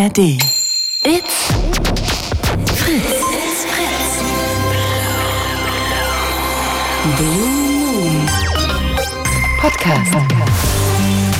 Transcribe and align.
ARD. 0.00 0.18
It's 1.04 1.52
Fritz. 2.72 3.04
It's 3.36 3.64
Fritz. 3.66 4.22
Blue 7.18 7.48
Moon 7.84 8.26
Podcast. 9.60 10.14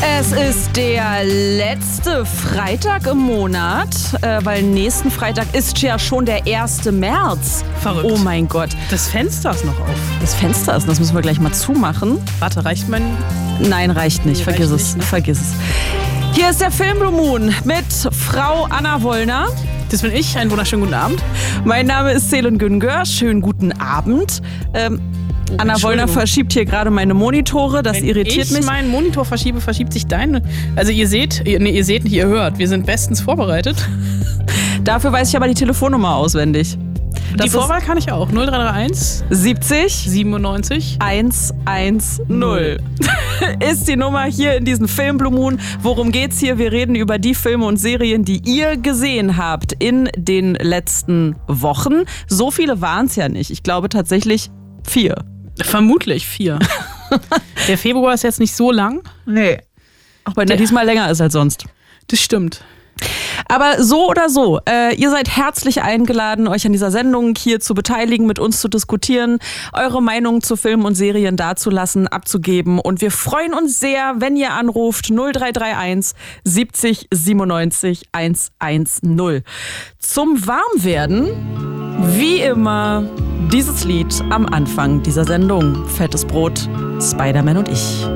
Es 0.03 0.33
ist 0.33 0.77
der 0.77 1.25
letzte 1.25 2.27
Freitag 2.27 3.07
im 3.07 3.19
Monat, 3.19 3.89
äh, 4.21 4.41
weil 4.45 4.63
nächsten 4.63 5.11
Freitag 5.11 5.55
ist 5.55 5.81
ja 5.81 5.99
schon 5.99 6.27
der 6.27 6.47
1. 6.47 6.85
März. 6.93 7.65
Verrückt. 7.81 8.11
Oh 8.13 8.19
mein 8.19 8.47
Gott. 8.47 8.71
Das 8.91 9.09
Fenster 9.09 9.53
ist 9.53 9.65
noch 9.65 9.81
auf. 9.81 9.97
Das 10.21 10.35
Fenster 10.35 10.77
ist, 10.77 10.87
das 10.87 10.99
müssen 10.99 11.15
wir 11.15 11.23
gleich 11.23 11.41
mal 11.41 11.53
zumachen. 11.53 12.19
Warte, 12.41 12.63
reicht 12.63 12.91
mein. 12.91 13.17
Nein, 13.61 13.91
reicht 13.91 14.27
nicht. 14.27 14.39
Nee, 14.39 14.45
vergiss 14.45 14.71
reicht 14.71 14.81
es. 14.83 14.87
nicht, 14.89 14.97
ne? 14.99 15.03
Vergiss 15.05 15.39
es. 15.41 16.00
Hier 16.41 16.49
ist 16.49 16.63
der 16.63 16.71
Film 16.71 16.99
Blue 16.99 17.13
Moon 17.13 17.55
mit 17.65 17.85
Frau 18.13 18.65
Anna 18.71 19.03
Wollner. 19.03 19.49
Das 19.91 20.01
bin 20.01 20.11
ich. 20.11 20.39
Einen 20.39 20.51
wunderschönen 20.51 20.81
guten 20.81 20.95
Abend. 20.95 21.23
Mein 21.67 21.85
Name 21.87 22.13
ist 22.13 22.31
Selin 22.31 22.57
Güngör. 22.57 23.05
Schönen 23.05 23.43
guten 23.43 23.73
Abend. 23.73 24.41
Ähm, 24.73 25.03
Anna 25.59 25.83
Wollner 25.83 26.09
verschiebt 26.09 26.55
hier 26.55 26.65
gerade 26.65 26.91
meine 26.91 27.13
Monitore. 27.13 27.83
Das 27.83 27.99
Wenn 27.99 28.07
irritiert 28.07 28.47
ich 28.47 28.53
mich. 28.53 28.65
meinen 28.65 28.89
Monitor 28.89 29.27
verschiebe, 29.27 29.61
verschiebt 29.61 29.93
sich 29.93 30.07
dein. 30.07 30.43
Also 30.77 30.93
ihr 30.93 31.09
seht, 31.09 31.47
ihr, 31.47 31.61
nee, 31.61 31.73
ihr 31.73 31.85
seht 31.85 32.05
nicht, 32.05 32.15
ihr 32.15 32.27
hört. 32.27 32.57
Wir 32.57 32.69
sind 32.69 32.87
bestens 32.87 33.21
vorbereitet. 33.21 33.77
Dafür 34.83 35.13
weiß 35.13 35.29
ich 35.29 35.37
aber 35.37 35.47
die 35.47 35.53
Telefonnummer 35.53 36.15
auswendig. 36.15 36.79
Das 37.37 37.47
die 37.47 37.51
Vorwahl 37.51 37.81
kann 37.81 37.97
ich 37.97 38.11
auch. 38.11 38.29
0331 38.29 39.25
70 39.31 39.93
97. 40.11 40.99
110 41.01 42.79
ist 43.61 43.89
die 43.89 43.97
Nummer 43.97 44.25
hier 44.25 44.57
in 44.57 44.65
diesem 44.65 44.89
Film 44.89 45.19
Blue 45.19 45.33
Moon. 45.33 45.61
Worum 45.81 46.13
geht's 46.13 46.39
hier? 46.39 46.59
Wir 46.59 46.73
reden 46.73 46.95
über 46.95 47.19
die 47.19 47.35
Filme 47.35 47.67
und 47.67 47.77
Serien, 47.77 48.25
die 48.25 48.43
ihr 48.45 48.77
gesehen 48.77 49.37
habt 49.37 49.73
in 49.79 50.09
den 50.17 50.55
letzten 50.55 51.37
Wochen. 51.47 52.05
So 52.27 52.51
viele 52.51 52.81
waren 52.81 53.07
es 53.07 53.17
ja 53.17 53.29
nicht. 53.29 53.51
Ich 53.51 53.63
glaube 53.63 53.89
tatsächlich 53.89 54.51
vier. 54.87 55.25
Vermutlich 55.63 56.27
vier. 56.27 56.59
Der 57.69 57.79
Februar 57.79 58.15
ist 58.15 58.25
jetzt 58.25 58.41
nicht 58.41 58.55
so 58.55 58.71
lang. 58.71 59.03
Nee. 59.27 59.59
Auch 60.25 60.37
wenn 60.37 60.47
der 60.47 60.57
diesmal 60.57 60.85
länger 60.85 61.11
ist 61.11 61.21
als 61.21 61.33
sonst. 61.33 61.65
Das 62.09 62.21
stimmt. 62.21 62.63
Aber 63.49 63.83
so 63.83 64.09
oder 64.09 64.29
so, 64.29 64.61
äh, 64.69 64.95
ihr 64.95 65.11
seid 65.11 65.37
herzlich 65.37 65.83
eingeladen, 65.83 66.49
euch 66.49 66.67
an 66.67 66.73
dieser 66.73 66.91
Sendung 66.91 67.35
hier 67.37 67.61
zu 67.61 67.75
beteiligen, 67.75 68.27
mit 68.27 68.39
uns 68.39 68.61
zu 68.61 68.69
diskutieren, 68.69 69.39
eure 69.73 70.03
Meinung 70.03 70.43
zu 70.43 70.57
Filmen 70.57 70.85
und 70.85 70.95
Serien 70.95 71.37
dazulassen, 71.37 72.09
abzugeben. 72.09 72.79
Und 72.79 73.01
wir 73.01 73.11
freuen 73.11 73.55
uns 73.55 73.81
sehr, 73.81 74.15
wenn 74.19 74.37
ihr 74.37 74.53
anruft 74.53 75.11
0331 75.11 76.15
70 76.45 77.09
97 77.13 78.09
110. 78.13 79.43
Zum 79.99 80.47
Warmwerden, 80.47 81.29
wie 82.17 82.41
immer, 82.41 83.05
dieses 83.53 83.85
Lied 83.85 84.15
am 84.31 84.47
Anfang 84.47 85.03
dieser 85.03 85.25
Sendung. 85.25 85.87
Fettes 85.87 86.25
Brot, 86.25 86.69
Spider-Man 87.01 87.57
und 87.57 87.69
ich. 87.69 88.07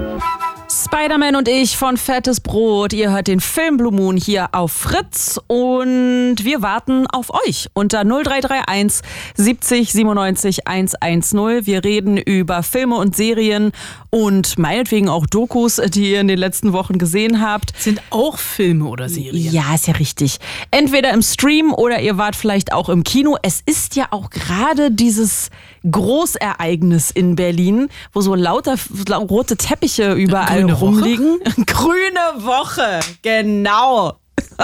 Spider-Man 0.95 1.34
und 1.34 1.48
ich 1.48 1.77
von 1.77 1.97
Fettes 1.97 2.39
Brot. 2.39 2.92
Ihr 2.92 3.11
hört 3.11 3.27
den 3.27 3.41
Film 3.41 3.78
Blue 3.78 3.91
Moon 3.91 4.17
hier 4.17 4.50
auf 4.53 4.70
Fritz 4.70 5.41
und 5.48 6.37
wir 6.45 6.62
warten 6.62 7.09
auf 7.09 7.31
euch 7.34 7.67
unter 7.75 8.05
0331 8.05 9.03
70 9.34 9.92
97 9.92 10.69
110. 10.69 11.67
Wir 11.67 11.83
reden 11.83 12.17
über 12.17 12.62
Filme 12.62 12.95
und 12.95 13.17
Serien 13.17 13.72
und 14.11 14.56
meinetwegen 14.56 15.09
auch 15.09 15.27
Dokus, 15.27 15.81
die 15.84 16.12
ihr 16.12 16.20
in 16.20 16.28
den 16.28 16.39
letzten 16.39 16.72
Wochen 16.72 16.98
gesehen 16.98 17.41
habt. 17.41 17.72
Sind 17.77 18.00
auch 18.11 18.39
Filme 18.39 18.87
oder 18.87 19.09
Serien. 19.09 19.53
Ja, 19.53 19.75
ist 19.75 19.89
ja 19.89 19.95
richtig. 19.95 20.39
Entweder 20.70 21.12
im 21.12 21.22
Stream 21.22 21.75
oder 21.75 22.00
ihr 22.03 22.19
wart 22.19 22.37
vielleicht 22.37 22.72
auch 22.72 22.89
im 22.89 23.03
Kino. 23.03 23.37
Es 23.42 23.62
ist 23.67 23.97
ja 23.97 24.06
auch 24.12 24.31
gerade 24.31 24.93
dieses 24.93 25.50
Großereignis 25.91 27.11
in 27.11 27.37
Berlin, 27.37 27.89
wo 28.12 28.21
so 28.21 28.34
lauter 28.34 28.77
lau- 29.09 29.22
rote 29.25 29.56
Teppiche 29.56 30.12
überall 30.15 30.61
Grüne 30.62 30.72
Woche? 30.75 30.84
rumliegen. 30.84 31.39
Grüne 31.67 32.45
Woche, 32.45 33.00
genau. 33.22 34.15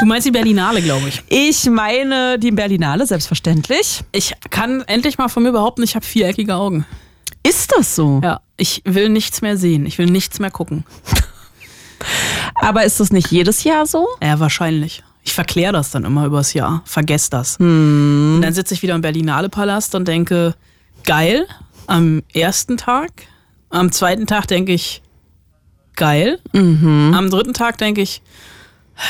Du 0.00 0.06
meinst 0.06 0.26
die 0.26 0.30
Berlinale, 0.32 0.82
glaube 0.82 1.08
ich. 1.08 1.22
Ich 1.28 1.64
meine 1.70 2.38
die 2.38 2.50
Berlinale, 2.50 3.06
selbstverständlich. 3.06 4.02
Ich 4.12 4.34
kann 4.50 4.82
endlich 4.82 5.16
mal 5.16 5.28
von 5.28 5.42
mir 5.44 5.52
behaupten, 5.52 5.82
ich 5.84 5.94
habe 5.94 6.04
viereckige 6.04 6.54
Augen. 6.56 6.84
Ist 7.46 7.72
das 7.76 7.94
so? 7.94 8.20
Ja, 8.22 8.40
ich 8.56 8.82
will 8.84 9.08
nichts 9.08 9.40
mehr 9.40 9.56
sehen. 9.56 9.86
Ich 9.86 9.98
will 9.98 10.06
nichts 10.06 10.38
mehr 10.38 10.50
gucken. 10.50 10.84
Aber 12.56 12.84
ist 12.84 13.00
das 13.00 13.12
nicht 13.12 13.30
jedes 13.30 13.64
Jahr 13.64 13.86
so? 13.86 14.06
Ja, 14.22 14.38
wahrscheinlich. 14.40 15.02
Ich 15.24 15.32
verkläre 15.34 15.72
das 15.72 15.90
dann 15.90 16.04
immer 16.04 16.26
übers 16.26 16.52
Jahr. 16.52 16.82
Vergess 16.84 17.30
das. 17.30 17.56
Und 17.58 18.40
dann 18.42 18.52
sitze 18.52 18.74
ich 18.74 18.82
wieder 18.82 18.94
im 18.94 19.00
Berlinale 19.02 19.48
Palast 19.48 19.94
und 19.94 20.08
denke, 20.08 20.54
geil, 21.04 21.46
am 21.86 22.22
ersten 22.32 22.76
Tag. 22.76 23.10
Am 23.70 23.92
zweiten 23.92 24.26
Tag 24.26 24.46
denke 24.48 24.72
ich, 24.72 25.00
geil. 25.96 26.40
Am 27.14 27.30
dritten 27.30 27.54
Tag 27.54 27.78
denke 27.78 28.02
ich, 28.02 28.22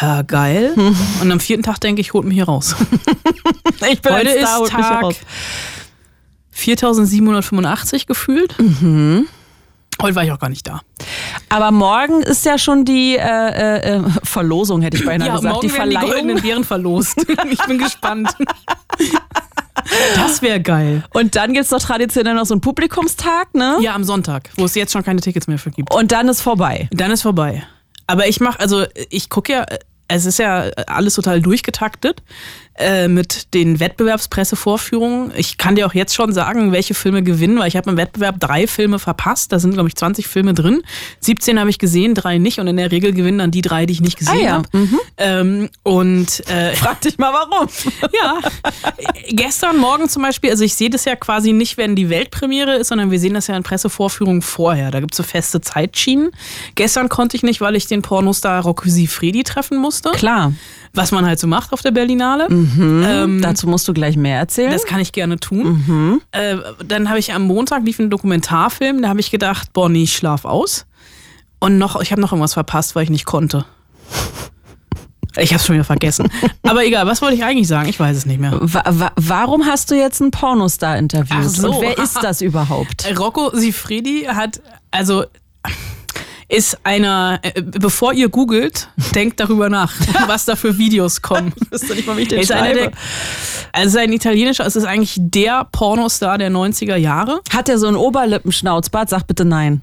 ja, 0.00 0.22
geil. 0.22 0.74
Und 1.20 1.32
am 1.32 1.40
vierten 1.40 1.62
Tag 1.64 1.80
denke 1.80 2.00
ich, 2.00 2.12
holt 2.12 2.24
mich 2.24 2.36
hier 2.36 2.44
raus. 2.46 2.76
Ich 3.90 4.00
bin 4.00 4.12
Heute 4.12 4.30
Star, 4.38 4.62
ist 4.62 4.70
Tag 4.70 5.00
heraus. 5.00 5.16
4785 6.52 8.06
gefühlt. 8.06 8.54
Heute 10.02 10.14
war 10.16 10.24
ich 10.24 10.32
auch 10.32 10.38
gar 10.38 10.48
nicht 10.50 10.66
da. 10.66 10.80
Aber 11.48 11.70
morgen 11.70 12.22
ist 12.22 12.44
ja 12.44 12.58
schon 12.58 12.84
die 12.84 13.16
äh, 13.16 13.20
äh, 13.20 13.96
äh, 13.96 14.02
Verlosung, 14.24 14.82
hätte 14.82 14.96
ich 14.96 15.04
beinahe 15.04 15.28
Ja, 15.28 15.36
gesagt. 15.36 15.54
morgen 15.54 15.66
die 15.68 15.72
werden 15.74 15.90
die 15.90 15.96
Verleihung. 15.96 16.14
goldenen 16.14 16.42
Beeren 16.42 16.64
verlost. 16.64 17.24
ich 17.50 17.62
bin 17.66 17.78
gespannt. 17.78 18.34
Das 20.16 20.42
wäre 20.42 20.60
geil. 20.60 21.04
Und 21.12 21.34
dann 21.36 21.52
gibt 21.52 21.64
es 21.64 21.70
doch 21.70 21.80
traditionell 21.80 22.34
noch 22.34 22.46
so 22.46 22.54
einen 22.54 22.60
Publikumstag, 22.60 23.54
ne? 23.54 23.78
Ja, 23.80 23.94
am 23.94 24.04
Sonntag, 24.04 24.50
wo 24.56 24.64
es 24.64 24.74
jetzt 24.74 24.92
schon 24.92 25.02
keine 25.02 25.20
Tickets 25.20 25.46
mehr 25.46 25.58
für 25.58 25.70
gibt. 25.70 25.92
Und 25.94 26.12
dann 26.12 26.28
ist 26.28 26.40
vorbei. 26.40 26.88
Dann 26.92 27.10
ist 27.10 27.22
vorbei. 27.22 27.62
Aber 28.06 28.28
ich 28.28 28.40
mache, 28.40 28.60
also 28.60 28.84
ich 29.10 29.28
gucke 29.30 29.52
ja, 29.52 29.66
es 30.14 30.26
ist 30.26 30.38
ja 30.38 30.70
alles 30.86 31.14
total 31.14 31.40
durchgetaktet 31.40 32.22
äh, 32.74 33.06
mit 33.06 33.52
den 33.52 33.80
Wettbewerbspressevorführungen. 33.80 35.32
Ich 35.36 35.58
kann 35.58 35.76
dir 35.76 35.86
auch 35.86 35.94
jetzt 35.94 36.14
schon 36.14 36.32
sagen, 36.32 36.72
welche 36.72 36.94
Filme 36.94 37.22
gewinnen, 37.22 37.58
weil 37.58 37.68
ich 37.68 37.76
habe 37.76 37.90
im 37.90 37.96
Wettbewerb 37.98 38.40
drei 38.40 38.66
Filme 38.66 38.98
verpasst. 38.98 39.52
Da 39.52 39.58
sind, 39.58 39.74
glaube 39.74 39.88
ich, 39.88 39.96
20 39.96 40.26
Filme 40.26 40.54
drin. 40.54 40.82
17 41.20 41.60
habe 41.60 41.68
ich 41.68 41.78
gesehen, 41.78 42.14
drei 42.14 42.38
nicht. 42.38 42.60
Und 42.60 42.68
in 42.68 42.78
der 42.78 42.90
Regel 42.90 43.12
gewinnen 43.12 43.38
dann 43.38 43.50
die 43.50 43.60
drei, 43.60 43.84
die 43.84 43.92
ich 43.92 44.00
nicht 44.00 44.18
gesehen 44.18 44.38
Ah 44.38 44.42
ja, 44.42 44.52
habe. 44.52 44.68
Ähm, 45.18 45.68
und 45.82 46.48
äh, 46.48 46.74
Frag 46.76 47.02
dich 47.02 47.18
mal 47.18 47.32
warum. 47.32 47.68
ja, 48.12 48.38
gestern 49.28 49.76
Morgen 49.76 50.08
zum 50.08 50.22
Beispiel, 50.22 50.50
also 50.50 50.64
ich 50.64 50.74
sehe 50.74 50.88
das 50.88 51.04
ja 51.04 51.14
quasi 51.14 51.52
nicht, 51.52 51.76
wenn 51.76 51.94
die 51.94 52.08
Weltpremiere 52.08 52.76
ist, 52.76 52.88
sondern 52.88 53.10
wir 53.10 53.20
sehen 53.20 53.34
das 53.34 53.48
ja 53.48 53.56
in 53.56 53.62
Pressevorführungen 53.62 54.40
vorher. 54.40 54.90
Da 54.90 55.00
gibt 55.00 55.12
es 55.12 55.18
so 55.18 55.22
feste 55.22 55.60
Zeitschienen. 55.60 56.30
Gestern 56.74 57.10
konnte 57.10 57.36
ich 57.36 57.42
nicht, 57.42 57.60
weil 57.60 57.76
ich 57.76 57.86
den 57.86 58.00
Pornostar 58.00 58.62
Rocco 58.62 58.88
Sifredi 58.88 59.42
treffen 59.42 59.76
musste, 59.76 60.01
Klar. 60.10 60.52
was 60.94 61.10
man 61.12 61.24
halt 61.24 61.38
so 61.38 61.46
macht 61.46 61.72
auf 61.72 61.80
der 61.80 61.90
Berlinale. 61.92 62.48
Ähm, 62.50 63.40
Dazu 63.40 63.66
musst 63.68 63.86
du 63.88 63.94
gleich 63.94 64.16
mehr 64.16 64.38
erzählen. 64.38 64.72
das 64.72 64.84
kann 64.84 65.00
ich 65.00 65.12
gerne 65.12 65.38
tun. 65.38 66.20
Äh, 66.32 66.56
dann 66.84 67.08
habe 67.08 67.18
ich 67.18 67.32
am 67.32 67.42
Montag 67.44 67.84
lief 67.84 67.98
ein 67.98 68.10
Dokumentarfilm, 68.10 69.00
da 69.00 69.08
habe 69.08 69.20
ich 69.20 69.30
gedacht, 69.30 69.72
boah, 69.72 69.88
nee, 69.88 70.02
ich 70.02 70.14
schlaf 70.16 70.44
aus. 70.44 70.84
Und 71.60 71.78
noch, 71.78 72.00
ich 72.00 72.10
habe 72.10 72.20
noch 72.20 72.32
irgendwas 72.32 72.54
verpasst, 72.54 72.94
weil 72.96 73.04
ich 73.04 73.10
nicht 73.10 73.24
konnte. 73.24 73.64
Ich 75.38 75.54
habe 75.54 75.62
schon 75.62 75.76
wieder 75.76 75.84
vergessen. 75.84 76.28
Aber 76.62 76.84
egal, 76.84 77.06
was 77.06 77.22
wollte 77.22 77.36
ich 77.36 77.44
eigentlich 77.44 77.68
sagen? 77.68 77.88
Ich 77.88 77.98
weiß 77.98 78.16
es 78.16 78.26
nicht 78.26 78.38
mehr. 78.40 78.58
wa 78.60 78.82
wa 78.86 79.12
warum 79.16 79.64
hast 79.64 79.90
du 79.90 79.94
jetzt 79.94 80.20
einen 80.20 80.30
Pornostar 80.30 80.98
interviewt? 80.98 81.38
Ach 81.44 81.48
so. 81.48 81.70
Und 81.70 81.80
wer 81.80 81.96
ist 81.96 82.18
das 82.22 82.42
überhaupt? 82.42 83.06
Rocco 83.18 83.50
Sifredi 83.56 84.24
hat, 84.28 84.60
also 84.90 85.24
ist 86.52 86.78
einer, 86.84 87.40
äh, 87.42 87.62
bevor 87.62 88.12
ihr 88.12 88.28
googelt, 88.28 88.88
denkt 89.14 89.40
darüber 89.40 89.70
nach, 89.70 89.94
was 90.26 90.44
da 90.44 90.54
für 90.54 90.76
Videos 90.76 91.22
kommen. 91.22 91.52
Wisst 91.70 91.88
ihr 91.88 91.96
nicht 91.96 92.06
mal, 92.06 92.16
wie 92.16 92.22
ich 92.22 92.28
den 92.28 92.40
ist 92.40 92.52
einer 92.52 92.74
der, 92.74 92.92
also 93.72 93.98
ein 93.98 94.12
italienischer, 94.12 94.66
es 94.66 94.76
ist 94.76 94.84
eigentlich 94.84 95.16
der 95.18 95.66
Pornostar 95.72 96.36
der 96.36 96.50
90er 96.50 96.96
Jahre. 96.96 97.40
Hat 97.50 97.68
er 97.70 97.78
so 97.78 97.86
einen 97.86 97.96
Oberlippenschnauzbart? 97.96 99.08
Sag 99.08 99.26
bitte 99.26 99.46
nein. 99.46 99.80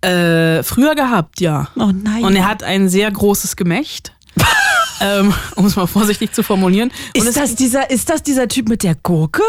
Äh, 0.00 0.62
früher 0.62 0.94
gehabt, 0.94 1.40
ja. 1.40 1.68
Oh 1.76 1.90
nein. 1.92 2.24
Und 2.24 2.36
er 2.36 2.48
hat 2.48 2.62
ein 2.62 2.88
sehr 2.88 3.10
großes 3.10 3.56
Gemächt. 3.56 4.14
ähm, 5.00 5.34
um 5.56 5.66
es 5.66 5.76
mal 5.76 5.86
vorsichtig 5.86 6.32
zu 6.32 6.42
formulieren. 6.42 6.90
Und 7.14 7.26
ist, 7.26 7.36
das 7.36 7.54
dieser, 7.54 7.90
ist 7.90 8.08
das 8.08 8.22
dieser 8.22 8.48
Typ 8.48 8.68
mit 8.68 8.82
der 8.82 8.94
Gurke? 8.94 9.42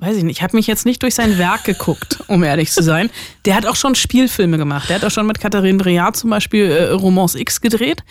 Weiß 0.00 0.16
ich 0.16 0.24
nicht, 0.24 0.38
ich 0.38 0.42
habe 0.42 0.56
mich 0.56 0.66
jetzt 0.66 0.86
nicht 0.86 1.02
durch 1.02 1.14
sein 1.14 1.38
Werk 1.38 1.64
geguckt, 1.64 2.18
um 2.26 2.42
ehrlich 2.42 2.72
zu 2.72 2.82
sein. 2.82 3.10
Der 3.44 3.54
hat 3.54 3.66
auch 3.66 3.76
schon 3.76 3.94
Spielfilme 3.94 4.56
gemacht. 4.58 4.88
Der 4.88 4.96
hat 4.96 5.04
auch 5.04 5.10
schon 5.10 5.26
mit 5.26 5.40
Katharine 5.40 5.78
Breillat 5.78 6.16
zum 6.16 6.30
Beispiel 6.30 6.70
äh, 6.70 6.84
Romance 6.90 7.38
X 7.38 7.60
gedreht. 7.60 8.02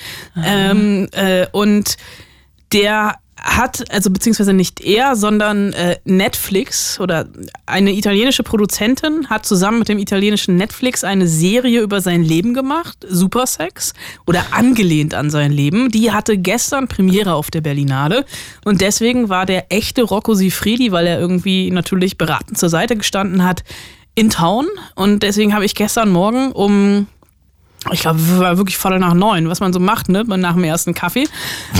Ähm, 0.41 1.07
äh, 1.11 1.47
und 1.51 1.97
der 2.71 3.15
hat, 3.41 3.91
also 3.91 4.09
beziehungsweise 4.09 4.53
nicht 4.53 4.81
er, 4.81 5.15
sondern 5.15 5.73
äh, 5.73 5.97
Netflix 6.03 6.99
oder 6.99 7.27
eine 7.65 7.93
italienische 7.93 8.43
Produzentin 8.43 9.29
hat 9.29 9.45
zusammen 9.45 9.79
mit 9.79 9.89
dem 9.89 9.99
italienischen 9.99 10.55
Netflix 10.57 11.03
eine 11.03 11.27
Serie 11.27 11.81
über 11.81 12.01
sein 12.01 12.23
Leben 12.23 12.53
gemacht, 12.53 13.05
Supersex, 13.07 13.93
oder 14.25 14.45
angelehnt 14.51 15.13
an 15.13 15.29
sein 15.29 15.51
Leben. 15.51 15.89
Die 15.89 16.11
hatte 16.11 16.37
gestern 16.37 16.87
Premiere 16.87 17.33
auf 17.33 17.51
der 17.51 17.61
Berlinale 17.61 18.25
und 18.65 18.81
deswegen 18.81 19.29
war 19.29 19.45
der 19.45 19.71
echte 19.71 20.03
Rocco 20.03 20.33
Sifredi, 20.33 20.91
weil 20.91 21.07
er 21.07 21.19
irgendwie 21.19 21.71
natürlich 21.71 22.17
beratend 22.17 22.57
zur 22.57 22.69
Seite 22.69 22.95
gestanden 22.95 23.43
hat, 23.43 23.63
in 24.15 24.29
Town 24.29 24.67
und 24.95 25.23
deswegen 25.23 25.53
habe 25.53 25.63
ich 25.65 25.75
gestern 25.75 26.09
Morgen 26.09 26.51
um 26.51 27.07
ich 27.91 28.01
glaube, 28.01 28.19
war 28.39 28.57
wirklich 28.57 28.77
voll 28.77 28.99
nach 28.99 29.13
neun, 29.13 29.49
was 29.49 29.61
man 29.61 29.71
so 29.71 29.79
macht, 29.79 30.09
ne, 30.09 30.23
nach 30.25 30.53
dem 30.53 30.65
ersten 30.65 30.93
Kaffee, 30.93 31.27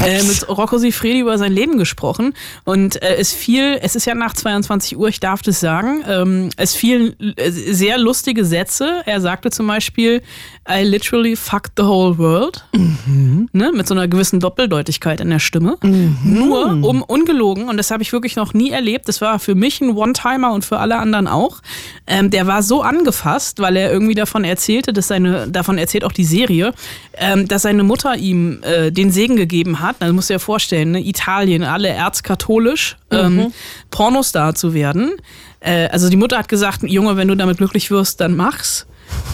äh, 0.06 0.24
mit 0.24 0.48
Rocco 0.48 0.78
Sifredi 0.78 1.20
über 1.20 1.38
sein 1.38 1.52
Leben 1.52 1.78
gesprochen. 1.78 2.34
Und 2.64 3.02
äh, 3.02 3.18
es 3.18 3.34
fiel, 3.34 3.78
es 3.82 3.96
ist 3.96 4.06
ja 4.06 4.16
nach 4.16 4.34
22 4.34 4.98
Uhr, 4.98 5.10
ich 5.10 5.20
darf 5.20 5.42
das 5.42 5.60
sagen, 5.60 6.04
ähm, 6.08 6.50
es 6.56 6.74
fielen 6.74 7.16
äh, 7.20 7.52
sehr 7.52 7.98
lustige 7.98 8.46
Sätze. 8.46 9.02
Er 9.06 9.20
sagte 9.20 9.52
zum 9.52 9.68
Beispiel, 9.68 10.22
I 10.70 10.84
literally 10.84 11.36
fucked 11.36 11.74
the 11.76 11.84
whole 11.84 12.18
world. 12.18 12.64
Mhm. 12.74 13.50
Ne, 13.52 13.72
mit 13.74 13.88
so 13.88 13.94
einer 13.94 14.08
gewissen 14.08 14.40
Doppeldeutigkeit 14.40 15.20
in 15.20 15.30
der 15.30 15.40
Stimme. 15.40 15.78
Mhm. 15.82 16.18
Nur 16.24 16.66
um 16.82 17.02
ungelogen, 17.02 17.68
und 17.68 17.76
das 17.76 17.92
habe 17.92 18.04
ich 18.04 18.14
wirklich 18.14 18.38
noch 18.38 18.54
nie 18.54 18.70
erlebt, 18.70 19.10
das 19.10 19.20
war 19.20 19.38
für 19.40 19.56
mich 19.56 19.82
ein 19.82 19.98
One-Timer 19.98 20.54
und 20.54 20.64
für 20.64 20.80
alle 20.80 20.98
anderen 20.98 21.28
auch. 21.28 21.60
Ähm, 22.08 22.30
der 22.30 22.48
war 22.48 22.64
so 22.64 22.84
angefasst, 22.84 23.60
weil 23.60 23.76
er 23.76 23.92
irgendwie 23.92 24.16
davon 24.16 24.46
erzählte, 24.46 24.94
dass 24.94 25.10
seine, 25.10 25.50
davon 25.50 25.78
erzählte, 25.78 25.89
erzählt 25.90 26.04
auch 26.04 26.12
die 26.12 26.26
Serie, 26.26 26.74
ähm, 27.18 27.48
dass 27.48 27.64
seine 27.64 27.84
Mutter 27.84 28.16
ihm 28.16 28.62
äh, 28.62 28.92
den 28.92 29.12
Segen 29.12 29.36
gegeben 29.36 29.80
hat. 29.80 29.96
Das 30.00 30.12
musst 30.12 30.30
du 30.30 30.36
dir 30.36 30.40
vorstellen, 30.40 30.92
ne? 30.92 31.00
Italien, 31.00 31.64
alle 31.64 31.90
erzkatholisch, 31.90 32.98
ähm, 33.10 33.36
mhm. 33.36 33.54
Pornostar 33.90 34.54
zu 34.54 34.76
werden. 34.76 35.14
Äh, 35.60 35.88
also 35.88 36.10
die 36.10 36.18
Mutter 36.18 36.38
hat 36.38 36.48
gesagt, 36.48 36.84
Junge, 36.84 37.18
wenn 37.18 37.28
du 37.28 37.36
damit 37.36 37.58
glücklich 37.58 37.90
wirst, 37.90 38.22
dann 38.22 38.36
mach's. 38.36 38.86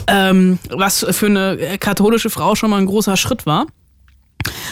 Ähm, 0.08 0.60
was 0.70 1.06
für 1.10 1.26
eine 1.26 1.78
katholische 1.80 2.30
Frau 2.30 2.56
schon 2.56 2.70
mal 2.70 2.78
ein 2.78 2.86
großer 2.86 3.18
Schritt 3.18 3.46
war. 3.46 3.66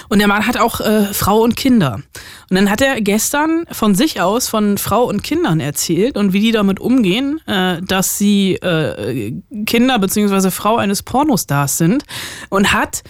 Und 0.09 0.19
der 0.19 0.27
Mann 0.27 0.45
hat 0.45 0.57
auch 0.57 0.79
äh, 0.81 1.13
Frau 1.13 1.41
und 1.41 1.55
Kinder. 1.55 2.01
Und 2.49 2.55
dann 2.55 2.69
hat 2.69 2.81
er 2.81 3.01
gestern 3.01 3.65
von 3.71 3.95
sich 3.95 4.21
aus 4.21 4.47
von 4.47 4.77
Frau 4.77 5.03
und 5.03 5.23
Kindern 5.23 5.59
erzählt 5.59 6.17
und 6.17 6.33
wie 6.33 6.39
die 6.39 6.51
damit 6.51 6.79
umgehen, 6.79 7.39
äh, 7.47 7.81
dass 7.81 8.17
sie 8.17 8.55
äh, 8.55 9.33
Kinder 9.65 9.99
bzw. 9.99 10.51
Frau 10.51 10.77
eines 10.77 11.03
Pornostars 11.03 11.77
sind 11.77 12.03
und 12.49 12.73
hat 12.73 13.03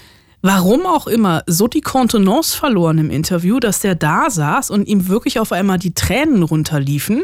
warum 0.43 0.85
auch 0.85 1.07
immer, 1.07 1.41
so 1.47 1.67
die 1.67 1.79
Kontenance 1.79 2.55
verloren 2.55 2.97
im 2.97 3.09
Interview, 3.09 3.61
dass 3.61 3.79
der 3.79 3.95
da 3.95 4.29
saß 4.29 4.71
und 4.71 4.87
ihm 4.89 5.07
wirklich 5.07 5.39
auf 5.39 5.53
einmal 5.53 5.79
die 5.79 5.93
Tränen 5.93 6.43
runterliefen. 6.43 7.23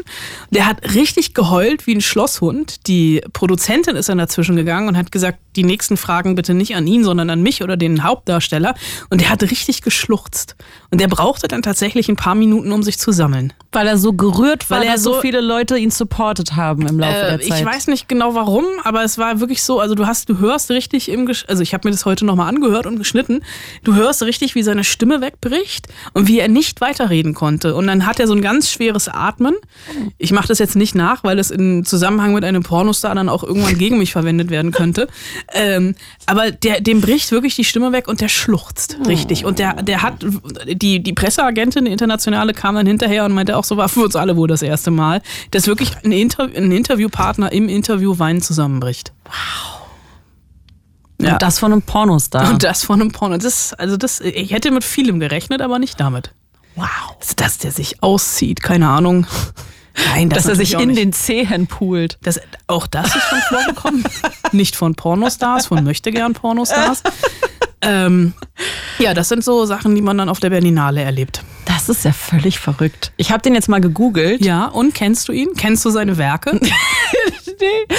Der 0.50 0.66
hat 0.66 0.94
richtig 0.94 1.34
geheult 1.34 1.86
wie 1.86 1.94
ein 1.94 2.00
Schlosshund. 2.00 2.88
Die 2.88 3.20
Produzentin 3.34 3.94
ist 3.94 4.08
dann 4.08 4.16
dazwischen 4.16 4.56
gegangen 4.56 4.88
und 4.88 4.96
hat 4.96 5.12
gesagt, 5.12 5.38
die 5.54 5.64
nächsten 5.64 5.98
Fragen 5.98 6.34
bitte 6.34 6.54
nicht 6.54 6.74
an 6.76 6.86
ihn, 6.86 7.04
sondern 7.04 7.28
an 7.28 7.42
mich 7.42 7.62
oder 7.62 7.76
den 7.76 8.04
Hauptdarsteller. 8.04 8.74
Und 9.10 9.20
der 9.20 9.28
hat 9.28 9.42
richtig 9.42 9.82
geschluchzt. 9.82 10.56
Und 10.90 11.00
der 11.00 11.08
brauchte 11.08 11.46
dann 11.46 11.60
tatsächlich 11.60 12.08
ein 12.08 12.16
paar 12.16 12.34
Minuten, 12.34 12.72
um 12.72 12.82
sich 12.82 12.98
zu 12.98 13.12
sammeln. 13.12 13.52
Weil 13.72 13.86
er 13.86 13.98
so 13.98 14.14
gerührt 14.14 14.70
war, 14.70 14.80
weil 14.80 14.86
er 14.86 14.96
so 14.96 15.20
viele 15.20 15.42
Leute 15.42 15.76
ihn 15.76 15.90
supportet 15.90 16.56
haben 16.56 16.86
im 16.86 16.98
Laufe 16.98 17.18
äh, 17.18 17.36
der 17.36 17.40
Zeit. 17.40 17.60
Ich 17.60 17.66
weiß 17.66 17.88
nicht 17.88 18.08
genau 18.08 18.34
warum, 18.34 18.64
aber 18.82 19.04
es 19.04 19.18
war 19.18 19.40
wirklich 19.40 19.62
so, 19.62 19.78
also 19.78 19.94
du 19.94 20.06
hast, 20.06 20.30
du 20.30 20.38
hörst 20.38 20.70
richtig 20.70 21.10
im, 21.10 21.26
Gesch 21.26 21.44
also 21.48 21.62
ich 21.62 21.74
habe 21.74 21.86
mir 21.86 21.92
das 21.92 22.06
heute 22.06 22.24
nochmal 22.24 22.48
angehört 22.48 22.86
und 22.86 22.96
geschnitten. 23.10 23.40
Du 23.82 23.94
hörst 23.94 24.22
richtig, 24.22 24.54
wie 24.54 24.62
seine 24.62 24.84
Stimme 24.84 25.20
wegbricht 25.20 25.88
und 26.12 26.28
wie 26.28 26.38
er 26.38 26.48
nicht 26.48 26.80
weiterreden 26.80 27.34
konnte. 27.34 27.74
Und 27.74 27.88
dann 27.88 28.06
hat 28.06 28.20
er 28.20 28.28
so 28.28 28.34
ein 28.34 28.40
ganz 28.40 28.70
schweres 28.70 29.08
Atmen. 29.08 29.54
Ich 30.18 30.30
mache 30.30 30.46
das 30.46 30.60
jetzt 30.60 30.76
nicht 30.76 30.94
nach, 30.94 31.24
weil 31.24 31.40
es 31.40 31.50
in 31.50 31.84
Zusammenhang 31.84 32.34
mit 32.34 32.44
einem 32.44 32.62
Pornostar 32.62 33.14
dann 33.16 33.28
auch 33.28 33.42
irgendwann 33.42 33.76
gegen 33.78 33.98
mich 33.98 34.12
verwendet 34.12 34.50
werden 34.50 34.70
könnte. 34.70 35.08
Ähm, 35.52 35.94
aber 36.26 36.50
der, 36.50 36.80
dem 36.80 37.00
bricht 37.00 37.32
wirklich 37.32 37.56
die 37.56 37.64
Stimme 37.64 37.92
weg 37.92 38.08
und 38.08 38.20
der 38.20 38.28
schluchzt 38.28 38.98
richtig. 39.06 39.44
Und 39.44 39.58
der, 39.58 39.82
der 39.82 40.02
hat, 40.02 40.24
die, 40.66 41.02
die 41.02 41.12
Presseagentin, 41.12 41.86
die 41.86 41.90
internationale, 41.90 42.54
kam 42.54 42.76
dann 42.76 42.86
hinterher 42.86 43.24
und 43.24 43.32
meinte 43.32 43.56
auch, 43.56 43.64
so 43.64 43.76
war 43.76 43.88
für 43.88 44.00
uns 44.00 44.16
alle 44.16 44.36
wohl 44.36 44.48
das 44.48 44.62
erste 44.62 44.90
Mal, 44.90 45.22
dass 45.50 45.66
wirklich 45.66 45.92
ein, 46.04 46.12
Inter 46.12 46.44
ein 46.44 46.70
Interviewpartner 46.70 47.52
im 47.52 47.68
Interview 47.68 48.18
weinen 48.18 48.42
zusammenbricht. 48.42 49.12
Wow. 49.24 49.79
Ja. 51.20 51.34
Und 51.34 51.42
das 51.42 51.58
von 51.58 51.72
einem 51.72 51.82
Pornostar. 51.82 52.50
Und 52.50 52.62
das 52.64 52.82
von 52.82 53.00
einem 53.00 53.12
Porno. 53.12 53.36
Das, 53.36 53.74
also 53.74 53.96
das, 53.96 54.20
ich 54.20 54.52
hätte 54.52 54.70
mit 54.70 54.84
vielem 54.84 55.20
gerechnet, 55.20 55.60
aber 55.60 55.78
nicht 55.78 56.00
damit. 56.00 56.32
Wow. 56.76 56.86
Dass 57.36 57.58
der 57.58 57.72
sich 57.72 58.02
auszieht, 58.02 58.62
keine 58.62 58.88
Ahnung. 58.88 59.26
Nein, 60.14 60.30
das 60.30 60.44
dass 60.44 60.46
er 60.50 60.56
sich 60.56 60.74
in 60.74 60.94
den 60.94 61.12
Zehen 61.12 61.66
poolt. 61.66 62.18
Das, 62.22 62.40
auch 62.66 62.86
das 62.86 63.14
ist 63.14 63.22
schon 63.22 63.40
vorgekommen. 63.48 64.04
nicht 64.52 64.76
von 64.76 64.94
Pornostars, 64.94 65.66
von 65.66 65.84
möchtegern 65.84 66.32
Pornostars. 66.32 67.02
ähm, 67.82 68.34
ja, 68.98 69.14
das 69.14 69.28
sind 69.28 69.42
so 69.42 69.64
Sachen, 69.64 69.94
die 69.94 70.02
man 70.02 70.18
dann 70.18 70.28
auf 70.28 70.40
der 70.40 70.50
Berlinale 70.50 71.02
erlebt. 71.02 71.42
Das 71.64 71.88
ist 71.88 72.04
ja 72.04 72.12
völlig 72.12 72.58
verrückt. 72.58 73.12
Ich 73.16 73.30
habe 73.32 73.42
den 73.42 73.54
jetzt 73.54 73.68
mal 73.68 73.80
gegoogelt. 73.80 74.44
Ja, 74.44 74.66
und 74.66 74.94
kennst 74.94 75.28
du 75.28 75.32
ihn? 75.32 75.50
Kennst 75.56 75.84
du 75.84 75.90
seine 75.90 76.18
Werke? 76.18 76.60
nee. 77.60 77.96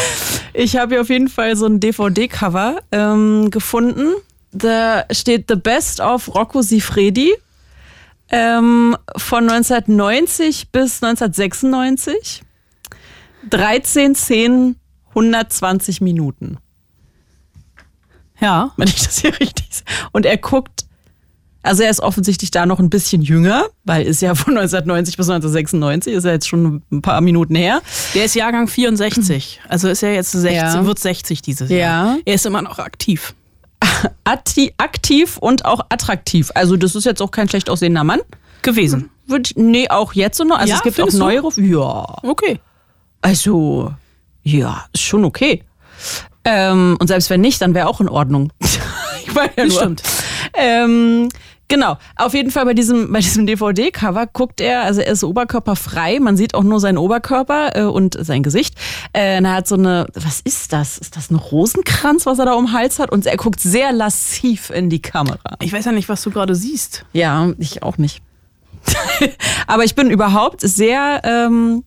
Ich 0.54 0.76
habe 0.76 0.96
hier 0.96 1.02
auf 1.02 1.10
jeden 1.10 1.30
Fall 1.30 1.56
so 1.56 1.66
ein 1.66 1.80
DVD-Cover 1.80 2.82
ähm, 2.92 3.50
gefunden. 3.50 4.14
Da 4.52 5.06
steht 5.12 5.46
The 5.48 5.56
Best 5.56 6.00
of 6.00 6.34
Rocco 6.36 6.62
Sifredi 6.62 7.34
ähm, 8.30 8.98
von 9.18 9.50
1990 9.50 10.72
bis 10.72 11.02
1996. 11.02 12.44
13 13.50 14.14
Szenen, 14.16 14.76
120 15.10 16.02
Minuten. 16.02 16.58
Ja. 18.42 18.72
Wenn 18.78 18.88
ich 18.88 19.04
das 19.04 19.20
hier 19.20 19.40
richtig 19.40 19.68
sehe. 19.70 19.86
Und 20.12 20.26
er 20.26 20.38
guckt, 20.38 20.86
also 21.64 21.84
er 21.84 21.92
ist 21.92 22.00
offensichtlich 22.00 22.50
da 22.50 22.66
noch 22.66 22.80
ein 22.80 22.90
bisschen 22.90 23.22
jünger, 23.22 23.66
weil 23.84 24.06
ist 24.06 24.22
ja 24.22 24.34
von 24.34 24.58
1990 24.58 25.16
bis 25.16 25.30
1996, 25.30 26.14
ist 26.14 26.24
ja 26.24 26.32
jetzt 26.32 26.48
schon 26.48 26.82
ein 26.92 27.02
paar 27.02 27.22
Minuten 27.22 27.56
her. 27.56 27.82
Der 28.16 28.26
ist 28.26 28.34
Jahrgang 28.34 28.68
64, 28.68 29.62
also 29.70 29.88
ist 29.88 30.02
er 30.02 30.16
jetzt 30.16 30.32
60, 30.32 30.54
ja. 30.54 30.86
wird 30.86 30.98
60 30.98 31.42
dieses 31.44 31.70
Jahr. 31.70 32.16
Ja. 32.16 32.18
Er 32.26 32.34
ist 32.34 32.46
immer 32.46 32.64
noch 32.64 32.80
aktiv 32.80 33.36
aktiv 34.78 35.38
und 35.38 35.66
auch 35.66 35.82
attraktiv. 35.90 36.52
Also 36.56 36.78
das 36.78 36.96
ist 36.96 37.06
jetzt 37.06 37.22
auch 37.22 37.32
kein 37.32 37.50
schlecht 37.50 37.70
aussehender 37.70 38.04
Mann. 38.04 38.20
Gewesen. 38.62 39.10
Wird, 39.28 39.54
nee, 39.56 39.90
auch 39.90 40.14
jetzt 40.14 40.40
noch. 40.44 40.58
Also 40.58 40.70
ja, 40.70 40.76
es 40.76 40.84
gibt 40.84 41.02
auch 41.02 41.12
neuere. 41.14 41.50
Ja. 41.62 42.18
Okay. 42.24 42.60
Also, 43.22 43.94
ja, 44.44 44.86
ist 44.94 45.02
schon 45.02 45.26
okay. 45.26 45.64
Ähm, 46.44 46.98
und 47.00 47.08
selbst 47.08 47.30
wenn 47.30 47.42
nicht, 47.42 47.62
dann 47.62 47.74
wäre 47.74 47.88
auch 47.88 48.02
in 48.02 48.10
Ordnung. 48.10 48.52
ich 48.60 49.34
meine 49.34 49.52
ja 49.58 49.66
nur. 49.66 49.78
Stimmt. 49.78 50.04
Ähm, 50.54 51.30
Genau, 51.72 51.98
auf 52.18 52.34
jeden 52.34 52.52
Fall 52.52 52.66
bei 52.66 52.74
diesem, 52.74 53.14
bei 53.14 53.20
diesem 53.20 53.46
DVD-Cover 53.46 54.28
guckt 54.28 54.60
er, 54.60 54.84
also 54.84 55.00
er 55.00 55.14
ist 55.14 55.24
oberkörperfrei, 55.24 56.20
man 56.20 56.36
sieht 56.36 56.54
auch 56.54 56.64
nur 56.64 56.82
seinen 56.82 56.98
Oberkörper 56.98 57.78
äh, 57.78 57.84
und 57.84 58.18
sein 58.20 58.44
Gesicht. 58.44 58.76
Äh, 59.14 59.42
er 59.42 59.54
hat 59.54 59.70
so 59.70 59.76
eine, 59.76 60.06
was 60.14 60.42
ist 60.42 60.74
das? 60.74 60.98
Ist 60.98 61.16
das 61.16 61.32
ein 61.32 61.36
Rosenkranz, 61.36 62.26
was 62.26 62.40
er 62.40 62.46
da 62.48 62.56
um 62.56 62.66
den 62.66 62.74
Hals 62.74 63.00
hat? 63.00 63.10
Und 63.10 63.26
er 63.26 63.38
guckt 63.38 63.62
sehr 63.62 63.94
lassiv 63.94 64.70
in 64.70 64.90
die 64.90 65.02
Kamera. 65.02 65.56
Ich 65.62 65.72
weiß 65.72 65.86
ja 65.86 65.94
nicht, 65.94 66.10
was 66.10 66.22
du 66.24 66.30
gerade 66.30 66.56
siehst. 66.56 67.06
Ja, 67.14 67.54
ich 67.58 67.84
auch 67.84 67.98
nicht. 67.98 68.22
Aber 69.66 69.86
ich 69.86 69.96
bin 69.96 70.10
überhaupt 70.10 70.60
sehr, 70.60 71.22
ähm, 71.24 71.86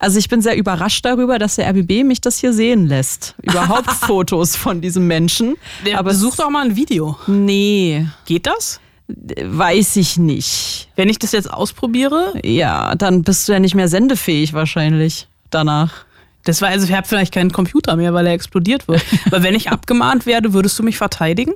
also 0.00 0.18
ich 0.18 0.28
bin 0.30 0.40
sehr 0.40 0.56
überrascht 0.56 1.04
darüber, 1.04 1.38
dass 1.38 1.56
der 1.56 1.68
RBB 1.68 2.04
mich 2.04 2.22
das 2.22 2.38
hier 2.38 2.54
sehen 2.54 2.88
lässt. 2.88 3.34
Überhaupt 3.42 3.90
Fotos 4.06 4.56
von 4.56 4.80
diesem 4.80 5.06
Menschen. 5.06 5.56
Der 5.84 5.98
Aber 5.98 6.14
such 6.14 6.36
doch 6.36 6.48
mal 6.48 6.64
ein 6.64 6.74
Video. 6.74 7.18
Nee. 7.26 8.06
Geht 8.24 8.46
das? 8.46 8.80
Weiß 9.08 9.96
ich 9.96 10.16
nicht. 10.16 10.88
Wenn 10.96 11.10
ich 11.10 11.18
das 11.18 11.32
jetzt 11.32 11.52
ausprobiere? 11.52 12.32
Ja, 12.42 12.94
dann 12.94 13.22
bist 13.24 13.46
du 13.46 13.52
ja 13.52 13.60
nicht 13.60 13.74
mehr 13.74 13.88
sendefähig 13.88 14.54
wahrscheinlich 14.54 15.28
danach. 15.50 16.06
Das 16.44 16.62
war 16.62 16.70
also, 16.70 16.86
ich 16.86 16.94
habe 16.94 17.06
vielleicht 17.06 17.34
keinen 17.34 17.52
Computer 17.52 17.96
mehr, 17.96 18.14
weil 18.14 18.26
er 18.26 18.32
explodiert 18.32 18.88
wird. 18.88 19.04
Aber 19.26 19.42
wenn 19.42 19.54
ich 19.54 19.70
abgemahnt 19.70 20.24
werde, 20.24 20.54
würdest 20.54 20.78
du 20.78 20.82
mich 20.82 20.96
verteidigen? 20.96 21.52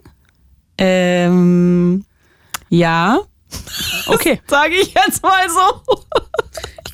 Ähm, 0.77 2.05
ja. 2.69 3.21
Okay. 4.07 4.43
Sage 4.47 4.75
ich 4.75 4.93
jetzt 4.93 5.23
mal 5.23 5.49
so. 5.49 6.05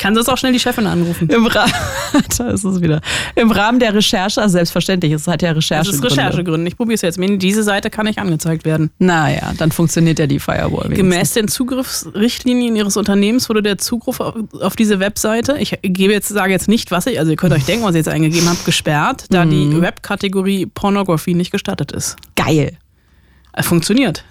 Ich 0.00 0.02
kann 0.02 0.14
sonst 0.14 0.30
auch 0.30 0.38
schnell 0.38 0.54
die 0.54 0.58
Chefin 0.58 0.86
anrufen. 0.86 1.28
Im 1.28 1.44
Rahmen, 1.44 1.70
da 2.38 2.48
ist 2.48 2.64
es 2.64 2.80
wieder. 2.80 3.02
Im 3.34 3.50
Rahmen 3.50 3.78
der 3.80 3.92
Recherche, 3.92 4.40
also 4.40 4.54
selbstverständlich, 4.54 5.12
es 5.12 5.26
hat 5.26 5.42
ja 5.42 5.52
Recherchegründe. 5.52 6.00
Das 6.00 6.12
ist 6.12 6.18
Recherchegründe. 6.18 6.68
Ich 6.68 6.76
probiere 6.78 6.94
es 6.94 7.02
jetzt. 7.02 7.20
Diese 7.20 7.62
Seite 7.62 7.90
kann 7.90 8.06
nicht 8.06 8.18
angezeigt 8.18 8.64
werden. 8.64 8.92
Naja, 8.98 9.52
dann 9.58 9.70
funktioniert 9.72 10.18
ja 10.18 10.26
die 10.26 10.38
Firewall. 10.38 10.84
Wenigstens. 10.84 10.96
Gemäß 10.96 11.32
den 11.34 11.48
Zugriffsrichtlinien 11.48 12.76
Ihres 12.76 12.96
Unternehmens 12.96 13.50
wurde 13.50 13.60
der 13.60 13.76
Zugriff 13.76 14.20
auf 14.20 14.74
diese 14.74 15.00
Webseite, 15.00 15.58
ich 15.58 15.78
gebe 15.82 16.14
jetzt, 16.14 16.28
sage 16.28 16.50
jetzt 16.50 16.68
nicht, 16.68 16.90
was 16.90 17.04
ich, 17.04 17.18
also 17.18 17.32
ihr 17.32 17.36
könnt 17.36 17.52
euch 17.52 17.66
denken, 17.66 17.84
was 17.84 17.90
ich 17.90 17.98
jetzt 17.98 18.08
eingegeben 18.08 18.48
habe, 18.48 18.60
gesperrt, 18.64 19.26
da 19.28 19.44
mhm. 19.44 19.50
die 19.50 19.82
Webkategorie 19.82 20.64
Pornography 20.64 21.34
nicht 21.34 21.50
gestattet 21.50 21.92
ist. 21.92 22.16
Geil. 22.36 22.78
Funktioniert. 23.60 24.24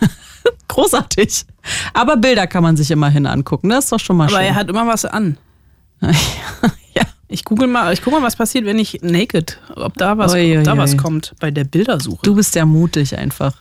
Großartig. 0.68 1.44
Aber 1.92 2.16
Bilder 2.16 2.46
kann 2.46 2.62
man 2.62 2.76
sich 2.76 2.90
immerhin 2.90 3.26
angucken, 3.26 3.68
ne? 3.68 3.78
Ist 3.78 3.92
doch 3.92 4.00
schon 4.00 4.16
mal 4.16 4.24
Aber 4.28 4.36
schön. 4.36 4.46
er 4.46 4.54
hat 4.54 4.68
immer 4.68 4.86
was 4.86 5.04
an. 5.04 5.36
ja. 6.00 7.02
Ich 7.28 7.44
google 7.44 7.66
mal, 7.68 7.92
ich 7.92 8.02
guck 8.02 8.12
mal, 8.12 8.22
was 8.22 8.36
passiert, 8.36 8.64
wenn 8.64 8.78
ich 8.78 9.00
naked, 9.02 9.58
ob 9.76 9.94
da 9.94 10.18
was, 10.18 10.34
ob 10.34 10.64
da 10.64 10.76
was 10.76 10.96
kommt 10.96 11.34
bei 11.40 11.50
der 11.50 11.64
Bildersuche. 11.64 12.20
Du 12.22 12.34
bist 12.34 12.54
ja 12.54 12.64
mutig 12.64 13.16
einfach. 13.18 13.54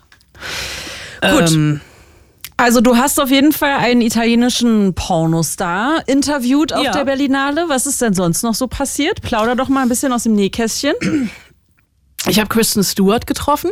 gut. 1.22 1.52
Ähm, 1.52 1.82
Also 2.58 2.82
du 2.82 2.96
hast 2.98 3.20
auf 3.20 3.32
jeden 3.32 3.52
Fall 3.52 3.78
einen 3.78 4.02
italienischen 4.02 4.94
Pornostar 4.94 6.04
interviewt 6.08 6.72
auf 6.74 6.84
Ja. 6.84 6.92
der 6.92 7.06
Berlinale. 7.06 7.66
Was 7.68 7.88
ist 7.88 8.02
denn 8.02 8.14
sonst 8.14 8.44
noch 8.44 8.54
so 8.54 8.68
passiert? 8.68 9.22
Plauder 9.22 9.56
doch 9.56 9.70
mal 9.70 9.82
ein 9.82 9.90
bisschen 9.90 10.14
aus 10.14 10.24
dem 10.24 10.34
Nähkästchen. 10.34 10.94
ich 12.28 12.38
habe 12.40 12.50
Kristen 12.50 12.84
Stewart 12.84 13.26
getroffen. 13.26 13.72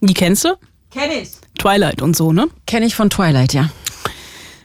Die 0.00 0.14
kennst 0.14 0.44
du? 0.44 0.54
Kenn 0.90 1.10
ich. 1.22 1.30
Twilight 1.60 2.00
und 2.02 2.16
so, 2.16 2.32
ne? 2.32 2.48
Kenn 2.66 2.82
ich 2.82 2.94
von 2.94 3.10
Twilight, 3.10 3.52
ja. 3.52 3.70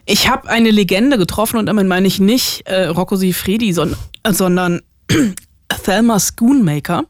Ich 0.05 0.29
habe 0.29 0.49
eine 0.49 0.71
Legende 0.71 1.17
getroffen 1.17 1.57
und 1.57 1.65
damit 1.65 1.87
meine 1.87 2.07
ich 2.07 2.19
nicht 2.19 2.67
äh, 2.67 2.85
Rocco 2.85 3.15
Siffredi, 3.15 3.73
son 3.73 3.95
sondern 4.27 4.81
Thelma 5.83 6.19
Schoonmaker. 6.19 7.05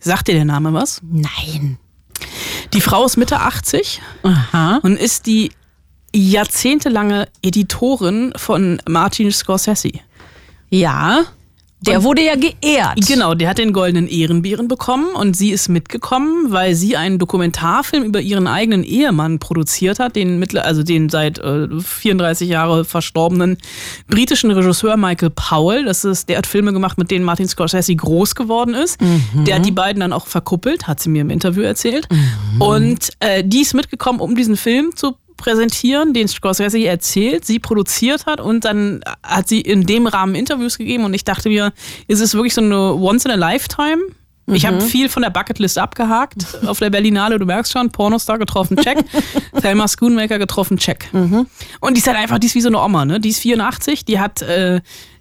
Sagt 0.00 0.28
dir 0.28 0.34
der 0.34 0.44
Name 0.44 0.72
was? 0.72 1.00
Nein. 1.02 1.78
Die 2.72 2.80
Frau 2.80 3.04
ist 3.04 3.16
Mitte 3.16 3.40
80 3.40 4.00
Aha. 4.22 4.80
und 4.82 4.96
ist 4.98 5.26
die 5.26 5.52
jahrzehntelange 6.14 7.28
Editorin 7.42 8.32
von 8.36 8.82
Martin 8.88 9.30
Scorsese. 9.30 9.92
Ja. 10.70 11.24
Der 11.86 12.04
wurde 12.04 12.22
ja 12.22 12.34
geehrt. 12.34 13.06
Genau, 13.06 13.34
der 13.34 13.48
hat 13.48 13.58
den 13.58 13.72
goldenen 13.72 14.06
Ehrenbären 14.06 14.68
bekommen 14.68 15.14
und 15.14 15.34
sie 15.34 15.50
ist 15.50 15.68
mitgekommen, 15.68 16.52
weil 16.52 16.74
sie 16.74 16.96
einen 16.96 17.18
Dokumentarfilm 17.18 18.04
über 18.04 18.20
ihren 18.20 18.46
eigenen 18.46 18.84
Ehemann 18.84 19.38
produziert 19.38 19.98
hat, 19.98 20.14
den 20.14 20.38
mittler, 20.38 20.66
also 20.66 20.82
den 20.82 21.08
seit 21.08 21.38
äh, 21.38 21.68
34 21.80 22.48
Jahre 22.48 22.84
verstorbenen 22.84 23.56
britischen 24.08 24.50
Regisseur 24.50 24.96
Michael 24.98 25.30
Powell. 25.30 25.84
Das 25.86 26.04
ist, 26.04 26.28
der 26.28 26.38
hat 26.38 26.46
Filme 26.46 26.72
gemacht, 26.72 26.98
mit 26.98 27.10
denen 27.10 27.24
Martin 27.24 27.48
Scorsese 27.48 27.94
groß 27.96 28.34
geworden 28.34 28.74
ist. 28.74 28.98
Der 29.46 29.56
hat 29.56 29.64
die 29.64 29.70
beiden 29.72 30.00
dann 30.00 30.12
auch 30.12 30.26
verkuppelt, 30.26 30.86
hat 30.86 31.00
sie 31.00 31.08
mir 31.08 31.22
im 31.22 31.30
Interview 31.30 31.62
erzählt. 31.62 32.08
Und 32.58 33.10
äh, 33.20 33.42
die 33.44 33.62
ist 33.62 33.74
mitgekommen, 33.74 34.20
um 34.20 34.34
diesen 34.34 34.56
Film 34.56 34.94
zu 34.94 35.16
präsentieren, 35.40 36.14
den 36.14 36.28
Scorsese 36.28 36.84
erzählt, 36.86 37.44
sie 37.44 37.58
produziert 37.58 38.26
hat 38.26 38.40
und 38.40 38.64
dann 38.64 39.00
hat 39.22 39.48
sie 39.48 39.60
in 39.60 39.86
dem 39.86 40.06
Rahmen 40.06 40.34
Interviews 40.34 40.78
gegeben 40.78 41.04
und 41.04 41.14
ich 41.14 41.24
dachte 41.24 41.48
mir, 41.48 41.72
ist 42.06 42.20
es 42.20 42.34
wirklich 42.34 42.54
so 42.54 42.60
eine 42.60 42.94
Once 42.94 43.24
in 43.24 43.32
a 43.32 43.34
Lifetime? 43.34 44.02
Ich 44.52 44.66
habe 44.66 44.80
viel 44.80 45.08
von 45.08 45.22
der 45.22 45.30
Bucketlist 45.30 45.78
abgehakt 45.78 46.58
auf 46.66 46.78
der 46.78 46.90
Berlinale, 46.90 47.38
du 47.38 47.46
merkst 47.46 47.72
schon, 47.72 47.90
Pornostar 47.90 48.38
getroffen, 48.38 48.76
check. 48.76 48.98
Thelma 49.60 49.86
Schoonmaker 49.86 50.38
getroffen, 50.38 50.76
check. 50.76 51.08
Und 51.80 51.96
die 51.96 52.00
ist 52.00 52.06
halt 52.06 52.16
einfach, 52.16 52.38
die 52.38 52.48
ist 52.48 52.54
wie 52.54 52.60
so 52.60 52.68
eine 52.68 52.80
Oma, 52.80 53.04
ne? 53.04 53.20
Die 53.20 53.28
ist 53.28 53.40
84, 53.40 54.04
die 54.04 54.18
hat 54.18 54.42
äh, 54.42 54.80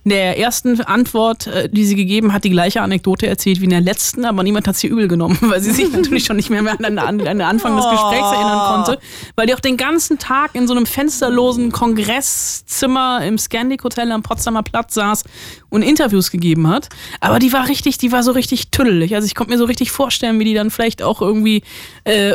in 0.10 0.16
der 0.16 0.39
ersten 0.39 0.82
Antwort, 0.82 1.46
äh, 1.46 1.70
die 1.70 1.86
sie 1.86 1.96
gegeben 1.96 2.34
hat, 2.34 2.44
die 2.44 2.50
gleiche 2.50 2.82
Anekdote 2.82 3.28
erzählt 3.28 3.60
wie 3.62 3.66
in 3.66 3.70
der 3.70 3.80
letzten, 3.82 4.25
aber 4.25 4.42
niemand 4.42 4.68
hat 4.68 4.75
sie 4.75 4.88
übel 4.88 5.08
genommen, 5.08 5.38
weil 5.42 5.62
sie 5.62 5.70
sich 5.72 5.92
natürlich 5.92 6.25
schon 6.25 6.36
nicht 6.36 6.50
mehr, 6.50 6.63
mehr 6.63 6.74
an, 6.74 6.80
den- 6.84 6.98
an 7.00 7.20
den 7.20 7.42
Anfang 7.42 7.75
des 7.75 7.86
Gesprächs 7.88 8.32
erinnern 8.32 8.60
konnte, 8.84 9.00
weil 9.36 9.46
die 9.46 9.54
auch 9.54 9.60
den 9.60 9.78
ganzen 9.78 10.18
Tag 10.18 10.56
in 10.56 10.68
so 10.68 10.74
einem 10.74 10.88
fensterlosen 10.88 11.72
Kongresszimmer 11.72 13.22
im 13.24 13.38
Scandic 13.38 13.84
Hotel 13.84 14.12
am 14.12 14.24
Potsdamer 14.24 14.63
Platz 14.63 14.96
saß 14.96 15.24
und 15.70 15.84
Interviews 15.84 16.32
gegeben 16.32 16.68
hat. 16.68 16.89
Aber 17.20 17.38
die 17.38 17.54
war 17.54 17.68
richtig, 17.68 18.00
die 18.00 18.12
war 18.12 18.24
so 18.24 18.32
richtig 18.32 18.72
tüdelig. 18.72 19.13
Also 19.13 19.28
ich 19.28 19.36
konnte 19.36 19.51
mir 19.54 19.60
so 19.60 19.66
richtig 19.66 19.92
vorstellen, 19.92 20.39
wie 20.39 20.46
die 20.46 20.56
dann 20.56 20.72
vielleicht 20.72 21.04
auch 21.04 21.22
irgendwie, 21.22 21.62
äh, 22.06 22.34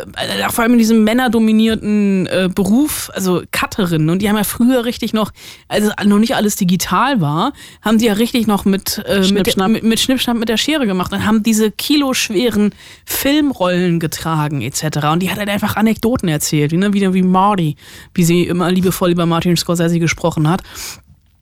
vor 0.50 0.62
allem 0.62 0.74
in 0.74 0.78
diesem 0.78 1.02
männerdominierten 1.02 2.26
äh, 2.26 2.48
Beruf, 2.54 3.10
also 3.14 3.42
Cutterinnen, 3.50 4.10
und 4.10 4.22
die 4.22 4.28
haben 4.28 4.36
ja 4.36 4.44
früher 4.44 4.84
richtig 4.84 5.12
noch, 5.12 5.32
also 5.68 5.90
noch 6.04 6.18
nicht 6.18 6.36
alles 6.36 6.56
digital 6.56 7.20
war, 7.20 7.52
haben 7.82 7.98
die 7.98 8.06
ja 8.06 8.14
richtig 8.14 8.46
noch 8.46 8.64
mit, 8.64 9.02
äh, 9.06 9.18
mit, 9.18 9.28
Schnippschnapp. 9.28 9.70
mit, 9.70 9.82
mit 9.84 10.00
Schnippschnapp 10.00 10.36
mit 10.36 10.48
der 10.48 10.56
Schere 10.56 10.86
gemacht 10.86 11.12
und 11.12 11.26
haben 11.26 11.42
diese 11.42 11.70
kiloschweren 11.70 12.74
Filmrollen 13.04 14.00
getragen 14.00 14.62
etc. 14.62 15.06
Und 15.12 15.20
die 15.20 15.30
hat 15.30 15.38
halt 15.38 15.48
einfach 15.48 15.76
Anekdoten 15.76 16.28
erzählt, 16.28 16.72
wie, 16.72 16.76
ne? 16.76 16.92
wie, 16.92 17.12
wie 17.12 17.22
Marty, 17.22 17.76
wie 18.14 18.24
sie 18.24 18.44
immer 18.44 18.70
liebevoll 18.70 19.10
über 19.10 19.26
Martin 19.26 19.56
Scorsese 19.56 19.98
gesprochen 19.98 20.48
hat. 20.48 20.62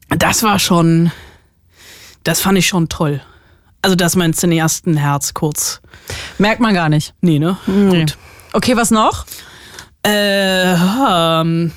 Das 0.09 0.43
war 0.43 0.59
schon, 0.59 1.11
das 2.25 2.41
fand 2.41 2.59
ich 2.59 2.67
schon 2.67 2.89
toll. 2.89 3.21
Also, 3.83 3.97
dass 3.97 4.15
mein 4.15 4.33
Cineastenherz 4.33 5.35
kurz. 5.35 5.81
Merkt 6.39 6.61
man 6.61 6.73
gar 6.73 6.89
nicht. 6.89 7.15
Nee, 7.21 7.41
ne? 7.41 7.57
Gut. 7.67 8.17
Okay, 8.53 8.77
was 8.77 8.93
noch? 8.93 9.27
Äh, 10.07 10.75
ähm, 10.75 11.73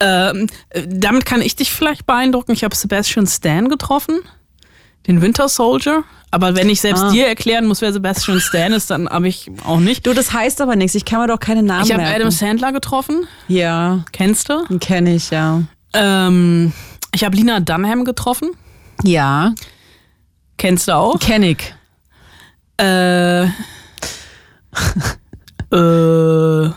ähm, 0.00 0.48
äh, 0.70 0.82
damit 0.88 1.24
kann 1.26 1.40
ich 1.42 1.56
dich 1.56 1.70
vielleicht 1.72 2.06
beeindrucken. 2.06 2.52
Ich 2.52 2.64
habe 2.64 2.74
Sebastian 2.74 3.26
Stan 3.26 3.68
getroffen, 3.68 4.20
den 5.06 5.20
Winter 5.22 5.48
Soldier. 5.48 6.04
Aber 6.30 6.56
wenn 6.56 6.68
ich 6.68 6.80
selbst 6.80 7.04
Ah. 7.04 7.10
dir 7.12 7.28
erklären 7.28 7.66
muss, 7.66 7.80
wer 7.80 7.92
Sebastian 7.92 8.40
Stan 8.40 8.72
ist, 8.72 8.90
dann 8.90 9.08
habe 9.08 9.28
ich 9.28 9.50
auch 9.64 9.78
nicht. 9.78 10.04
Du, 10.06 10.12
das 10.14 10.32
heißt 10.32 10.60
aber 10.60 10.74
nichts. 10.74 10.96
Ich 10.96 11.04
kann 11.04 11.20
mir 11.20 11.28
doch 11.28 11.38
keine 11.38 11.62
Namen 11.62 11.84
Ich 11.86 11.92
habe. 11.92 12.02
Adam 12.04 12.30
Sandler 12.32 12.72
getroffen. 12.72 13.26
ja, 13.46 14.04
Kennst 14.12 14.48
du? 14.48 14.64
kenne 14.80 15.14
ich, 15.14 15.30
ja. 15.30 15.62
Ähm, 15.92 16.72
ich 17.14 17.22
habe 17.24 17.36
Lina 17.36 17.60
Dunham 17.60 18.04
getroffen. 18.04 18.50
Ja, 19.04 19.54
Kennst 20.56 20.88
du 20.88 20.92
auch? 20.96 21.18
kenne 21.20 21.50
ich. 21.50 21.74
Äh, 22.78 23.44
äh, 25.72 26.70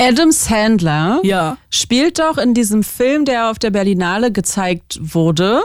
Adam 0.00 0.30
Sandler 0.30 1.20
ja. 1.24 1.58
spielt 1.70 2.18
doch 2.18 2.38
in 2.38 2.54
diesem 2.54 2.82
Film, 2.82 3.24
der 3.24 3.50
auf 3.50 3.58
der 3.58 3.70
Berlinale 3.70 4.32
gezeigt 4.32 4.98
wurde. 5.00 5.62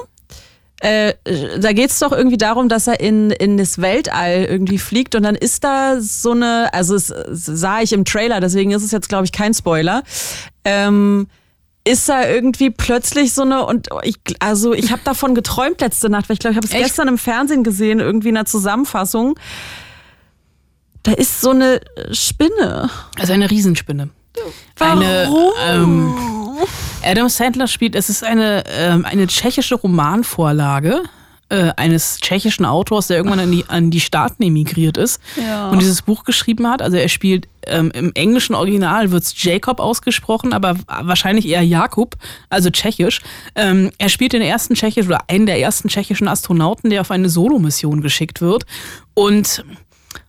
Äh, 0.79 1.13
da 1.59 1.71
geht 1.71 1.91
es 1.91 1.99
doch 1.99 2.11
irgendwie 2.11 2.37
darum, 2.37 2.67
dass 2.67 2.87
er 2.87 2.99
in, 2.99 3.31
in 3.31 3.57
das 3.57 3.79
Weltall 3.79 4.43
irgendwie 4.43 4.79
fliegt 4.79 5.15
und 5.15 5.23
dann 5.23 5.35
ist 5.35 5.63
da 5.63 6.01
so 6.01 6.31
eine, 6.31 6.73
also 6.73 6.95
es, 6.95 7.07
sah 7.07 7.81
ich 7.81 7.93
im 7.93 8.03
Trailer, 8.03 8.41
deswegen 8.41 8.71
ist 8.71 8.83
es 8.83 8.91
jetzt, 8.91 9.07
glaube 9.07 9.23
ich, 9.23 9.31
kein 9.31 9.53
Spoiler. 9.53 10.03
Ähm, 10.65 11.27
ist 11.85 12.09
da 12.09 12.27
irgendwie 12.27 12.69
plötzlich 12.69 13.33
so 13.33 13.43
eine 13.43 13.65
und 13.65 13.89
ich 14.03 14.17
also 14.39 14.73
ich 14.73 14.91
habe 14.91 15.01
davon 15.03 15.35
geträumt 15.35 15.81
letzte 15.81 16.09
Nacht, 16.09 16.29
weil 16.29 16.35
ich 16.35 16.39
glaube, 16.39 16.53
ich 16.53 16.57
habe 16.57 16.67
es 16.67 16.73
gestern 16.73 17.07
im 17.09 17.17
Fernsehen 17.17 17.63
gesehen, 17.63 17.99
irgendwie 17.99 18.29
in 18.29 18.35
der 18.35 18.45
Zusammenfassung. 18.45 19.37
Da 21.03 21.11
ist 21.11 21.41
so 21.41 21.49
eine 21.49 21.81
Spinne. 22.11 22.89
Also 23.19 23.33
eine 23.33 23.51
Riesenspinne. 23.51 24.09
Warum? 24.77 24.99
Eine, 25.01 25.29
ähm, 25.67 26.13
Adam 27.03 27.29
Sandler 27.29 27.67
spielt, 27.67 27.95
es 27.95 28.09
ist 28.09 28.23
eine, 28.23 28.63
ähm, 28.67 29.05
eine 29.05 29.27
tschechische 29.27 29.75
Romanvorlage 29.75 31.03
äh, 31.49 31.71
eines 31.75 32.17
tschechischen 32.19 32.65
Autors, 32.65 33.07
der 33.07 33.17
irgendwann 33.17 33.39
an 33.39 33.51
die, 33.51 33.65
an 33.67 33.91
die 33.91 33.99
Staaten 33.99 34.41
emigriert 34.43 34.97
ist 34.97 35.19
Ja. 35.35 35.69
und 35.69 35.79
dieses 35.81 36.01
Buch 36.01 36.23
geschrieben 36.23 36.67
hat. 36.67 36.81
Also 36.81 36.97
er 36.97 37.09
spielt 37.09 37.47
ähm, 37.67 37.91
im 37.93 38.11
englischen 38.15 38.55
Original 38.55 39.11
wird 39.11 39.23
es 39.23 39.41
Jacob 39.41 39.79
ausgesprochen, 39.79 40.53
aber 40.53 40.75
wahrscheinlich 40.87 41.47
eher 41.47 41.61
Jakub, 41.61 42.15
also 42.49 42.69
tschechisch. 42.69 43.21
Ähm, 43.55 43.91
er 43.97 44.09
spielt 44.09 44.33
den 44.33 44.41
ersten 44.41 44.73
tschechischen 44.73 45.11
oder 45.11 45.21
einen 45.27 45.45
der 45.45 45.59
ersten 45.59 45.89
tschechischen 45.89 46.27
Astronauten, 46.27 46.89
der 46.89 47.01
auf 47.01 47.11
eine 47.11 47.29
Solomission 47.29 48.01
geschickt 48.01 48.41
wird 48.41 48.65
und 49.13 49.63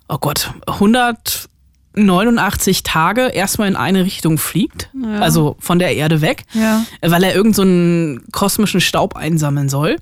oh 0.09 0.19
Gott, 0.19 0.51
189 1.97 2.83
Tage 2.83 3.29
erstmal 3.29 3.69
in 3.69 3.77
eine 3.77 4.05
Richtung 4.05 4.39
fliegt, 4.39 4.91
also 5.21 5.57
von 5.61 5.79
der 5.79 5.95
Erde 5.95 6.21
weg, 6.21 6.45
Ja. 6.53 6.85
weil 7.01 7.23
er 7.25 7.35
irgendeinen 7.35 7.55
so 7.55 7.63
einen 7.63 8.33
kosmischen 8.33 8.81
Staub 8.81 9.17
einsammeln 9.17 9.69
soll. 9.69 9.97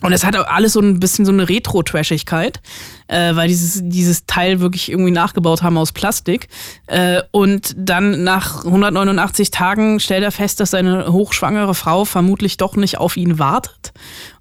Und 0.00 0.12
es 0.12 0.24
hat 0.24 0.36
auch 0.36 0.46
alles 0.46 0.74
so 0.74 0.80
ein 0.80 1.00
bisschen 1.00 1.24
so 1.24 1.32
eine 1.32 1.48
Retro-Trashigkeit, 1.48 2.60
äh, 3.08 3.34
weil 3.34 3.48
dieses, 3.48 3.80
dieses 3.82 4.26
Teil 4.26 4.60
wirklich 4.60 4.90
irgendwie 4.90 5.10
nachgebaut 5.10 5.62
haben 5.62 5.76
aus 5.76 5.92
Plastik. 5.92 6.48
Äh, 6.86 7.22
und 7.32 7.74
dann 7.76 8.22
nach 8.22 8.64
189 8.64 9.50
Tagen 9.50 9.98
stellt 9.98 10.22
er 10.22 10.30
fest, 10.30 10.60
dass 10.60 10.70
seine 10.70 11.12
hochschwangere 11.12 11.74
Frau 11.74 12.04
vermutlich 12.04 12.58
doch 12.58 12.76
nicht 12.76 12.98
auf 12.98 13.16
ihn 13.16 13.38
wartet. 13.38 13.92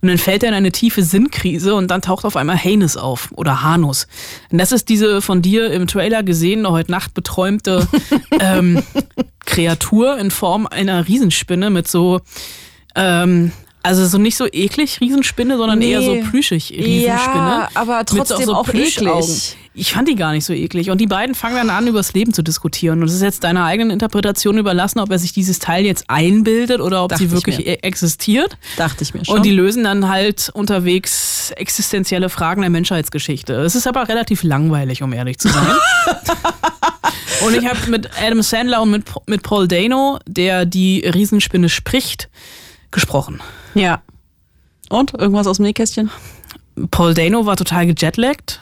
Und 0.02 0.10
dann 0.10 0.18
fällt 0.18 0.44
er 0.44 0.50
in 0.50 0.56
eine 0.56 0.72
tiefe 0.72 1.02
Sinnkrise 1.02 1.74
und 1.74 1.90
dann 1.90 2.02
taucht 2.02 2.26
auf 2.26 2.36
einmal 2.36 2.58
Hanus 2.58 2.96
auf 2.96 3.30
oder 3.32 3.64
Hanus. 3.64 4.08
Und 4.52 4.60
das 4.60 4.72
ist 4.72 4.90
diese 4.90 5.22
von 5.22 5.42
dir 5.42 5.72
im 5.72 5.88
Trailer 5.88 6.22
gesehene, 6.22 6.70
heute 6.70 6.92
Nacht 6.92 7.16
beträumte 7.16 7.88
ähm, 8.40 8.84
Kreatur 9.46 10.18
in 10.20 10.30
Form 10.30 10.68
einer 10.68 11.08
Riesenspinne 11.08 11.72
mit 11.72 11.88
so 11.88 12.22
ähm, 12.96 13.52
also 13.84 14.06
so 14.06 14.18
nicht 14.18 14.36
so 14.38 14.46
eklig 14.52 15.00
Riesenspinne, 15.00 15.58
sondern 15.58 15.82
eher 15.82 16.02
so 16.02 16.14
Nee. 16.14 16.24
plüschig 16.30 16.72
Riesenspinne. 16.72 17.08
Ja, 17.08 17.70
aber 17.74 18.04
trotzdem 18.06 18.44
so 18.46 18.54
auch 18.56 18.68
eklig. 18.70 19.56
Ich 19.80 19.94
fand 19.94 20.08
die 20.08 20.16
gar 20.16 20.32
nicht 20.32 20.44
so 20.44 20.54
eklig. 20.54 20.90
Und 20.90 21.00
die 21.00 21.06
beiden 21.06 21.36
fangen 21.36 21.56
dann 21.56 21.70
an, 21.70 21.86
über 21.88 22.00
das 22.00 22.12
Leben 22.14 22.34
zu 22.34 22.42
diskutieren. 22.42 23.00
Und 23.02 23.10
es 23.10 23.14
ist 23.14 23.22
jetzt 23.22 23.44
deiner 23.44 23.64
eigenen 23.64 23.92
Interpretation 23.92 24.58
überlassen, 24.58 25.00
ob 25.00 25.12
er 25.12 25.20
sich 25.20 25.34
dieses 25.34 25.60
Teil 25.60 25.86
jetzt 25.86 26.06
einbildet 26.10 26.82
oder 26.82 27.04
ob 27.04 27.10
Dachte 27.10 27.20
sie 27.20 27.26
ich 27.28 27.32
wirklich 27.32 27.60
e- 27.68 27.76
existiert. 27.84 28.58
Dachte 28.76 29.04
ich 29.04 29.14
mir 29.14 29.24
schon. 29.24 29.36
Und 29.38 29.46
die 29.46 29.52
lösen 29.52 29.84
dann 29.84 30.10
halt 30.10 30.50
unterwegs 30.54 31.52
existenzielle 31.56 32.30
Fragen 32.30 32.62
der 32.62 32.72
Menschheitsgeschichte. 32.72 33.54
Es 33.54 33.76
ist 33.76 33.86
aber 33.86 34.10
relativ 34.10 34.42
langweilig, 34.42 35.04
um 35.04 35.14
ehrlich 35.14 35.38
zu 35.38 35.48
sein. 35.50 35.68
Und 37.46 37.56
ich 37.56 37.68
habe 37.68 37.78
mit 37.92 38.10
Adam 38.20 38.42
Sandler 38.42 38.82
und 38.82 38.90
mit, 38.90 39.04
mit 39.28 39.44
Paul 39.44 39.68
Dano, 39.68 40.18
der 40.26 40.66
die 40.66 41.02
Riesenspinne 41.06 41.70
spricht, 41.70 42.30
gesprochen. 42.90 43.42
Ja. 43.78 44.02
Und? 44.90 45.14
Irgendwas 45.14 45.48
aus 45.48 45.58
dem 45.58 45.66
Nähkästchen? 45.66 46.10
Paul 46.92 47.14
Dano 47.14 47.46
war 47.46 47.56
total 47.56 47.88
gejetlaggt. 47.88 48.62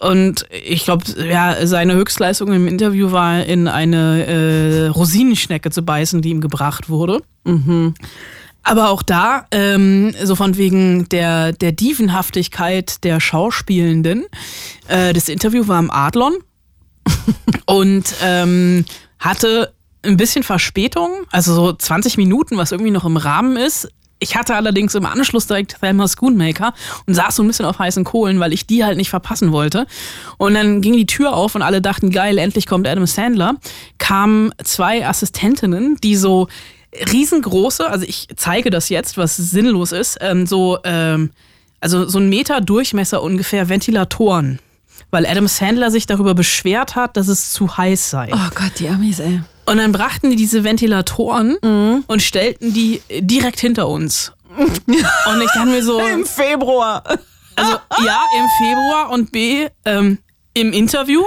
Und 0.00 0.46
ich 0.50 0.84
glaube, 0.84 1.04
ja, 1.26 1.66
seine 1.66 1.94
Höchstleistung 1.94 2.52
im 2.52 2.68
Interview 2.68 3.12
war, 3.12 3.44
in 3.44 3.66
eine 3.66 4.26
äh, 4.26 4.86
Rosinenschnecke 4.88 5.70
zu 5.70 5.82
beißen, 5.82 6.20
die 6.20 6.28
ihm 6.28 6.42
gebracht 6.42 6.90
wurde. 6.90 7.22
Aber 8.62 8.90
auch 8.90 9.02
da, 9.02 9.46
ähm, 9.50 10.14
so 10.22 10.34
von 10.34 10.58
wegen 10.58 11.08
der, 11.08 11.52
der 11.52 11.72
Dievenhaftigkeit 11.72 13.02
der 13.04 13.20
Schauspielenden, 13.20 14.26
äh, 14.88 15.14
das 15.14 15.30
Interview 15.30 15.66
war 15.66 15.78
im 15.78 15.90
Adlon 15.90 16.34
und 17.64 18.14
ähm, 18.22 18.84
hatte 19.18 19.72
ein 20.02 20.18
bisschen 20.18 20.42
Verspätung, 20.42 21.10
also 21.30 21.54
so 21.54 21.72
20 21.72 22.18
Minuten, 22.18 22.58
was 22.58 22.70
irgendwie 22.70 22.90
noch 22.90 23.06
im 23.06 23.16
Rahmen 23.16 23.56
ist. 23.56 23.88
Ich 24.20 24.36
hatte 24.36 24.54
allerdings 24.54 24.94
im 24.94 25.06
Anschluss 25.06 25.46
direkt 25.46 25.78
Thelma 25.80 26.08
Schoonmaker 26.08 26.74
und 27.06 27.14
saß 27.14 27.36
so 27.36 27.42
ein 27.42 27.46
bisschen 27.46 27.66
auf 27.66 27.78
heißen 27.78 28.04
Kohlen, 28.04 28.40
weil 28.40 28.52
ich 28.52 28.66
die 28.66 28.84
halt 28.84 28.96
nicht 28.96 29.10
verpassen 29.10 29.52
wollte. 29.52 29.86
Und 30.38 30.54
dann 30.54 30.80
ging 30.80 30.94
die 30.94 31.06
Tür 31.06 31.34
auf 31.34 31.54
und 31.54 31.62
alle 31.62 31.80
dachten, 31.80 32.10
geil, 32.10 32.38
endlich 32.38 32.66
kommt 32.66 32.88
Adam 32.88 33.06
Sandler. 33.06 33.54
Kamen 33.98 34.52
zwei 34.62 35.06
Assistentinnen, 35.06 35.96
die 36.02 36.16
so 36.16 36.48
riesengroße, 37.12 37.88
also 37.88 38.04
ich 38.06 38.28
zeige 38.36 38.70
das 38.70 38.88
jetzt, 38.88 39.16
was 39.16 39.36
sinnlos 39.36 39.92
ist, 39.92 40.18
ähm, 40.20 40.46
so, 40.46 40.78
ähm, 40.84 41.30
also 41.80 42.08
so 42.08 42.18
ein 42.18 42.28
Meter 42.28 42.60
Durchmesser 42.60 43.22
ungefähr 43.22 43.68
Ventilatoren. 43.68 44.58
Weil 45.10 45.26
Adam 45.26 45.46
Sandler 45.46 45.90
sich 45.90 46.06
darüber 46.06 46.34
beschwert 46.34 46.96
hat, 46.96 47.16
dass 47.16 47.28
es 47.28 47.52
zu 47.52 47.76
heiß 47.76 48.10
sei. 48.10 48.30
Oh 48.32 48.50
Gott, 48.54 48.72
die 48.78 48.88
Amis, 48.88 49.20
ey. 49.20 49.40
Und 49.68 49.76
dann 49.76 49.92
brachten 49.92 50.30
die 50.30 50.36
diese 50.36 50.64
Ventilatoren 50.64 51.58
und 52.06 52.22
stellten 52.22 52.72
die 52.72 53.02
direkt 53.20 53.60
hinter 53.60 53.86
uns. 53.88 54.32
Und 54.56 55.42
ich 55.42 55.50
dachte 55.52 55.66
mir 55.66 55.82
so, 55.84 56.00
Im 56.00 56.24
Februar. 56.24 57.04
also 57.54 57.72
ja, 58.04 58.20
im 58.38 58.66
Februar 58.66 59.10
und 59.10 59.30
B, 59.30 59.68
ähm, 59.84 60.18
im 60.60 60.72
Interview. 60.72 61.22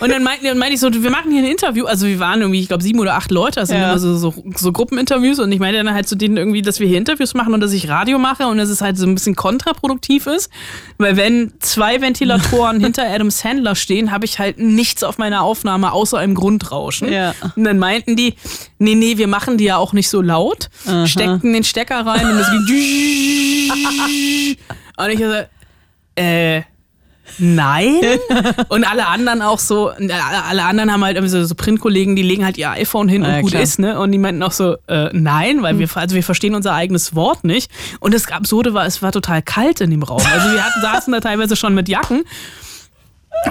Und 0.00 0.10
dann 0.10 0.22
meinten, 0.22 0.44
dann 0.46 0.58
meinte 0.58 0.74
ich 0.74 0.80
so, 0.80 0.92
wir 0.92 1.10
machen 1.10 1.30
hier 1.30 1.42
ein 1.42 1.48
Interview. 1.50 1.86
Also 1.86 2.06
wir 2.06 2.18
waren 2.18 2.40
irgendwie, 2.40 2.60
ich 2.60 2.68
glaube, 2.68 2.82
sieben 2.82 2.98
oder 3.00 3.14
acht 3.14 3.30
Leute. 3.30 3.60
Das 3.60 3.68
sind 3.68 3.78
Ja. 3.78 3.90
immer 3.90 3.98
so, 3.98 4.16
so, 4.16 4.34
so 4.56 4.72
Gruppeninterviews. 4.72 5.38
Und 5.38 5.50
ich 5.52 5.58
meinte 5.60 5.82
dann 5.82 5.92
halt 5.94 6.08
zu 6.08 6.16
denen 6.16 6.36
irgendwie, 6.36 6.62
dass 6.62 6.80
wir 6.80 6.86
hier 6.86 6.98
Interviews 6.98 7.34
machen 7.34 7.54
und 7.54 7.60
dass 7.60 7.72
ich 7.72 7.88
Radio 7.88 8.18
mache 8.18 8.46
und 8.46 8.58
dass 8.58 8.68
es 8.68 8.80
halt 8.80 8.96
so 8.98 9.06
ein 9.06 9.14
bisschen 9.14 9.34
kontraproduktiv 9.36 10.26
ist. 10.26 10.50
Weil 10.98 11.16
wenn 11.16 11.52
zwei 11.60 12.00
Ventilatoren 12.00 12.80
hinter 12.84 13.04
Adam 13.08 13.30
Sandler 13.30 13.74
stehen, 13.74 14.10
habe 14.10 14.24
ich 14.24 14.38
halt 14.38 14.58
nichts 14.58 15.02
auf 15.02 15.18
meiner 15.18 15.42
Aufnahme 15.42 15.92
außer 15.92 16.18
einem 16.18 16.34
Grundrauschen. 16.34 17.12
Ja. 17.12 17.34
Und 17.56 17.64
dann 17.64 17.78
meinten 17.78 18.16
die, 18.16 18.34
nee, 18.78 18.94
nee, 18.94 19.18
wir 19.18 19.28
machen 19.28 19.58
die 19.58 19.64
ja 19.64 19.76
auch 19.76 19.92
nicht 19.92 20.08
so 20.08 20.20
laut. 20.20 20.68
Steckten 21.06 21.52
den 21.52 21.64
Stecker 21.64 22.04
rein 22.06 22.26
und 22.26 22.38
es 22.38 22.48
ging. 22.66 23.72
und 24.96 25.10
ich 25.10 25.18
so, 25.18 25.32
äh, 26.16 26.62
nein. 27.38 28.00
und 28.68 28.84
alle 28.84 29.06
anderen 29.06 29.42
auch 29.42 29.58
so, 29.58 29.88
alle 29.88 30.44
alle 30.44 30.64
anderen 30.64 30.92
haben 30.92 31.04
halt 31.04 31.18
so, 31.28 31.44
so 31.44 31.54
Printkollegen, 31.54 32.16
die 32.16 32.22
legen 32.22 32.44
halt 32.44 32.58
ihr 32.58 32.70
iPhone 32.70 33.08
hin 33.08 33.22
und 33.22 33.30
Ja, 33.30 33.40
gut 33.40 33.50
klar. 33.50 33.62
ist, 33.62 33.78
ne? 33.78 33.98
Und 33.98 34.12
die 34.12 34.18
meinten 34.18 34.42
auch 34.42 34.52
so, 34.52 34.76
äh, 34.86 35.10
nein, 35.12 35.62
weil 35.62 35.78
wir, 35.78 35.88
also 35.94 36.14
wir 36.14 36.22
verstehen 36.22 36.54
unser 36.54 36.74
eigenes 36.74 37.14
Wort 37.14 37.44
nicht. 37.44 37.70
Und 38.00 38.14
das 38.14 38.30
Absurde 38.30 38.74
war, 38.74 38.86
es 38.86 39.02
war 39.02 39.12
total 39.12 39.42
kalt 39.42 39.80
in 39.80 39.90
dem 39.90 40.02
Raum. 40.02 40.22
Also 40.32 40.50
wir 40.52 40.64
hatten, 40.64 40.80
saßen 40.80 41.12
da 41.12 41.20
teilweise 41.20 41.56
schon 41.56 41.74
mit 41.74 41.88
Jacken. 41.88 42.24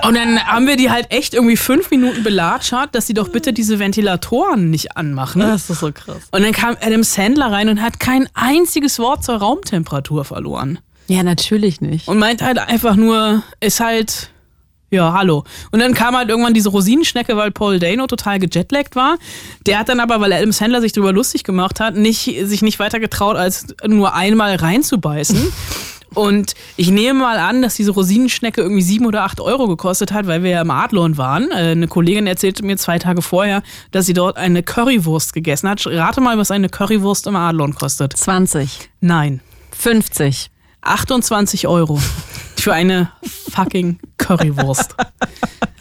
Und 0.02 0.16
dann 0.16 0.40
haben 0.44 0.66
wir 0.66 0.76
die 0.76 0.90
halt 0.90 1.12
echt 1.12 1.34
irgendwie 1.34 1.58
fünf 1.58 1.92
Minuten 1.92 2.24
belatschert, 2.24 2.96
dass 2.96 3.06
sie 3.06 3.14
doch 3.14 3.30
bitte 3.30 3.54
diese 3.54 3.80
Ventilatoren 3.80 4.70
nicht 4.70 4.98
anmachen. 4.98 5.42
Das 5.42 5.70
ist 5.70 5.80
so 5.80 5.92
krass. 5.92 6.18
Und 6.32 6.42
dann 6.42 6.52
kam 6.52 6.76
Adam 6.82 7.04
Sandler 7.04 7.52
rein 7.52 7.70
und 7.70 7.82
hat 7.82 8.00
kein 8.00 8.28
einziges 8.34 8.98
Wort 8.98 9.24
zur 9.24 9.36
Raumtemperatur 9.36 10.26
verloren. 10.26 10.80
Ja, 11.08 11.24
natürlich 11.24 11.82
nicht. 11.82 12.08
Und 12.08 12.20
meint 12.20 12.42
halt 12.42 12.58
einfach 12.58 12.96
nur, 12.96 13.44
ist 13.60 13.80
halt, 13.80 14.30
ja, 14.90 15.14
hallo. 15.14 15.44
Und 15.72 15.80
dann 15.80 15.94
kam 15.94 16.16
halt 16.16 16.30
irgendwann 16.30 16.54
diese 16.54 16.70
Rosinenschnecke, 16.70 17.36
weil 17.36 17.52
Paul 17.52 17.80
Dano 17.80 18.08
total 18.08 18.40
gejetlaggt 18.40 18.96
war. 18.96 19.18
Der 19.66 19.80
hat 19.80 19.90
dann 19.90 20.00
aber, 20.00 20.22
weil 20.22 20.32
Adam 20.32 20.52
Sandler 20.52 20.82
sich 20.82 20.94
darüber 20.94 21.12
lustig 21.12 21.44
gemacht 21.44 21.80
hat, 21.80 21.96
nicht, 21.96 22.32
sich 22.44 22.62
nicht 22.62 22.80
weiter 22.80 23.00
getraut, 23.00 23.36
als 23.36 23.66
nur 23.86 24.14
einmal 24.14 24.56
reinzubeißen. 24.56 25.52
Und 26.14 26.54
ich 26.78 26.92
nehme 26.92 27.20
mal 27.20 27.40
an, 27.40 27.64
dass 27.64 27.74
diese 27.74 27.90
Rosinenschnecke 27.90 28.62
irgendwie 28.62 28.84
sieben 28.84 29.08
oder 29.08 29.24
acht 29.24 29.42
Euro 29.42 29.68
gekostet 29.68 30.12
hat, 30.12 30.28
weil 30.28 30.44
wir 30.44 30.52
ja 30.52 30.62
im 30.62 30.70
Adlon 30.70 31.18
waren. 31.18 31.50
Äh, 31.50 31.72
Eine 31.72 31.88
Kollegin 31.88 32.28
erzählte 32.28 32.64
mir 32.64 32.78
zwei 32.78 33.00
Tage 33.00 33.24
vorher, 33.24 33.64
dass 33.92 34.06
sie 34.06 34.14
dort 34.14 34.38
eine 34.38 34.62
Currywurst 34.62 35.34
gegessen 35.34 35.68
hat. 35.68 35.84
Rate 35.88 36.22
mal, 36.22 36.38
was 36.38 36.52
eine 36.52 36.70
Currywurst 36.70 37.26
im 37.26 37.36
Adlon 37.36 37.74
kostet. 37.74 38.16
20. 38.16 38.92
Nein. 39.02 39.42
50. 39.72 40.52
28 40.84 41.68
Euro 41.68 42.00
für 42.56 42.74
eine 42.74 43.10
fucking 43.52 44.00
Currywurst. 44.18 44.96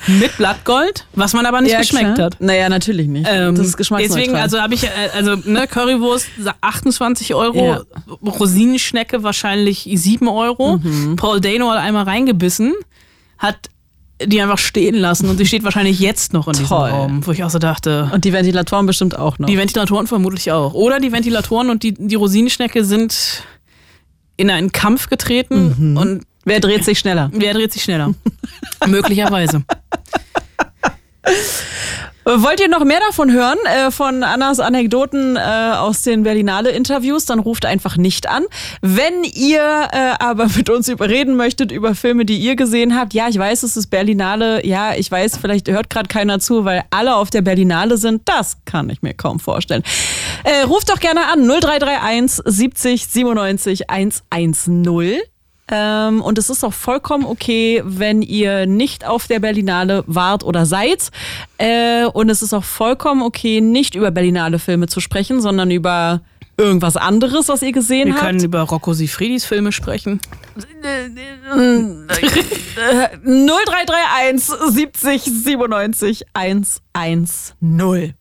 Mit 0.09 0.37
Blattgold, 0.37 1.07
was 1.15 1.33
man 1.33 1.47
aber 1.47 1.61
nicht 1.61 1.79
geschmeckt 1.79 2.17
klar. 2.17 2.27
hat. 2.27 2.41
Naja, 2.41 2.69
natürlich 2.69 3.07
nicht. 3.07 3.29
Ähm, 3.31 3.55
das 3.55 3.69
ist 3.69 3.77
geschmacksneutral. 3.77 4.19
Deswegen, 4.21 4.37
also 4.37 4.61
habe 4.61 4.75
ich, 4.75 4.83
äh, 4.85 4.89
also 5.15 5.37
ne, 5.37 5.69
Currywurst 5.69 6.27
28 6.61 7.35
Euro, 7.37 7.65
Ja. 7.65 7.83
Rosinenschnecke 8.27 9.23
wahrscheinlich 9.23 9.89
7 9.95 10.27
Euro. 10.29 10.79
Mhm. 10.79 11.15
Paul 11.17 11.41
Dano 11.41 11.71
hat 11.71 11.79
einmal 11.79 12.03
reingebissen, 12.05 12.75
hat 13.39 13.57
die 14.25 14.41
einfach 14.43 14.59
stehen 14.59 14.95
lassen 14.97 15.29
und 15.29 15.37
sie 15.39 15.47
steht 15.47 15.63
wahrscheinlich 15.65 15.99
jetzt 16.01 16.33
noch 16.33 16.47
in 16.47 16.53
diesem 16.55 16.67
Toll. 16.69 16.91
Raum, 16.91 17.27
wo 17.27 17.31
ich 17.33 17.43
auch 17.45 17.51
so 17.51 17.59
dachte, 17.59 18.11
Und 18.13 18.25
die 18.25 18.33
Ventilatoren 18.33 18.87
bestimmt 18.87 19.17
auch 19.19 19.39
noch. 19.39 19.47
die 19.49 19.57
Ventilatoren 19.59 20.07
vermutlich 20.07 20.51
auch. 20.53 20.75
Oder 20.75 20.99
die 21.01 21.13
Ventilatoren 21.13 21.71
und 21.71 21.83
die, 21.83 21.95
die 21.95 22.15
Rosinenschnecke 22.17 22.85
sind 22.85 23.45
in 24.37 24.51
einen 24.51 24.73
Kampf 24.73 25.09
getreten 25.09 25.97
und 25.97 26.25
Wer 26.45 26.61
dreht 26.61 26.85
sich 26.85 26.99
schneller? 26.99 27.31
wer 27.33 27.55
dreht 27.55 27.73
sich 27.73 27.85
schneller? 27.85 28.15
Möglicherweise. 28.87 29.63
Wollt 32.25 32.61
ihr 32.61 32.69
noch 32.69 32.85
mehr 32.85 33.01
davon 33.01 33.33
hören, 33.33 33.59
äh, 33.65 33.91
von 33.91 34.23
Annas 34.23 34.61
Anekdoten 34.61 35.37
äh, 35.37 35.41
aus 35.41 36.03
den 36.03 36.23
Berlinale-Interviews, 36.23 37.25
dann 37.25 37.41
ruft 37.41 37.67
einfach 37.67 37.97
nicht 37.97 38.29
an. 38.29 38.45
Wenn 38.81 39.25
ihr 39.25 39.89
äh, 39.93 40.15
aber 40.21 40.47
mit 40.57 40.71
uns 40.71 40.89
überreden 40.89 41.35
möchtet 41.35 41.73
über 41.73 41.95
Filme, 41.97 42.25
die 42.25 42.39
ihr 42.39 42.55
gesehen 42.55 42.97
habt, 42.97 43.13
ja, 43.13 43.29
ich 43.29 43.39
weiß, 43.39 43.65
es 43.65 43.77
ist 43.77 43.89
Berlinale, 43.89 44.65
ja, 44.65 44.95
ich 44.95 45.11
weiß, 45.11 45.39
vielleicht 45.39 45.69
hört 45.69 45.91
gerade 45.91 46.09
keiner 46.09 46.39
zu, 46.39 46.65
weil 46.65 46.85
alle 46.91 47.17
auf 47.17 47.31
der 47.31 47.43
Berlinale 47.43 47.97
sind, 47.97 48.23
das 48.27 48.59
kann 48.67 48.89
ich 48.89 49.03
mir 49.03 49.15
kaum 49.15 49.41
vorstellen. 49.41 49.83
Äh, 50.45 50.63
ruft 50.63 50.91
doch 50.91 51.01
gerne 51.01 51.27
an, 51.27 51.45
0331 51.45 52.43
70 52.45 53.07
97 53.09 53.91
110. 53.91 55.32
Ähm, 55.69 56.21
und 56.21 56.39
es 56.39 56.51
ist 56.51 56.65
auch 56.65 56.73
vollkommen 56.73 57.25
okay, 57.25 57.83
wenn 57.85 58.21
ihr 58.23 58.67
nicht 58.67 59.07
auf 59.07 59.27
der 59.27 59.39
Berlinale 59.39 60.05
wart 60.07 60.45
oder 60.45 60.67
seid. 60.67 61.11
Äh, 61.59 62.05
und 62.07 62.31
es 62.31 62.43
ist 62.43 62.53
auch 62.53 62.65
vollkommen 62.65 63.23
okay, 63.23 63.61
nicht 63.61 63.95
über 63.95 64.11
Berlinale 64.11 64.59
Filme 64.59 64.89
zu 64.89 65.01
sprechen, 65.01 65.41
sondern 65.41 65.71
über 65.71 66.21
irgendwas 66.59 66.97
anderes, 66.97 67.49
was 67.49 67.63
ihr 67.63 67.73
gesehen 67.73 68.09
Wir 68.09 68.15
habt. 68.15 68.25
können 68.25 68.43
über 68.45 68.61
Rocco 68.63 68.93
Sifridis 68.93 69.45
Filme 69.45 69.73
sprechen. 69.73 70.21
0331 73.25 74.55
70 74.69 75.23
97 75.23 76.25
110. 76.35 78.15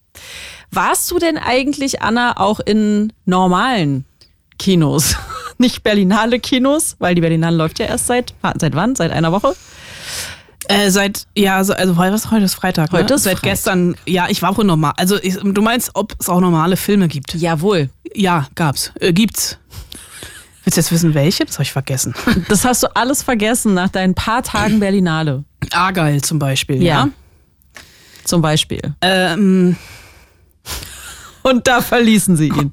Warst 0.71 1.11
du 1.11 1.19
denn 1.19 1.37
eigentlich, 1.37 2.01
Anna, 2.01 2.37
auch 2.37 2.59
in 2.61 3.11
normalen 3.25 4.05
Kinos? 4.57 5.17
Nicht 5.61 5.83
Berlinale 5.83 6.39
Kinos, 6.39 6.95
weil 6.99 7.13
die 7.15 7.21
Berlinale 7.21 7.55
läuft 7.55 7.77
ja 7.79 7.85
erst 7.85 8.07
seit, 8.07 8.33
seit 8.59 8.75
wann? 8.75 8.95
Seit 8.95 9.11
einer 9.11 9.31
Woche? 9.31 9.55
Äh, 10.67 10.89
seit, 10.89 11.27
ja, 11.35 11.57
also, 11.57 11.73
also 11.73 11.95
was, 11.97 12.31
heute 12.31 12.45
ist 12.45 12.55
Freitag. 12.55 12.91
Heute 12.91 13.09
ne? 13.09 13.15
ist 13.15 13.23
Seit 13.23 13.37
Freitag. 13.39 13.51
gestern, 13.51 13.95
ja, 14.07 14.27
ich 14.29 14.41
war 14.41 14.49
auch 14.49 14.63
normal. 14.63 14.93
Also, 14.97 15.17
ich, 15.21 15.37
du 15.41 15.61
meinst, 15.61 15.91
ob 15.93 16.15
es 16.19 16.29
auch 16.29 16.39
normale 16.39 16.77
Filme 16.77 17.07
gibt? 17.07 17.35
Jawohl. 17.35 17.89
Ja, 18.15 18.47
gab's. 18.55 18.91
Äh, 18.99 19.13
gibt's. 19.13 19.57
Willst 20.63 20.77
du 20.77 20.81
jetzt 20.81 20.91
wissen, 20.91 21.13
welche? 21.13 21.45
Das 21.45 21.55
habe 21.55 21.63
ich 21.63 21.71
vergessen. 21.71 22.13
Das 22.47 22.65
hast 22.65 22.81
du 22.83 22.95
alles 22.95 23.21
vergessen 23.23 23.73
nach 23.75 23.89
deinen 23.89 24.15
paar 24.15 24.41
Tagen 24.43 24.79
Berlinale. 24.79 25.43
Argyle 25.71 26.21
zum 26.21 26.39
Beispiel, 26.39 26.81
Ja. 26.81 27.05
ja. 27.05 27.09
Zum 28.23 28.41
Beispiel. 28.41 28.81
Ähm, 29.01 29.75
Und 31.43 31.67
da 31.67 31.81
verließen 31.81 32.35
sie 32.35 32.47
ihn. 32.49 32.71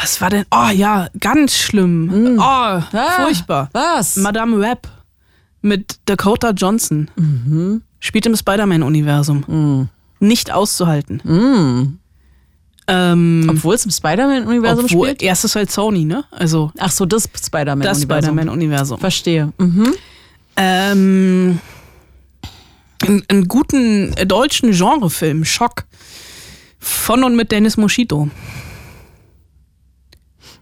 Was 0.00 0.20
war 0.20 0.30
denn? 0.30 0.44
Oh 0.50 0.68
ja, 0.72 1.08
ganz 1.18 1.56
schlimm. 1.56 2.38
Oh, 2.40 2.80
furchtbar. 3.22 3.68
Was? 3.72 4.16
Madame 4.16 4.60
Web 4.60 4.88
mit 5.62 5.98
Dakota 6.06 6.50
Johnson. 6.50 7.82
Spielt 7.98 8.26
im 8.26 8.36
Spider-Man-Universum. 8.36 9.88
Nicht 10.20 10.50
auszuhalten. 10.52 11.98
Ähm, 12.86 13.46
Obwohl 13.48 13.74
es 13.74 13.84
im 13.84 13.90
Spider-Man-Universum 13.90 14.88
spielt? 14.88 15.22
erstes 15.22 15.54
halt 15.54 15.70
Sony, 15.70 16.04
ne? 16.04 16.24
Also 16.32 16.72
Ach 16.78 16.90
so, 16.90 17.06
das 17.06 17.24
Spider-Man-Universum. 17.24 18.08
das 18.08 18.24
Spider-Man-Universum. 18.24 18.98
Verstehe. 18.98 19.52
Mhm. 19.58 19.94
Ähm, 20.56 21.60
einen, 23.06 23.22
einen 23.28 23.48
guten 23.48 24.12
äh, 24.14 24.26
deutschen 24.26 24.72
Genrefilm, 24.72 25.44
Schock. 25.44 25.84
Von 26.80 27.22
und 27.24 27.36
mit 27.36 27.52
Dennis 27.52 27.76
Moschito. 27.76 28.28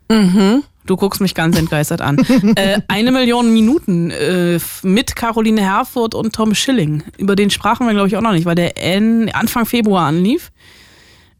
Du 0.08 0.96
guckst 0.96 1.20
mich 1.20 1.34
ganz 1.34 1.58
entgeistert 1.58 2.00
an. 2.00 2.16
äh, 2.56 2.80
eine 2.88 3.12
Million 3.12 3.52
Minuten 3.52 4.10
äh, 4.10 4.58
mit 4.82 5.14
Caroline 5.16 5.60
Herfurth 5.60 6.14
und 6.14 6.34
Tom 6.34 6.54
Schilling. 6.54 7.02
Über 7.18 7.36
den 7.36 7.50
sprachen 7.50 7.86
wir, 7.86 7.92
glaube 7.92 8.08
ich, 8.08 8.16
auch 8.16 8.22
noch 8.22 8.32
nicht, 8.32 8.46
weil 8.46 8.54
der 8.54 8.76
en- 8.82 9.30
Anfang 9.34 9.66
Februar 9.66 10.06
anlief. 10.06 10.50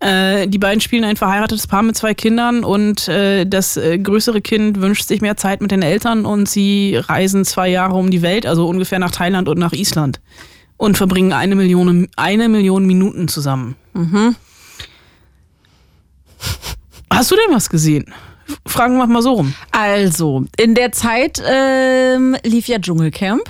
Äh, 0.01 0.47
die 0.49 0.59
beiden 0.59 0.81
spielen 0.81 1.03
ein 1.05 1.17
verheiratetes 1.17 1.67
Paar 1.67 1.83
mit 1.83 1.97
zwei 1.97 2.15
Kindern 2.15 2.63
und 2.63 3.09
äh, 3.09 3.47
das 3.47 3.77
äh, 3.77 3.99
größere 3.99 4.41
Kind 4.43 4.81
wünscht 4.81 5.09
sich 5.09 5.21
mehr 5.23 5.37
Zeit 5.37 5.61
mit 5.61 5.71
den 5.73 5.83
Eltern 5.83 6.25
und 6.25 6.49
sie 6.49 6.95
reisen 6.97 7.45
zwei 7.45 7.69
Jahre 7.69 7.95
um 7.97 8.11
die 8.11 8.23
Welt, 8.23 8.47
also 8.47 8.69
ungefähr 8.69 8.99
nach 9.01 9.11
Thailand 9.11 9.49
und 9.49 9.59
nach 9.59 9.73
Island 9.73 10.21
und 10.77 10.97
verbringen 10.97 11.33
eine 11.33 11.57
Million, 11.57 12.07
eine 12.17 12.49
Million 12.49 12.87
Minuten 12.87 13.27
zusammen. 13.27 13.75
Hast 17.11 17.31
du 17.33 17.35
denn 17.35 17.53
was 17.55 17.69
gesehen? 17.69 18.05
Fragen 18.67 18.97
wir 18.97 19.07
mal 19.07 19.23
so 19.23 19.33
rum. 19.35 19.55
Also, 19.73 20.45
in 20.57 20.75
der 20.75 20.93
Zeit 20.93 21.43
ähm, 21.47 22.37
lief 22.45 22.69
ja 22.69 22.79
Dschungelcamp. 22.79 23.43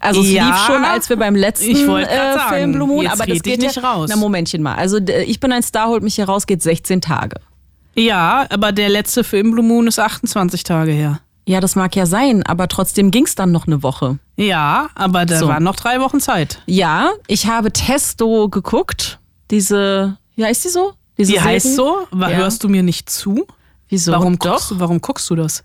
Also 0.00 0.20
es 0.20 0.30
Ja, 0.30 0.46
lief 0.46 0.56
schon, 0.66 0.84
als 0.84 1.08
wir 1.08 1.16
beim 1.16 1.34
letzten 1.34 1.70
ich 1.70 1.82
äh, 1.82 2.04
sagen, 2.06 2.54
Film 2.54 2.72
Blue 2.72 2.86
Moon, 2.86 3.06
aber 3.08 3.26
das 3.26 3.42
geht 3.42 3.60
nicht 3.60 3.76
ja, 3.76 3.82
raus. 3.82 4.08
Na 4.08 4.16
Momentchen 4.16 4.62
mal. 4.62 4.76
Also 4.76 4.98
ich 4.98 5.40
bin 5.40 5.50
ein 5.52 5.62
Star, 5.62 5.88
holt 5.88 6.02
mich 6.02 6.14
hier 6.14 6.26
raus, 6.26 6.46
geht 6.46 6.62
16 6.62 7.00
Tage. 7.00 7.36
Ja, 7.94 8.46
aber 8.50 8.70
der 8.70 8.88
letzte 8.90 9.24
Film 9.24 9.50
Blue 9.50 9.64
Moon 9.64 9.88
ist 9.88 9.98
28 9.98 10.62
Tage 10.62 10.92
her. 10.92 11.20
Ja, 11.46 11.60
das 11.60 11.74
mag 11.74 11.96
ja 11.96 12.06
sein, 12.06 12.44
aber 12.44 12.68
trotzdem 12.68 13.10
ging 13.10 13.24
es 13.24 13.34
dann 13.34 13.50
noch 13.50 13.66
eine 13.66 13.82
Woche. 13.82 14.18
Ja, 14.36 14.88
aber 14.94 15.24
da 15.26 15.38
So. 15.38 15.48
waren 15.48 15.64
noch 15.64 15.76
drei 15.76 15.98
Wochen 16.00 16.20
Zeit. 16.20 16.60
Ja, 16.66 17.10
ich 17.26 17.46
habe 17.46 17.72
Testo 17.72 18.48
geguckt. 18.50 19.18
Diese, 19.50 20.16
wie 20.36 20.44
heißt 20.44 20.64
die 20.64 20.68
so? 20.68 20.92
Diese 21.18 21.32
Die 21.32 21.40
heißt 21.40 21.74
so, 21.74 22.06
Ja. 22.12 22.28
hörst 22.28 22.62
du 22.64 22.68
mir 22.68 22.82
nicht 22.82 23.10
zu? 23.10 23.46
Wieso? 23.88 24.12
Warum 24.12 24.38
Doch. 24.38 24.52
guckst, 24.52 24.70
du, 24.70 24.80
warum 24.80 25.00
guckst 25.00 25.28
du 25.30 25.34
das? 25.36 25.64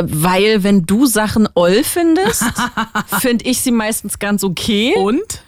Weil 0.00 0.62
wenn 0.64 0.86
du 0.86 1.06
Sachen 1.06 1.48
oll 1.54 1.84
findest, 1.84 2.44
finde 3.20 3.44
ich 3.44 3.60
sie 3.60 3.70
meistens 3.72 4.18
ganz 4.18 4.42
okay. 4.44 4.94
Und? 4.96 5.42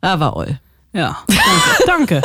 Aber 0.00 0.36
oll. 0.36 0.58
Ja, 0.92 1.24
danke. 1.28 1.86
danke. 1.86 2.22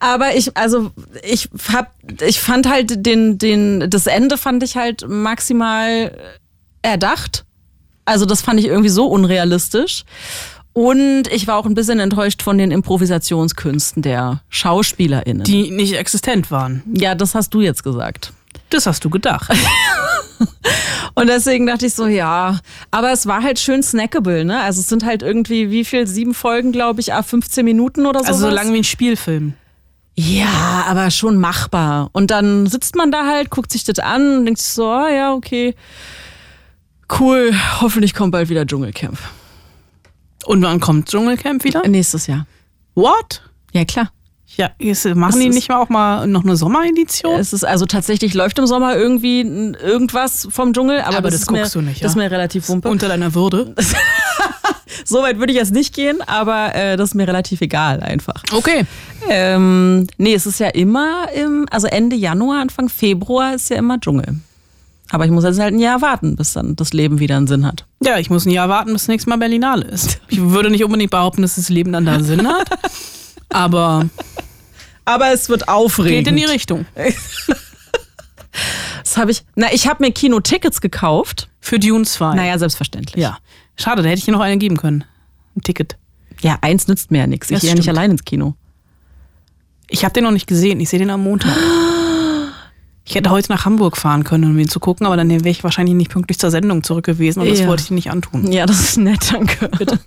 Aber 0.00 0.36
ich, 0.36 0.56
also 0.56 0.92
ich 1.24 1.48
hab, 1.72 1.92
ich 2.20 2.40
fand 2.40 2.68
halt 2.68 3.04
den, 3.04 3.38
den, 3.38 3.90
das 3.90 4.06
Ende 4.06 4.38
fand 4.38 4.62
ich 4.62 4.76
halt 4.76 5.04
maximal 5.08 6.16
erdacht. 6.82 7.44
Also 8.04 8.24
das 8.24 8.42
fand 8.42 8.60
ich 8.60 8.66
irgendwie 8.66 8.88
so 8.90 9.06
unrealistisch. 9.06 10.04
Und 10.78 11.26
ich 11.32 11.48
war 11.48 11.56
auch 11.56 11.66
ein 11.66 11.74
bisschen 11.74 11.98
enttäuscht 11.98 12.40
von 12.40 12.56
den 12.56 12.70
Improvisationskünsten 12.70 14.00
der 14.00 14.42
SchauspielerInnen. 14.48 15.42
Die 15.42 15.72
nicht 15.72 15.94
existent 15.94 16.52
waren. 16.52 16.84
ja, 16.94 17.16
das 17.16 17.34
hast 17.34 17.52
du 17.52 17.60
jetzt 17.60 17.82
gesagt. 17.82 18.32
Das 18.70 18.86
hast 18.86 19.04
du 19.04 19.10
gedacht. 19.10 19.50
Und 21.16 21.26
deswegen 21.26 21.66
dachte 21.66 21.86
ich 21.86 21.94
so, 21.94 22.06
ja, 22.06 22.60
aber 22.92 23.10
es 23.10 23.26
war 23.26 23.42
halt 23.42 23.58
schön 23.58 23.82
snackable, 23.82 24.44
ne? 24.44 24.60
Also 24.60 24.80
es 24.80 24.88
sind 24.88 25.04
halt 25.04 25.24
irgendwie, 25.24 25.72
wie 25.72 25.84
viel? 25.84 26.06
Sieben 26.06 26.32
Folgen, 26.32 26.70
glaube 26.70 27.00
ich, 27.00 27.12
ah, 27.12 27.24
15 27.24 27.64
Minuten 27.64 28.06
oder 28.06 28.20
so. 28.20 28.26
Also 28.26 28.48
so 28.48 28.54
lang 28.54 28.72
wie 28.72 28.78
ein 28.78 28.84
Spielfilm. 28.84 29.54
Ja, 30.14 30.84
aber 30.86 31.10
schon 31.10 31.38
machbar. 31.38 32.10
Und 32.12 32.30
dann 32.30 32.68
sitzt 32.68 32.94
man 32.94 33.10
da 33.10 33.26
halt, 33.26 33.50
guckt 33.50 33.72
sich 33.72 33.82
das 33.82 33.98
an 33.98 34.38
und 34.38 34.44
denkt 34.44 34.60
sich 34.60 34.72
so, 34.72 34.88
ah, 34.88 35.10
ja, 35.10 35.34
okay. 35.34 35.74
Cool, 37.18 37.52
hoffentlich 37.80 38.14
kommt 38.14 38.30
bald 38.30 38.48
wieder 38.48 38.64
Dschungelcamp. 38.64 39.18
Und 40.48 40.62
wann 40.62 40.80
kommt 40.80 41.10
Dschungelcamp 41.10 41.62
wieder? 41.64 41.86
Nächstes 41.86 42.26
Jahr. 42.26 42.46
What? 42.94 43.42
Ja, 43.72 43.84
klar. 43.84 44.10
Ja, 44.56 44.70
jetzt 44.78 45.04
machen 45.04 45.34
Es 45.34 45.38
die 45.38 45.48
ist- 45.48 45.54
nicht 45.54 45.68
mal 45.68 45.76
auch 45.76 45.90
mal 45.90 46.26
noch 46.26 46.42
eine 46.42 46.56
Sommeredition? 46.56 47.38
Es 47.38 47.52
ist 47.52 47.64
also 47.64 47.84
tatsächlich 47.84 48.32
läuft 48.32 48.58
im 48.58 48.66
Sommer 48.66 48.96
irgendwie 48.96 49.40
irgendwas 49.42 50.48
vom 50.50 50.72
Dschungel, 50.72 51.00
aber, 51.02 51.18
Aber 51.18 51.30
das, 51.30 51.32
das 51.34 51.42
ist 51.42 51.50
mir, 51.50 51.58
guckst 51.60 51.74
du 51.74 51.82
nicht, 51.82 52.02
Das 52.02 52.12
ist 52.12 52.16
ja? 52.16 52.22
mir 52.22 52.30
relativ 52.30 52.66
wumpe. 52.70 52.88
Unter 52.88 53.08
deiner 53.08 53.34
Würde. 53.34 53.74
so 55.04 55.20
weit 55.22 55.38
würde 55.38 55.52
ich 55.52 55.58
jetzt 55.58 55.72
nicht 55.74 55.94
gehen, 55.94 56.22
aber 56.26 56.74
äh, 56.74 56.96
das 56.96 57.10
ist 57.10 57.14
mir 57.14 57.28
relativ 57.28 57.60
egal 57.60 58.00
einfach. 58.00 58.42
Okay. 58.52 58.86
Ähm, 59.28 60.06
nee, 60.16 60.32
es 60.32 60.46
ist 60.46 60.60
ja 60.60 60.68
immer 60.68 61.30
im, 61.34 61.66
also 61.70 61.86
Ende 61.88 62.16
Januar, 62.16 62.62
Anfang 62.62 62.88
Februar 62.88 63.54
ist 63.54 63.68
ja 63.68 63.76
immer 63.76 64.00
Dschungel. 64.00 64.40
Aber 65.10 65.24
ich 65.24 65.30
muss 65.30 65.44
jetzt 65.44 65.58
halt 65.58 65.72
ein 65.74 65.78
Jahr 65.78 66.02
warten, 66.02 66.36
bis 66.36 66.52
dann 66.52 66.76
das 66.76 66.92
Leben 66.92 67.18
wieder 67.18 67.36
einen 67.36 67.46
Sinn 67.46 67.64
hat. 67.66 67.86
Ja, 68.04 68.18
ich 68.18 68.28
muss 68.28 68.44
ein 68.44 68.50
Jahr 68.50 68.68
warten, 68.68 68.92
bis 68.92 69.02
das 69.02 69.08
nächste 69.08 69.30
Mal 69.30 69.36
Berlinale 69.38 69.84
ist. 69.86 70.20
Ich 70.28 70.40
würde 70.40 70.70
nicht 70.70 70.84
unbedingt 70.84 71.10
behaupten, 71.10 71.42
dass 71.42 71.54
das 71.56 71.68
Leben 71.70 71.92
dann 71.92 72.04
da 72.04 72.20
Sinn 72.20 72.46
hat. 72.46 72.68
Aber 73.48 74.06
Aber 75.06 75.32
es 75.32 75.48
wird 75.48 75.68
aufregend. 75.68 76.26
geht 76.26 76.28
in 76.28 76.36
die 76.36 76.44
Richtung. 76.44 76.84
Das 79.02 79.16
habe 79.16 79.30
ich. 79.30 79.44
Na, 79.54 79.72
ich 79.72 79.86
habe 79.88 80.04
mir 80.04 80.12
Kinotickets 80.12 80.80
gekauft. 80.80 81.48
Für 81.60 81.78
Dune 81.78 82.04
2. 82.04 82.34
Naja, 82.34 82.58
selbstverständlich. 82.58 83.16
Ja. 83.22 83.38
Schade, 83.76 84.02
da 84.02 84.08
hätte 84.08 84.18
ich 84.18 84.24
dir 84.24 84.32
noch 84.32 84.40
eine 84.40 84.58
geben 84.58 84.76
können. 84.76 85.04
Ein 85.56 85.62
Ticket. 85.62 85.96
Ja, 86.40 86.58
eins 86.60 86.88
nützt 86.88 87.10
mir 87.10 87.18
ja 87.18 87.26
nichts. 87.26 87.50
Ich 87.50 87.60
gehe 87.60 87.70
ja 87.70 87.76
nicht 87.76 87.88
allein 87.88 88.10
ins 88.10 88.24
Kino. 88.24 88.54
Ich 89.88 90.04
habe 90.04 90.12
den 90.12 90.24
noch 90.24 90.30
nicht 90.30 90.46
gesehen. 90.46 90.80
Ich 90.80 90.88
sehe 90.88 90.98
den 90.98 91.10
am 91.10 91.22
Montag. 91.22 91.56
Ich 93.08 93.14
hätte 93.14 93.30
heute 93.30 93.50
nach 93.50 93.64
Hamburg 93.64 93.96
fahren 93.96 94.22
können, 94.22 94.44
um 94.50 94.58
ihn 94.58 94.68
zu 94.68 94.80
gucken, 94.80 95.06
aber 95.06 95.16
dann 95.16 95.30
wäre 95.30 95.48
ich 95.48 95.64
wahrscheinlich 95.64 95.94
nicht 95.96 96.10
pünktlich 96.10 96.38
zur 96.38 96.50
Sendung 96.50 96.82
zurück 96.82 97.06
gewesen 97.06 97.40
und 97.40 97.48
das 97.48 97.60
Ja. 97.60 97.66
wollte 97.66 97.82
ich 97.82 97.90
nicht 97.90 98.10
antun. 98.10 98.52
Ja, 98.52 98.66
das 98.66 98.80
ist 98.80 98.98
nett, 98.98 99.32
danke. 99.32 99.70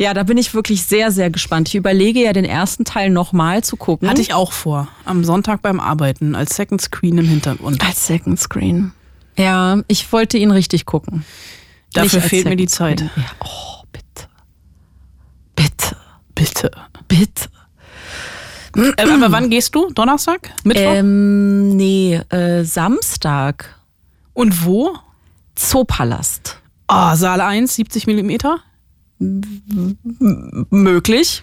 Ja, 0.00 0.12
da 0.12 0.24
bin 0.24 0.38
ich 0.38 0.54
wirklich 0.54 0.84
sehr, 0.84 1.12
sehr 1.12 1.30
gespannt. 1.30 1.68
Ich 1.68 1.76
überlege 1.76 2.20
ja, 2.24 2.32
den 2.32 2.44
ersten 2.44 2.84
Teil 2.84 3.10
nochmal 3.10 3.62
zu 3.62 3.76
gucken. 3.76 4.08
Hatte 4.08 4.20
ich 4.22 4.34
auch 4.34 4.50
vor. 4.50 4.88
Am 5.04 5.22
Sonntag 5.24 5.62
beim 5.62 5.78
Arbeiten 5.78 6.34
als 6.34 6.56
Second 6.56 6.80
Screen 6.80 7.16
im 7.18 7.28
Hintergrund. 7.28 7.84
als 7.86 8.04
Second 8.06 8.40
Screen. 8.40 8.92
Ja, 9.36 9.82
ich 9.86 10.10
wollte 10.12 10.36
ihn 10.36 10.50
richtig 10.50 10.84
gucken. 10.86 11.24
Dafür 11.92 12.22
fehlt 12.22 12.46
mir 12.46 12.56
die 12.56 12.66
Second 12.66 13.00
Zeit. 13.00 13.10
Ja, 13.16 13.22
oh, 13.44 13.84
bitte. 13.92 14.28
Bitte. 15.54 15.96
Bitte. 16.34 16.70
Bitte. 17.06 17.48
Äh, 18.76 19.02
aber 19.02 19.30
wann 19.32 19.50
gehst 19.50 19.74
du? 19.74 19.90
Donnerstag? 19.92 20.50
Mittwoch? 20.64 20.82
Ähm, 20.82 21.76
nee, 21.76 22.16
äh, 22.30 22.64
Samstag. 22.64 23.78
Und 24.32 24.64
wo? 24.64 24.96
Zoopalast. 25.54 26.60
Ah, 26.86 27.16
Saal 27.16 27.40
1, 27.40 27.74
70 27.74 28.06
Millimeter? 28.06 28.58
Möglich. 30.70 31.42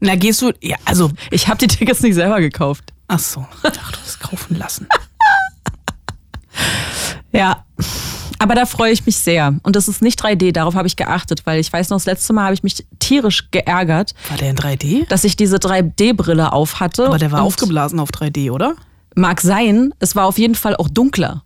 Na, 0.00 0.16
gehst 0.16 0.42
du. 0.42 0.52
Ja, 0.60 0.76
also. 0.84 1.10
Ich 1.30 1.48
habe 1.48 1.58
die 1.58 1.66
Tickets 1.66 2.00
nicht 2.02 2.14
selber 2.14 2.40
gekauft. 2.40 2.92
Ach 3.08 3.18
so. 3.18 3.46
Ich 3.56 3.70
dachte, 3.70 3.92
du 3.92 3.98
hast 3.98 4.20
kaufen 4.20 4.56
lassen. 4.56 4.88
Ja. 7.32 7.66
Aber 8.38 8.54
da 8.54 8.66
freue 8.66 8.92
ich 8.92 9.06
mich 9.06 9.16
sehr. 9.16 9.54
Und 9.62 9.76
das 9.76 9.88
ist 9.88 10.02
nicht 10.02 10.22
3D, 10.22 10.52
darauf 10.52 10.74
habe 10.74 10.86
ich 10.88 10.96
geachtet, 10.96 11.42
weil 11.46 11.58
ich 11.60 11.72
weiß 11.72 11.88
noch, 11.90 11.96
das 11.96 12.06
letzte 12.06 12.32
Mal 12.32 12.44
habe 12.44 12.54
ich 12.54 12.62
mich 12.62 12.86
tierisch 12.98 13.50
geärgert, 13.50 14.14
War 14.28 14.36
der 14.38 14.50
in 14.50 14.56
3D? 14.56 15.08
dass 15.08 15.24
ich 15.24 15.36
diese 15.36 15.56
3D-Brille 15.56 16.52
auf 16.52 16.80
hatte. 16.80 17.06
Aber 17.06 17.18
der 17.18 17.32
war 17.32 17.42
aufgeblasen 17.42 18.00
auf 18.00 18.10
3D, 18.10 18.50
oder? 18.50 18.74
Mag 19.14 19.40
sein, 19.40 19.92
es 19.98 20.14
war 20.16 20.26
auf 20.26 20.38
jeden 20.38 20.54
Fall 20.54 20.76
auch 20.76 20.88
dunkler. 20.88 21.42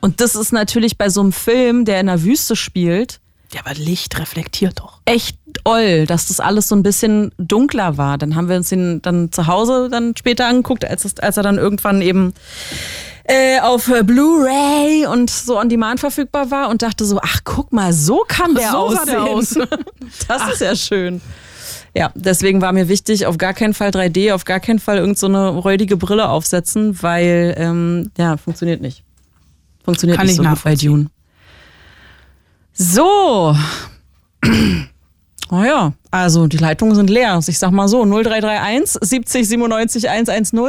Und 0.00 0.20
das 0.20 0.34
ist 0.34 0.52
natürlich 0.52 0.98
bei 0.98 1.08
so 1.08 1.20
einem 1.20 1.32
Film, 1.32 1.84
der 1.84 2.00
in 2.00 2.06
der 2.06 2.22
Wüste 2.22 2.56
spielt, 2.56 3.20
Ja, 3.52 3.60
aber 3.64 3.74
Licht 3.74 4.18
reflektiert 4.18 4.80
doch. 4.80 5.00
echt 5.06 5.38
oll, 5.64 6.04
dass 6.06 6.26
das 6.28 6.40
alles 6.40 6.68
so 6.68 6.74
ein 6.76 6.82
bisschen 6.82 7.30
dunkler 7.38 7.96
war. 7.96 8.18
Dann 8.18 8.34
haben 8.34 8.48
wir 8.48 8.56
uns 8.56 8.68
den 8.70 9.00
dann 9.02 9.32
zu 9.32 9.46
Hause 9.46 9.88
dann 9.90 10.14
später 10.16 10.46
angeguckt, 10.46 10.84
als, 10.84 11.04
es, 11.04 11.18
als 11.20 11.36
er 11.36 11.42
dann 11.42 11.56
irgendwann 11.58 12.02
eben 12.02 12.34
äh, 13.24 13.60
auf 13.60 13.86
Blu-ray 14.04 15.06
und 15.06 15.30
so 15.30 15.58
on 15.58 15.68
demand 15.68 16.00
verfügbar 16.00 16.50
war 16.50 16.68
und 16.68 16.82
dachte 16.82 17.04
so, 17.04 17.18
ach 17.22 17.40
guck 17.44 17.72
mal, 17.72 17.92
so 17.92 18.24
kann 18.26 18.54
der 18.54 18.70
So 18.70 18.76
aussehen. 18.76 19.06
der 19.06 19.22
aus. 19.22 19.54
das 20.28 20.52
ist 20.52 20.60
ja 20.60 20.76
schön. 20.76 21.20
Ja, 21.96 22.10
deswegen 22.14 22.60
war 22.60 22.72
mir 22.72 22.88
wichtig, 22.88 23.26
auf 23.26 23.38
gar 23.38 23.54
keinen 23.54 23.72
Fall 23.72 23.90
3D, 23.90 24.34
auf 24.34 24.44
gar 24.44 24.58
keinen 24.60 24.80
Fall 24.80 24.98
irgendeine 24.98 25.52
so 25.52 25.58
räudige 25.60 25.96
Brille 25.96 26.28
aufsetzen, 26.28 27.00
weil 27.02 27.54
ähm, 27.56 28.10
ja, 28.18 28.36
funktioniert 28.36 28.80
nicht. 28.80 29.04
Funktioniert 29.84 30.18
Kann 30.18 30.26
nicht 30.26 30.38
ich 30.38 30.42
so 30.44 30.48
gut 30.48 30.64
bei. 30.64 30.74
Dune. 30.74 31.06
So. 32.72 33.56
Oh 35.50 35.62
ja, 35.62 35.92
also 36.14 36.46
die 36.46 36.58
Leitungen 36.58 36.94
sind 36.94 37.10
leer. 37.10 37.40
Ich 37.44 37.58
sag 37.58 37.72
mal 37.72 37.88
so, 37.88 38.04
0331 38.04 38.98
70 39.00 39.48
97 39.48 40.08
110. 40.08 40.60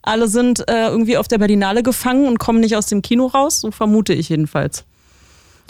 Alle 0.00 0.28
sind 0.28 0.60
äh, 0.70 0.86
irgendwie 0.86 1.16
auf 1.16 1.26
der 1.26 1.38
Berlinale 1.38 1.82
gefangen 1.82 2.28
und 2.28 2.38
kommen 2.38 2.60
nicht 2.60 2.76
aus 2.76 2.86
dem 2.86 3.02
Kino 3.02 3.26
raus. 3.26 3.62
So 3.62 3.72
vermute 3.72 4.12
ich 4.12 4.28
jedenfalls. 4.28 4.84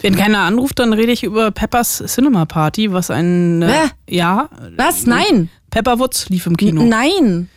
Wenn 0.01 0.15
keiner 0.15 0.41
anruft, 0.41 0.77
dann 0.77 0.93
rede 0.93 1.11
ich 1.11 1.23
über 1.23 1.49
Peppers 1.49 2.03
Cinema 2.05 2.45
Party, 2.45 2.91
was 2.93 3.09
ein. 3.09 3.63
Äh, 3.63 3.89
ja. 4.07 4.49
Was? 4.77 5.07
Nein. 5.07 5.49
Pepper 5.71 5.97
Woods 5.97 6.29
lief 6.29 6.45
im 6.45 6.55
Kino. 6.55 6.83
Nein. 6.83 7.49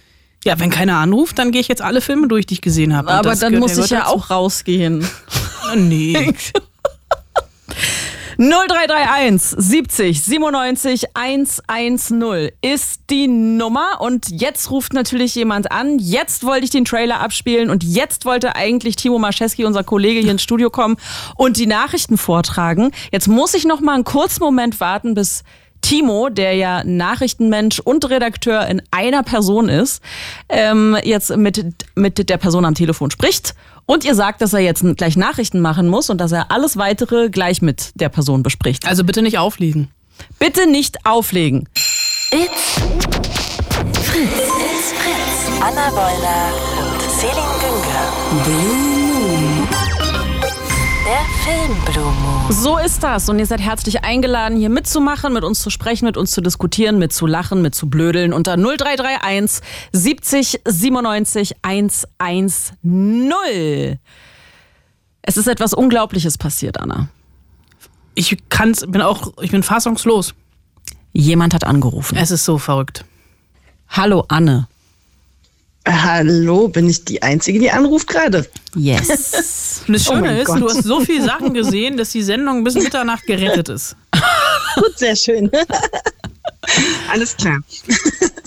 Ja, 0.45 0.59
wenn 0.59 0.71
keiner 0.71 0.97
anruft, 0.97 1.39
dann 1.39 1.51
gehe 1.51 1.61
ich 1.61 1.69
jetzt 1.69 1.83
alle 1.83 2.01
Filme 2.01 2.27
durch, 2.27 2.47
die 2.47 2.55
ich 2.55 2.63
gesehen 2.63 2.97
habe. 2.97 3.11
Aber 3.11 3.37
dann 3.37 3.59
muss 3.59 3.77
ich 3.77 3.91
ja 3.91 3.99
gehört 3.99 4.15
auch 4.15 4.31
rausgehen. 4.31 5.01
dazu. 5.01 5.11
Nee. 5.77 6.33
0331 8.39 9.55
70 9.57 10.23
97 10.23 11.05
110 11.15 12.51
ist 12.61 13.01
die 13.09 13.29
Nummer 13.29 14.01
und 14.01 14.29
jetzt 14.29 14.71
ruft 14.71 14.93
natürlich 14.93 15.35
jemand 15.35 15.73
an. 15.73 15.99
Jetzt 15.99 16.45
wollte 16.45 16.65
ich 16.65 16.71
den 16.71 16.85
Trailer 16.85 17.21
abspielen 17.21 17.71
und 17.71 17.83
jetzt 17.83 18.27
wollte 18.27 18.55
eigentlich 18.55 18.97
Timo 18.97 19.19
Mascheski, 19.19 19.65
unser 19.65 19.85
Kollege, 19.85 20.21
hier 20.21 20.33
ins 20.33 20.43
Studio 20.43 20.69
kommen 20.69 20.97
und 21.37 21.57
die 21.57 21.67
Nachrichten 21.67 22.19
vortragen. 22.19 22.91
Jetzt 23.11 23.27
muss 23.27 23.55
ich 23.55 23.65
noch 23.65 23.81
mal 23.81 23.95
einen 23.95 24.05
kurzen 24.05 24.43
Moment 24.43 24.81
warten, 24.81 25.15
bis 25.15 25.43
Timo, 25.81 26.29
der 26.29 26.55
ja 26.55 26.83
Nachrichtenmensch 26.85 27.81
und 27.81 28.09
Redakteur 28.09 28.67
in 28.67 28.83
einer 28.91 29.23
Person 29.23 29.69
ist, 29.69 30.03
ähm, 30.49 30.97
jetzt 31.05 31.37
mit, 31.37 31.65
mit 31.95 32.29
der 32.29 32.37
Person 32.39 32.65
am 32.65 32.75
Telefon 32.75 33.11
spricht 33.11 33.55
und 33.87 34.05
ihr 34.05 34.15
sagt, 34.15 34.41
dass 34.41 34.53
er 34.53 34.61
jetzt 34.61 34.85
gleich 34.97 35.17
Nachrichten 35.17 35.61
machen 35.61 35.89
muss 35.89 36.11
und 36.11 36.21
dass 36.21 36.33
er 36.33 36.51
alles 36.51 36.77
weitere 36.77 37.31
gleich 37.31 37.63
mit 37.63 37.93
der 37.95 38.09
Person 38.09 38.43
bespricht. 38.43 38.87
Also 38.87 39.05
bitte 39.05 39.23
nicht 39.23 39.39
auflegen. 39.39 39.91
Bitte 40.39 40.67
nicht 40.67 41.07
auflegen. 41.07 41.69
It's 42.33 42.81
Fritz. 44.03 44.29
It's 44.29 44.93
Fritz. 44.93 45.61
Anna 45.61 45.93
Wollner 45.93 46.53
und 46.79 47.01
Celine 47.11 47.55
Günger. 47.61 48.45
Blue 48.45 49.39
Moon. 49.39 49.69
Der 51.07 51.25
Film 51.45 51.77
Blue 51.85 52.05
Moon. 52.05 52.26
So 52.49 52.79
ist 52.79 53.03
das. 53.03 53.29
Und 53.29 53.41
ihr 53.41 53.47
seid 53.47 53.61
herzlich 53.61 54.05
eingeladen, 54.05 54.57
hier 54.57 54.71
mitzumachen, 54.71 55.33
mit 55.33 55.43
uns 55.43 55.61
zu 55.61 55.71
sprechen, 55.71 56.05
mit 56.05 56.17
uns 56.17 56.31
zu 56.31 56.41
diskutieren, 56.41 56.97
mit 56.99 57.13
zu 57.13 57.27
lachen, 57.27 57.61
mit 57.61 57.75
zu 57.75 57.91
blödeln 57.91 58.33
unter 58.33 58.57
0331 58.57 59.67
70 59.93 60.61
97 60.65 61.57
110. 61.63 63.99
Es 65.23 65.37
ist 65.37 65.49
etwas 65.49 65.75
Unglaubliches 65.75 66.39
passiert, 66.39 66.81
Anna. 66.81 67.09
Ich 68.15 68.37
kann's, 68.49 68.87
bin 68.87 69.03
auch, 69.03 69.33
ich 69.41 69.51
bin 69.51 69.65
fassungslos. 69.65 70.35
Jemand 71.13 71.53
hat 71.53 71.65
angerufen. 71.65 72.17
Es 72.17 72.31
ist 72.31 72.45
so 72.45 72.59
verrückt. 72.59 73.05
Hallo, 73.89 74.25
Anne. 74.29 74.69
Hallo, 75.89 76.67
bin 76.69 76.89
ich 76.91 77.05
die 77.05 77.23
Einzige, 77.23 77.61
die 77.61 77.71
anruft 77.71 78.09
gerade? 78.09 78.49
Yes. 78.75 79.83
Und 79.87 79.95
das 79.95 80.09
Oh 80.09 80.13
Schöne 80.15 80.21
mein 80.23 80.37
ist, 80.39 80.47
Gott. 80.47 80.61
du 80.61 80.69
hast 80.69 80.83
so 80.83 81.01
viele 81.01 81.25
Sachen 81.25 81.55
gesehen, 81.55 81.97
dass 81.97 82.11
die 82.11 82.23
Sendung 82.23 82.65
bis 82.65 82.75
Mitternacht 82.75 83.25
gerettet 83.27 83.69
ist. 83.69 83.95
Gut, 84.75 84.99
sehr 84.99 85.15
schön. 85.15 85.51
Alles 87.11 87.37
klar. 87.37 87.61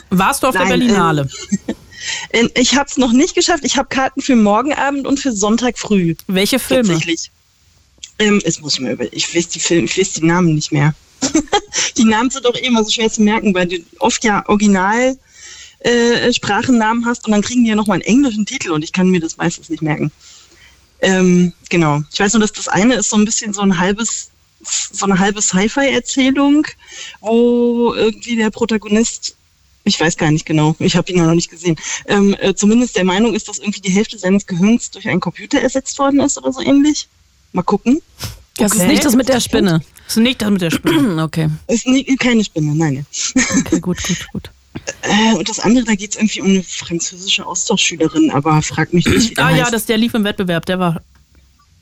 Warst 0.09 0.43
du 0.43 0.47
auf 0.47 0.53
der 0.53 0.65
Nein, 0.65 0.79
Berlinale? 0.79 1.29
Ähm, 2.31 2.49
Ich 2.55 2.75
habe 2.75 2.89
es 2.89 2.97
noch 2.97 3.13
nicht 3.13 3.35
geschafft. 3.35 3.63
Ich 3.63 3.77
habe 3.77 3.87
Karten 3.87 4.21
für 4.21 4.35
morgen 4.35 4.73
Abend 4.73 5.07
und 5.07 5.19
für 5.19 5.31
Sonntag 5.31 5.77
früh. 5.79 6.15
Welche 6.27 6.59
Filme? 6.59 6.89
Tatsächlich. 6.89 7.31
Ähm, 8.19 8.41
jetzt 8.43 8.61
muss 8.61 8.73
ich 8.73 8.79
mir 8.81 8.91
über. 8.93 9.11
Ich 9.13 9.33
weiß 9.33 9.47
die 9.49 9.59
Filme, 9.61 9.85
ich 9.85 9.97
weiß 9.97 10.13
die 10.13 10.25
Namen 10.25 10.55
nicht 10.55 10.73
mehr. 10.73 10.93
die 11.97 12.03
Namen 12.03 12.29
sind 12.29 12.43
doch 12.45 12.55
eh 12.55 12.65
immer 12.65 12.83
so 12.83 12.89
schwer 12.89 13.09
zu 13.09 13.21
merken, 13.21 13.53
weil 13.53 13.67
du 13.67 13.77
oft 13.99 14.23
ja 14.25 14.43
Original 14.49 15.17
äh, 15.79 16.33
Sprachennamen 16.33 17.05
hast 17.05 17.25
und 17.25 17.31
dann 17.31 17.41
kriegen 17.41 17.63
die 17.63 17.69
ja 17.69 17.75
nochmal 17.75 17.95
einen 17.95 18.03
englischen 18.03 18.45
Titel 18.45 18.71
und 18.71 18.83
ich 18.83 18.91
kann 18.91 19.09
mir 19.09 19.19
das 19.19 19.37
meistens 19.37 19.69
nicht 19.69 19.81
merken. 19.81 20.11
Ähm, 21.01 21.53
genau. 21.69 22.01
Ich 22.11 22.19
weiß 22.19 22.33
nur, 22.33 22.41
dass 22.41 22.51
das 22.51 22.67
eine 22.67 22.95
ist 22.95 23.09
so 23.09 23.15
ein 23.15 23.25
bisschen 23.25 23.53
so 23.53 23.61
ein 23.61 23.79
halbes, 23.79 24.31
so 24.61 25.05
eine 25.05 25.19
halbe 25.19 25.41
Sci-Fi-Erzählung, 25.41 26.67
wo 27.21 27.93
irgendwie 27.93 28.35
der 28.35 28.49
Protagonist, 28.49 29.35
ich 29.85 29.99
weiß 29.99 30.17
gar 30.17 30.31
nicht 30.31 30.45
genau, 30.45 30.75
ich 30.79 30.95
habe 30.95 31.09
ihn 31.11 31.17
ja 31.17 31.25
noch 31.25 31.33
nicht 31.33 31.49
gesehen, 31.49 31.77
ähm, 32.07 32.35
äh, 32.39 32.53
zumindest 32.53 32.97
der 32.97 33.05
Meinung 33.05 33.33
ist, 33.33 33.47
dass 33.47 33.59
irgendwie 33.59 33.81
die 33.81 33.91
Hälfte 33.91 34.19
seines 34.19 34.45
Gehirns 34.45 34.91
durch 34.91 35.07
einen 35.07 35.21
Computer 35.21 35.61
ersetzt 35.61 35.97
worden 35.99 36.19
ist 36.19 36.37
oder 36.37 36.51
so 36.51 36.61
ähnlich. 36.61 37.07
Mal 37.53 37.63
gucken. 37.63 38.01
Das 38.57 38.75
ist 38.75 38.85
nicht 38.85 39.05
das 39.05 39.15
mit 39.15 39.29
der 39.29 39.39
Spinne. 39.39 39.81
Das 40.05 40.17
ist 40.17 40.23
nicht 40.23 40.41
das 40.41 40.49
mit 40.51 40.61
der 40.61 40.71
Spinne. 40.71 41.23
Okay. 41.23 41.49
Ist 41.67 41.87
nie, 41.87 42.03
keine 42.17 42.43
Spinne, 42.43 42.75
nein. 42.75 43.05
Okay, 43.59 43.79
gut, 43.79 44.03
gut, 44.03 44.27
gut. 44.33 44.51
Äh, 45.01 45.35
und 45.35 45.47
das 45.49 45.59
andere, 45.59 45.85
da 45.85 45.95
geht 45.95 46.11
es 46.11 46.15
irgendwie 46.17 46.41
um 46.41 46.47
eine 46.47 46.63
französische 46.63 47.45
Austauschschülerin, 47.45 48.31
aber 48.31 48.61
frag 48.61 48.93
mich 48.93 49.05
nicht, 49.05 49.31
wie 49.31 49.37
Ah 49.41 49.51
ja, 49.51 49.63
heißt. 49.63 49.73
das 49.73 49.85
der 49.85 49.97
lief 49.97 50.13
im 50.13 50.23
Wettbewerb, 50.23 50.65
der 50.65 50.79
war 50.79 51.01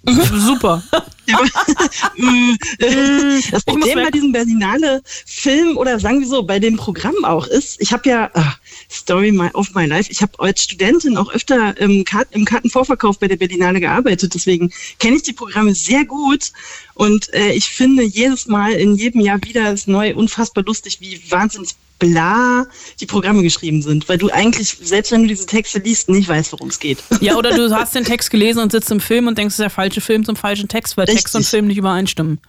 super. 0.05 0.83
das 3.51 3.51
muss 3.51 3.65
Problem 3.65 3.95
bei 3.95 4.11
diesem 4.11 4.31
Berlinale 4.31 5.01
Film 5.25 5.77
oder 5.77 5.99
sagen 5.99 6.21
wir 6.21 6.27
so, 6.27 6.43
bei 6.43 6.59
dem 6.59 6.77
Programm 6.77 7.15
auch 7.23 7.47
ist, 7.47 7.81
ich 7.81 7.91
habe 7.91 8.09
ja, 8.09 8.29
ah, 8.33 8.55
Story 8.89 9.37
of 9.53 9.73
my 9.73 9.85
life, 9.85 10.11
ich 10.11 10.21
habe 10.21 10.39
als 10.39 10.63
Studentin 10.63 11.17
auch 11.17 11.31
öfter 11.33 11.77
im, 11.79 12.05
Kart, 12.05 12.27
im 12.31 12.45
Kartenvorverkauf 12.45 13.19
bei 13.19 13.27
der 13.27 13.35
Berlinale 13.35 13.79
gearbeitet, 13.79 14.33
deswegen 14.33 14.71
kenne 14.99 15.17
ich 15.17 15.23
die 15.23 15.33
Programme 15.33 15.75
sehr 15.75 16.05
gut 16.05 16.51
und 16.93 17.33
äh, 17.33 17.51
ich 17.51 17.67
finde 17.67 18.03
jedes 18.03 18.47
Mal 18.47 18.73
in 18.73 18.95
jedem 18.95 19.21
Jahr 19.21 19.39
wieder 19.43 19.73
ist 19.73 19.87
neu 19.87 20.15
unfassbar 20.15 20.63
lustig, 20.63 20.99
wie 21.01 21.19
wahnsinnig 21.29 21.75
bla 21.99 22.65
die 22.99 23.05
Programme 23.05 23.43
geschrieben 23.43 23.81
sind, 23.81 24.07
weil 24.09 24.17
du 24.17 24.29
eigentlich, 24.29 24.77
selbst 24.81 25.11
wenn 25.11 25.23
du 25.23 25.27
diese 25.27 25.45
Texte 25.45 25.79
liest, 25.79 26.09
nicht 26.09 26.27
weißt, 26.27 26.51
worum 26.51 26.69
es 26.69 26.79
geht. 26.79 26.99
Ja, 27.21 27.35
oder 27.35 27.55
du 27.55 27.71
hast 27.75 27.95
den 27.95 28.03
Text 28.03 28.29
gelesen 28.29 28.59
und 28.59 28.71
sitzt 28.71 28.91
im 28.91 28.99
Film 28.99 29.27
und 29.27 29.37
denkst, 29.37 29.53
es 29.53 29.59
ist 29.59 29.63
der 29.63 29.69
falsche 29.69 30.01
Film 30.01 30.25
zum 30.25 30.35
falschen 30.35 30.67
Text, 30.67 30.97
weil 30.97 31.05
Text 31.17 31.35
und. 31.35 31.45
Film 31.45 31.67
nicht 31.67 31.77
übereinstimmen. 31.77 32.39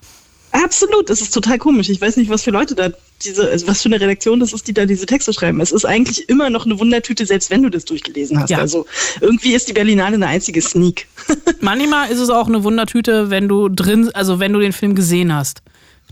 Absolut, 0.53 1.11
das 1.11 1.21
ist 1.21 1.35
total 1.35 1.59
komisch. 1.59 1.89
Ich 1.91 2.01
weiß 2.01 2.17
nicht, 2.17 2.31
was 2.31 2.43
für 2.43 2.51
Leute 2.51 2.75
da 2.75 2.91
diese, 3.23 3.51
also 3.51 3.67
was 3.67 3.83
für 3.83 3.89
eine 3.89 4.01
Redaktion 4.01 4.41
das 4.41 4.53
ist, 4.53 4.67
die 4.67 4.73
da 4.73 4.87
diese 4.87 5.05
Texte 5.05 5.33
schreiben. 5.33 5.61
Es 5.61 5.73
ist 5.73 5.85
eigentlich 5.85 6.29
immer 6.29 6.49
noch 6.49 6.65
eine 6.65 6.79
Wundertüte, 6.79 7.27
selbst 7.27 7.51
wenn 7.51 7.63
du 7.63 7.69
das 7.69 7.85
durchgelesen 7.85 8.41
hast. 8.41 8.51
Ja. 8.51 8.59
Also 8.59 8.87
irgendwie 9.21 9.53
ist 9.55 9.69
die 9.69 9.73
Berlinale 9.75 10.15
eine 10.15 10.27
einzige 10.27 10.63
Sneak. 10.63 11.07
Manchmal 11.61 12.11
ist 12.11 12.19
es 12.19 12.31
auch 12.31 12.47
eine 12.47 12.65
Wundertüte, 12.65 13.29
wenn 13.29 13.49
du 13.49 13.69
drin, 13.69 14.11
also 14.15 14.41
wenn 14.41 14.53
du 14.53 14.61
den 14.61 14.73
Film 14.73 14.95
gesehen 14.95 15.35
hast. 15.35 15.61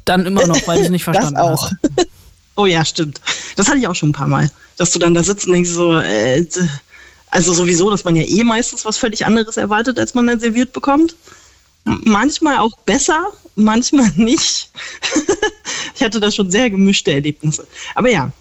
Dann 0.04 0.26
immer 0.26 0.46
noch, 0.46 0.66
weil 0.68 0.78
du 0.78 0.84
es 0.84 0.90
nicht 0.90 1.04
Das 1.06 1.16
verstanden 1.16 1.40
auch. 1.40 1.70
hast. 1.70 1.74
Oh 2.58 2.64
ja, 2.64 2.86
stimmt. 2.86 3.20
Das 3.56 3.68
hatte 3.68 3.76
ich 3.76 3.86
auch 3.86 3.94
schon 3.94 4.08
ein 4.08 4.14
paar 4.14 4.28
Mal, 4.28 4.50
dass 4.78 4.90
du 4.90 4.98
dann 4.98 5.12
da 5.12 5.22
sitzt 5.22 5.46
und 5.46 5.52
denkst 5.52 5.68
so, 5.68 5.98
äh, 5.98 6.42
also 7.30 7.52
sowieso, 7.52 7.90
dass 7.90 8.04
man 8.04 8.16
ja 8.16 8.22
eh 8.22 8.44
meistens 8.44 8.86
was 8.86 8.96
völlig 8.96 9.26
anderes 9.26 9.58
erwartet, 9.58 9.98
als 9.98 10.14
man 10.14 10.26
dann 10.26 10.40
serviert 10.40 10.72
bekommt. 10.72 11.14
Manchmal 11.86 12.58
auch 12.58 12.76
besser, 12.84 13.32
manchmal 13.54 14.10
nicht. 14.16 14.70
ich 15.94 16.02
hatte 16.02 16.20
da 16.20 16.30
schon 16.30 16.50
sehr 16.50 16.68
gemischte 16.68 17.12
Erlebnisse. 17.12 17.66
Aber 17.94 18.10
ja, 18.10 18.32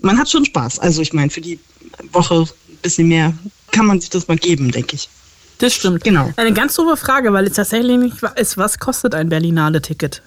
man 0.00 0.18
hat 0.18 0.30
schon 0.30 0.44
Spaß. 0.44 0.78
Also 0.78 1.02
ich 1.02 1.12
meine, 1.12 1.30
für 1.30 1.40
die 1.40 1.58
Woche 2.12 2.46
ein 2.68 2.76
bisschen 2.82 3.08
mehr 3.08 3.34
kann 3.70 3.86
man 3.86 4.00
sich 4.00 4.10
das 4.10 4.26
mal 4.28 4.36
geben, 4.36 4.70
denke 4.70 4.96
ich. 4.96 5.08
Das 5.58 5.74
stimmt. 5.74 6.04
Genau. 6.04 6.32
Eine 6.36 6.52
ganz 6.52 6.74
doofe 6.74 6.96
Frage, 6.96 7.32
weil 7.32 7.46
es 7.46 7.54
tatsächlich 7.54 7.98
nicht 7.98 8.22
weiß, 8.22 8.56
was 8.56 8.78
kostet 8.78 9.14
ein 9.14 9.28
Berlinale-Ticket? 9.28 10.22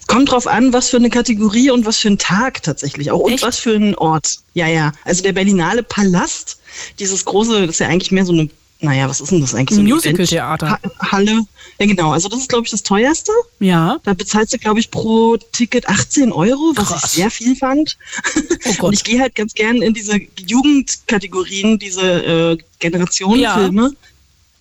Es 0.00 0.06
kommt 0.06 0.30
drauf 0.30 0.46
an, 0.46 0.72
was 0.72 0.88
für 0.88 0.96
eine 0.96 1.10
Kategorie 1.10 1.70
und 1.70 1.84
was 1.84 1.98
für 1.98 2.08
ein 2.08 2.18
Tag 2.18 2.62
tatsächlich 2.62 3.10
auch 3.10 3.20
und 3.20 3.34
Echt? 3.34 3.42
was 3.42 3.58
für 3.58 3.74
ein 3.74 3.94
Ort. 3.94 4.38
Ja, 4.54 4.66
ja. 4.66 4.92
Also 5.04 5.22
der 5.22 5.32
Berlinale 5.32 5.82
Palast, 5.82 6.58
dieses 6.98 7.24
große, 7.24 7.60
das 7.60 7.70
ist 7.70 7.80
ja 7.80 7.88
eigentlich 7.88 8.10
mehr 8.10 8.24
so 8.24 8.32
eine, 8.32 8.48
naja, 8.80 9.08
was 9.08 9.20
ist 9.20 9.32
denn 9.32 9.40
das 9.40 9.54
eigentlich? 9.54 9.76
So 9.76 9.82
Musical-Theater. 9.82 10.78
Halle. 11.00 11.42
Ja, 11.80 11.86
genau. 11.86 12.12
Also 12.12 12.28
das 12.28 12.40
ist, 12.40 12.48
glaube 12.48 12.64
ich, 12.64 12.70
das 12.70 12.82
teuerste. 12.82 13.32
Ja. 13.58 13.98
Da 14.04 14.14
bezahlst 14.14 14.52
du, 14.52 14.58
glaube 14.58 14.78
ich, 14.78 14.90
pro 14.90 15.36
Ticket 15.36 15.88
18 15.88 16.32
Euro, 16.32 16.72
was 16.76 16.88
Krass. 16.88 17.04
ich 17.04 17.10
sehr 17.10 17.30
viel 17.30 17.56
fand. 17.56 17.96
Oh 18.36 18.40
Gott. 18.78 18.82
Und 18.82 18.92
ich 18.94 19.04
gehe 19.04 19.20
halt 19.20 19.34
ganz 19.34 19.54
gern 19.54 19.82
in 19.82 19.94
diese 19.94 20.18
Jugendkategorien, 20.46 21.78
diese 21.78 22.02
äh, 22.02 22.58
Generationenfilme. 22.78 23.92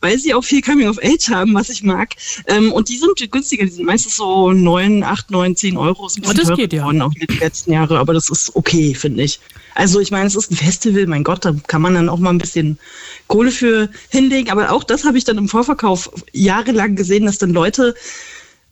Weil 0.02 0.18
sie 0.20 0.34
auch 0.34 0.44
viel 0.44 0.62
Coming 0.62 0.88
of 0.88 1.00
Age 1.04 1.30
haben, 1.30 1.54
was 1.54 1.70
ich 1.70 1.84
mag. 1.84 2.16
Ähm, 2.48 2.72
und 2.72 2.90
die 2.90 2.98
sind 2.98 3.32
günstiger, 3.32 3.66
die 3.66 3.72
sind 3.72 3.86
meistens 3.86 4.16
so 4.18 4.52
9, 4.52 5.04
8, 5.04 5.32
9, 5.32 5.56
10 5.56 5.78
Euro. 5.78 6.08
Ist 6.08 6.18
ein 6.18 6.24
Oh, 6.26 6.30
bisschen 6.30 6.38
das 6.38 6.48
teurer 6.48 6.58
geht 6.58 6.74
ja. 6.74 6.86
auch 6.86 7.14
die 7.14 7.38
letzten 7.40 7.72
Jahre, 7.74 7.98
aber 8.00 8.14
das 8.14 8.30
ist 8.30 8.56
okay, 8.56 8.94
finde 8.94 9.24
ich. 9.24 9.40
Also 9.76 10.00
ich 10.00 10.10
meine, 10.10 10.26
es 10.26 10.36
ist 10.36 10.52
ein 10.52 10.56
Festival, 10.56 11.06
mein 11.06 11.24
Gott, 11.24 11.46
da 11.46 11.56
kann 11.68 11.84
man 11.84 11.94
dann 11.94 12.10
auch 12.10 12.18
mal 12.18 12.32
ein 12.32 12.40
bisschen 12.40 12.80
Kohle 13.28 13.52
für 13.52 13.90
hinlegen. 14.10 14.50
Aber 14.50 14.72
auch 14.72 14.84
das 14.84 15.04
habe 15.04 15.18
ich 15.20 15.24
dann 15.24 15.38
im 15.38 15.48
Vorverkauf 15.48 16.10
jahrelang 16.34 16.96
gesehen, 16.96 17.26
dass 17.26 17.38
dann 17.38 17.52
Leute 17.52 17.94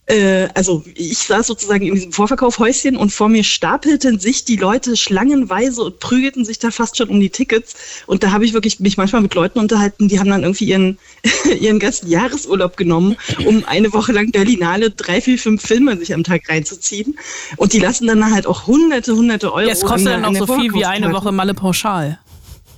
äh, 0.08 0.48
also 0.54 0.84
ich 0.94 1.18
saß 1.18 1.48
sozusagen 1.48 1.86
in 1.86 1.96
diesem 1.96 2.12
Vorverkaufhäuschen 2.12 2.96
und 2.96 3.12
vor 3.12 3.28
mir 3.28 3.44
stapelten 3.44 4.20
sich 4.20 4.46
die 4.46 4.56
Leute 4.56 4.98
schlangenweise 4.98 5.82
und 5.82 6.00
prügelten 6.00 6.46
sich 6.46 6.60
da 6.60 6.70
fast 6.70 6.98
schon 6.98 7.10
um 7.10 7.20
die 7.20 7.30
Tickets. 7.30 8.04
Und 8.06 8.24
da 8.24 8.32
habe 8.32 8.46
ich 8.46 8.54
wirklich 8.54 8.80
mich 8.80 8.98
manchmal 8.98 9.24
mit 9.24 9.34
Leuten 9.34 9.58
unterhalten, 9.60 10.08
die 10.08 10.20
haben 10.20 10.30
dann 10.30 10.44
irgendwie 10.44 10.66
ihren, 10.66 11.00
ihren 11.60 11.80
ganzen 11.80 12.08
Jahresurlaub 12.08 12.78
genommen, 12.78 13.18
um 13.46 13.66
eine 13.66 13.94
Woche 13.94 14.12
lang 14.12 14.32
Berlinale 14.32 14.92
drei, 14.92 15.22
vier, 15.22 15.40
fünf 15.40 15.64
Filme 15.64 15.98
sich 15.98 16.14
am 16.14 16.24
Tag 16.24 16.48
reinzuziehen. 16.50 17.18
Und 17.58 17.74
die 17.74 17.80
lassen 17.80 18.06
dann 18.08 18.32
halt 18.32 18.46
auch 18.46 18.68
hunderte, 18.68 19.16
hunderte 19.16 19.52
Euro. 19.54 19.68
Ja, 19.68 19.74
es 19.74 19.82
kostet 19.82 20.14
an 20.14 20.24
dann 20.24 20.38
auch 20.38 20.48
so 20.48 20.56
viel 20.56 20.74
wie 20.74 20.86
eine. 20.86 21.06
Woche 21.16 21.32
Malle 21.32 21.54
pauschal. 21.54 22.20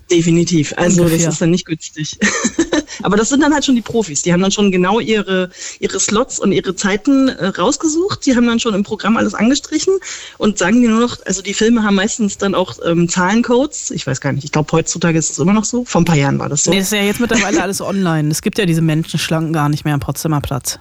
Definitiv. 0.09 0.73
Also 0.77 1.03
Ungefähr. 1.03 1.25
das 1.25 1.33
ist 1.35 1.41
dann 1.41 1.51
nicht 1.51 1.65
günstig. 1.65 2.17
Aber 3.03 3.17
das 3.17 3.29
sind 3.29 3.41
dann 3.41 3.53
halt 3.53 3.65
schon 3.65 3.75
die 3.75 3.81
Profis. 3.81 4.21
Die 4.21 4.33
haben 4.33 4.41
dann 4.41 4.51
schon 4.51 4.71
genau 4.71 4.99
ihre, 4.99 5.49
ihre 5.79 5.99
Slots 5.99 6.39
und 6.39 6.51
ihre 6.51 6.75
Zeiten 6.75 7.27
äh, 7.29 7.47
rausgesucht. 7.47 8.25
Die 8.25 8.35
haben 8.35 8.47
dann 8.47 8.59
schon 8.59 8.73
im 8.73 8.83
Programm 8.83 9.17
alles 9.17 9.33
angestrichen 9.33 9.93
und 10.37 10.57
sagen 10.57 10.81
dir 10.81 10.89
nur 10.89 11.01
noch, 11.01 11.17
also 11.25 11.41
die 11.41 11.53
Filme 11.53 11.83
haben 11.83 11.95
meistens 11.95 12.37
dann 12.37 12.55
auch 12.55 12.77
ähm, 12.85 13.09
Zahlencodes. 13.09 13.91
Ich 13.91 14.07
weiß 14.07 14.21
gar 14.21 14.31
nicht, 14.31 14.45
ich 14.45 14.51
glaube 14.51 14.71
heutzutage 14.71 15.17
ist 15.19 15.31
es 15.31 15.39
immer 15.39 15.53
noch 15.53 15.65
so. 15.65 15.85
Vor 15.85 16.01
ein 16.01 16.05
paar 16.05 16.15
Jahren 16.15 16.39
war 16.39 16.49
das 16.49 16.63
so. 16.63 16.71
Nee, 16.71 16.79
ist 16.79 16.91
ja 16.91 17.01
jetzt 17.01 17.19
mittlerweile 17.19 17.61
alles 17.61 17.81
online. 17.81 18.29
Es 18.29 18.41
gibt 18.41 18.57
ja 18.57 18.65
diese 18.65 18.81
Menschenschlangen 18.81 19.53
gar 19.53 19.69
nicht 19.69 19.85
mehr 19.85 19.93
am 19.93 19.99
Potsdamer 19.99 20.41
Platz. 20.41 20.79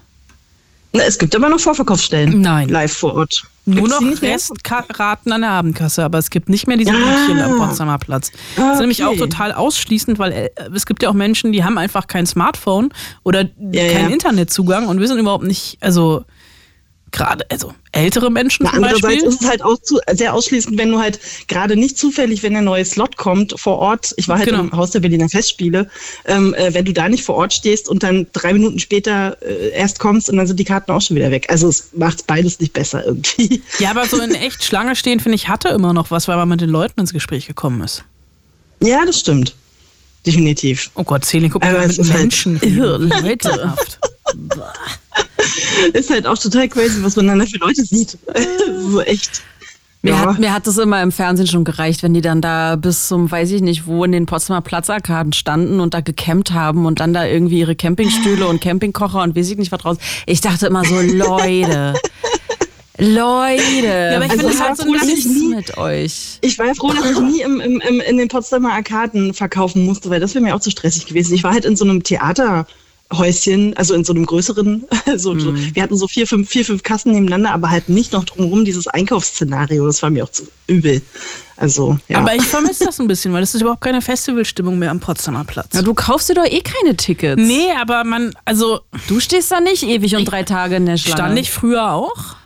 Na, 0.92 1.02
es 1.04 1.18
gibt 1.18 1.34
aber 1.36 1.48
noch 1.48 1.60
Vorverkaufsstellen. 1.60 2.40
Nein. 2.40 2.68
Live 2.68 2.92
vor 2.92 3.14
Ort. 3.14 3.42
Nur 3.68 3.88
Gibt's 3.98 4.48
noch? 4.48 4.56
Restraten 4.80 5.32
an 5.32 5.40
der 5.40 5.50
Abendkasse, 5.50 6.04
aber 6.04 6.18
es 6.18 6.30
gibt 6.30 6.48
nicht 6.48 6.66
mehr 6.68 6.76
diese 6.76 6.92
Ah. 6.92 6.94
Bildchen 6.94 7.40
am 7.42 7.58
Potsdamer 7.58 7.98
Platz. 7.98 8.30
Das 8.56 8.74
ist 8.74 8.80
nämlich 8.80 9.04
auch 9.04 9.16
total 9.16 9.52
ausschließend, 9.52 10.18
weil 10.20 10.32
äh, 10.32 10.50
es 10.74 10.86
gibt 10.86 11.02
ja 11.02 11.08
auch 11.10 11.14
Menschen, 11.14 11.52
die 11.52 11.64
haben 11.64 11.76
einfach 11.76 12.06
kein 12.06 12.26
Smartphone 12.26 12.90
oder 13.24 13.42
Ja, 13.72 13.92
keinen 13.92 14.08
ja. 14.08 14.12
Internetzugang 14.14 14.86
und 14.86 15.00
wissen 15.00 15.18
überhaupt 15.18 15.44
nicht, 15.44 15.78
also 15.80 16.24
gerade, 17.16 17.44
also 17.50 17.74
ältere 17.92 18.30
Menschen 18.30 18.62
Na, 18.64 18.70
zum 18.72 18.84
andererseits 18.84 19.02
Beispiel. 19.14 19.28
ist 19.28 19.42
es 19.42 19.48
halt 19.48 19.62
auch 19.62 19.78
zu, 19.82 19.98
sehr 20.12 20.32
ausschließend, 20.34 20.78
wenn 20.78 20.90
du 20.92 20.98
halt 21.00 21.18
gerade 21.48 21.74
nicht 21.74 21.98
zufällig, 21.98 22.42
wenn 22.44 22.52
der 22.52 22.62
neue 22.62 22.84
Slot 22.84 23.16
kommt 23.16 23.58
vor 23.58 23.78
Ort, 23.78 24.12
ich 24.16 24.28
war 24.28 24.38
halt 24.38 24.48
Genau. 24.48 24.60
im 24.60 24.72
Haus 24.72 24.90
der 24.92 25.00
Berliner 25.00 25.28
Festspiele, 25.28 25.90
ähm, 26.26 26.54
äh, 26.54 26.72
wenn 26.74 26.84
du 26.84 26.92
da 26.92 27.08
nicht 27.08 27.24
vor 27.24 27.34
Ort 27.34 27.52
stehst 27.54 27.88
und 27.88 28.02
dann 28.04 28.26
drei 28.32 28.52
Minuten 28.52 28.78
später 28.78 29.36
äh, 29.42 29.70
erst 29.70 29.98
kommst 29.98 30.30
und 30.30 30.36
dann 30.36 30.46
sind 30.46 30.60
die 30.60 30.64
Karten 30.64 30.92
auch 30.92 31.00
schon 31.00 31.16
wieder 31.16 31.30
weg. 31.30 31.46
Also 31.48 31.68
es 31.68 31.88
macht 31.94 32.26
beides 32.26 32.60
nicht 32.60 32.72
besser 32.72 33.04
irgendwie. 33.04 33.62
Ja, 33.78 33.90
aber 33.90 34.06
so 34.06 34.20
in 34.20 34.34
echt 34.34 34.62
Schlange 34.62 34.94
stehen, 34.96 35.18
finde 35.20 35.36
ich, 35.36 35.48
hatte 35.48 35.68
immer 35.70 35.92
noch 35.92 36.10
was, 36.10 36.28
weil 36.28 36.36
man 36.36 36.48
mit 36.48 36.60
den 36.60 36.70
Leuten 36.70 37.00
ins 37.00 37.12
Gespräch 37.12 37.46
gekommen 37.46 37.80
ist. 37.82 38.04
Ja, 38.82 39.04
das 39.06 39.20
stimmt. 39.20 39.54
Definitiv. 40.26 40.90
Oh 40.94 41.04
Gott, 41.04 41.24
Celine, 41.24 41.50
guck 41.50 41.62
mal 41.62 41.86
mit 41.86 41.98
halt 41.98 42.08
Menschen. 42.18 42.60
irre, 42.60 42.96
Leute. 43.22 43.74
Ist 45.92 46.10
halt 46.10 46.26
auch 46.26 46.38
total 46.38 46.68
crazy, 46.68 47.02
was 47.02 47.16
man 47.16 47.26
dann 47.28 47.38
da 47.38 47.46
für 47.46 47.58
Leute 47.58 47.84
sieht. 47.84 48.18
so 48.90 49.00
echt. 49.00 49.42
Mir, 50.02 50.10
Ja. 50.12 50.18
hat, 50.20 50.38
mir 50.38 50.52
hat 50.52 50.66
das 50.66 50.78
immer 50.78 51.02
im 51.02 51.10
Fernsehen 51.10 51.46
schon 51.48 51.64
gereicht, 51.64 52.02
wenn 52.02 52.14
die 52.14 52.20
dann 52.20 52.40
da 52.40 52.76
bis 52.76 53.08
zum, 53.08 53.30
weiß 53.30 53.50
ich 53.50 53.62
nicht, 53.62 53.86
wo 53.86 54.04
in 54.04 54.12
den 54.12 54.26
Potsdamer 54.26 54.60
Platzarkaden 54.60 55.32
standen 55.32 55.80
und 55.80 55.94
da 55.94 56.00
gecampt 56.00 56.52
haben 56.52 56.86
und 56.86 57.00
dann 57.00 57.12
da 57.12 57.26
irgendwie 57.26 57.58
ihre 57.60 57.74
Campingstühle 57.74 58.46
und 58.46 58.60
Campingkocher 58.60 59.22
und 59.22 59.34
weiß 59.36 59.50
ich 59.50 59.56
nicht 59.58 59.72
was 59.72 59.80
draus. 59.80 59.96
Ich 60.26 60.40
dachte 60.40 60.66
immer 60.66 60.84
so, 60.84 61.00
Leute, 61.00 61.94
Leute, 62.98 63.86
Ja, 63.86 64.16
aber 64.16 64.24
ich 64.26 64.30
was 64.32 64.38
finde, 64.38 64.52
es 64.54 64.60
hat 64.60 64.76
so 64.78 64.90
ganzes- 64.90 65.26
mit 65.50 65.76
euch? 65.76 66.38
Ich 66.40 66.58
war 66.58 66.66
ja 66.66 66.74
froh, 66.74 66.92
dass 66.92 67.10
ich 67.10 67.18
nie 67.20 67.40
im, 67.42 67.60
im, 67.60 67.80
im, 67.86 68.00
in 68.00 68.16
den 68.16 68.28
Potsdamer 68.28 68.72
Arkaden 68.72 69.34
verkaufen 69.34 69.84
musste, 69.84 70.08
weil 70.08 70.20
das 70.20 70.34
wäre 70.34 70.42
mir 70.44 70.54
auch 70.54 70.60
zu 70.60 70.70
stressig 70.70 71.06
gewesen. 71.06 71.34
Ich 71.34 71.42
war 71.42 71.52
halt 71.52 71.64
in 71.66 71.76
so 71.76 71.84
einem 71.84 72.02
Theaterhäuschen, 73.08 73.76
also 73.76 73.94
in 73.94 74.04
so 74.04 74.12
einem 74.12 74.26
größeren, 74.26 74.84
so, 75.16 75.38
so, 75.38 75.54
wir 75.54 75.82
hatten 75.82 75.96
so 75.96 76.08
vier 76.08 76.26
fünf, 76.26 76.48
vier, 76.48 76.64
fünf 76.64 76.82
Kassen 76.82 77.12
nebeneinander, 77.12 77.52
aber 77.52 77.70
halt 77.70 77.88
nicht 77.88 78.12
noch 78.12 78.24
drumherum 78.24 78.64
dieses 78.64 78.86
Einkaufsszenario. 78.86 79.86
Das 79.86 80.02
war 80.02 80.10
mir 80.10 80.24
auch 80.24 80.30
zu 80.30 80.44
übel. 80.66 81.02
Also, 81.56 81.98
ja. 82.08 82.18
Aber 82.18 82.34
ich 82.34 82.42
vermisse 82.42 82.84
das 82.84 83.00
ein 83.00 83.06
bisschen, 83.06 83.32
weil 83.32 83.42
es 83.42 83.54
ist 83.54 83.62
überhaupt 83.62 83.80
keine 83.80 84.02
Festivalstimmung 84.02 84.78
mehr 84.78 84.90
am 84.90 85.00
Potsdamer 85.00 85.44
Platz. 85.44 85.68
Ja, 85.74 85.82
du 85.82 85.94
kaufst 85.94 86.28
dir 86.28 86.34
doch 86.34 86.44
eh 86.44 86.60
keine 86.60 86.96
Tickets. 86.96 87.40
Nee, 87.40 87.70
aber 87.80 88.04
man, 88.04 88.34
also 88.44 88.80
Du 89.08 89.20
stehst 89.20 89.50
da 89.50 89.60
nicht 89.60 89.82
ewig 89.84 90.16
und 90.16 90.24
drei 90.26 90.42
Tage 90.42 90.76
in 90.76 90.86
der 90.86 90.96
Schlange. 90.96 91.16
stand 91.16 91.38
ich 91.38 91.50
früher 91.50 91.92
auch. 91.92 92.36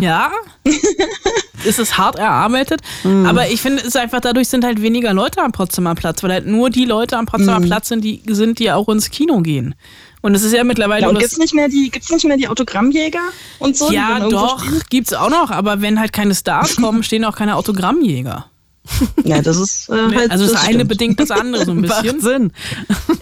Ja. 0.00 0.30
ist 1.64 1.78
es 1.78 1.96
hart 1.98 2.16
erarbeitet. 2.18 2.80
Mhm. 3.04 3.26
Aber 3.26 3.48
ich 3.48 3.60
finde, 3.60 3.80
es 3.80 3.88
ist 3.88 3.96
einfach, 3.96 4.20
dadurch 4.20 4.48
sind 4.48 4.64
halt 4.64 4.82
weniger 4.82 5.12
Leute 5.14 5.42
am 5.42 5.52
Potsdamer 5.52 5.94
Platz, 5.94 6.22
weil 6.22 6.32
halt 6.32 6.46
nur 6.46 6.70
die 6.70 6.84
Leute 6.84 7.16
am 7.16 7.26
Potsdamer 7.26 7.60
Mhm. 7.60 7.66
Platz 7.66 7.88
sind, 7.88 8.02
die 8.04 8.22
sind, 8.26 8.58
die 8.58 8.70
auch 8.72 8.88
ins 8.88 9.10
Kino 9.10 9.40
gehen. 9.40 9.74
Und 10.22 10.34
es 10.34 10.42
ist 10.42 10.52
ja 10.52 10.64
mittlerweile. 10.64 11.02
ja, 11.02 11.08
und 11.08 11.18
gibt's 11.18 11.38
nicht 11.38 11.54
mehr 11.54 11.68
die, 11.68 11.90
gibt's 11.90 12.10
nicht 12.10 12.24
mehr 12.24 12.36
die 12.36 12.48
Autogrammjäger 12.48 13.20
und 13.60 13.76
so? 13.76 13.92
ja, 13.92 14.18
doch, 14.28 14.60
stehen? 14.64 14.82
gibt's 14.90 15.12
auch 15.12 15.30
noch, 15.30 15.50
aber 15.50 15.82
wenn 15.82 16.00
halt 16.00 16.12
keine 16.12 16.34
Stars 16.34 16.76
kommen, 16.80 17.02
stehen 17.02 17.24
auch 17.24 17.36
keine 17.36 17.56
Autogrammjäger. 17.56 18.46
Ja, 19.24 19.42
das 19.42 19.56
ist 19.56 19.88
äh, 19.88 19.94
halt. 20.14 20.30
Also 20.30 20.44
das, 20.44 20.52
das 20.52 20.62
eine 20.62 20.74
stimmt. 20.74 20.88
bedingt 20.88 21.18
das 21.20 21.32
andere 21.32 21.64
so 21.64 21.72
ein 21.72 21.80
Macht 21.80 22.02
bisschen. 22.02 22.20
Sinn. 22.20 22.52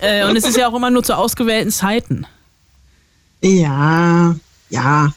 Äh, 0.00 0.26
und 0.28 0.36
es 0.36 0.44
ist 0.44 0.58
ja 0.58 0.68
auch 0.68 0.74
immer 0.74 0.90
nur 0.90 1.02
zu 1.02 1.16
ausgewählten 1.16 1.70
Zeiten. 1.70 2.26
Ja, 3.40 4.34
ja. 4.68 5.08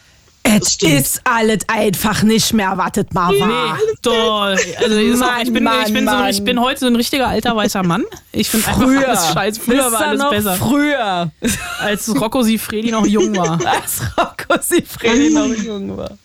Es 0.55 0.77
ist 0.81 1.21
alles 1.25 1.59
einfach 1.67 2.23
nicht 2.23 2.53
mehr, 2.53 2.77
wartet 2.77 3.13
mal 3.13 3.37
wahr. 3.39 3.77
Toll. 4.01 4.57
Also 4.77 4.97
ich, 4.97 5.17
Mann, 5.17 5.41
ich, 5.41 5.53
bin, 5.53 5.63
Mann, 5.63 5.85
ich, 5.85 5.93
bin 5.93 6.07
so, 6.07 6.23
ich 6.29 6.43
bin 6.43 6.61
heute 6.61 6.79
so 6.79 6.85
ein 6.87 6.95
richtiger 6.95 7.27
alter 7.27 7.55
weißer 7.55 7.83
Mann. 7.83 8.05
Ich 8.31 8.49
finde 8.49 8.67
einfach 8.67 8.81
alles 8.81 9.33
scheiße. 9.33 9.59
Früher 9.61 9.91
war 9.91 10.01
alles 10.01 10.21
noch 10.21 10.29
besser. 10.29 10.53
Früher. 10.53 11.31
Als 11.79 12.21
Rocco 12.21 12.43
Sifredi 12.43 12.91
noch 12.91 13.05
jung 13.05 13.35
war. 13.35 13.59
Als 13.65 14.01
Rocco 14.17 14.61
Sifredi 14.61 15.29
noch 15.31 15.53
jung 15.53 15.97
war. 15.97 16.17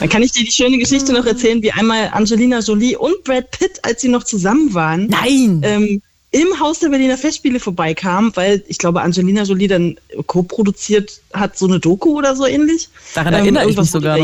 Dann 0.00 0.08
kann 0.08 0.22
ich 0.22 0.32
dir 0.32 0.44
die 0.44 0.52
schöne 0.52 0.78
Geschichte 0.78 1.12
noch 1.12 1.24
erzählen, 1.24 1.62
wie 1.62 1.72
einmal 1.72 2.10
Angelina 2.12 2.58
Jolie 2.58 2.96
und 2.96 3.24
Brad 3.24 3.50
Pitt, 3.52 3.78
als 3.82 4.02
sie 4.02 4.08
noch 4.08 4.24
zusammen 4.24 4.74
waren, 4.74 5.06
Nein. 5.06 5.62
ähm, 5.64 6.02
im 6.32 6.60
Haus 6.60 6.80
der 6.80 6.88
Berliner 6.88 7.16
Festspiele 7.16 7.60
vorbeikamen, 7.60 8.32
weil 8.34 8.62
ich 8.66 8.78
glaube, 8.78 9.00
Angelina 9.00 9.44
Jolie 9.44 9.68
dann 9.68 9.96
co-produziert 10.26 11.20
hat, 11.32 11.56
so 11.56 11.66
eine 11.66 11.78
Doku 11.78 12.18
oder 12.18 12.34
so 12.34 12.46
ähnlich. 12.46 12.88
Daran 13.14 13.32
erinnere 13.32 13.70
ich 13.70 13.76
mich 13.76 13.90
sogar. 13.90 14.18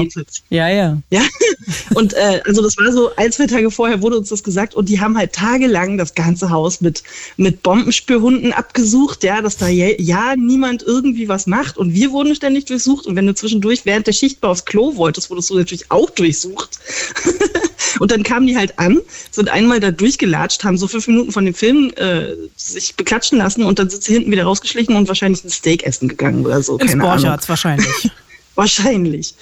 Ja, 0.51 0.69
ja. 0.69 0.99
Ja, 1.11 1.23
und 1.95 2.13
äh, 2.15 2.43
also 2.45 2.61
das 2.61 2.77
war 2.77 2.93
so 2.93 3.11
ein, 3.17 3.31
zwei 3.31 3.47
Tage 3.47 3.71
vorher 3.71 4.03
wurde 4.03 4.19
uns 4.19 4.31
das 4.31 4.43
gesagt 4.43 4.75
und 4.75 4.89
die 4.89 5.01
haben 5.01 5.17
halt 5.17 5.33
tagelang 5.33 5.97
das 5.97 6.15
ganze 6.15 6.51
Haus 6.51 6.81
mit, 6.81 7.03
mit 7.37 7.63
Bombenspürhunden 7.63 8.53
abgesucht, 8.53 9.23
ja, 9.23 9.41
dass 9.41 9.57
da 9.57 9.69
ja, 9.69 9.89
ja 9.99 10.35
niemand 10.37 10.83
irgendwie 10.83 11.29
was 11.29 11.47
macht 11.47 11.79
und 11.79 11.95
wir 11.95 12.11
wurden 12.11 12.35
ständig 12.35 12.67
durchsucht 12.67 13.07
und 13.07 13.15
wenn 13.17 13.27
du 13.27 13.35
zwischendurch 13.35 13.87
während 13.87 14.07
der 14.07 14.13
Schicht 14.13 14.43
mal 14.43 14.49
aufs 14.49 14.65
Klo 14.65 14.97
wolltest, 14.97 15.31
wurdest 15.31 15.51
du 15.51 15.57
natürlich 15.57 15.91
auch 15.91 16.11
durchsucht. 16.11 16.79
und 18.01 18.11
dann 18.11 18.23
kamen 18.23 18.47
die 18.47 18.57
halt 18.57 18.79
an, 18.79 19.01
sind 19.31 19.49
einmal 19.51 19.81
da 19.81 19.91
durchgelatscht, 19.91 20.65
haben 20.65 20.77
so 20.77 20.89
fünf 20.89 21.07
Minuten 21.09 21.33
von 21.33 21.45
dem 21.45 21.55
Film 21.55 21.93
äh, 21.97 22.35
sich 22.57 22.95
beklatschen 22.95 23.39
lassen 23.39 23.65
und 23.65 23.79
dann 23.79 23.91
sind 23.91 24.03
sie 24.03 24.15
hinten 24.15 24.31
wieder 24.31 24.45
rausgeschlichen 24.45 24.97
und 24.97 25.09
wahrscheinlich 25.09 25.45
ein 25.45 25.51
Steak 25.51 25.85
essen 25.85 26.09
gegangen 26.09 26.45
oder 26.45 26.63
so. 26.63 26.79
Ins. 26.79 26.99
Borchards 26.99 27.49
wahrscheinlich. 27.49 28.11
Wahrscheinlich. 28.55 29.35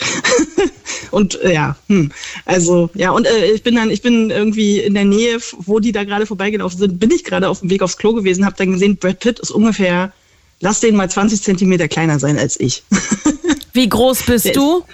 und 1.11 1.40
äh, 1.42 1.55
ja, 1.55 1.76
hm. 1.88 2.12
also 2.44 2.90
ja, 2.94 3.11
und 3.11 3.26
äh, 3.26 3.50
ich 3.53 3.62
bin 3.64 3.74
dann, 3.74 3.90
ich 3.90 4.03
bin 4.03 4.31
irgendwie 4.31 4.79
in 4.79 4.94
der 4.94 5.05
Nähe, 5.05 5.38
wo 5.59 5.81
die 5.81 5.90
da 5.90 6.05
gerade 6.05 6.26
vorbeigelaufen 6.26 6.79
sind, 6.79 7.00
bin 7.00 7.11
ich 7.11 7.24
gerade 7.24 7.48
auf 7.48 7.61
dem 7.61 7.70
Weg 7.70 7.83
aufs 7.83 7.96
Klo 7.96 8.12
gewesen, 8.12 8.44
habe 8.44 8.55
dann 8.57 8.70
gesehen, 8.72 8.96
Brad 8.98 9.18
Pitt 9.18 9.40
ist 9.40 9.50
ungefähr, 9.50 10.12
lass 10.61 10.79
den 10.79 10.94
mal 10.94 11.11
20 11.11 11.42
Zentimeter 11.42 11.88
kleiner 11.88 12.20
sein 12.20 12.38
als 12.38 12.59
ich. 12.61 12.85
Wie 13.72 13.88
groß 13.88 14.22
bist 14.22 14.46
Der 14.46 14.53
du? 14.53 14.85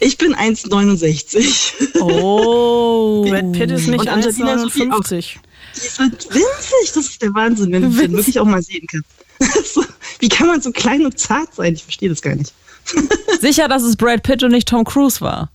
Ich 0.00 0.18
bin 0.18 0.34
1,69. 0.34 2.00
Oh. 2.00 3.24
Brad 3.28 3.52
Pitt 3.52 3.70
ist 3.70 3.88
nicht 3.88 4.00
Und 4.00 4.08
Angelina 4.08 4.56
Jolie 4.56 4.92
auch. 4.92 5.00
1,59. 5.00 5.36
Die 5.74 5.80
sind 5.80 6.28
winzig, 6.30 6.92
das 6.94 7.06
ist 7.06 7.22
der 7.22 7.34
Wahnsinn, 7.34 7.72
wenn 7.72 7.82
du 7.82 7.88
den 7.88 8.14
wirklich 8.14 8.38
auch 8.40 8.44
mal 8.44 8.62
sehen 8.62 8.86
kannst. 8.90 9.08
So, 9.74 9.84
Wie 10.18 10.30
kann 10.30 10.46
man 10.46 10.62
so 10.62 10.70
klein 10.72 11.04
und 11.04 11.18
zart 11.18 11.54
sein? 11.54 11.74
Ich 11.74 11.82
verstehe 11.82 12.08
das 12.08 12.22
gar 12.22 12.34
nicht. 12.34 12.54
Sicher, 13.40 13.68
dass 13.68 13.82
es 13.82 13.96
Brad 13.96 14.22
Pitt 14.22 14.42
und 14.42 14.52
nicht 14.52 14.68
Tom 14.68 14.84
Cruise 14.84 15.20
war. 15.20 15.50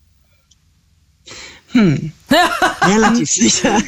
Relativ 2.86 3.30
sicher. 3.30 3.82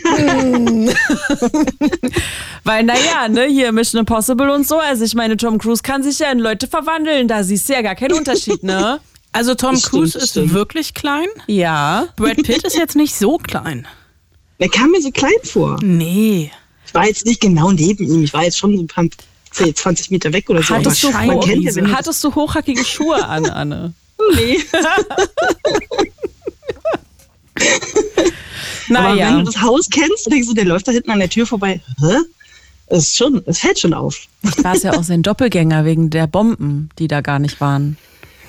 Weil, 2.64 2.84
naja, 2.84 3.28
ne, 3.28 3.44
hier 3.46 3.74
Mission 3.74 4.00
Impossible 4.00 4.50
und 4.52 4.66
so. 4.66 4.80
Also, 4.80 5.04
ich 5.04 5.16
meine, 5.16 5.36
Tom 5.36 5.58
Cruise 5.58 5.84
kann 5.84 6.02
sich 6.02 6.20
ja 6.20 6.32
in 6.32 6.40
Leute 6.40 6.68
verwandeln. 6.68 7.28
Da 7.28 7.44
siehst 7.44 7.68
du 7.68 7.74
ja 7.74 7.82
gar 7.82 7.96
keinen 7.96 8.14
Unterschied, 8.14 8.64
ne? 8.64 9.02
Also 9.34 9.56
Tom 9.56 9.74
Das 9.76 9.90
Cruise 9.90 10.12
stimmt, 10.12 10.24
ist 10.24 10.30
stimmt. 10.32 10.54
wirklich 10.54 10.94
klein. 10.94 11.28
Ja. 11.48 12.08
Brad 12.16 12.38
Pitt 12.38 12.64
ist 12.64 12.76
jetzt 12.78 12.96
nicht 12.96 13.16
so 13.16 13.38
klein. 13.38 13.88
Der 14.60 14.70
kam 14.70 14.92
mir 14.92 15.02
so 15.02 15.12
klein 15.12 15.32
vor. 15.44 15.78
Nee. 15.82 16.52
Ich 16.86 16.94
war 16.94 17.06
jetzt 17.08 17.26
nicht 17.26 17.42
genau 17.42 17.72
neben 17.72 18.06
ihm. 18.06 18.24
Ich 18.24 18.34
war 18.34 18.44
jetzt 18.44 18.58
schon 18.60 18.76
so 18.78 18.84
ein 18.84 18.88
paar 18.88 19.06
10, 19.52 19.76
20 19.76 20.12
Meter 20.12 20.32
weg 20.34 20.50
oder 20.50 20.62
so. 20.62 20.76
Hattest 20.76 21.04
du, 21.04 21.08
hoch, 21.10 21.46
kennt 21.46 21.64
ja, 21.64 21.88
hattest 21.88 22.24
du 22.24 22.34
hochhackige 22.34 22.86
Schuhe 22.86 23.26
an, 23.26 23.46
Anne? 23.50 23.94
nee. 24.36 24.60
Aber 28.90 29.10
wenn 29.10 29.18
Naja. 29.18 29.38
du 29.40 29.44
das 29.44 29.62
Haus 29.62 29.88
kennst, 29.90 30.32
denkst 30.32 30.48
du, 30.48 30.54
der 30.54 30.66
läuft 30.66 30.88
da 30.88 30.92
hinten 30.92 31.12
an 31.12 31.20
der 31.20 31.30
Tür 31.30 31.46
vorbei. 31.48 31.82
Hä? 32.00 32.18
Ist 32.96 33.18
schon, 33.18 33.42
es 33.48 33.60
fällt 33.60 33.80
schon 33.80 33.94
auf. 33.94 34.28
War 34.62 34.76
es 34.76 34.84
ja 34.84 34.94
auch 34.94 35.04
sein 35.04 35.24
Doppelgänger 35.24 35.86
wegen 35.86 36.10
der 36.10 36.28
Bomben, 36.28 36.90
die 37.00 37.08
da 37.08 37.22
gar 37.22 37.40
nicht 37.40 37.60
waren. 37.62 37.98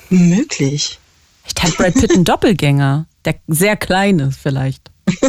Möglich. 0.09 0.99
Vielleicht 1.43 1.63
hat 1.63 1.77
Brad 1.77 1.93
Pitt 1.93 2.11
einen 2.13 2.23
Doppelgänger, 2.25 3.05
der 3.25 3.35
sehr 3.47 3.75
klein 3.75 4.19
ist 4.19 4.39
vielleicht. 4.39 4.89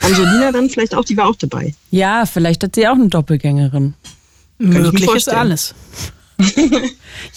Angelina 0.00 0.50
dann 0.52 0.68
vielleicht 0.68 0.94
auch, 0.94 1.04
die 1.04 1.16
war 1.16 1.28
auch 1.28 1.36
dabei. 1.36 1.74
Ja, 1.90 2.26
vielleicht 2.26 2.62
hat 2.64 2.74
sie 2.74 2.88
auch 2.88 2.94
eine 2.94 3.08
Doppelgängerin. 3.08 3.94
ich 4.58 4.66
mir 4.66 4.78
Möglich 4.80 5.10
ist 5.14 5.28
alles. 5.28 5.74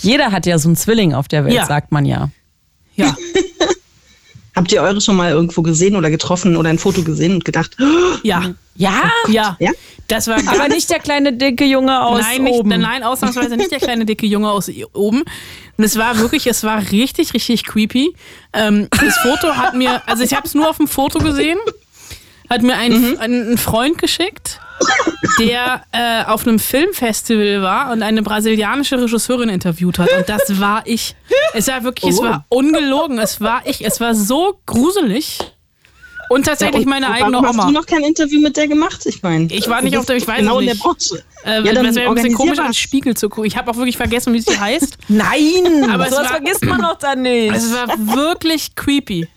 Jeder 0.01 0.31
hat 0.31 0.45
ja 0.47 0.57
so 0.57 0.67
einen 0.69 0.75
Zwilling 0.75 1.13
auf 1.13 1.27
der 1.27 1.45
Welt, 1.45 1.53
Ja. 1.53 1.65
sagt 1.65 1.91
man 1.91 2.05
ja. 2.05 2.29
Ja. 2.95 3.15
Habt 4.55 4.71
ihr 4.71 4.81
eure 4.81 5.01
schon 5.01 5.17
mal 5.17 5.31
irgendwo 5.31 5.61
gesehen 5.61 5.95
oder 5.95 6.09
getroffen 6.09 6.55
oder 6.55 6.69
ein 6.69 6.79
Foto 6.79 7.03
gesehen 7.03 7.33
und 7.33 7.45
gedacht, 7.45 7.75
oh, 7.79 8.17
Ja. 8.23 8.53
Ja? 8.75 9.11
Ja. 9.27 9.57
Ja? 9.59 9.71
Das 10.07 10.27
war 10.27 10.37
Aber 10.47 10.67
nicht 10.67 10.89
der 10.89 10.99
kleine 10.99 11.33
dicke 11.33 11.65
Junge 11.65 12.01
aus 12.01 12.21
nein, 12.21 12.43
nicht, 12.43 12.53
oben. 12.53 12.69
nein, 12.69 13.03
ausnahmsweise 13.03 13.57
nicht 13.57 13.71
der 13.71 13.79
kleine 13.79 14.05
dicke 14.05 14.25
Junge 14.25 14.49
aus 14.51 14.69
oben. 14.93 15.23
Und 15.77 15.83
es 15.83 15.97
war 15.97 16.19
wirklich, 16.19 16.47
es 16.47 16.63
war 16.63 16.81
richtig, 16.91 17.33
richtig 17.33 17.63
creepy. 17.65 18.13
Ähm, 18.53 18.87
das 18.91 19.17
Foto 19.17 19.55
hat 19.55 19.73
mir, 19.73 20.01
also 20.07 20.23
ich 20.23 20.33
habe 20.33 20.47
es 20.47 20.53
nur 20.53 20.69
auf 20.69 20.77
dem 20.77 20.87
Foto 20.87 21.19
gesehen, 21.19 21.57
hat 22.49 22.61
mir 22.61 22.75
ein, 22.77 23.17
ein, 23.19 23.53
ein 23.53 23.57
Freund 23.57 23.97
geschickt 23.97 24.59
der 25.39 25.81
äh, 25.91 26.23
auf 26.25 26.47
einem 26.47 26.59
Filmfestival 26.59 27.61
war 27.61 27.91
und 27.91 28.01
eine 28.01 28.21
brasilianische 28.21 29.01
Regisseurin 29.01 29.49
interviewt 29.49 29.99
hat. 29.99 30.11
Und 30.11 30.29
das 30.29 30.59
war 30.59 30.83
ich. 30.85 31.15
Es 31.53 31.67
war 31.67 31.83
wirklich, 31.83 32.13
oh. 32.13 32.17
es 32.17 32.21
war 32.21 32.45
ungelogen. 32.49 33.19
Es 33.19 33.41
war 33.41 33.61
ich. 33.65 33.85
Es 33.85 33.99
war 33.99 34.15
so 34.15 34.59
gruselig. 34.65 35.39
Und 36.29 36.45
tatsächlich 36.45 36.81
ja, 36.81 36.81
und 36.81 36.89
meine 36.89 37.11
eigene 37.11 37.37
Oma. 37.37 37.49
Hast 37.49 37.67
du 37.67 37.71
noch 37.71 37.85
kein 37.85 38.03
Interview 38.03 38.41
mit 38.41 38.57
der 38.57 38.67
gemacht? 38.67 39.05
Ich 39.05 39.21
meine, 39.21 39.45
ich 39.53 39.67
war 39.67 39.81
nicht 39.81 39.95
auf 39.97 40.05
der, 40.05 40.15
ich 40.15 40.27
weiß 40.27 40.39
genau 40.39 40.59
nicht. 40.59 40.71
in 40.71 40.77
der 40.77 40.83
Branche. 40.83 41.23
Äh, 41.45 41.61
ja, 41.61 41.73
das 41.73 41.95
wäre 41.95 42.09
ein 42.09 42.15
bisschen 42.15 42.33
komisch, 42.33 42.57
was. 42.57 42.77
Spiegel 42.77 43.15
zu 43.15 43.29
gucken. 43.29 43.45
Ich 43.45 43.55
habe 43.57 43.69
auch 43.69 43.75
wirklich 43.75 43.97
vergessen, 43.97 44.33
wie 44.33 44.41
sie 44.41 44.57
heißt. 44.57 44.97
Nein, 45.07 45.87
aber 45.89 46.09
sowas 46.09 46.27
vergisst 46.27 46.65
man 46.65 46.81
doch 46.81 46.97
dann 46.97 47.21
nicht. 47.21 47.55
Es 47.55 47.71
war 47.71 47.87
wirklich 47.87 48.73
creepy. 48.75 49.27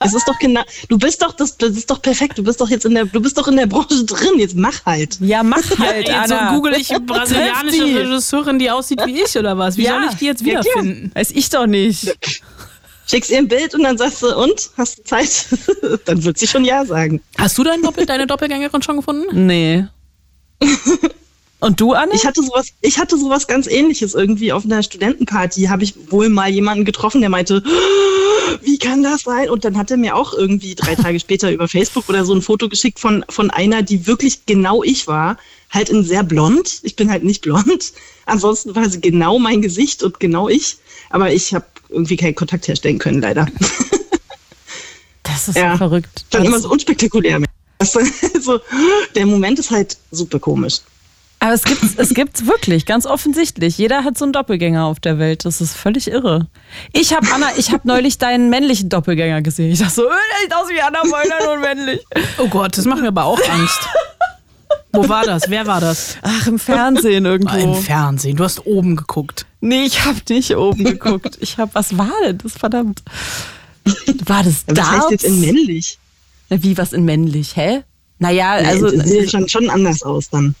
Es 0.00 0.14
ist 0.14 0.28
doch 0.28 0.38
genau, 0.38 0.62
du 0.88 0.98
bist 0.98 1.22
doch 1.22 1.32
das, 1.32 1.56
das 1.56 1.70
ist 1.70 1.90
doch 1.90 2.00
perfekt. 2.00 2.38
Du 2.38 2.44
bist 2.44 2.60
doch 2.60 2.68
jetzt 2.68 2.84
in 2.84 2.94
der, 2.94 3.06
du 3.06 3.20
bist 3.20 3.36
doch 3.38 3.48
in 3.48 3.56
der 3.56 3.66
Branche 3.66 4.04
drin. 4.04 4.38
Jetzt 4.38 4.54
mach 4.54 4.84
halt. 4.84 5.18
Ja, 5.20 5.42
mach 5.42 5.62
halt. 5.78 6.08
Anna. 6.10 6.50
so 6.50 6.54
google 6.54 6.74
ich 6.74 6.88
brasilianische 7.06 7.84
Regisseurin, 7.84 8.58
die 8.58 8.70
aussieht 8.70 9.00
wie 9.04 9.22
ich 9.22 9.36
oder 9.36 9.56
was? 9.58 9.76
Wie 9.76 9.84
ja. 9.84 9.94
soll 9.94 10.10
ich 10.10 10.18
die 10.18 10.26
jetzt 10.26 10.44
wiederfinden? 10.44 11.12
Ja, 11.14 11.20
Weiß 11.20 11.30
ich 11.30 11.48
doch 11.48 11.66
nicht. 11.66 12.16
Schickst 13.08 13.30
ihr 13.30 13.38
ein 13.38 13.48
Bild 13.48 13.74
und 13.74 13.84
dann 13.84 13.96
sagst 13.96 14.22
du, 14.22 14.36
und? 14.36 14.70
Hast 14.76 14.98
du 14.98 15.02
Zeit? 15.04 15.46
dann 16.04 16.24
wird 16.24 16.38
sie 16.38 16.46
schon 16.46 16.64
Ja 16.64 16.84
sagen. 16.84 17.22
Hast 17.38 17.56
du 17.56 17.64
dein 17.64 17.82
Doppel, 17.82 18.04
deine 18.04 18.26
Doppelgängerin 18.26 18.82
schon 18.82 18.96
gefunden? 18.96 19.46
Nee. 19.46 19.86
Und 21.58 21.80
du, 21.80 21.92
Anne? 21.92 22.12
Ich 22.14 22.26
hatte 22.26 22.42
sowas, 22.42 22.68
ich 22.82 22.98
hatte 22.98 23.18
sowas 23.18 23.46
ganz 23.46 23.66
ähnliches 23.66 24.14
irgendwie 24.14 24.52
auf 24.52 24.64
einer 24.64 24.82
Studentenparty. 24.82 25.64
Habe 25.64 25.84
ich 25.84 25.94
wohl 26.10 26.28
mal 26.28 26.50
jemanden 26.50 26.84
getroffen, 26.84 27.20
der 27.20 27.30
meinte, 27.30 27.62
wie 28.62 28.78
kann 28.78 29.02
das 29.02 29.22
sein? 29.22 29.48
Und 29.48 29.64
dann 29.64 29.78
hat 29.78 29.90
er 29.90 29.96
mir 29.96 30.16
auch 30.16 30.34
irgendwie 30.34 30.74
drei 30.74 30.94
Tage 30.96 31.18
später 31.18 31.50
über 31.50 31.66
Facebook 31.66 32.08
oder 32.08 32.24
so 32.24 32.34
ein 32.34 32.42
Foto 32.42 32.68
geschickt 32.68 32.98
von, 33.00 33.24
von 33.28 33.50
einer, 33.50 33.82
die 33.82 34.06
wirklich 34.06 34.44
genau 34.46 34.82
ich 34.82 35.06
war. 35.06 35.38
Halt 35.70 35.88
in 35.88 36.04
sehr 36.04 36.22
blond. 36.22 36.80
Ich 36.82 36.94
bin 36.94 37.10
halt 37.10 37.24
nicht 37.24 37.42
blond. 37.42 37.92
Ansonsten 38.26 38.74
war 38.74 38.88
sie 38.88 39.00
genau 39.00 39.38
mein 39.38 39.62
Gesicht 39.62 40.02
und 40.02 40.20
genau 40.20 40.48
ich. 40.48 40.76
Aber 41.10 41.32
ich 41.32 41.54
habe 41.54 41.66
irgendwie 41.88 42.16
keinen 42.16 42.34
Kontakt 42.34 42.68
herstellen 42.68 42.98
können, 42.98 43.20
leider. 43.20 43.46
Das 45.22 45.48
ist 45.48 45.56
ja, 45.56 45.72
so 45.72 45.78
verrückt. 45.78 46.24
Dann 46.30 46.44
immer 46.44 46.60
so 46.60 46.70
unspektakulär. 46.70 47.40
Also, 47.78 48.60
der 49.14 49.26
Moment 49.26 49.58
ist 49.58 49.70
halt 49.70 49.98
super 50.10 50.38
komisch. 50.38 50.80
Aber 51.46 51.54
es 51.54 51.62
gibt 51.62 51.84
es 51.96 52.08
gibt's 52.12 52.44
wirklich, 52.44 52.86
ganz 52.86 53.06
offensichtlich. 53.06 53.78
Jeder 53.78 54.02
hat 54.02 54.18
so 54.18 54.24
einen 54.24 54.32
Doppelgänger 54.32 54.84
auf 54.84 54.98
der 54.98 55.20
Welt. 55.20 55.44
Das 55.44 55.60
ist 55.60 55.76
völlig 55.76 56.10
irre. 56.10 56.48
Ich 56.92 57.14
habe 57.14 57.24
Anna, 57.32 57.46
ich 57.56 57.70
habe 57.70 57.86
neulich 57.86 58.18
deinen 58.18 58.50
männlichen 58.50 58.88
Doppelgänger 58.88 59.42
gesehen. 59.42 59.70
Ich 59.70 59.78
dachte 59.78 59.94
so, 59.94 60.02
der 60.02 60.40
sieht 60.42 60.52
aus 60.52 60.68
wie 60.68 60.80
Anna 60.80 61.04
Meuler, 61.04 61.44
nur 61.44 61.58
männlich. 61.58 62.00
Oh 62.38 62.48
Gott, 62.48 62.76
das 62.76 62.84
macht 62.84 63.00
mir 63.00 63.08
aber 63.08 63.26
auch 63.26 63.38
Angst. 63.48 63.78
Wo 64.90 65.08
war 65.08 65.22
das? 65.22 65.44
Wer 65.48 65.68
war 65.68 65.80
das? 65.80 66.16
Ach, 66.22 66.48
im 66.48 66.58
Fernsehen 66.58 67.24
irgendwo. 67.26 67.54
Ah, 67.54 67.58
Im 67.58 67.74
Fernsehen. 67.76 68.36
Du 68.36 68.42
hast 68.42 68.66
oben 68.66 68.96
geguckt. 68.96 69.46
Nee, 69.60 69.84
ich 69.84 70.04
habe 70.04 70.18
nicht 70.28 70.56
oben 70.56 70.82
geguckt. 70.82 71.38
Ich 71.40 71.58
habe, 71.58 71.70
was 71.76 71.96
war 71.96 72.10
denn 72.24 72.38
das, 72.38 72.54
verdammt? 72.54 73.04
War 74.24 74.42
das 74.42 74.66
da? 74.66 74.76
Was 74.78 74.90
heißt 74.90 75.10
jetzt 75.12 75.24
in 75.24 75.40
männlich? 75.40 75.96
Wie, 76.48 76.76
was 76.76 76.92
in 76.92 77.04
männlich? 77.04 77.54
Hä? 77.54 77.84
Naja, 78.18 78.54
also. 78.54 78.88
Nee, 78.88 79.20
sieht 79.20 79.30
schon, 79.30 79.48
schon 79.48 79.70
anders 79.70 80.02
aus 80.02 80.28
dann. 80.28 80.56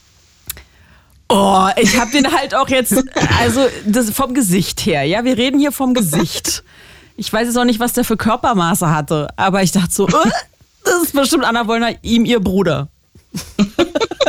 Oh, 1.28 1.66
ich 1.76 1.98
habe 1.98 2.10
den 2.12 2.30
halt 2.32 2.54
auch 2.54 2.68
jetzt, 2.68 2.94
also 3.40 3.66
das 3.84 4.10
vom 4.10 4.32
Gesicht 4.32 4.86
her, 4.86 5.02
ja, 5.02 5.24
wir 5.24 5.36
reden 5.36 5.58
hier 5.58 5.72
vom 5.72 5.92
Gesicht. 5.92 6.62
Ich 7.16 7.32
weiß 7.32 7.48
jetzt 7.48 7.56
auch 7.56 7.64
nicht, 7.64 7.80
was 7.80 7.94
der 7.94 8.04
für 8.04 8.16
Körpermaße 8.16 8.88
hatte, 8.90 9.28
aber 9.36 9.62
ich 9.62 9.72
dachte 9.72 9.92
so, 9.92 10.06
äh, 10.06 10.12
das 10.84 11.02
ist 11.02 11.12
bestimmt 11.12 11.44
Anna 11.44 11.66
Wollner, 11.66 11.94
ihm 12.02 12.24
ihr 12.24 12.40
Bruder. 12.40 12.88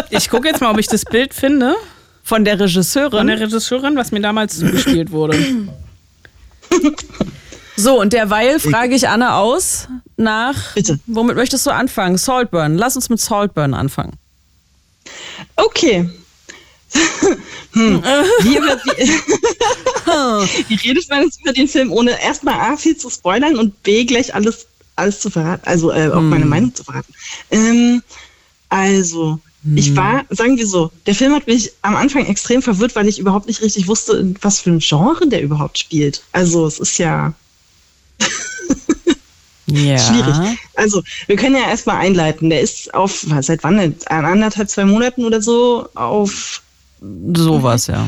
Ich 0.10 0.30
gucke 0.30 0.48
jetzt 0.48 0.60
mal, 0.62 0.72
ob 0.72 0.80
ich 0.80 0.88
das 0.88 1.06
Bild 1.06 1.34
finde. 1.34 1.76
Von 2.24 2.44
der 2.44 2.60
Regisseurin. 2.60 3.20
Von 3.20 3.28
der 3.28 3.40
Regisseurin, 3.40 3.96
was 3.96 4.12
mir 4.12 4.20
damals 4.20 4.58
zugespielt 4.58 5.12
wurde. 5.12 5.38
So, 7.76 8.02
und 8.02 8.12
derweil 8.12 8.60
frage 8.60 8.96
ich 8.96 9.08
Anna 9.08 9.38
aus 9.38 9.88
nach, 10.18 10.74
Bitte. 10.74 11.00
womit 11.06 11.36
möchtest 11.36 11.66
du 11.66 11.70
anfangen? 11.70 12.18
Saltburn. 12.18 12.76
Lass 12.76 12.96
uns 12.96 13.10
mit 13.10 13.20
Saltburn 13.22 13.74
anfangen. 13.76 14.14
Okay. 15.56 16.10
Hm. 17.74 18.04
wie, 18.42 18.58
über, 18.58 18.78
wie, 18.84 20.70
wie 20.70 20.88
redet 20.88 21.10
man 21.10 21.24
jetzt 21.24 21.42
über 21.42 21.54
den 21.54 21.68
Film, 21.68 21.92
ohne 21.92 22.22
erstmal 22.22 22.56
A 22.56 22.78
viel 22.78 22.98
zu 22.98 23.10
spoilern 23.10 23.58
und 23.58 23.84
B 23.84 24.06
gleich 24.06 24.34
alles, 24.34 24.68
alles 24.96 25.20
zu 25.20 25.30
verraten, 25.30 25.68
also 25.68 25.92
äh, 25.92 26.10
auch 26.10 26.18
hm. 26.18 26.30
meine 26.30 26.46
Meinung 26.46 26.74
zu 26.74 26.84
verraten. 26.84 27.14
Ähm, 27.52 28.02
also, 28.70 29.40
hm. 29.64 29.78
ich 29.78 29.96
war, 29.96 30.26
sagen 30.30 30.58
wir 30.58 30.68
so, 30.68 30.92
der 31.06 31.16
Film 31.16 31.34
hat 31.34 31.48
mich 31.48 31.72
am 31.82 31.96
Anfang 31.96 32.26
extrem 32.26 32.62
verwirrt, 32.62 32.96
weil 32.96 33.08
ich 33.08 33.20
überhaupt 33.20 33.48
nicht 33.48 33.62
richtig 33.62 33.88
wusste, 33.88 34.34
was 34.42 34.62
für 34.62 34.72
ein 34.72 34.80
Genre 34.80 35.28
der 35.28 35.42
überhaupt 35.42 35.78
spielt. 35.78 36.24
Also, 36.32 36.66
es 36.66 36.80
ist 36.80 36.98
ja. 36.98 37.34
Ja. 39.68 39.98
Schwierig. 40.00 40.58
Also, 40.76 41.04
wir 41.28 41.36
können 41.36 41.56
ja 41.56 41.70
erstmal 41.70 41.98
einleiten. 41.98 42.50
Der 42.50 42.62
ist 42.62 42.94
auf, 42.94 43.26
seit 43.42 43.64
wann? 43.64 43.96
Anderthalb, 44.08 44.70
zwei 44.70 44.86
Monaten 44.86 45.26
oder 45.26 45.42
so 45.42 45.90
auf 45.94 46.62
Sowas, 47.00 47.88
ja. 47.88 48.08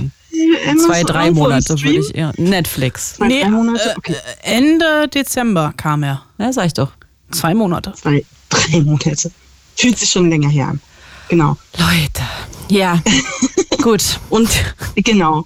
Amazon 0.68 0.90
Zwei, 0.90 1.04
drei 1.04 1.32
Monate 1.32 1.82
würde 1.82 2.00
ich 2.00 2.16
eher. 2.16 2.34
Netflix. 2.38 3.16
Zwei, 3.16 3.28
nee, 3.28 3.42
drei 3.42 3.50
Monate? 3.50 3.90
Äh, 3.90 3.98
okay. 3.98 4.16
Ende 4.44 5.08
Dezember 5.08 5.74
kam 5.76 6.04
er. 6.04 6.24
Ja, 6.38 6.54
sag 6.54 6.68
ich 6.68 6.74
doch. 6.74 6.92
Zwei 7.32 7.54
Monate. 7.54 7.94
Zwei, 7.94 8.24
drei 8.50 8.82
Monate. 8.82 9.32
Fühlt 9.76 9.98
sich 9.98 10.10
schon 10.10 10.30
länger 10.30 10.50
her 10.50 10.70
an. 10.70 10.82
Genau. 11.30 11.58
Leute. 11.78 12.24
Ja. 12.70 13.02
Gut. 13.82 14.20
Und 14.30 14.50
genau. 14.96 15.44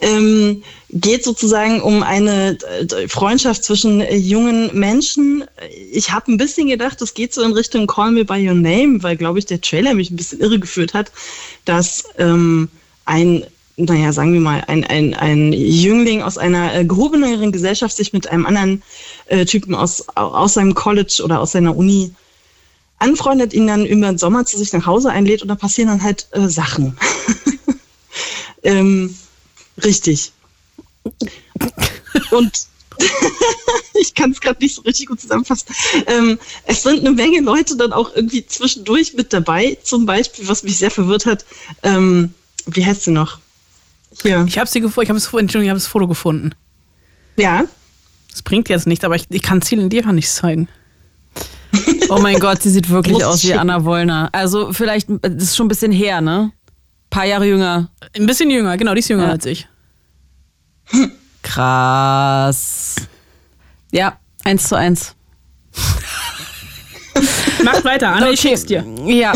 Ähm, 0.00 0.62
geht 0.90 1.24
sozusagen 1.24 1.80
um 1.80 2.02
eine 2.02 2.58
äh, 2.80 3.08
Freundschaft 3.08 3.64
zwischen 3.64 4.00
äh, 4.00 4.16
jungen 4.16 4.70
Menschen. 4.78 5.44
Ich 5.92 6.10
habe 6.10 6.32
ein 6.32 6.36
bisschen 6.36 6.68
gedacht, 6.68 7.00
es 7.02 7.14
geht 7.14 7.34
so 7.34 7.42
in 7.42 7.52
Richtung 7.52 7.86
Call 7.86 8.12
Me 8.12 8.24
By 8.24 8.46
Your 8.46 8.54
Name, 8.54 9.02
weil, 9.02 9.16
glaube 9.16 9.38
ich, 9.38 9.46
der 9.46 9.60
Trailer 9.60 9.94
mich 9.94 10.10
ein 10.10 10.16
bisschen 10.16 10.40
irregeführt 10.40 10.94
hat, 10.94 11.12
dass 11.64 12.04
ähm, 12.18 12.68
ein, 13.06 13.44
naja, 13.76 14.12
sagen 14.12 14.32
wir 14.32 14.40
mal, 14.40 14.62
ein, 14.66 14.84
ein, 14.84 15.14
ein 15.14 15.52
Jüngling 15.52 16.22
aus 16.22 16.38
einer 16.38 16.74
äh, 16.74 16.84
gehobeneren 16.84 17.52
Gesellschaft 17.52 17.96
sich 17.96 18.12
mit 18.12 18.28
einem 18.28 18.46
anderen 18.46 18.82
äh, 19.26 19.44
Typen 19.44 19.74
aus, 19.74 20.06
aus 20.14 20.54
seinem 20.54 20.74
College 20.74 21.22
oder 21.24 21.40
aus 21.40 21.52
seiner 21.52 21.76
Uni 21.76 22.12
anfreundet, 22.98 23.52
ihn 23.52 23.66
dann 23.66 23.86
über 23.86 24.06
den 24.08 24.18
Sommer 24.18 24.44
zu 24.44 24.58
sich 24.58 24.72
nach 24.72 24.86
Hause 24.86 25.10
einlädt 25.10 25.42
und 25.42 25.48
da 25.48 25.54
passieren 25.54 25.88
dann 25.88 26.02
halt 26.02 26.28
äh, 26.32 26.48
Sachen. 26.48 26.96
ähm, 28.62 29.14
richtig. 29.82 30.32
Und 32.30 32.66
ich 34.00 34.14
kann 34.14 34.30
es 34.30 34.40
gerade 34.40 34.62
nicht 34.62 34.74
so 34.74 34.82
richtig 34.82 35.06
gut 35.06 35.20
zusammenfassen. 35.20 35.68
Ähm, 36.06 36.38
es 36.64 36.82
sind 36.82 37.00
eine 37.00 37.12
Menge 37.12 37.40
Leute 37.40 37.76
dann 37.76 37.92
auch 37.92 38.14
irgendwie 38.14 38.46
zwischendurch 38.46 39.14
mit 39.14 39.32
dabei. 39.34 39.76
Zum 39.82 40.06
Beispiel, 40.06 40.48
was 40.48 40.62
mich 40.62 40.78
sehr 40.78 40.90
verwirrt 40.90 41.26
hat, 41.26 41.44
ähm, 41.82 42.32
wie 42.66 42.84
heißt 42.84 43.04
sie 43.04 43.10
noch? 43.10 43.38
Hier. 44.22 44.44
Ich 44.46 44.58
habe 44.58 44.68
sie 44.68 44.80
gefunden, 44.80 45.04
ich 45.04 45.08
habe 45.08 45.18
das, 45.18 45.26
Entschuldigung, 45.26 45.62
ich 45.62 45.70
habe 45.70 45.78
das 45.78 45.86
Foto 45.86 46.06
gefunden. 46.06 46.52
Ja. 47.36 47.64
Das 48.30 48.42
bringt 48.42 48.68
jetzt 48.68 48.86
nichts, 48.86 49.04
aber 49.04 49.16
ich, 49.16 49.26
ich 49.30 49.42
kann 49.42 49.62
Ziel 49.62 49.80
in 49.80 49.88
dir 49.88 50.02
gar 50.02 50.12
nichts 50.12 50.36
zeigen. 50.36 50.68
Oh 52.08 52.18
mein 52.18 52.38
Gott, 52.38 52.62
sie 52.62 52.70
sieht 52.70 52.88
wirklich 52.88 53.24
aus 53.24 53.44
wie 53.44 53.54
Anna 53.54 53.84
Wollner. 53.84 54.28
Also 54.32 54.72
vielleicht, 54.72 55.08
das 55.22 55.42
ist 55.42 55.56
schon 55.56 55.66
ein 55.66 55.68
bisschen 55.68 55.92
her, 55.92 56.20
ne? 56.20 56.52
Ein 56.52 57.10
paar 57.10 57.24
Jahre 57.24 57.46
jünger. 57.46 57.90
Ein 58.14 58.26
bisschen 58.26 58.50
jünger, 58.50 58.76
genau, 58.76 58.94
die 58.94 59.00
ist 59.00 59.08
jünger 59.08 59.26
ja. 59.26 59.30
als 59.32 59.46
ich. 59.46 59.68
Krass. 61.42 62.96
Ja, 63.92 64.18
eins 64.44 64.68
zu 64.68 64.76
eins. 64.76 65.14
Mach 67.64 67.84
weiter, 67.84 68.08
Anna, 68.08 68.26
okay. 68.26 68.34
ich 68.34 68.40
schick's 68.40 68.64
dir. 68.64 68.84
Ja. 69.06 69.32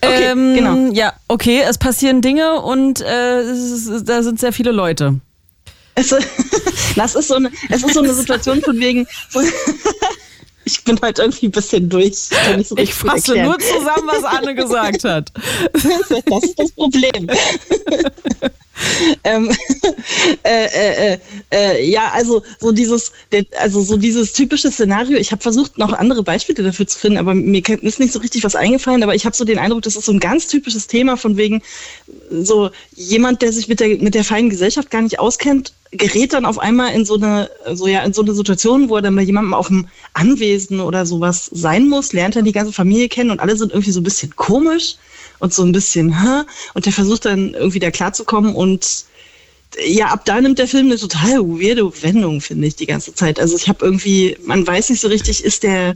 Okay, 0.00 0.24
ähm, 0.24 0.54
genau. 0.54 0.92
Ja, 0.92 1.14
okay, 1.28 1.62
es 1.66 1.78
passieren 1.78 2.20
Dinge 2.20 2.60
und 2.60 3.00
äh, 3.00 3.40
es, 3.40 4.04
da 4.04 4.22
sind 4.22 4.38
sehr 4.38 4.52
viele 4.52 4.72
Leute. 4.72 5.20
Es, 5.94 6.14
das 6.96 7.14
ist 7.14 7.28
so 7.28 7.34
eine, 7.36 7.50
es 7.70 7.82
ist 7.82 7.94
so 7.94 8.00
eine 8.02 8.14
Situation 8.14 8.60
von 8.62 8.78
wegen. 8.78 9.06
So, 9.30 9.40
ich 10.66 10.82
bin 10.82 11.00
halt 11.00 11.20
irgendwie 11.20 11.46
ein 11.46 11.52
bisschen 11.52 11.88
durch. 11.88 12.28
Ich, 12.58 12.68
so 12.68 12.76
ich 12.76 12.92
fasse 12.92 13.36
nur 13.36 13.56
zusammen, 13.58 14.06
was 14.06 14.24
Anne 14.24 14.54
gesagt 14.54 15.04
hat. 15.04 15.32
das 15.72 16.42
ist 16.42 16.58
das 16.58 16.72
Problem. 16.72 17.28
ähm, 19.24 19.50
äh, 20.42 20.64
äh, 20.64 21.12
äh, 21.12 21.18
äh, 21.52 21.88
ja, 21.88 22.10
also 22.12 22.42
so 22.58 22.72
dieses, 22.72 23.12
also 23.60 23.80
so 23.80 23.96
dieses 23.96 24.32
typische 24.32 24.72
Szenario. 24.72 25.18
Ich 25.18 25.30
habe 25.30 25.40
versucht, 25.40 25.78
noch 25.78 25.92
andere 25.92 26.24
Beispiele 26.24 26.64
dafür 26.64 26.88
zu 26.88 26.98
finden, 26.98 27.18
aber 27.18 27.32
mir 27.34 27.62
ist 27.82 28.00
nicht 28.00 28.12
so 28.12 28.18
richtig 28.18 28.42
was 28.42 28.56
eingefallen. 28.56 29.04
Aber 29.04 29.14
ich 29.14 29.24
habe 29.24 29.36
so 29.36 29.44
den 29.44 29.60
Eindruck, 29.60 29.82
das 29.82 29.94
ist 29.94 30.06
so 30.06 30.12
ein 30.12 30.20
ganz 30.20 30.48
typisches 30.48 30.88
Thema 30.88 31.16
von 31.16 31.36
wegen 31.36 31.62
so 32.28 32.70
jemand, 32.96 33.40
der 33.40 33.52
sich 33.52 33.68
mit 33.68 33.78
der 33.78 33.98
mit 33.98 34.16
der 34.16 34.24
feinen 34.24 34.50
Gesellschaft 34.50 34.90
gar 34.90 35.02
nicht 35.02 35.20
auskennt, 35.20 35.72
gerät 35.92 36.32
dann 36.32 36.44
auf 36.44 36.58
einmal 36.58 36.92
in 36.94 37.04
so 37.04 37.14
eine 37.14 37.50
so 37.74 37.86
ja 37.86 38.00
in 38.02 38.12
so 38.12 38.22
eine 38.22 38.34
Situation, 38.34 38.88
wo 38.88 38.96
er 38.96 39.02
dann 39.02 39.16
bei 39.16 39.22
jemandem 39.22 39.54
auf 39.54 39.68
dem 39.68 39.88
Anwesen 40.14 40.80
oder 40.80 41.06
sowas 41.06 41.48
sein 41.52 41.88
muss, 41.88 42.12
lernt 42.12 42.36
dann 42.36 42.44
die 42.44 42.52
ganze 42.52 42.72
Familie 42.72 43.08
kennen 43.08 43.30
und 43.30 43.40
alle 43.40 43.56
sind 43.56 43.72
irgendwie 43.72 43.92
so 43.92 44.00
ein 44.00 44.04
bisschen 44.04 44.34
komisch 44.36 44.96
und 45.38 45.52
so 45.52 45.62
ein 45.62 45.72
bisschen, 45.72 46.20
hä? 46.20 46.42
Und 46.74 46.86
der 46.86 46.92
versucht 46.92 47.24
dann 47.24 47.54
irgendwie 47.54 47.78
da 47.78 47.90
klarzukommen 47.90 48.54
und 48.54 49.04
ja, 49.84 50.06
ab 50.06 50.24
da 50.24 50.40
nimmt 50.40 50.58
der 50.58 50.68
Film 50.68 50.86
eine 50.86 50.96
total 50.96 51.40
weirde 51.40 51.90
Wendung, 52.02 52.40
finde 52.40 52.66
ich, 52.66 52.76
die 52.76 52.86
ganze 52.86 53.14
Zeit. 53.14 53.38
Also 53.38 53.56
ich 53.56 53.68
habe 53.68 53.84
irgendwie, 53.84 54.36
man 54.44 54.66
weiß 54.66 54.90
nicht 54.90 55.00
so 55.00 55.08
richtig, 55.08 55.44
ist 55.44 55.64
der, 55.64 55.94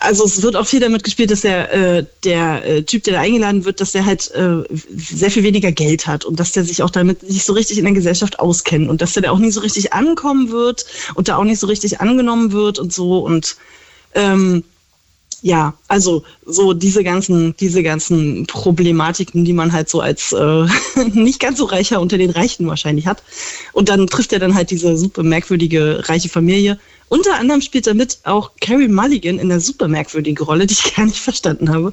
also 0.00 0.24
es 0.24 0.42
wird 0.42 0.54
auch 0.54 0.66
viel 0.66 0.80
damit 0.80 1.02
gespielt, 1.02 1.30
dass 1.30 1.40
der, 1.40 1.72
äh, 1.72 2.04
der 2.24 2.64
äh, 2.64 2.82
Typ, 2.82 3.02
der 3.02 3.14
da 3.14 3.20
eingeladen 3.20 3.64
wird, 3.64 3.80
dass 3.80 3.92
der 3.92 4.06
halt 4.06 4.30
äh, 4.30 4.62
sehr 4.70 5.30
viel 5.30 5.42
weniger 5.42 5.72
Geld 5.72 6.06
hat 6.06 6.24
und 6.24 6.38
dass 6.38 6.52
der 6.52 6.64
sich 6.64 6.82
auch 6.82 6.90
damit 6.90 7.24
nicht 7.24 7.44
so 7.44 7.52
richtig 7.52 7.78
in 7.78 7.84
der 7.84 7.94
Gesellschaft 7.94 8.38
auskennt 8.38 8.88
und 8.88 9.00
dass 9.00 9.14
der 9.14 9.24
da 9.24 9.30
auch 9.32 9.38
nicht 9.38 9.54
so 9.54 9.60
richtig 9.60 9.92
ankommen 9.92 10.50
wird 10.50 10.86
und 11.14 11.28
da 11.28 11.36
auch 11.36 11.44
nicht 11.44 11.58
so 11.58 11.66
richtig 11.66 12.00
angenommen 12.00 12.52
wird 12.52 12.78
und 12.78 12.92
so 12.92 13.18
und 13.18 13.56
ähm, 14.14 14.62
ja, 15.46 15.74
also 15.86 16.24
so 16.44 16.72
diese 16.72 17.04
ganzen, 17.04 17.54
diese 17.56 17.84
ganzen 17.84 18.48
Problematiken, 18.48 19.44
die 19.44 19.52
man 19.52 19.72
halt 19.72 19.88
so 19.88 20.00
als 20.00 20.32
äh, 20.32 20.66
nicht 21.12 21.38
ganz 21.38 21.58
so 21.58 21.66
reicher 21.66 22.00
unter 22.00 22.18
den 22.18 22.30
Reichen 22.30 22.66
wahrscheinlich 22.66 23.06
hat. 23.06 23.22
Und 23.72 23.88
dann 23.88 24.08
trifft 24.08 24.32
er 24.32 24.40
dann 24.40 24.56
halt 24.56 24.72
diese 24.72 24.96
super 24.96 25.22
merkwürdige 25.22 26.02
reiche 26.08 26.28
Familie. 26.28 26.80
Unter 27.08 27.36
anderem 27.36 27.60
spielt 27.60 27.86
damit 27.86 28.18
auch 28.24 28.50
Carrie 28.60 28.88
Mulligan 28.88 29.38
in 29.38 29.52
einer 29.52 29.60
super 29.60 29.86
merkwürdigen 29.86 30.44
Rolle, 30.44 30.66
die 30.66 30.74
ich 30.74 30.94
gar 30.96 31.06
nicht 31.06 31.20
verstanden 31.20 31.72
habe. 31.72 31.92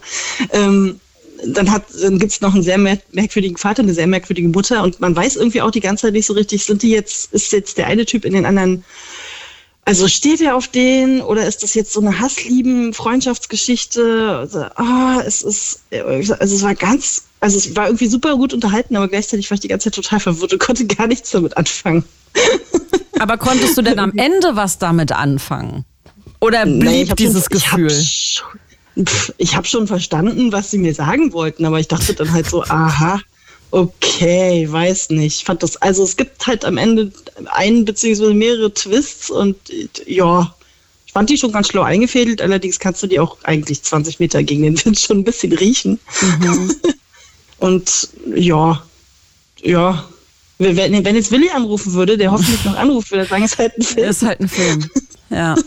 Ähm, 0.51 0.99
dann, 1.45 1.70
hat, 1.70 1.84
dann 2.01 2.18
gibt 2.18 2.32
es 2.32 2.41
noch 2.41 2.56
einen 2.56 2.64
sehr 2.64 2.80
merkwürdigen 2.80 3.58
Vater, 3.58 3.84
eine 3.84 3.93
sehr 3.93 4.08
merkwürdige 4.08 4.47
Mutter 4.47 4.82
und 4.82 4.99
man 4.99 5.16
weiß 5.16 5.36
irgendwie 5.36 5.62
auch 5.62 5.72
die 5.72 5.80
ganze 5.80 6.08
Zeit 6.08 6.14
nicht 6.14 6.26
so 6.26 6.34
richtig, 6.34 6.64
sind 6.66 6.82
die 6.82 6.89
jetzt, 6.89 7.32
ist 7.34 7.51
jetzt 7.51 7.78
der 7.78 7.86
eine 7.86 8.08
Typ 8.08 8.26
in 8.26 8.34
den 8.34 8.47
anderen 8.47 8.84
also 9.86 10.08
steht 10.08 10.42
er 10.42 10.56
auf 10.56 10.68
den 10.68 11.22
oder 11.22 11.46
ist 11.46 11.64
das 11.64 11.74
jetzt 11.74 11.94
so 11.94 12.00
eine 12.00 12.20
Hasslieben 12.20 12.94
Freundschaftsgeschichte? 12.94 14.38
Also, 14.40 14.60
ah, 14.76 15.22
es 15.26 15.42
ist 15.42 15.82
also 15.92 16.56
es 16.56 16.64
war 16.64 16.76
ganz 16.76 17.24
also 17.42 17.58
es 17.58 17.76
war 17.76 17.88
irgendwie 17.88 18.08
super 18.08 18.38
gut 18.38 18.54
unterhalten, 18.54 18.96
aber 18.96 19.10
gleichzeitig 19.10 19.50
war 19.52 19.56
ich 19.56 19.62
die 19.62 19.68
ganze 19.68 19.92
Zeit 19.92 19.96
total 19.96 20.22
verwirrt 20.22 20.54
und 20.54 20.60
konnte 20.60 20.86
gar 20.88 21.08
nichts 21.08 21.32
damit 21.32 21.58
anfangen. 21.58 22.06
Aber 23.20 23.38
konntest 23.38 23.78
du 23.78 23.82
denn 23.84 24.00
am 24.00 24.12
Ende 24.18 24.56
was 24.56 24.80
damit 24.80 25.12
anfangen? 25.12 25.86
Oder 26.40 26.66
blieb 26.66 26.84
nee, 26.84 27.06
dieses 27.18 27.44
schon, 27.44 27.52
Gefühl? 27.52 27.92
Ich 27.92 28.44
habe 28.96 29.58
hab 29.58 29.68
schon 29.68 29.88
verstanden, 29.88 30.52
was 30.52 30.72
sie 30.72 30.78
mir 30.78 30.94
sagen 30.94 31.32
wollten, 31.32 31.66
aber 31.66 31.80
ich 31.80 31.88
dachte 31.88 32.14
dann 32.16 32.32
halt 32.34 32.48
so, 32.48 32.64
aha, 32.64 33.20
Okay, 33.74 34.72
weiß 34.72 35.10
nicht. 35.10 35.44
fand 35.44 35.64
das, 35.64 35.78
also 35.78 36.04
es 36.04 36.16
gibt 36.16 36.46
halt 36.46 36.64
am 36.64 36.78
Ende 36.78 37.12
ein 37.46 37.86
beziehungsweise 37.86 38.36
mehrere 38.36 38.72
Twists 38.72 39.32
und 39.32 39.58
ja, 40.06 40.54
ich 41.08 41.12
fand 41.12 41.32
die 41.32 41.40
schon 41.40 41.52
ganz 41.52 41.70
schlau 41.70 41.82
eingefädelt, 41.82 42.40
allerdings 42.40 42.78
kannst 42.78 43.02
du 43.02 43.08
die 43.08 43.20
auch 43.20 43.36
eigentlich 43.42 43.82
20 43.82 44.20
Meter 44.20 44.44
gegen 44.44 44.62
den 44.62 44.86
Wind 44.86 45.00
schon 45.00 45.18
ein 45.18 45.24
bisschen 45.24 45.54
riechen. 45.54 46.00
Mhm. 46.22 46.76
und 47.58 48.10
ja, 48.36 48.84
ja. 49.64 50.08
Wenn, 50.60 51.04
wenn 51.04 51.16
jetzt 51.16 51.32
Willi 51.32 51.50
anrufen 51.50 51.94
würde, 51.94 52.16
der 52.16 52.32
hoffentlich 52.32 52.64
noch 52.66 52.78
anrufen 52.78 53.10
würde, 53.10 53.26
sagen, 53.26 53.44
es 53.44 53.54
ist 53.54 53.58
halt 53.58 53.76
ein 53.76 53.82
Film. 53.82 54.08
Es 54.08 54.18
ist 54.18 54.28
halt 54.28 54.40
ein 54.40 54.50
Film, 54.50 54.90
ja. 55.32 55.56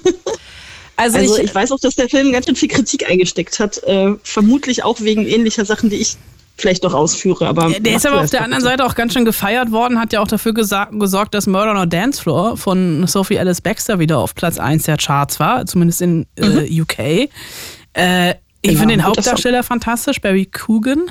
Also, 0.98 1.18
also 1.18 1.36
ich, 1.36 1.42
ich, 1.42 1.54
weiß 1.54 1.72
auch, 1.72 1.80
dass 1.80 1.94
der 1.94 2.08
Film 2.08 2.32
ganz 2.32 2.46
schön 2.46 2.56
viel 2.56 2.70
Kritik 2.70 3.10
eingesteckt 3.10 3.58
hat. 3.58 3.82
Äh, 3.82 4.14
vermutlich 4.22 4.82
auch 4.82 5.02
wegen 5.02 5.26
ähnlicher 5.26 5.66
Sachen, 5.66 5.90
die 5.90 5.96
ich 5.96 6.16
vielleicht 6.56 6.82
noch 6.82 6.94
ausführe. 6.94 7.46
Aber 7.46 7.70
der 7.70 7.96
ist 7.96 8.06
aber 8.06 8.20
auf 8.20 8.30
der 8.30 8.42
anderen 8.42 8.62
Seite 8.62 8.84
auch 8.84 8.94
ganz 8.94 9.12
schön 9.12 9.24
gefeiert 9.24 9.70
worden, 9.70 10.00
hat 10.00 10.12
ja 10.12 10.20
auch 10.20 10.28
dafür 10.28 10.54
gesorgt, 10.54 11.34
dass 11.34 11.46
Murder 11.46 11.72
on 11.72 11.76
a 11.76 11.86
Dance 11.86 12.20
Floor 12.22 12.56
von 12.56 13.06
Sophie 13.06 13.38
Alice 13.38 13.60
Baxter 13.60 13.98
wieder 13.98 14.18
auf 14.18 14.34
Platz 14.34 14.58
1 14.58 14.84
der 14.84 14.96
Charts 14.96 15.38
war, 15.38 15.66
zumindest 15.66 16.02
in 16.02 16.26
äh, 16.36 16.46
mhm. 16.46 16.82
UK. 16.82 16.98
Äh, 16.98 18.30
ich 18.62 18.70
genau, 18.70 18.80
finde 18.80 18.94
den 18.96 19.04
Hauptdarsteller 19.04 19.62
fantastisch, 19.62 20.20
Barry 20.20 20.48
Coogan. 20.66 21.10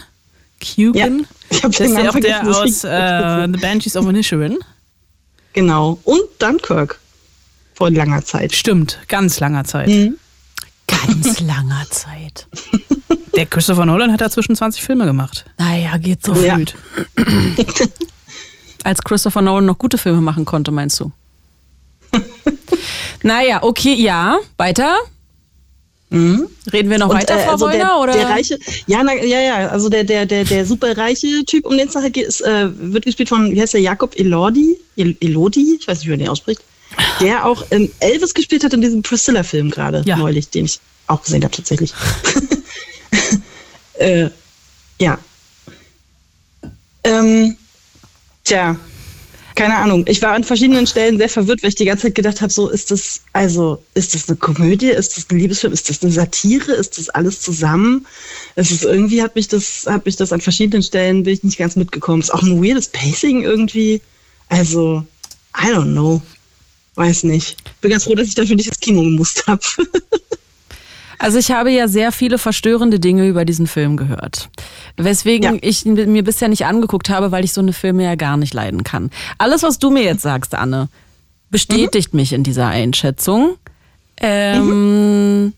Coogan. 0.61 1.19
Ja, 1.19 1.25
ich 1.49 1.61
das 1.61 1.79
ist 1.79 1.97
ja 1.97 2.09
auch 2.09 2.19
der 2.19 2.47
aus 2.47 2.83
äh, 2.83 3.47
The 3.53 3.59
Banshees 3.59 3.95
of 3.95 4.07
Inisherin. 4.07 4.57
Genau. 5.53 5.99
Und 6.03 6.21
Dunkirk. 6.39 6.99
Vor 7.75 7.91
langer 7.91 8.23
Zeit. 8.23 8.53
Stimmt, 8.53 8.99
ganz 9.07 9.39
langer 9.39 9.63
Zeit. 9.63 9.89
Mhm. 9.89 10.17
Ganz 10.87 11.39
langer 11.41 11.85
Zeit. 11.89 12.47
Der 13.35 13.45
Christopher 13.45 13.85
Nolan 13.85 14.11
hat 14.11 14.21
da 14.21 14.29
zwischen 14.29 14.55
20 14.55 14.81
Filme 14.81 15.05
gemacht. 15.05 15.45
Naja, 15.57 15.97
geht 15.97 16.23
so 16.25 16.33
ja. 16.35 16.55
Fühlt. 16.55 16.75
Als 18.83 19.01
Christopher 19.01 19.41
Nolan 19.41 19.65
noch 19.65 19.77
gute 19.77 19.97
Filme 19.97 20.21
machen 20.21 20.45
konnte, 20.45 20.71
meinst 20.71 20.99
du? 20.99 21.11
naja, 23.23 23.63
okay, 23.63 23.93
ja, 23.95 24.37
weiter. 24.57 24.95
Mhm. 26.09 26.47
Reden 26.71 26.89
wir 26.89 26.99
noch 26.99 27.09
und, 27.09 27.17
weiter, 27.17 27.35
äh, 27.35 27.43
Frau 27.43 27.51
also 27.51 27.69
der, 27.69 27.97
oder? 27.97 28.13
Der 28.13 28.29
reiche, 28.29 28.59
ja, 28.87 29.03
na, 29.03 29.15
ja, 29.15 29.41
ja, 29.41 29.67
also 29.69 29.89
der, 29.89 30.03
der, 30.03 30.25
der, 30.25 30.45
der 30.45 30.65
superreiche 30.65 31.43
Typ, 31.45 31.65
um 31.65 31.77
den 31.77 31.87
es 31.87 31.95
nachher 31.95 32.11
geht, 32.11 32.27
ist, 32.27 32.41
äh, 32.41 32.69
wird 32.71 33.05
gespielt 33.05 33.29
von, 33.29 33.51
wie 33.51 33.59
heißt 33.59 33.73
der, 33.73 33.81
Jakob 33.81 34.17
Elordi? 34.17 34.77
Elodi? 34.95 35.77
Ich 35.79 35.87
weiß 35.87 35.99
nicht, 35.99 36.07
wie 36.07 36.11
man 36.11 36.19
den 36.19 36.29
ausspricht. 36.29 36.61
Der 37.19 37.45
auch 37.45 37.65
ähm, 37.71 37.91
Elvis 37.99 38.33
gespielt 38.33 38.63
hat 38.63 38.73
in 38.73 38.81
diesem 38.81 39.01
Priscilla-Film 39.01 39.71
gerade 39.71 40.03
ja. 40.05 40.15
neulich, 40.15 40.49
den 40.49 40.65
ich 40.65 40.79
auch 41.07 41.23
gesehen 41.23 41.43
habe 41.43 41.55
tatsächlich. 41.55 41.93
äh, 43.99 44.29
ja. 44.99 45.19
Ähm, 47.03 47.55
tja, 48.43 48.77
keine 49.55 49.77
Ahnung. 49.77 50.05
Ich 50.07 50.21
war 50.21 50.33
an 50.33 50.43
verschiedenen 50.43 50.85
Stellen 50.85 51.17
sehr 51.17 51.29
verwirrt, 51.29 51.63
weil 51.63 51.69
ich 51.69 51.75
die 51.75 51.85
ganze 51.85 52.03
Zeit 52.03 52.15
gedacht 52.15 52.41
habe, 52.41 52.51
so 52.51 52.69
ist 52.69 52.91
das, 52.91 53.21
also 53.31 53.81
ist 53.93 54.13
das 54.13 54.27
eine 54.27 54.37
Komödie, 54.37 54.89
ist 54.89 55.15
das 55.15 55.29
ein 55.29 55.39
Liebesfilm, 55.39 55.71
ist 55.71 55.89
das 55.89 56.03
eine 56.03 56.11
Satire, 56.11 56.73
ist 56.73 56.97
das 56.97 57.09
alles 57.09 57.41
zusammen? 57.41 58.05
Es 58.55 58.71
ist 58.71 58.83
irgendwie 58.83 59.21
hat 59.21 59.35
mich 59.35 59.47
das, 59.47 59.85
hat 59.87 60.05
mich 60.05 60.17
das 60.17 60.33
an 60.33 60.41
verschiedenen 60.41 60.83
Stellen 60.83 61.23
bin 61.23 61.33
ich 61.33 61.43
nicht 61.43 61.57
ganz 61.57 61.77
mitgekommen. 61.77 62.21
Ist 62.21 62.33
auch 62.33 62.43
ein 62.43 62.61
weirdes 62.61 62.89
Pacing 62.89 63.43
irgendwie. 63.43 64.01
Also, 64.49 65.05
I 65.57 65.67
don't 65.67 65.93
know. 65.93 66.21
Weiß 66.95 67.23
nicht. 67.23 67.55
Bin 67.81 67.91
ganz 67.91 68.03
froh, 68.03 68.15
dass 68.15 68.27
ich 68.27 68.35
dafür 68.35 68.55
nicht 68.55 68.67
ins 68.67 68.79
Kino 68.79 69.01
gemusst 69.01 69.47
habe. 69.47 69.61
Also 71.19 71.37
ich 71.37 71.51
habe 71.51 71.71
ja 71.71 71.87
sehr 71.87 72.11
viele 72.11 72.37
verstörende 72.37 72.99
Dinge 72.99 73.27
über 73.27 73.45
diesen 73.45 73.67
Film 73.67 73.97
gehört. 73.97 74.49
Weswegen 74.97 75.55
ja. 75.55 75.59
ich 75.61 75.85
mir 75.85 76.23
bisher 76.23 76.47
nicht 76.47 76.65
angeguckt 76.65 77.09
habe, 77.09 77.31
weil 77.31 77.43
ich 77.43 77.53
so 77.53 77.61
eine 77.61 77.73
Filme 77.73 78.03
ja 78.03 78.15
gar 78.15 78.37
nicht 78.37 78.53
leiden 78.53 78.83
kann. 78.83 79.09
Alles, 79.37 79.63
was 79.63 79.79
du 79.79 79.91
mir 79.91 80.03
jetzt 80.03 80.21
sagst, 80.21 80.55
Anne, 80.55 80.89
bestätigt 81.49 82.13
mhm. 82.13 82.19
mich 82.19 82.33
in 82.33 82.43
dieser 82.43 82.67
Einschätzung. 82.67 83.55
Ähm, 84.17 85.43
mhm. 85.43 85.53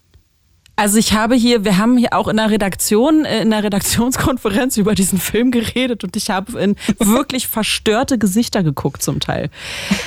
Also 0.79 0.99
ich 0.99 1.13
habe 1.13 1.33
hier, 1.33 1.65
wir 1.65 1.79
haben 1.79 1.97
hier 1.97 2.13
auch 2.13 2.27
in 2.27 2.37
der 2.37 2.51
Redaktion, 2.51 3.25
äh, 3.25 3.41
in 3.41 3.49
der 3.49 3.63
Redaktionskonferenz 3.63 4.77
über 4.77 4.93
diesen 4.93 5.17
Film 5.17 5.49
geredet 5.49 6.03
und 6.03 6.15
ich 6.15 6.29
habe 6.29 6.59
in 6.59 6.75
wirklich 6.99 7.47
verstörte 7.49 8.19
Gesichter 8.19 8.61
geguckt 8.61 9.01
zum 9.01 9.19
Teil. 9.19 9.49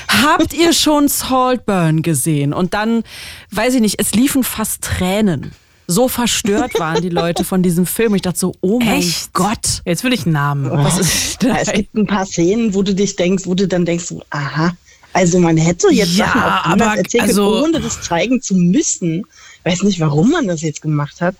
Habt 0.08 0.54
ihr 0.54 0.72
schon 0.72 1.08
Saltburn 1.08 2.02
gesehen? 2.02 2.52
Und 2.52 2.72
dann, 2.72 3.02
weiß 3.50 3.74
ich 3.74 3.80
nicht, 3.80 4.00
es 4.00 4.14
liefen 4.14 4.44
fast 4.44 4.84
Tränen. 4.84 5.50
So 5.88 6.06
verstört 6.06 6.78
waren 6.78 7.02
die 7.02 7.08
Leute 7.08 7.42
von 7.42 7.64
diesem 7.64 7.84
Film. 7.84 8.14
Ich 8.14 8.22
dachte 8.22 8.38
so, 8.38 8.54
oh 8.60 8.78
mein 8.78 9.00
Echt? 9.00 9.32
Gott. 9.32 9.82
Jetzt 9.84 10.04
will 10.04 10.12
ich 10.12 10.24
einen 10.24 10.34
Namen. 10.34 10.70
Was 10.70 11.00
ist 11.00 11.42
ja, 11.42 11.56
es 11.56 11.72
gibt 11.72 11.96
ein 11.96 12.06
paar 12.06 12.26
Szenen, 12.26 12.74
wo 12.74 12.84
du 12.84 12.94
dich 12.94 13.16
denkst, 13.16 13.44
wo 13.44 13.54
du 13.54 13.66
dann 13.66 13.84
denkst, 13.84 14.04
so, 14.04 14.22
aha, 14.30 14.72
also 15.12 15.40
man 15.40 15.56
hätte 15.56 15.88
jetzt 15.90 16.16
ja, 16.16 16.26
Sachen 16.26 16.42
auch 16.42 16.64
aber, 16.64 16.96
erzählen, 16.96 17.24
also, 17.24 17.64
ohne 17.64 17.80
das 17.80 18.02
zeigen 18.02 18.40
zu 18.40 18.54
müssen. 18.54 19.24
Weiß 19.64 19.82
nicht, 19.82 20.00
warum 20.00 20.30
man 20.30 20.46
das 20.46 20.62
jetzt 20.62 20.82
gemacht 20.82 21.20
hat, 21.20 21.36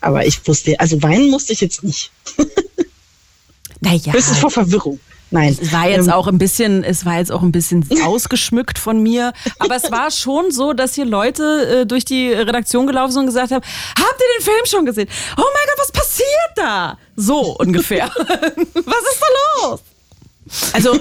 aber 0.00 0.26
ich 0.26 0.46
wusste, 0.46 0.78
also 0.78 1.02
weinen 1.02 1.30
musste 1.30 1.52
ich 1.52 1.60
jetzt 1.60 1.82
nicht. 1.82 2.10
Naja. 3.80 4.14
Höchstens 4.14 4.38
vor 4.38 4.50
Verwirrung. 4.50 4.98
Nein. 5.30 5.56
Es 5.60 5.72
war 5.72 5.88
jetzt 5.88 6.06
ähm, 6.06 6.12
auch 6.12 6.26
ein 6.26 6.38
bisschen, 6.38 6.84
es 6.84 7.04
war 7.04 7.18
jetzt 7.18 7.32
auch 7.32 7.42
ein 7.42 7.52
bisschen 7.52 7.86
ausgeschmückt 8.04 8.78
von 8.78 9.02
mir. 9.02 9.32
Aber 9.58 9.76
es 9.76 9.90
war 9.90 10.10
schon 10.10 10.50
so, 10.50 10.72
dass 10.72 10.94
hier 10.94 11.04
Leute 11.04 11.80
äh, 11.82 11.86
durch 11.86 12.04
die 12.04 12.32
Redaktion 12.32 12.86
gelaufen 12.86 13.12
sind 13.12 13.20
und 13.22 13.26
gesagt 13.26 13.50
haben, 13.50 13.62
habt 13.62 14.20
ihr 14.20 14.38
den 14.38 14.44
Film 14.44 14.66
schon 14.66 14.86
gesehen? 14.86 15.08
Oh 15.36 15.42
mein 15.42 15.66
Gott, 15.66 15.78
was 15.78 15.92
passiert 15.92 16.26
da? 16.56 16.98
So 17.16 17.56
ungefähr. 17.58 18.06
was 18.16 18.26
ist 18.26 19.20
da 19.20 19.66
los? 19.68 19.80
Also 20.72 20.98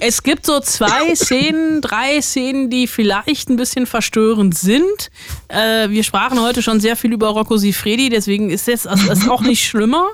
es 0.00 0.22
gibt 0.22 0.46
so 0.46 0.60
zwei 0.60 1.14
Szenen, 1.14 1.80
drei 1.80 2.20
Szenen, 2.20 2.70
die 2.70 2.86
vielleicht 2.86 3.48
ein 3.48 3.56
bisschen 3.56 3.86
verstörend 3.86 4.56
sind. 4.56 5.10
Äh, 5.48 5.90
wir 5.90 6.02
sprachen 6.02 6.40
heute 6.40 6.62
schon 6.62 6.80
sehr 6.80 6.96
viel 6.96 7.12
über 7.12 7.28
Rocco 7.28 7.56
Sifredi, 7.56 8.08
deswegen 8.08 8.50
ist 8.50 8.68
das, 8.68 8.82
das 8.82 9.28
auch 9.28 9.42
nicht 9.42 9.66
schlimmer. 9.66 10.08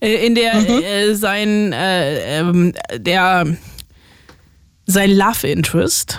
Äh, 0.00 0.26
in 0.26 0.34
der 0.34 0.54
mhm. 0.54 0.82
äh, 0.82 1.14
sein 1.14 1.72
äh, 1.72 2.40
ähm, 2.40 2.74
der 2.96 3.56
sein 4.86 5.10
Love 5.10 5.48
Interest, 5.48 6.18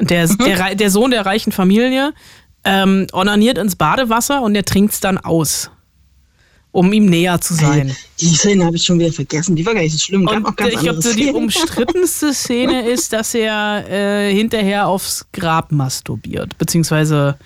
der, 0.00 0.28
mhm. 0.28 0.38
der, 0.38 0.74
der 0.74 0.90
Sohn 0.90 1.10
der 1.10 1.24
reichen 1.26 1.52
Familie, 1.52 2.12
ähm, 2.64 3.06
onaniert 3.12 3.58
ins 3.58 3.76
Badewasser 3.76 4.42
und 4.42 4.54
der 4.54 4.64
trinkt 4.64 4.94
es 4.94 5.00
dann 5.00 5.18
aus 5.18 5.70
um 6.72 6.92
ihm 6.92 7.06
näher 7.06 7.40
zu 7.40 7.54
sein. 7.54 7.96
Die 8.20 8.26
Szene 8.34 8.64
habe 8.64 8.76
ich 8.76 8.84
schon 8.84 8.98
wieder 8.98 9.12
vergessen. 9.12 9.56
Die 9.56 9.66
war 9.66 9.74
gar 9.74 9.80
nicht 9.82 9.92
so 9.92 9.98
schlimm. 9.98 10.26
Und 10.26 10.46
auch 10.46 10.54
ganz 10.56 10.72
ich 10.74 10.80
glaube, 10.80 11.02
so 11.02 11.12
die 11.14 11.30
umstrittenste 11.32 12.32
Szene 12.34 12.88
ist, 12.88 13.12
dass 13.12 13.34
er 13.34 13.84
äh, 13.90 14.32
hinterher 14.34 14.86
aufs 14.86 15.26
Grab 15.32 15.72
masturbiert, 15.72 16.56
beziehungsweise 16.58 17.36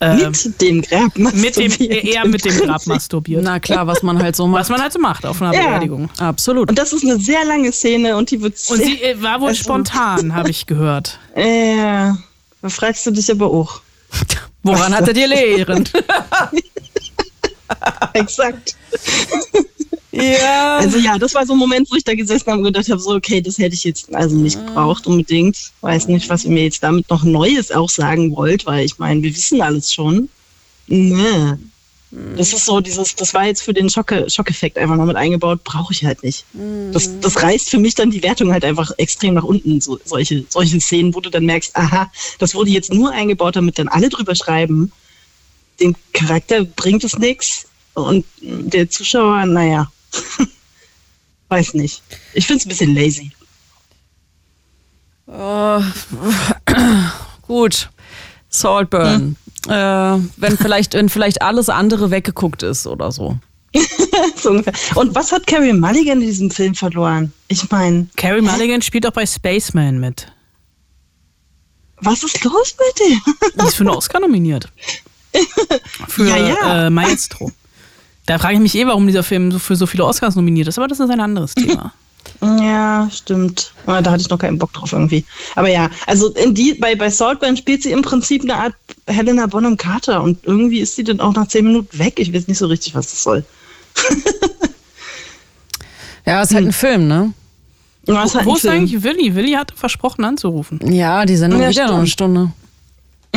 äh, 0.00 0.14
mit 0.28 0.60
dem 0.60 0.82
Grab 0.82 1.16
mit 1.16 1.34
dem, 1.56 1.64
masturbiert. 1.66 2.04
eher 2.04 2.26
mit 2.28 2.44
dem 2.44 2.56
Grab 2.58 2.86
masturbiert. 2.86 3.42
Na 3.42 3.58
klar, 3.58 3.86
was 3.86 4.02
man 4.02 4.22
halt 4.22 4.36
so 4.36 4.46
macht. 4.46 4.60
Was 4.60 4.68
man 4.68 4.80
halt 4.82 4.92
so 4.92 4.98
macht 5.00 5.24
auf 5.26 5.40
einer 5.42 5.54
Ja. 5.54 5.68
Beerdigung. 5.68 6.08
Absolut. 6.18 6.68
Und 6.68 6.78
das 6.78 6.92
ist 6.92 7.04
eine 7.04 7.18
sehr 7.18 7.44
lange 7.46 7.72
Szene 7.72 8.16
und 8.16 8.30
die 8.30 8.40
wird 8.40 8.54
Und 8.68 8.82
sie 8.82 9.02
äh, 9.02 9.20
war 9.22 9.40
wohl 9.40 9.48
Also- 9.48 9.62
spontan, 9.64 10.34
habe 10.34 10.50
ich 10.50 10.66
gehört. 10.66 11.18
äh, 11.34 12.12
da 12.60 12.68
fragst 12.68 13.06
du 13.06 13.12
dich 13.12 13.30
aber 13.30 13.46
auch. 13.50 13.80
Woran 14.62 14.94
hattet 14.94 15.16
ihr 15.16 15.28
Lehren? 15.28 15.88
Exakt. 18.14 18.76
ja. 20.12 20.78
Also 20.78 20.98
ja, 20.98 21.18
das 21.18 21.34
war 21.34 21.46
so 21.46 21.52
ein 21.52 21.58
Moment, 21.58 21.90
wo 21.90 21.96
ich 21.96 22.04
da 22.04 22.14
gesessen 22.14 22.46
habe 22.46 22.58
und 22.58 22.64
gedacht 22.64 22.88
habe, 22.90 23.00
so 23.00 23.14
okay, 23.14 23.40
das 23.40 23.58
hätte 23.58 23.74
ich 23.74 23.84
jetzt 23.84 24.14
also 24.14 24.36
nicht 24.36 24.58
gebraucht 24.58 25.06
unbedingt. 25.06 25.56
Weiß 25.80 26.08
nicht, 26.08 26.28
was 26.28 26.44
ihr 26.44 26.50
mir 26.50 26.64
jetzt 26.64 26.82
damit 26.82 27.08
noch 27.10 27.24
Neues 27.24 27.70
auch 27.70 27.90
sagen 27.90 28.34
wollt, 28.34 28.66
weil 28.66 28.84
ich 28.84 28.98
meine, 28.98 29.22
wir 29.22 29.34
wissen 29.34 29.60
alles 29.60 29.92
schon. 29.92 30.28
Nee. 30.86 31.54
Das 32.10 32.54
ist 32.54 32.64
so 32.64 32.80
dieses, 32.80 33.14
das 33.16 33.34
war 33.34 33.44
jetzt 33.44 33.62
für 33.62 33.74
den 33.74 33.90
Schocke, 33.90 34.30
Schockeffekt 34.30 34.78
einfach 34.78 34.96
noch 34.96 35.04
mit 35.04 35.16
eingebaut, 35.16 35.62
brauche 35.62 35.92
ich 35.92 36.04
halt 36.04 36.22
nicht. 36.22 36.46
Das, 36.90 37.20
das 37.20 37.42
reißt 37.42 37.68
für 37.68 37.78
mich 37.78 37.94
dann 37.96 38.10
die 38.10 38.22
Wertung 38.22 38.50
halt 38.50 38.64
einfach 38.64 38.90
extrem 38.96 39.34
nach 39.34 39.44
unten, 39.44 39.82
so, 39.82 39.98
solche, 40.04 40.44
solche 40.48 40.80
Szenen, 40.80 41.14
wo 41.14 41.20
du 41.20 41.28
dann 41.28 41.44
merkst, 41.44 41.76
aha, 41.76 42.10
das 42.38 42.54
wurde 42.54 42.70
jetzt 42.70 42.94
nur 42.94 43.12
eingebaut, 43.12 43.56
damit 43.56 43.78
dann 43.78 43.88
alle 43.88 44.08
drüber 44.08 44.34
schreiben. 44.34 44.90
Dem 45.80 45.94
Charakter 46.12 46.64
bringt 46.64 47.04
es 47.04 47.18
nichts 47.18 47.66
und 47.94 48.24
der 48.40 48.88
Zuschauer, 48.90 49.46
naja, 49.46 49.90
weiß 51.48 51.74
nicht. 51.74 52.02
Ich 52.34 52.46
finde 52.46 52.60
es 52.60 52.66
ein 52.66 52.68
bisschen 52.68 52.94
lazy. 52.94 53.32
Oh, 55.26 55.82
gut. 57.42 57.90
Saltburn. 58.48 59.36
Äh, 59.66 59.70
wenn, 59.70 60.56
vielleicht, 60.56 60.94
wenn 60.94 61.08
vielleicht 61.08 61.42
alles 61.42 61.68
andere 61.68 62.10
weggeguckt 62.10 62.62
ist 62.62 62.86
oder 62.86 63.12
so. 63.12 63.38
so 64.36 64.50
ungefähr. 64.50 64.96
Und 64.96 65.14
was 65.14 65.30
hat 65.32 65.46
Carrie 65.46 65.72
Mulligan 65.72 66.22
in 66.22 66.26
diesem 66.26 66.50
Film 66.50 66.74
verloren? 66.74 67.32
Ich 67.48 67.70
meine, 67.70 68.06
Carrie 68.16 68.40
Mulligan 68.40 68.80
spielt 68.80 69.06
auch 69.06 69.12
bei 69.12 69.26
Spaceman 69.26 69.98
mit. 69.98 70.26
was 72.00 72.22
ist 72.22 72.42
los 72.44 72.74
mit 72.78 73.08
dem? 73.08 73.34
Die 73.60 73.66
ist 73.66 73.76
für 73.76 73.82
einen 73.82 73.90
Oscar 73.90 74.20
nominiert. 74.20 74.72
Für 76.08 76.26
Ja, 76.28 76.36
ja. 76.36 76.86
Äh, 76.86 76.90
Maestro. 76.90 77.50
Da 78.26 78.38
frage 78.38 78.54
ich 78.54 78.60
mich 78.60 78.74
eh, 78.74 78.86
warum 78.86 79.06
dieser 79.06 79.22
Film 79.22 79.50
so 79.52 79.58
für 79.58 79.74
so 79.76 79.86
viele 79.86 80.04
Oscars 80.04 80.36
nominiert 80.36 80.68
ist, 80.68 80.78
aber 80.78 80.86
das 80.88 81.00
ist 81.00 81.08
ein 81.10 81.20
anderes 81.20 81.54
Thema. 81.54 81.92
Ja, 82.42 83.08
stimmt. 83.10 83.72
Aber 83.86 84.02
Da 84.02 84.10
hatte 84.10 84.20
ich 84.20 84.28
noch 84.28 84.38
keinen 84.38 84.58
Bock 84.58 84.72
drauf 84.74 84.92
irgendwie. 84.92 85.24
Aber 85.56 85.68
ja, 85.68 85.88
also 86.06 86.28
in 86.34 86.54
die, 86.54 86.74
bei, 86.74 86.94
bei 86.94 87.08
Saltburn 87.08 87.56
spielt 87.56 87.82
sie 87.82 87.90
im 87.90 88.02
Prinzip 88.02 88.42
eine 88.42 88.54
Art 88.54 88.74
Helena 89.06 89.46
Bonham 89.46 89.76
Carter 89.78 90.22
und 90.22 90.44
irgendwie 90.44 90.80
ist 90.80 90.94
sie 90.96 91.04
dann 91.04 91.20
auch 91.20 91.32
nach 91.34 91.48
zehn 91.48 91.64
Minuten 91.64 91.98
weg. 91.98 92.18
Ich 92.18 92.32
weiß 92.34 92.46
nicht 92.48 92.58
so 92.58 92.66
richtig, 92.66 92.94
was 92.94 93.10
das 93.10 93.22
soll. 93.22 93.44
Ja, 96.26 96.42
ist 96.42 96.54
halt 96.54 96.66
ein 96.66 96.72
Film, 96.72 97.08
ne? 97.08 97.32
Ja, 98.06 98.22
ist 98.24 98.34
halt 98.34 98.44
Wo 98.46 98.50
ein 98.50 98.56
ist 98.56 98.60
Film. 98.62 98.74
eigentlich 98.74 99.02
Willi? 99.02 99.34
Willi 99.34 99.52
hatte 99.52 99.74
versprochen 99.76 100.24
anzurufen. 100.24 100.78
Ja, 100.92 101.24
die 101.24 101.36
Sendung 101.36 101.62
Ja, 101.62 101.70
wieder 101.70 101.86
noch 101.86 101.94
eine 101.98 102.06
stimmt. 102.06 102.34
Stunde. 102.34 102.52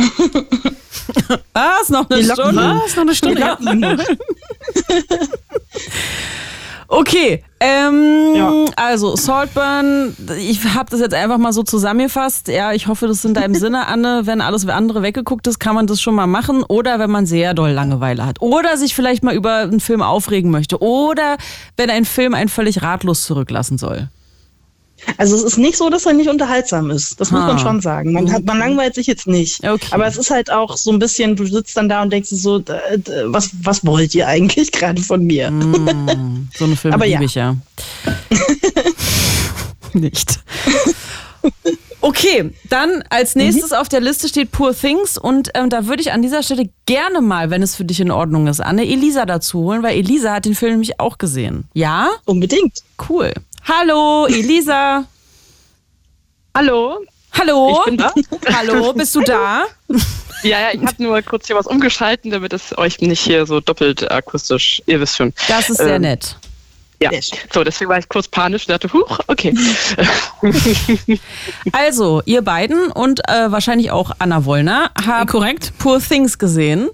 Was? 1.52 1.88
Noch 1.90 2.08
eine 2.10 2.24
Stunde? 2.24 2.62
ihn. 2.62 2.80
Was? 2.84 2.96
Noch 2.96 3.02
eine 3.02 3.14
Stunde? 3.14 3.40
Ja. 3.40 3.58
Okay, 6.94 7.42
ähm, 7.58 8.34
Ja. 8.36 8.52
also 8.76 9.16
Saltburn, 9.16 10.14
ich 10.38 10.62
habe 10.74 10.90
das 10.90 11.00
jetzt 11.00 11.14
einfach 11.14 11.38
mal 11.38 11.54
so 11.54 11.62
zusammengefasst. 11.62 12.48
Ja, 12.48 12.74
ich 12.74 12.86
hoffe, 12.86 13.06
das 13.06 13.16
ist 13.18 13.24
in 13.24 13.32
deinem 13.32 13.54
Sinne, 13.62 13.86
Anne. 13.86 14.22
Wenn 14.26 14.42
alles 14.42 14.68
andere 14.68 15.00
weggeguckt 15.00 15.46
ist, 15.46 15.58
kann 15.58 15.74
man 15.74 15.86
das 15.86 16.02
schon 16.02 16.14
mal 16.14 16.26
machen. 16.26 16.62
Oder 16.64 16.98
wenn 16.98 17.10
man 17.10 17.24
sehr 17.24 17.54
doll 17.54 17.70
Langeweile 17.70 18.26
hat. 18.26 18.42
Oder 18.42 18.76
sich 18.76 18.94
vielleicht 18.94 19.22
mal 19.24 19.34
über 19.34 19.60
einen 19.60 19.80
Film 19.80 20.02
aufregen 20.02 20.50
möchte. 20.50 20.82
Oder 20.82 21.38
wenn 21.78 21.88
ein 21.88 22.04
Film 22.04 22.34
einen 22.34 22.50
völlig 22.50 22.82
ratlos 22.82 23.24
zurücklassen 23.24 23.78
soll. 23.78 24.10
Also 25.16 25.34
es 25.36 25.42
ist 25.42 25.56
nicht 25.58 25.76
so, 25.76 25.90
dass 25.90 26.06
er 26.06 26.12
nicht 26.12 26.28
unterhaltsam 26.30 26.90
ist. 26.90 27.20
Das 27.20 27.30
muss 27.30 27.42
Ah. 27.42 27.46
man 27.48 27.58
schon 27.58 27.80
sagen. 27.80 28.12
Man, 28.12 28.32
hat, 28.32 28.44
man 28.44 28.58
langweilt 28.58 28.94
sich 28.94 29.06
jetzt 29.06 29.26
nicht. 29.26 29.62
Okay. 29.66 29.88
Aber 29.90 30.06
es 30.06 30.16
ist 30.16 30.30
halt 30.30 30.50
auch 30.50 30.76
so 30.76 30.90
ein 30.92 30.98
bisschen, 30.98 31.36
du 31.36 31.44
sitzt 31.46 31.76
dann 31.76 31.88
da 31.88 32.02
und 32.02 32.12
denkst 32.12 32.30
dir 32.30 32.36
so, 32.36 32.62
was, 33.26 33.50
was 33.62 33.84
wollt 33.84 34.14
ihr 34.14 34.26
eigentlich 34.28 34.70
gerade 34.72 35.02
von 35.02 35.24
mir? 35.24 35.50
Mm, 35.50 36.48
so 36.56 36.64
eine 36.64 36.76
Filme 36.76 36.94
Aber 36.94 37.04
ja. 37.06 37.20
ich 37.20 37.34
ja. 37.34 37.56
Nicht. 39.92 40.40
Okay, 42.00 42.52
dann 42.68 43.04
als 43.10 43.36
nächstes 43.36 43.72
auf 43.72 43.88
der 43.88 44.00
Liste 44.00 44.26
steht 44.28 44.50
Poor 44.50 44.74
Things 44.74 45.16
und 45.18 45.50
ähm, 45.54 45.70
da 45.70 45.86
würde 45.86 46.02
ich 46.02 46.12
an 46.12 46.20
dieser 46.22 46.42
Stelle 46.42 46.68
gerne 46.86 47.20
mal, 47.20 47.50
wenn 47.50 47.62
es 47.62 47.76
für 47.76 47.84
dich 47.84 48.00
in 48.00 48.10
Ordnung 48.10 48.48
ist, 48.48 48.60
Anne, 48.60 48.82
Elisa 48.84 49.24
dazu 49.24 49.60
holen, 49.60 49.82
weil 49.84 49.96
Elisa 49.96 50.32
hat 50.34 50.44
den 50.44 50.54
Film 50.56 50.72
nämlich 50.72 50.98
auch 50.98 51.18
gesehen. 51.18 51.64
Ja? 51.74 52.08
Unbedingt. 52.24 52.78
Cool. 53.08 53.32
Hallo, 53.68 54.26
Elisa. 54.26 55.04
Hallo. 56.54 56.98
Hallo. 57.32 57.78
Ich 57.78 57.84
bin 57.86 57.96
da. 57.96 58.12
Hallo, 58.52 58.92
bist 58.92 59.14
du 59.14 59.20
da? 59.20 59.64
Ja, 60.44 60.58
ja, 60.58 60.70
ich 60.72 60.84
habe 60.84 61.00
nur 61.00 61.22
kurz 61.22 61.46
hier 61.46 61.54
was 61.54 61.68
umgeschalten, 61.68 62.32
damit 62.32 62.52
es 62.52 62.76
euch 62.76 62.98
nicht 63.00 63.20
hier 63.20 63.46
so 63.46 63.60
doppelt 63.60 64.10
akustisch, 64.10 64.82
ihr 64.86 65.00
wisst 65.00 65.16
schon. 65.16 65.32
Das 65.46 65.70
ist 65.70 65.76
sehr 65.76 65.94
Ähm, 65.94 66.02
nett. 66.02 66.36
Ja, 67.00 67.10
so, 67.52 67.62
deswegen 67.62 67.88
war 67.88 67.98
ich 67.98 68.08
kurz 68.08 68.26
panisch 68.26 68.62
und 68.66 68.70
dachte, 68.70 68.92
huch, 68.92 69.20
okay. 69.28 69.54
Also, 71.70 72.22
ihr 72.24 72.42
beiden 72.42 72.90
und 72.90 73.20
äh, 73.28 73.52
wahrscheinlich 73.52 73.92
auch 73.92 74.10
Anna 74.18 74.44
Wollner 74.44 74.90
haben 75.06 75.28
Korrekt. 75.28 75.72
Poor 75.78 76.00
Things 76.00 76.36
gesehen. 76.38 76.90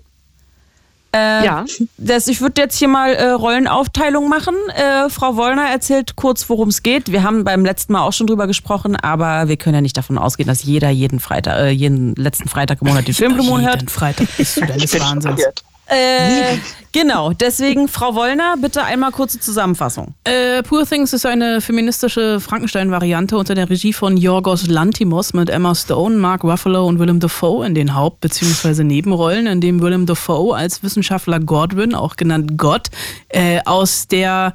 Äh, 1.14 1.44
Ja. 1.44 1.64
Das, 1.96 2.28
ich 2.28 2.40
würde 2.40 2.60
jetzt 2.60 2.78
hier 2.78 2.88
mal 2.88 3.14
äh, 3.14 3.30
Rollenaufteilung 3.30 4.28
machen. 4.28 4.54
Äh, 4.74 5.08
Frau 5.08 5.36
Wollner 5.36 5.68
erzählt 5.70 6.16
kurz, 6.16 6.48
worum 6.48 6.68
es 6.68 6.82
geht. 6.82 7.10
Wir 7.12 7.22
haben 7.22 7.44
beim 7.44 7.64
letzten 7.64 7.92
Mal 7.94 8.02
auch 8.02 8.12
schon 8.12 8.26
drüber 8.26 8.46
gesprochen, 8.46 8.96
aber 8.96 9.48
wir 9.48 9.56
können 9.56 9.76
ja 9.76 9.80
nicht 9.80 9.96
davon 9.96 10.18
ausgehen, 10.18 10.46
dass 10.48 10.62
jeder 10.62 10.90
jeden 10.90 11.20
Freitag, 11.20 11.56
äh, 11.58 11.70
jeden 11.70 12.14
letzten 12.14 12.48
Freitag 12.48 12.82
im 12.82 12.88
Monat 12.88 13.08
die 13.08 13.14
Filmblumen 13.14 13.62
hört. 13.62 13.76
Jeden 13.76 13.88
Freitag 13.88 14.28
bist 14.36 14.56
du 14.58 14.66
deines 14.66 15.00
Wahnsinns. 15.00 15.42
Äh, 15.88 16.58
genau, 16.92 17.32
deswegen, 17.32 17.88
Frau 17.88 18.14
Wollner, 18.14 18.56
bitte 18.60 18.82
einmal 18.84 19.10
kurze 19.10 19.40
Zusammenfassung. 19.40 20.14
Äh, 20.24 20.62
Poor 20.62 20.84
Things 20.86 21.12
ist 21.12 21.24
eine 21.24 21.60
feministische 21.60 22.40
Frankenstein-Variante 22.40 23.36
unter 23.38 23.54
der 23.54 23.70
Regie 23.70 23.92
von 23.92 24.16
Yorgos 24.16 24.66
Lantimos 24.66 25.32
mit 25.32 25.48
Emma 25.48 25.74
Stone, 25.74 26.16
Mark 26.16 26.44
Ruffalo 26.44 26.86
und 26.86 26.98
Willem 26.98 27.20
Dafoe 27.20 27.66
in 27.66 27.74
den 27.74 27.94
Haupt- 27.94 28.20
bzw. 28.20 28.84
Nebenrollen, 28.84 29.46
in 29.46 29.60
dem 29.60 29.80
Willem 29.80 30.04
Dafoe 30.04 30.54
als 30.54 30.82
Wissenschaftler 30.82 31.40
Godwin, 31.40 31.94
auch 31.94 32.16
genannt 32.16 32.58
Gott, 32.58 32.88
äh, 33.30 33.60
aus 33.64 34.08
der 34.08 34.52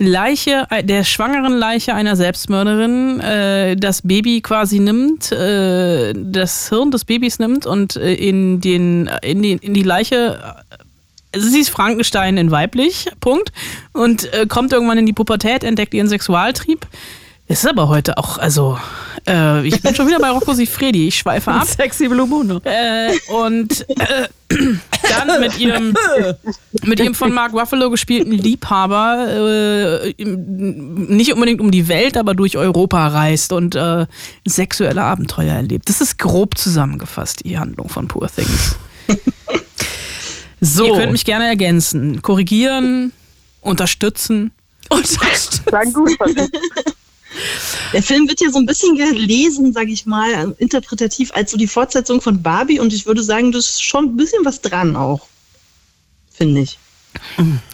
Leiche, 0.00 0.66
äh, 0.70 0.82
der 0.82 1.04
schwangeren 1.04 1.52
Leiche 1.52 1.94
einer 1.94 2.16
Selbstmörderin 2.16 3.20
äh, 3.20 3.76
das 3.76 4.00
Baby 4.02 4.40
quasi 4.40 4.80
nimmt, 4.80 5.30
äh, 5.30 6.14
das 6.16 6.70
Hirn 6.70 6.90
des 6.90 7.04
Babys 7.04 7.38
nimmt 7.38 7.66
und 7.66 7.96
äh, 7.96 8.14
in, 8.14 8.60
den, 8.60 9.10
in, 9.22 9.42
die, 9.42 9.52
in 9.52 9.74
die 9.74 9.82
Leiche 9.82 10.40
also 11.32 11.48
sie 11.48 11.60
ist 11.60 11.70
Frankenstein 11.70 12.36
in 12.38 12.50
weiblich, 12.50 13.06
Punkt. 13.20 13.52
Und 13.92 14.32
äh, 14.32 14.46
kommt 14.46 14.72
irgendwann 14.72 14.98
in 14.98 15.06
die 15.06 15.12
Pubertät, 15.12 15.62
entdeckt 15.62 15.94
ihren 15.94 16.08
Sexualtrieb. 16.08 16.86
Es 17.52 17.64
ist 17.64 17.66
aber 17.68 17.88
heute 17.88 18.16
auch, 18.16 18.38
also, 18.38 18.78
äh, 19.26 19.66
ich 19.66 19.82
bin 19.82 19.92
schon 19.92 20.06
wieder 20.06 20.20
bei 20.20 20.30
Rocco 20.30 20.52
Sifredi, 20.54 21.08
ich 21.08 21.16
schweife 21.18 21.50
ab. 21.50 21.66
Sexy 21.66 22.06
Blue 22.06 22.24
Moon. 22.24 22.60
Äh, 22.64 23.10
und 23.32 23.84
äh, 23.88 24.28
dann 25.08 25.40
mit 25.40 25.58
ihrem, 25.58 25.92
mit 26.84 27.00
ihrem 27.00 27.12
von 27.16 27.32
Mark 27.32 27.52
Ruffalo 27.52 27.90
gespielten 27.90 28.30
Liebhaber 28.30 29.26
äh, 30.14 30.14
nicht 30.24 31.32
unbedingt 31.32 31.60
um 31.60 31.72
die 31.72 31.88
Welt, 31.88 32.16
aber 32.16 32.34
durch 32.34 32.56
Europa 32.56 33.08
reist 33.08 33.52
und 33.52 33.74
äh, 33.74 34.06
sexuelle 34.46 35.02
Abenteuer 35.02 35.54
erlebt. 35.54 35.88
Das 35.88 36.00
ist 36.00 36.18
grob 36.18 36.56
zusammengefasst, 36.56 37.44
die 37.44 37.58
Handlung 37.58 37.88
von 37.88 38.06
Poor 38.06 38.28
Things. 38.32 38.76
So. 40.60 40.86
Ihr 40.86 41.00
könnt 41.00 41.10
mich 41.12 41.24
gerne 41.24 41.46
ergänzen, 41.48 42.22
korrigieren, 42.22 43.12
unterstützen. 43.60 44.52
Sagen 45.68 45.92
gut, 45.92 46.12
was 46.20 46.30
ich- 46.30 46.50
Der 47.92 48.02
Film 48.02 48.28
wird 48.28 48.40
ja 48.40 48.50
so 48.50 48.58
ein 48.58 48.66
bisschen 48.66 48.96
gelesen, 48.96 49.72
sage 49.72 49.92
ich 49.92 50.06
mal, 50.06 50.54
interpretativ 50.58 51.32
als 51.32 51.50
so 51.50 51.56
die 51.56 51.66
Fortsetzung 51.66 52.20
von 52.20 52.42
Barbie 52.42 52.80
und 52.80 52.92
ich 52.92 53.06
würde 53.06 53.22
sagen, 53.22 53.52
das 53.52 53.66
ist 53.66 53.82
schon 53.82 54.06
ein 54.06 54.16
bisschen 54.16 54.44
was 54.44 54.60
dran 54.60 54.96
auch. 54.96 55.26
Finde 56.32 56.62
ich. 56.62 56.78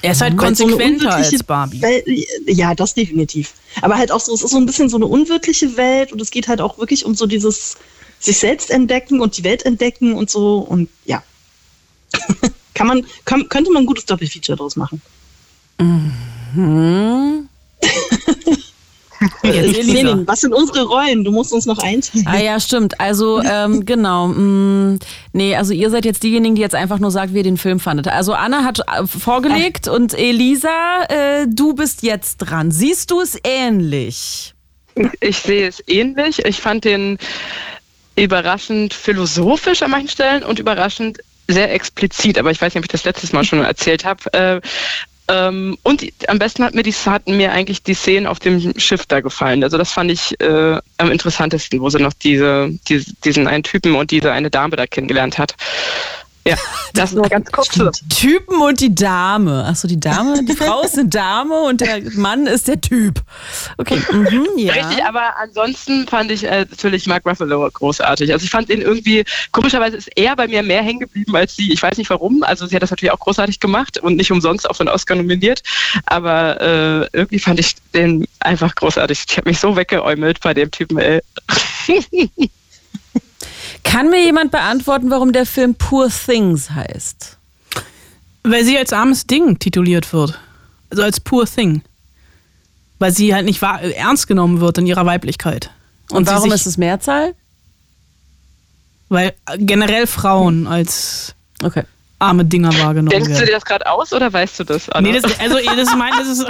Er 0.02 0.12
ist 0.12 0.20
halt 0.20 0.32
so 0.32 0.38
konsequenter 0.38 1.06
unwirkliche 1.06 1.32
als 1.36 1.42
Barbie. 1.44 1.82
Welt- 1.82 2.06
ja, 2.46 2.74
das 2.74 2.94
definitiv. 2.94 3.52
Aber 3.80 3.96
halt 3.96 4.10
auch 4.10 4.20
so, 4.20 4.34
es 4.34 4.42
ist 4.42 4.50
so 4.50 4.56
ein 4.56 4.66
bisschen 4.66 4.88
so 4.88 4.96
eine 4.96 5.06
unwirkliche 5.06 5.76
Welt 5.76 6.12
und 6.12 6.20
es 6.20 6.30
geht 6.30 6.48
halt 6.48 6.60
auch 6.60 6.78
wirklich 6.78 7.04
um 7.04 7.14
so 7.14 7.26
dieses 7.26 7.76
sich 8.18 8.38
selbst 8.38 8.70
entdecken 8.70 9.20
und 9.20 9.36
die 9.36 9.44
Welt 9.44 9.64
entdecken 9.64 10.14
und 10.14 10.30
so 10.30 10.58
und 10.58 10.88
ja. 11.04 11.22
Kann 12.74 12.88
man, 12.88 13.06
kann, 13.24 13.48
könnte 13.48 13.72
man 13.72 13.84
ein 13.84 13.86
gutes 13.86 14.04
Doppelfeature 14.04 14.58
draus 14.58 14.76
machen. 14.76 15.00
Jetzt, 17.80 18.58
Elisa. 19.42 19.82
Selin, 19.82 20.26
was 20.26 20.40
sind 20.40 20.52
unsere 20.52 20.84
Rollen? 20.84 21.24
Du 21.24 21.30
musst 21.30 21.52
uns 21.52 21.66
noch 21.66 21.78
einteilen. 21.78 22.26
Ah 22.26 22.38
ja, 22.38 22.60
stimmt. 22.60 23.00
Also 23.00 23.40
ähm, 23.42 23.84
genau. 23.86 24.28
Mh, 24.28 24.98
nee, 25.32 25.56
also 25.56 25.72
ihr 25.72 25.90
seid 25.90 26.04
jetzt 26.04 26.22
diejenigen, 26.22 26.54
die 26.54 26.62
jetzt 26.62 26.74
einfach 26.74 26.98
nur 26.98 27.10
sagt, 27.10 27.32
wie 27.32 27.38
ihr 27.38 27.42
den 27.42 27.56
Film 27.56 27.80
fandet. 27.80 28.08
Also 28.08 28.34
Anna 28.34 28.64
hat 28.64 28.80
äh, 28.80 29.06
vorgelegt 29.06 29.88
und 29.88 30.14
Elisa, 30.14 31.04
äh, 31.08 31.46
du 31.48 31.74
bist 31.74 32.02
jetzt 32.02 32.38
dran. 32.38 32.70
Siehst 32.70 33.10
du 33.10 33.20
es 33.20 33.38
ähnlich? 33.44 34.54
Ich 35.20 35.38
sehe 35.38 35.68
es 35.68 35.82
ähnlich. 35.86 36.44
Ich 36.44 36.60
fand 36.60 36.84
den 36.84 37.18
überraschend 38.16 38.94
philosophisch 38.94 39.82
an 39.82 39.90
manchen 39.90 40.08
Stellen 40.08 40.42
und 40.42 40.58
überraschend 40.58 41.18
sehr 41.48 41.72
explizit, 41.72 42.38
aber 42.38 42.50
ich 42.50 42.60
weiß 42.60 42.74
nicht, 42.74 42.80
ob 42.80 42.84
ich 42.84 42.92
das 42.92 43.04
letztes 43.04 43.32
Mal 43.32 43.44
schon 43.44 43.62
erzählt 43.62 44.04
habe. 44.04 44.32
Äh, 44.32 44.60
ähm, 45.28 45.76
und 45.82 46.02
die, 46.02 46.12
am 46.28 46.38
besten 46.38 46.64
hat 46.64 46.74
mir 46.74 46.82
die 46.82 46.92
hatten 46.92 47.36
mir 47.36 47.52
eigentlich 47.52 47.82
die 47.82 47.94
Szenen 47.94 48.26
auf 48.26 48.38
dem 48.38 48.78
Schiff 48.78 49.06
da 49.06 49.20
gefallen. 49.20 49.64
Also 49.64 49.76
das 49.76 49.92
fand 49.92 50.10
ich 50.10 50.40
äh, 50.40 50.78
am 50.98 51.10
interessantesten, 51.10 51.80
wo 51.80 51.90
sie 51.90 51.98
noch 51.98 52.12
diese, 52.12 52.70
diese, 52.88 53.12
diesen 53.24 53.48
einen 53.48 53.64
Typen 53.64 53.94
und 53.96 54.10
diese 54.10 54.32
eine 54.32 54.50
Dame 54.50 54.76
da 54.76 54.86
kennengelernt 54.86 55.38
hat. 55.38 55.54
Ja, 56.46 56.56
das 56.94 57.12
nur 57.12 57.28
ganz 57.28 57.50
kurz. 57.50 58.02
Typen 58.08 58.60
und 58.60 58.80
die 58.80 58.94
Dame. 58.94 59.64
Achso, 59.64 59.88
die 59.88 59.98
Dame, 59.98 60.44
die 60.44 60.52
Frau 60.56 60.82
ist 60.82 60.96
eine 60.96 61.08
Dame 61.08 61.60
und 61.62 61.80
der 61.80 62.02
Mann 62.12 62.46
ist 62.46 62.68
der 62.68 62.80
Typ. 62.80 63.20
Okay, 63.78 64.00
mhm, 64.12 64.46
ja. 64.56 64.72
Richtig, 64.72 65.04
aber 65.04 65.36
ansonsten 65.38 66.06
fand 66.06 66.30
ich 66.30 66.44
äh, 66.44 66.66
natürlich 66.70 67.06
Mark 67.06 67.26
Ruffalo 67.26 67.68
großartig. 67.72 68.32
Also 68.32 68.44
ich 68.44 68.50
fand 68.50 68.70
ihn 68.70 68.80
irgendwie, 68.80 69.24
komischerweise 69.50 69.96
ist 69.96 70.08
er 70.16 70.36
bei 70.36 70.46
mir 70.46 70.62
mehr 70.62 70.82
hängen 70.82 71.00
geblieben 71.00 71.34
als 71.34 71.56
sie. 71.56 71.72
Ich 71.72 71.82
weiß 71.82 71.98
nicht 71.98 72.10
warum. 72.10 72.44
Also 72.44 72.66
sie 72.66 72.76
hat 72.76 72.82
das 72.82 72.90
natürlich 72.90 73.12
auch 73.12 73.20
großartig 73.20 73.58
gemacht 73.58 73.98
und 73.98 74.16
nicht 74.16 74.30
umsonst 74.30 74.68
auch 74.70 74.76
für 74.76 74.80
einen 74.80 74.90
Oscar 74.90 75.16
nominiert. 75.16 75.62
Aber 76.06 76.60
äh, 76.60 77.08
irgendwie 77.12 77.40
fand 77.40 77.58
ich 77.58 77.74
den 77.92 78.26
einfach 78.40 78.74
großartig. 78.74 79.24
Ich 79.28 79.36
habe 79.36 79.50
mich 79.50 79.58
so 79.58 79.76
weggeäumelt 79.76 80.40
bei 80.40 80.54
dem 80.54 80.70
Typen, 80.70 80.98
ey. 80.98 81.20
Kann 83.86 84.10
mir 84.10 84.22
jemand 84.22 84.50
beantworten, 84.50 85.10
warum 85.10 85.32
der 85.32 85.46
Film 85.46 85.74
Poor 85.74 86.08
Things 86.10 86.70
heißt? 86.70 87.38
Weil 88.42 88.64
sie 88.64 88.76
als 88.78 88.92
armes 88.92 89.26
Ding 89.26 89.58
tituliert 89.58 90.12
wird. 90.12 90.38
Also 90.90 91.02
als 91.02 91.20
Poor 91.20 91.46
Thing. 91.46 91.82
Weil 92.98 93.12
sie 93.12 93.34
halt 93.34 93.44
nicht 93.46 93.62
wahr, 93.62 93.80
ernst 93.82 94.26
genommen 94.26 94.60
wird 94.60 94.78
in 94.78 94.86
ihrer 94.86 95.06
Weiblichkeit. 95.06 95.70
Und, 96.10 96.26
sie 96.28 96.34
warum 96.34 96.50
sich- 96.50 96.60
ist 96.60 96.66
es 96.66 96.76
Mehrzahl? 96.76 97.34
Weil 99.08 99.34
generell 99.58 100.06
Frauen 100.06 100.66
als 100.66 101.34
Okay. 101.62 101.84
arme 102.18 102.44
Dinger 102.44 102.70
wahrgenommen 102.78 103.10
Denkst 103.10 103.28
du 103.28 103.34
dir 103.34 103.40
werden. 103.40 103.52
das 103.52 103.64
gerade 103.64 103.86
aus 103.90 104.12
oder 104.12 104.32
weißt 104.32 104.60
du 104.60 104.64
das? 104.64 104.88
Anna? 104.90 105.08
Nee, 105.12 105.20
das, 105.20 105.38
also 105.38 105.56
das 105.64 105.78
ist, 105.88 105.96
mein, 105.96 106.12
das 106.18 106.28
ist, 106.28 106.44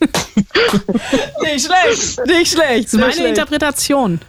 Nicht 1.42 1.66
schlecht, 1.66 2.26
nicht 2.26 2.52
schlecht. 2.52 2.84
das 2.86 2.94
ist 2.94 2.98
meine 3.00 3.28
Interpretation. 3.28 4.20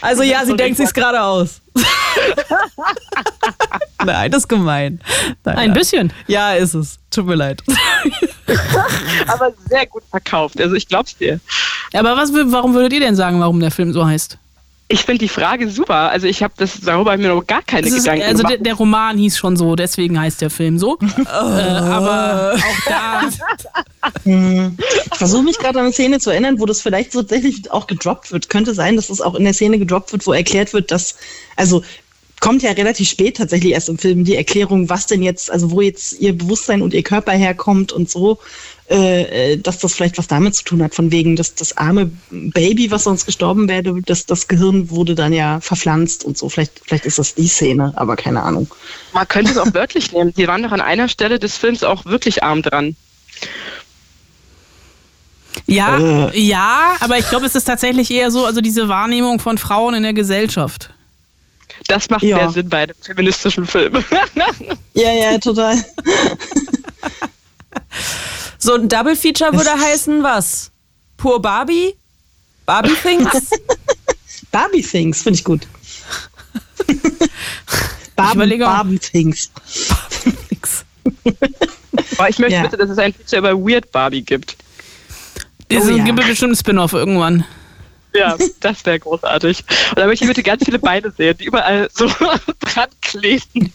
Also 0.00 0.22
ja, 0.22 0.44
sie 0.44 0.56
denkt 0.56 0.76
sich's 0.76 0.94
gerade 0.94 1.20
aus. 1.22 1.60
Nein, 4.04 4.30
das 4.30 4.42
ist 4.42 4.48
gemein. 4.48 5.00
Nein, 5.44 5.58
Ein 5.58 5.68
ja. 5.70 5.74
bisschen. 5.74 6.12
Ja, 6.26 6.52
ist 6.54 6.74
es. 6.74 6.98
Tut 7.10 7.26
mir 7.26 7.34
leid. 7.36 7.62
aber 9.26 9.52
sehr 9.68 9.86
gut 9.86 10.02
verkauft. 10.10 10.60
Also 10.60 10.74
ich 10.74 10.88
glaub's 10.88 11.16
dir. 11.16 11.40
Aber 11.92 12.16
was, 12.16 12.32
warum 12.32 12.74
würdet 12.74 12.92
ihr 12.92 13.00
denn 13.00 13.16
sagen, 13.16 13.40
warum 13.40 13.60
der 13.60 13.70
Film 13.70 13.92
so 13.92 14.04
heißt? 14.04 14.38
Ich 14.92 15.04
finde 15.04 15.20
die 15.20 15.28
Frage 15.28 15.70
super. 15.70 16.10
Also 16.10 16.26
ich 16.26 16.42
habe 16.42 16.52
das 16.58 16.80
darüber 16.82 17.16
mir 17.16 17.28
noch 17.28 17.46
gar 17.46 17.62
keine 17.62 17.82
Das 17.82 17.92
ist, 17.92 18.04
Gedanken 18.04 18.24
also 18.24 18.42
der, 18.42 18.50
gemacht. 18.50 18.66
der 18.66 18.74
Roman 18.74 19.16
hieß 19.16 19.38
schon 19.38 19.56
so, 19.56 19.74
deswegen 19.74 20.20
heißt 20.20 20.42
der 20.42 20.50
Film 20.50 20.78
so. 20.78 20.98
äh, 21.24 21.28
aber 21.28 22.54
auch 22.56 22.88
da. 22.88 23.22
Ich 24.24 25.16
versuche 25.16 25.44
mich 25.44 25.58
gerade 25.58 25.78
an 25.78 25.84
eine 25.84 25.92
Szene 25.92 26.18
zu 26.18 26.30
erinnern, 26.30 26.58
wo 26.58 26.66
das 26.66 26.82
vielleicht 26.82 27.12
tatsächlich 27.12 27.70
auch 27.70 27.86
gedroppt 27.86 28.32
wird. 28.32 28.50
Könnte 28.50 28.74
sein, 28.74 28.96
dass 28.96 29.10
es 29.10 29.20
auch 29.20 29.36
in 29.36 29.44
der 29.44 29.54
Szene 29.54 29.78
gedroppt 29.78 30.12
wird, 30.12 30.26
wo 30.26 30.32
erklärt 30.32 30.72
wird, 30.72 30.90
dass, 30.90 31.14
also 31.54 31.82
kommt 32.40 32.64
ja 32.64 32.72
relativ 32.72 33.08
spät 33.08 33.36
tatsächlich 33.36 33.72
erst 33.72 33.88
im 33.88 33.98
Film 33.98 34.24
die 34.24 34.34
Erklärung, 34.34 34.88
was 34.88 35.06
denn 35.06 35.22
jetzt, 35.22 35.52
also 35.52 35.70
wo 35.70 35.80
jetzt 35.80 36.20
ihr 36.20 36.36
Bewusstsein 36.36 36.82
und 36.82 36.92
ihr 36.92 37.04
Körper 37.04 37.30
herkommt 37.30 37.92
und 37.92 38.10
so, 38.10 38.40
äh, 38.88 39.56
dass 39.58 39.78
das 39.78 39.94
vielleicht 39.94 40.18
was 40.18 40.26
damit 40.26 40.54
zu 40.54 40.64
tun 40.64 40.82
hat, 40.82 40.94
von 40.94 41.10
wegen, 41.12 41.36
dass 41.36 41.54
das 41.54 41.76
arme 41.76 42.10
Baby, 42.30 42.90
was 42.90 43.04
sonst 43.04 43.26
gestorben 43.26 43.68
wäre, 43.68 44.02
das, 44.02 44.26
das 44.26 44.48
Gehirn 44.48 44.90
wurde 44.90 45.14
dann 45.14 45.32
ja 45.32 45.60
verpflanzt 45.60 46.24
und 46.24 46.36
so. 46.36 46.48
Vielleicht, 46.48 46.80
vielleicht 46.84 47.06
ist 47.06 47.18
das 47.18 47.34
die 47.34 47.48
Szene, 47.48 47.92
aber 47.96 48.16
keine 48.16 48.42
Ahnung. 48.42 48.68
Man 49.12 49.26
könnte 49.28 49.52
es 49.52 49.58
auch 49.58 49.72
wörtlich 49.74 50.12
nehmen. 50.12 50.34
Die 50.34 50.46
waren 50.48 50.62
doch 50.62 50.72
an 50.72 50.80
einer 50.80 51.08
Stelle 51.08 51.38
des 51.38 51.56
Films 51.56 51.84
auch 51.84 52.04
wirklich 52.04 52.42
arm 52.42 52.62
dran. 52.62 52.96
Ja, 55.66 56.30
ja, 56.32 56.96
aber 57.00 57.18
ich 57.18 57.28
glaube, 57.28 57.46
es 57.46 57.54
ist 57.54 57.64
tatsächlich 57.64 58.10
eher 58.10 58.30
so, 58.30 58.44
also 58.46 58.60
diese 58.60 58.88
Wahrnehmung 58.88 59.38
von 59.38 59.58
Frauen 59.58 59.94
in 59.94 60.02
der 60.02 60.12
Gesellschaft. 60.12 60.90
Das 61.88 62.10
macht 62.10 62.22
Ja. 62.22 62.36
mehr 62.36 62.50
Sinn 62.50 62.68
bei 62.68 62.78
einem 62.82 62.94
feministischen 63.00 63.66
Film. 63.66 64.04
Ja, 64.94 65.12
ja, 65.12 65.38
total. 65.38 65.76
So 68.62 68.74
ein 68.74 68.88
Double 68.88 69.16
Feature 69.16 69.52
würde 69.52 69.72
heißen 69.72 70.22
was? 70.22 70.70
Pur 71.16 71.42
Barbie? 71.42 71.96
Barbie 72.64 72.94
Things? 72.94 73.50
Barbie 74.52 74.82
Things, 74.82 75.20
finde 75.20 75.36
ich 75.40 75.44
gut. 75.44 75.66
Barben, 78.14 78.34
überlege 78.34 78.68
auch. 78.68 78.74
Barben 78.74 79.00
Things. 79.00 79.50
Aber 82.18 82.28
ich 82.28 82.38
möchte 82.38 82.54
Ja. 82.54 82.62
bitte, 82.62 82.76
dass 82.76 82.90
es 82.90 82.98
ein 82.98 83.12
Feature 83.12 83.38
über 83.50 83.68
Weird 83.68 83.90
Barbie 83.90 84.22
gibt. 84.22 84.56
Es 85.68 85.88
ja. 85.88 86.04
gibt 86.04 86.24
bestimmt 86.24 86.50
einen 86.50 86.56
Spin-off 86.56 86.92
irgendwann. 86.92 87.44
Ja, 88.14 88.36
das 88.60 88.86
wäre 88.86 89.00
großartig. 89.00 89.64
Und 89.90 89.98
da 89.98 90.06
möchte 90.06 90.24
ich 90.24 90.28
bitte 90.28 90.44
ganz 90.44 90.64
viele 90.64 90.78
Beine 90.78 91.10
sehen, 91.10 91.36
die 91.36 91.46
überall 91.46 91.88
so 91.92 92.06
dran 92.60 92.90
kleben. 93.00 93.72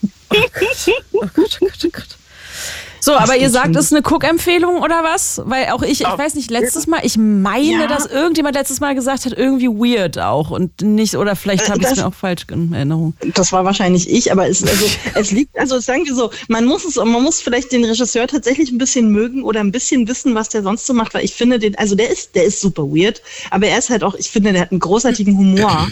So, 3.00 3.14
aber 3.14 3.36
ihr 3.36 3.50
sagt, 3.50 3.74
es 3.76 3.86
ist 3.86 3.92
eine 3.92 4.02
Cook-Empfehlung 4.04 4.82
oder 4.82 5.02
was? 5.04 5.40
Weil 5.44 5.68
auch 5.70 5.82
ich, 5.82 6.00
ich 6.00 6.06
Auf 6.06 6.18
weiß 6.18 6.34
nicht, 6.34 6.50
letztes 6.50 6.86
Mal, 6.86 7.00
ich 7.04 7.16
meine, 7.16 7.82
Ja. 7.82 7.86
dass 7.86 8.06
irgendjemand 8.06 8.54
letztes 8.56 8.80
Mal 8.80 8.94
gesagt 8.94 9.24
hat, 9.24 9.32
irgendwie 9.34 9.68
weird 9.68 10.18
auch 10.18 10.50
und 10.50 10.80
nicht, 10.82 11.14
oder 11.16 11.36
vielleicht 11.36 11.68
Äh, 11.68 11.70
habe 11.70 11.80
ich 11.82 11.86
es 11.88 11.96
mir 11.96 12.06
auch 12.06 12.14
falsch 12.14 12.46
in 12.50 12.72
Erinnerung. 12.72 13.14
Das 13.34 13.52
war 13.52 13.64
wahrscheinlich 13.64 14.08
ich, 14.10 14.32
aber 14.32 14.48
es, 14.48 14.62
also, 14.62 14.86
es 15.14 15.30
liegt, 15.30 15.58
also 15.58 15.78
sagen 15.80 16.04
wir 16.06 16.14
so, 16.14 16.30
man 16.48 16.64
muss 16.64 16.84
es, 16.84 16.96
man 16.96 17.22
muss 17.22 17.40
vielleicht 17.40 17.72
den 17.72 17.84
Regisseur 17.84 18.26
tatsächlich 18.26 18.70
ein 18.72 18.78
bisschen 18.78 19.10
mögen 19.10 19.42
oder 19.44 19.60
ein 19.60 19.72
bisschen 19.72 20.08
wissen, 20.08 20.34
was 20.34 20.48
der 20.48 20.62
sonst 20.62 20.86
so 20.86 20.94
macht, 20.94 21.14
weil 21.14 21.24
ich 21.24 21.34
finde 21.34 21.58
den, 21.58 21.76
also 21.78 21.94
der 21.94 22.10
ist, 22.10 22.34
der 22.34 22.44
ist 22.44 22.60
super 22.60 22.82
weird, 22.84 23.22
aber 23.50 23.66
er 23.68 23.78
ist 23.78 23.90
halt 23.90 24.02
auch, 24.04 24.14
ich 24.14 24.30
finde, 24.30 24.52
der 24.52 24.62
hat 24.62 24.70
einen 24.72 24.80
großartigen 24.80 25.36
Humor. 25.36 25.88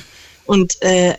Und 0.47 0.81
äh, 0.83 1.15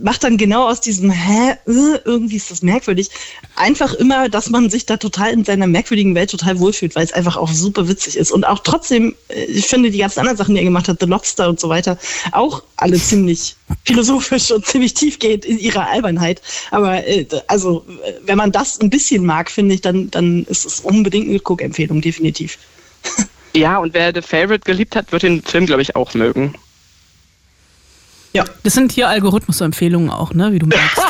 macht 0.00 0.24
dann 0.24 0.36
genau 0.36 0.68
aus 0.68 0.80
diesem, 0.80 1.10
hä, 1.10 1.52
äh, 1.66 1.98
irgendwie 2.04 2.36
ist 2.36 2.50
das 2.50 2.62
merkwürdig, 2.62 3.10
einfach 3.56 3.94
immer, 3.94 4.28
dass 4.28 4.50
man 4.50 4.70
sich 4.70 4.86
da 4.86 4.96
total 4.96 5.32
in 5.32 5.44
seiner 5.44 5.66
merkwürdigen 5.66 6.14
Welt 6.14 6.30
total 6.30 6.58
wohlfühlt, 6.58 6.96
weil 6.96 7.04
es 7.04 7.12
einfach 7.12 7.36
auch 7.36 7.50
super 7.50 7.88
witzig 7.88 8.16
ist. 8.16 8.32
Und 8.32 8.44
auch 8.44 8.60
trotzdem, 8.60 9.14
äh, 9.28 9.44
ich 9.44 9.66
finde 9.66 9.90
die 9.90 9.98
ganzen 9.98 10.20
anderen 10.20 10.38
Sachen, 10.38 10.54
die 10.54 10.60
er 10.60 10.64
gemacht 10.64 10.88
hat, 10.88 10.98
The 11.00 11.06
Lobster 11.06 11.48
und 11.48 11.60
so 11.60 11.68
weiter, 11.68 11.98
auch 12.32 12.62
alle 12.76 12.98
ziemlich 12.98 13.56
philosophisch 13.84 14.50
und 14.50 14.66
ziemlich 14.66 14.94
tiefgehend 14.94 15.44
in 15.44 15.58
ihrer 15.58 15.88
Albernheit. 15.88 16.40
Aber 16.70 17.06
äh, 17.06 17.26
also, 17.46 17.84
äh, 18.04 18.12
wenn 18.24 18.38
man 18.38 18.52
das 18.52 18.80
ein 18.80 18.90
bisschen 18.90 19.24
mag, 19.24 19.50
finde 19.50 19.74
ich, 19.74 19.82
dann, 19.82 20.10
dann 20.10 20.44
ist 20.44 20.64
es 20.64 20.80
unbedingt 20.80 21.28
eine 21.28 21.40
Guck-Empfehlung, 21.40 22.00
definitiv. 22.00 22.58
Ja, 23.52 23.78
und 23.78 23.94
wer 23.94 24.14
The 24.14 24.22
Favorite 24.22 24.64
geliebt 24.64 24.94
hat, 24.94 25.10
wird 25.10 25.24
den 25.24 25.42
Film, 25.42 25.66
glaube 25.66 25.82
ich, 25.82 25.96
auch 25.96 26.14
mögen. 26.14 26.54
Ja. 28.32 28.44
Das 28.62 28.74
sind 28.74 28.92
hier 28.92 29.08
Algorithmus-Empfehlungen 29.08 30.10
auch, 30.10 30.32
ne? 30.32 30.52
Wie 30.52 30.58
du 30.58 30.66
merkst. 30.66 31.02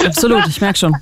Absolut, 0.06 0.46
ich 0.48 0.60
merke 0.60 0.78
schon. 0.78 0.96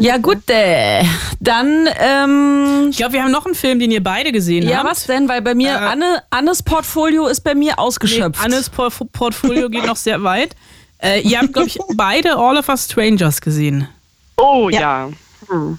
Ja, 0.00 0.18
gut, 0.18 0.48
äh, 0.50 1.02
dann, 1.40 1.88
ähm, 1.98 2.88
Ich 2.90 2.98
glaube, 2.98 3.14
wir 3.14 3.22
haben 3.22 3.30
noch 3.30 3.46
einen 3.46 3.54
Film, 3.54 3.78
den 3.78 3.90
ihr 3.90 4.02
beide 4.02 4.30
gesehen 4.30 4.68
ja, 4.68 4.78
habt. 4.78 4.90
was 4.90 5.06
denn? 5.06 5.28
Weil 5.28 5.40
bei 5.42 5.54
mir, 5.54 5.70
Äh, 5.70 5.76
Anne, 5.76 6.22
Annes 6.30 6.62
Portfolio 6.62 7.26
ist 7.26 7.40
bei 7.40 7.54
mir 7.54 7.72
Nee, 7.72 7.78
ausgeschöpft. 7.78 8.44
Annes 8.44 8.68
Por 8.68 8.90
Portfolio 9.12 9.70
geht 9.70 9.86
noch 9.86 9.96
sehr 9.96 10.22
weit. 10.22 10.54
Äh, 11.02 11.20
ihr 11.22 11.38
habt, 11.40 11.52
glaube 11.54 11.68
ich, 11.68 11.78
beide 11.94 12.36
All 12.36 12.58
of 12.58 12.68
Us 12.68 12.84
Strangers 12.84 13.40
gesehen. 13.40 13.88
Oh 14.36 14.68
ja. 14.68 14.80
Ja. 14.80 15.10
Hm. 15.48 15.78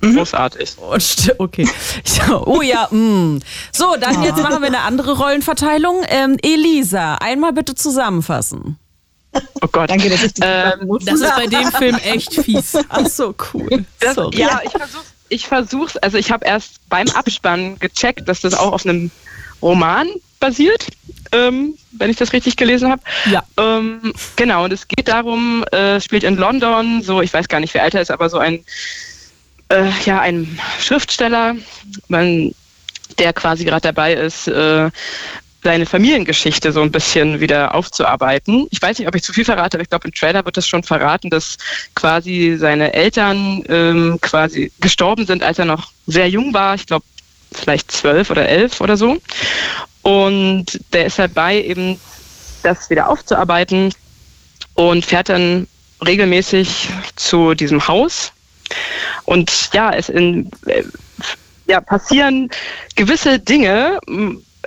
Großartig. 0.00 0.76
Und 0.78 1.00
st- 1.02 1.34
Okay. 1.38 1.68
Oh 2.46 2.60
ja, 2.62 2.88
mm. 2.90 3.40
So, 3.72 3.96
dann 4.00 4.22
jetzt 4.22 4.42
machen 4.42 4.60
wir 4.60 4.66
eine 4.68 4.80
andere 4.80 5.16
Rollenverteilung. 5.16 6.02
Ähm, 6.08 6.36
Elisa, 6.42 7.14
einmal 7.16 7.52
bitte 7.52 7.74
zusammenfassen. 7.74 8.78
Oh 9.60 9.68
Gott. 9.70 9.90
Danke, 9.90 10.08
dass 10.10 10.22
ich 10.24 10.34
die 10.34 10.42
Ähm. 10.44 10.98
Das 11.04 11.20
ist 11.20 11.34
bei 11.36 11.46
dem 11.46 11.70
Film 11.72 11.96
echt 11.96 12.34
fies. 12.34 12.76
Ach 12.88 13.06
so, 13.06 13.34
cool. 13.52 13.84
Das, 14.00 14.16
ja, 14.32 14.60
ich 14.64 14.70
versuch's, 14.72 15.14
ich 15.28 15.46
versuch's, 15.46 15.96
also 15.98 16.16
ich 16.18 16.30
habe 16.32 16.44
erst 16.46 16.80
beim 16.88 17.08
Abspann 17.08 17.78
gecheckt, 17.78 18.28
dass 18.28 18.40
das 18.40 18.54
auch 18.54 18.72
auf 18.72 18.84
einem 18.86 19.10
Roman 19.62 20.08
basiert, 20.40 20.86
ähm, 21.32 21.74
wenn 21.92 22.10
ich 22.10 22.16
das 22.16 22.32
richtig 22.32 22.56
gelesen 22.56 22.90
habe. 22.90 23.02
Ja. 23.30 23.42
Ähm, 23.58 24.12
genau, 24.36 24.64
und 24.64 24.72
es 24.72 24.86
geht 24.88 25.08
darum, 25.08 25.64
äh, 25.72 26.00
spielt 26.00 26.22
in 26.24 26.36
London, 26.36 27.02
so, 27.02 27.20
ich 27.20 27.32
weiß 27.32 27.48
gar 27.48 27.60
nicht, 27.60 27.74
wie 27.74 27.80
alt 27.80 27.94
er 27.94 28.02
ist, 28.02 28.10
aber 28.10 28.30
so 28.30 28.38
ein 28.38 28.64
äh, 29.68 29.90
ja 30.04 30.20
ein 30.20 30.58
Schriftsteller, 30.80 31.56
man, 32.08 32.54
der 33.18 33.32
quasi 33.32 33.64
gerade 33.64 33.82
dabei 33.82 34.14
ist, 34.14 34.48
äh, 34.48 34.90
seine 35.64 35.86
Familiengeschichte 35.86 36.72
so 36.72 36.82
ein 36.82 36.92
bisschen 36.92 37.40
wieder 37.40 37.74
aufzuarbeiten. 37.74 38.68
Ich 38.70 38.80
weiß 38.80 38.98
nicht, 38.98 39.08
ob 39.08 39.14
ich 39.14 39.22
zu 39.22 39.32
viel 39.32 39.44
verrate, 39.44 39.76
aber 39.76 39.82
ich 39.82 39.90
glaube, 39.90 40.06
im 40.06 40.14
Trailer 40.14 40.44
wird 40.44 40.56
das 40.56 40.68
schon 40.68 40.84
verraten, 40.84 41.30
dass 41.30 41.58
quasi 41.94 42.56
seine 42.58 42.92
Eltern 42.92 43.64
ähm, 43.68 44.18
quasi 44.20 44.70
gestorben 44.80 45.26
sind, 45.26 45.42
als 45.42 45.58
er 45.58 45.64
noch 45.64 45.90
sehr 46.06 46.28
jung 46.28 46.54
war. 46.54 46.74
Ich 46.76 46.86
glaube, 46.86 47.04
vielleicht 47.52 47.90
zwölf 47.90 48.30
oder 48.30 48.48
elf 48.48 48.80
oder 48.80 48.96
so. 48.96 49.18
Und 50.02 50.80
der 50.92 51.06
ist 51.06 51.18
dabei, 51.18 51.62
eben 51.62 52.00
das 52.62 52.88
wieder 52.88 53.08
aufzuarbeiten 53.08 53.92
und 54.74 55.04
fährt 55.04 55.28
dann 55.28 55.66
regelmäßig 56.04 56.88
zu 57.16 57.54
diesem 57.54 57.88
Haus. 57.88 58.32
Und 59.24 59.70
ja, 59.72 59.90
es 59.92 60.08
in, 60.08 60.50
äh, 60.66 60.84
ja, 61.66 61.80
passieren 61.80 62.50
gewisse 62.96 63.38
Dinge, 63.38 63.98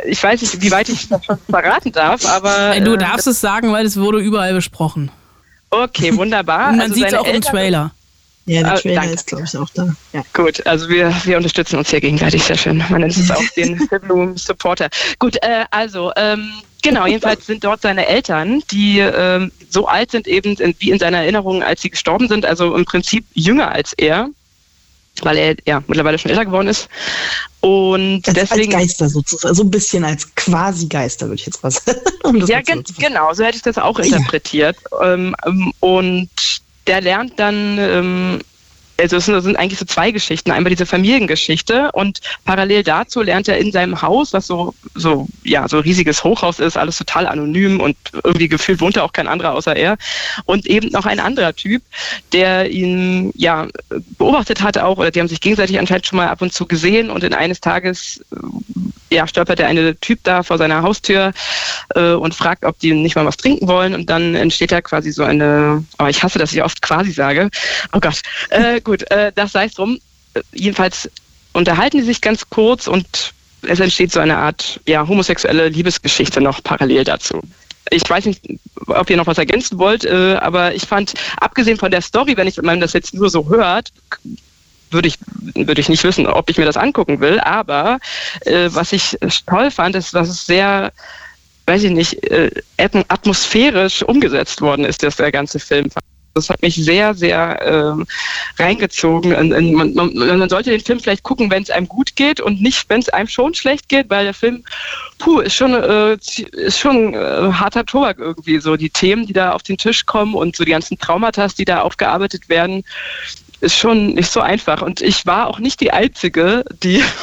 ich 0.05 0.21
weiß 0.23 0.41
nicht, 0.41 0.61
wie 0.61 0.71
weit 0.71 0.89
ich 0.89 1.09
das 1.09 1.25
schon 1.25 1.37
verraten 1.49 1.91
darf, 1.91 2.25
aber. 2.25 2.79
Du 2.79 2.93
äh, 2.93 2.97
darfst 2.97 3.27
äh, 3.27 3.31
es 3.31 3.41
sagen, 3.41 3.71
weil 3.71 3.85
es 3.85 3.97
wurde 3.97 4.19
überall 4.19 4.53
besprochen. 4.53 5.11
Okay, 5.69 6.15
wunderbar. 6.15 6.69
Und 6.69 6.77
man 6.77 6.81
also 6.81 6.95
sieht 6.95 7.07
es 7.07 7.13
auch 7.13 7.25
Eltern, 7.25 7.35
im 7.35 7.41
Trailer. 7.41 7.91
Ja, 8.45 8.63
der 8.63 8.73
ah, 8.73 8.77
Trailer 8.77 9.01
danke. 9.01 9.13
ist, 9.13 9.27
glaube 9.27 9.43
ich, 9.45 9.57
auch 9.57 9.69
da. 9.73 9.87
Ja. 10.13 10.23
Gut, 10.33 10.65
also 10.65 10.89
wir, 10.89 11.13
wir 11.23 11.37
unterstützen 11.37 11.77
uns 11.77 11.89
hier 11.89 12.01
gegenseitig 12.01 12.43
sehr 12.43 12.57
schön. 12.57 12.83
Man 12.89 13.01
nennt 13.01 13.15
es 13.15 13.29
auch 13.29 13.43
den 13.55 13.77
Filmroom 13.87 14.37
Supporter. 14.37 14.89
Gut, 15.19 15.37
äh, 15.41 15.65
also, 15.69 16.11
ähm, 16.15 16.51
genau, 16.81 17.05
jedenfalls 17.05 17.45
sind 17.45 17.63
dort 17.63 17.81
seine 17.81 18.07
Eltern, 18.07 18.61
die 18.71 18.99
ähm, 18.99 19.51
so 19.69 19.87
alt 19.87 20.11
sind 20.11 20.27
eben 20.27 20.55
in, 20.55 20.75
wie 20.79 20.91
in 20.91 20.99
seiner 20.99 21.19
Erinnerung, 21.19 21.63
als 21.63 21.81
sie 21.81 21.89
gestorben 21.89 22.27
sind, 22.27 22.45
also 22.45 22.75
im 22.75 22.85
Prinzip 22.85 23.25
jünger 23.33 23.71
als 23.71 23.93
er 23.93 24.29
weil 25.21 25.37
er 25.37 25.55
ja 25.65 25.83
mittlerweile 25.87 26.17
schon 26.17 26.31
älter 26.31 26.45
geworden 26.45 26.67
ist. 26.67 26.87
Und 27.59 28.27
als, 28.27 28.35
deswegen. 28.35 28.73
Als 28.73 28.83
Geister 28.83 29.09
sozusagen, 29.09 29.53
so 29.53 29.63
ein 29.63 29.71
bisschen 29.71 30.03
als 30.03 30.33
quasi 30.35 30.87
Geister, 30.87 31.27
würde 31.27 31.35
ich 31.35 31.45
jetzt 31.45 31.63
was. 31.63 31.81
um 32.23 32.37
ja, 32.45 32.61
gen 32.61 32.83
genau, 32.97 33.33
so 33.33 33.43
hätte 33.43 33.57
ich 33.57 33.63
das 33.63 33.77
auch 33.77 33.99
interpretiert. 33.99 34.77
Ja. 34.91 35.13
Ähm, 35.13 35.35
ähm, 35.45 35.73
und 35.79 36.29
der 36.87 37.01
lernt 37.01 37.39
dann 37.39 37.77
ähm, 37.77 38.39
also 38.99 39.17
es 39.17 39.25
sind, 39.25 39.55
eigentlich 39.55 39.79
so 39.79 39.85
zwei 39.85 40.11
Geschichten. 40.11 40.51
Einmal 40.51 40.69
diese 40.69 40.85
Familiengeschichte 40.85 41.91
und 41.93 42.21
parallel 42.45 42.83
dazu 42.83 43.21
lernt 43.21 43.47
er 43.47 43.57
in 43.57 43.71
seinem 43.71 44.01
Haus, 44.01 44.33
was 44.33 44.47
so, 44.47 44.73
so, 44.95 45.27
ja, 45.43 45.67
so 45.67 45.79
riesiges 45.79 46.23
Hochhaus 46.23 46.59
ist, 46.59 46.77
alles 46.77 46.97
total 46.97 47.27
anonym 47.27 47.79
und 47.79 47.95
irgendwie 48.23 48.47
gefühlt 48.47 48.81
wohnt 48.81 48.97
da 48.97 49.03
auch 49.03 49.13
kein 49.13 49.27
anderer 49.27 49.53
außer 49.53 49.75
er. 49.75 49.97
Und 50.45 50.65
eben 50.65 50.89
noch 50.89 51.05
ein 51.05 51.19
anderer 51.19 51.55
Typ, 51.55 51.81
der 52.33 52.69
ihn, 52.69 53.31
ja, 53.35 53.67
beobachtet 54.17 54.61
hat 54.61 54.77
auch, 54.77 54.97
oder 54.97 55.11
die 55.11 55.19
haben 55.19 55.27
sich 55.27 55.41
gegenseitig 55.41 55.79
anscheinend 55.79 56.05
schon 56.05 56.17
mal 56.17 56.27
ab 56.27 56.41
und 56.41 56.53
zu 56.53 56.65
gesehen 56.65 57.09
und 57.09 57.23
in 57.23 57.33
eines 57.33 57.59
Tages, 57.61 58.23
ja, 59.11 59.27
stolpert 59.27 59.59
der 59.59 59.67
eine 59.67 59.95
Typ 59.97 60.19
da 60.23 60.43
vor 60.43 60.57
seiner 60.57 60.83
Haustür 60.83 61.33
äh, 61.95 62.13
und 62.13 62.33
fragt, 62.33 62.63
ob 62.63 62.79
die 62.79 62.93
nicht 62.93 63.15
mal 63.15 63.25
was 63.25 63.37
trinken 63.37 63.67
wollen 63.67 63.93
und 63.93 64.09
dann 64.09 64.35
entsteht 64.35 64.71
da 64.71 64.81
quasi 64.81 65.11
so 65.11 65.23
eine, 65.23 65.83
aber 65.97 66.07
oh, 66.07 66.09
ich 66.09 66.23
hasse, 66.23 66.39
dass 66.39 66.53
ich 66.53 66.63
oft 66.63 66.81
quasi 66.81 67.11
sage. 67.11 67.49
Oh 67.93 67.99
Gott, 67.99 68.21
äh, 68.49 68.79
gut, 68.83 69.09
äh, 69.11 69.31
das 69.33 69.51
sei 69.51 69.65
es 69.65 69.73
drum. 69.73 69.99
Jedenfalls 70.53 71.09
unterhalten 71.53 71.97
die 71.97 72.03
sich 72.03 72.21
ganz 72.21 72.49
kurz 72.49 72.87
und 72.87 73.33
es 73.63 73.79
entsteht 73.79 74.11
so 74.11 74.19
eine 74.19 74.37
Art 74.37 74.79
ja, 74.87 75.07
homosexuelle 75.07 75.69
Liebesgeschichte 75.69 76.41
noch 76.41 76.63
parallel 76.63 77.03
dazu. 77.03 77.41
Ich 77.89 78.07
weiß 78.09 78.25
nicht, 78.25 78.41
ob 78.87 79.09
ihr 79.09 79.17
noch 79.17 79.27
was 79.27 79.37
ergänzen 79.37 79.77
wollt, 79.77 80.05
äh, 80.05 80.37
aber 80.39 80.73
ich 80.73 80.83
fand, 80.83 81.13
abgesehen 81.37 81.77
von 81.77 81.91
der 81.91 82.01
Story, 82.01 82.37
wenn, 82.37 82.47
ich, 82.47 82.61
man 82.61 82.79
das 82.79 82.93
jetzt 82.93 83.13
nur 83.13 83.29
so 83.29 83.49
hört, 83.49 83.91
würde 84.91 85.07
ich, 85.07 85.17
würde 85.55 85.81
ich 85.81 85.89
nicht 85.89 86.03
wissen, 86.03 86.27
ob 86.27 86.49
ich 86.49 86.57
mir 86.57 86.65
das 86.65 86.77
angucken 86.77 87.19
will. 87.19 87.39
Aber 87.39 87.99
äh, 88.41 88.69
was 88.71 88.93
ich 88.93 89.17
toll 89.47 89.71
fand, 89.71 89.95
ist, 89.95 90.13
dass 90.13 90.29
es 90.29 90.45
sehr, 90.45 90.91
weiß 91.65 91.83
ich 91.83 91.91
nicht, 91.91 92.23
äh, 92.29 92.51
atmosphärisch 93.07 94.03
umgesetzt 94.03 94.61
worden 94.61 94.85
ist, 94.85 95.03
dass 95.03 95.15
der 95.15 95.31
ganze 95.31 95.59
Film. 95.59 95.89
Das 96.33 96.49
hat 96.49 96.61
mich 96.61 96.75
sehr, 96.75 97.13
sehr 97.13 97.59
ähm, 97.63 98.05
reingezogen. 98.57 99.35
Und, 99.35 99.53
und 99.53 99.73
man, 99.73 99.93
man, 99.93 100.13
man, 100.13 100.49
sollte 100.49 100.71
den 100.71 100.81
Film 100.81 100.99
vielleicht 100.99 101.23
gucken, 101.23 101.51
wenn 101.51 101.63
es 101.63 101.69
einem 101.69 101.87
gut 101.87 102.15
geht 102.15 102.39
und 102.39 102.61
nicht, 102.61 102.89
wenn 102.89 103.01
es 103.01 103.09
einem 103.09 103.27
schon 103.27 103.53
schlecht 103.53 103.89
geht, 103.89 104.09
weil 104.09 104.25
der 104.25 104.33
Film, 104.33 104.63
puh, 105.17 105.39
ist 105.39 105.55
schon, 105.55 105.73
äh, 105.73 106.13
ist 106.13 106.79
schon 106.79 107.13
äh, 107.13 107.51
harter 107.51 107.85
Tobak 107.85 108.19
irgendwie. 108.19 108.59
So 108.59 108.75
die 108.77 108.89
Themen, 108.89 109.25
die 109.25 109.33
da 109.33 109.51
auf 109.51 109.63
den 109.63 109.77
Tisch 109.77 110.05
kommen 110.05 110.35
und 110.35 110.55
so 110.55 110.63
die 110.63 110.71
ganzen 110.71 110.97
Traumata, 110.97 111.47
die 111.47 111.65
da 111.65 111.81
aufgearbeitet 111.81 112.49
werden, 112.49 112.83
ist 113.61 113.77
schon 113.77 114.15
nicht 114.15 114.31
so 114.31 114.41
einfach. 114.41 114.81
Und 114.81 115.01
ich 115.01 115.25
war 115.25 115.47
auch 115.47 115.59
nicht 115.59 115.79
die 115.81 115.91
Einzige, 115.91 116.65
die 116.83 117.03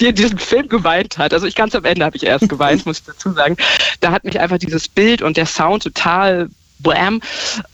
die 0.00 0.06
in 0.06 0.14
diesem 0.14 0.38
Film 0.38 0.68
geweint 0.68 1.18
hat. 1.18 1.34
Also 1.34 1.46
ich 1.46 1.54
ganz 1.54 1.74
am 1.74 1.84
Ende 1.84 2.04
habe 2.04 2.16
ich 2.16 2.24
erst 2.24 2.48
geweint, 2.48 2.86
muss 2.86 3.00
ich 3.00 3.04
dazu 3.04 3.32
sagen. 3.32 3.56
Da 4.00 4.10
hat 4.10 4.24
mich 4.24 4.40
einfach 4.40 4.58
dieses 4.58 4.88
Bild 4.88 5.22
und 5.22 5.36
der 5.36 5.46
Sound 5.46 5.82
total 5.82 6.48
blam. 6.82 7.20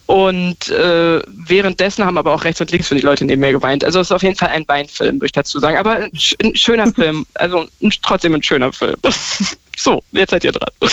Und 0.06 0.68
äh, 0.68 1.20
währenddessen 1.26 2.04
haben 2.04 2.18
aber 2.18 2.34
auch 2.34 2.44
rechts 2.44 2.60
und 2.60 2.70
links 2.70 2.88
von 2.88 2.96
die 2.96 3.02
Leute 3.02 3.24
neben 3.24 3.40
mir 3.40 3.52
geweint. 3.52 3.84
Also 3.84 4.00
es 4.00 4.08
ist 4.08 4.12
auf 4.12 4.22
jeden 4.22 4.36
Fall 4.36 4.48
ein 4.48 4.66
Weinfilm, 4.68 5.16
würde 5.16 5.26
ich 5.26 5.32
dazu 5.32 5.58
sagen. 5.58 5.76
Aber 5.76 5.96
ein, 5.96 6.12
ein 6.42 6.56
schöner 6.56 6.92
Film. 6.92 7.26
Also 7.34 7.66
ein, 7.82 7.92
trotzdem 8.02 8.34
ein 8.34 8.42
schöner 8.42 8.72
Film. 8.72 8.96
so, 9.76 10.02
jetzt 10.12 10.30
seid 10.30 10.44
ihr 10.44 10.52
dran. 10.52 10.70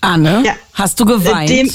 Anne, 0.00 0.42
ja. 0.44 0.56
hast 0.74 0.98
du 0.98 1.04
geweint? 1.04 1.48
Dem, 1.48 1.70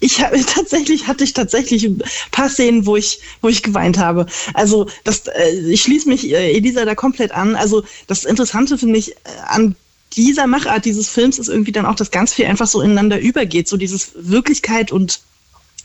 ich 0.00 0.22
habe 0.22 0.40
tatsächlich 0.44 1.06
hatte 1.06 1.24
ich 1.24 1.32
tatsächlich 1.32 1.84
ein 1.84 2.00
paar 2.30 2.48
Szenen, 2.48 2.86
wo 2.86 2.96
ich 2.96 3.20
wo 3.40 3.48
ich 3.48 3.62
geweint 3.62 3.98
habe. 3.98 4.26
Also 4.54 4.88
das 5.04 5.26
äh, 5.26 5.50
ich 5.68 5.82
schließe 5.82 6.08
mich 6.08 6.30
äh, 6.30 6.52
Elisa 6.52 6.84
da 6.84 6.94
komplett 6.94 7.32
an. 7.32 7.56
Also 7.56 7.82
das 8.06 8.24
Interessante 8.24 8.78
finde 8.78 8.98
ich 8.98 9.10
äh, 9.10 9.14
an 9.46 9.74
dieser 10.14 10.46
Machart 10.46 10.84
dieses 10.84 11.08
Films 11.08 11.38
ist 11.38 11.48
irgendwie 11.48 11.72
dann 11.72 11.86
auch, 11.86 11.94
dass 11.94 12.10
ganz 12.10 12.32
viel 12.32 12.46
einfach 12.46 12.66
so 12.66 12.80
ineinander 12.80 13.20
übergeht. 13.20 13.68
So 13.68 13.76
dieses 13.76 14.12
Wirklichkeit 14.14 14.92
und 14.92 15.20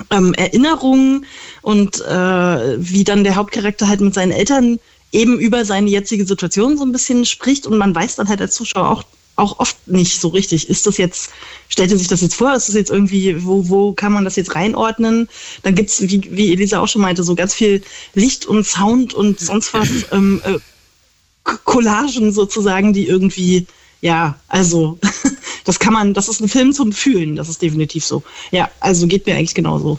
ähm, 0.09 0.33
Erinnerungen 0.33 1.25
und 1.61 2.01
äh, 2.01 2.75
wie 2.77 3.03
dann 3.03 3.23
der 3.23 3.35
Hauptcharakter 3.35 3.87
halt 3.87 4.01
mit 4.01 4.13
seinen 4.13 4.31
Eltern 4.31 4.79
eben 5.11 5.39
über 5.39 5.65
seine 5.65 5.89
jetzige 5.89 6.25
Situation 6.25 6.77
so 6.77 6.83
ein 6.83 6.91
bisschen 6.91 7.25
spricht 7.25 7.67
und 7.67 7.77
man 7.77 7.93
weiß 7.93 8.15
dann 8.15 8.29
halt 8.29 8.41
als 8.41 8.55
Zuschauer 8.55 8.89
auch 8.89 9.03
auch 9.35 9.59
oft 9.59 9.87
nicht 9.87 10.21
so 10.21 10.27
richtig. 10.27 10.69
Ist 10.69 10.85
das 10.85 10.97
jetzt, 10.97 11.31
stellt 11.67 11.91
er 11.91 11.97
sich 11.97 12.07
das 12.07 12.21
jetzt 12.21 12.35
vor, 12.35 12.53
ist 12.53 12.67
das 12.67 12.75
jetzt 12.75 12.91
irgendwie, 12.91 13.43
wo, 13.43 13.67
wo 13.67 13.93
kann 13.93 14.11
man 14.11 14.25
das 14.25 14.35
jetzt 14.35 14.55
reinordnen? 14.55 15.27
Dann 15.63 15.75
gibt's 15.75 16.01
wie, 16.01 16.21
wie 16.29 16.53
Elisa 16.53 16.79
auch 16.79 16.87
schon 16.87 17.01
meinte, 17.01 17.23
so 17.23 17.33
ganz 17.33 17.53
viel 17.53 17.81
Licht 18.13 18.45
und 18.45 18.65
Sound 18.65 19.13
und 19.13 19.39
sonst 19.39 19.73
was, 19.73 19.89
ähm, 20.11 20.41
äh, 20.45 20.59
Collagen 21.43 22.31
sozusagen, 22.31 22.93
die 22.93 23.07
irgendwie 23.07 23.65
ja, 24.03 24.35
also 24.49 24.99
das 25.63 25.79
kann 25.79 25.93
man, 25.93 26.13
das 26.13 26.27
ist 26.27 26.41
ein 26.41 26.49
Film 26.49 26.73
zum 26.73 26.91
Fühlen, 26.91 27.37
das 27.37 27.47
ist 27.47 27.61
definitiv 27.61 28.03
so. 28.05 28.21
Ja, 28.51 28.69
also 28.81 29.07
geht 29.07 29.25
mir 29.25 29.35
eigentlich 29.35 29.55
genauso. 29.55 29.97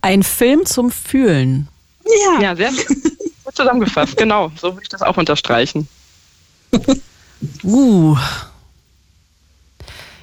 Ein 0.00 0.24
Film 0.24 0.66
zum 0.66 0.90
Fühlen. 0.90 1.68
Ja, 2.04 2.40
ja 2.40 2.56
sehr 2.56 2.72
gut 2.72 3.54
zusammengefasst, 3.54 4.16
genau. 4.16 4.50
So 4.60 4.72
würde 4.72 4.82
ich 4.82 4.88
das 4.88 5.02
auch 5.02 5.16
unterstreichen. 5.16 5.88
Uh. 7.62 8.16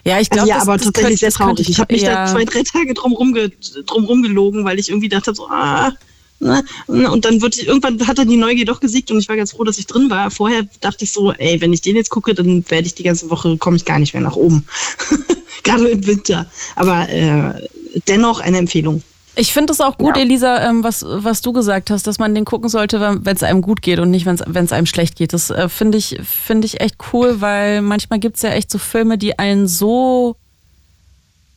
Ja, 0.03 0.19
ich 0.19 0.29
glaube, 0.29 0.49
ja, 0.49 0.61
aber 0.61 0.75
das 0.75 0.87
tatsächlich 0.87 1.21
könnte, 1.21 1.31
sehr 1.31 1.45
traurig. 1.45 1.69
Ich 1.69 1.79
habe 1.79 1.93
mich 1.93 2.01
ja. 2.01 2.25
da 2.25 2.31
zwei, 2.31 2.43
drei 2.43 2.61
Tage 2.63 2.93
drum, 2.93 3.13
rumge, 3.13 3.51
drum 3.85 4.03
rumgelogen, 4.03 4.65
weil 4.65 4.77
ich 4.79 4.89
irgendwie 4.89 5.07
dachte 5.07 5.33
so, 5.33 5.47
ah? 5.47 5.93
Und 6.39 7.25
dann 7.25 7.41
wird 7.41 7.57
irgendwann 7.57 8.05
hat 8.07 8.17
dann 8.17 8.27
die 8.27 8.35
Neugier 8.35 8.65
doch 8.65 8.79
gesiegt 8.79 9.09
und 9.09 9.19
ich 9.19 9.29
war 9.29 9.37
ganz 9.37 9.51
froh, 9.51 9.63
dass 9.63 9.77
ich 9.77 9.87
drin 9.87 10.09
war. 10.09 10.29
Vorher 10.31 10.63
dachte 10.81 11.05
ich 11.05 11.11
so, 11.11 11.31
ey, 11.31 11.59
wenn 11.61 11.73
ich 11.73 11.81
den 11.81 11.95
jetzt 11.95 12.09
gucke, 12.09 12.33
dann 12.33 12.63
werde 12.69 12.87
ich 12.87 12.95
die 12.95 13.03
ganze 13.03 13.29
Woche, 13.29 13.57
komme 13.57 13.77
ich 13.77 13.85
gar 13.85 13.99
nicht 13.99 14.13
mehr 14.13 14.23
nach 14.23 14.35
oben. 14.35 14.65
Gerade 15.63 15.87
im 15.87 16.05
Winter. 16.05 16.45
Aber 16.75 17.09
äh, 17.09 17.67
dennoch 18.07 18.41
eine 18.41 18.57
Empfehlung. 18.57 19.01
Ich 19.37 19.53
finde 19.53 19.73
es 19.73 19.81
auch 19.81 19.97
gut, 19.97 20.15
ja. 20.15 20.23
Elisa, 20.23 20.69
ähm, 20.69 20.83
was, 20.83 21.05
was 21.05 21.41
du 21.41 21.51
gesagt 21.51 21.89
hast, 21.89 22.07
dass 22.07 22.19
man 22.19 22.33
den 22.33 22.45
gucken 22.45 22.69
sollte, 22.69 23.01
wenn 23.01 23.35
es 23.35 23.43
einem 23.43 23.61
gut 23.61 23.81
geht 23.81 23.99
und 23.99 24.09
nicht, 24.09 24.25
wenn 24.25 24.65
es 24.65 24.71
einem 24.71 24.85
schlecht 24.85 25.17
geht. 25.17 25.33
Das 25.33 25.49
äh, 25.49 25.67
finde 25.67 25.97
ich, 25.97 26.19
find 26.23 26.63
ich 26.63 26.79
echt 26.79 26.95
cool, 27.11 27.41
weil 27.41 27.81
manchmal 27.81 28.19
gibt 28.19 28.37
es 28.37 28.43
ja 28.43 28.51
echt 28.51 28.71
so 28.71 28.77
Filme, 28.77 29.17
die 29.17 29.37
einen 29.37 29.67
so, 29.67 30.37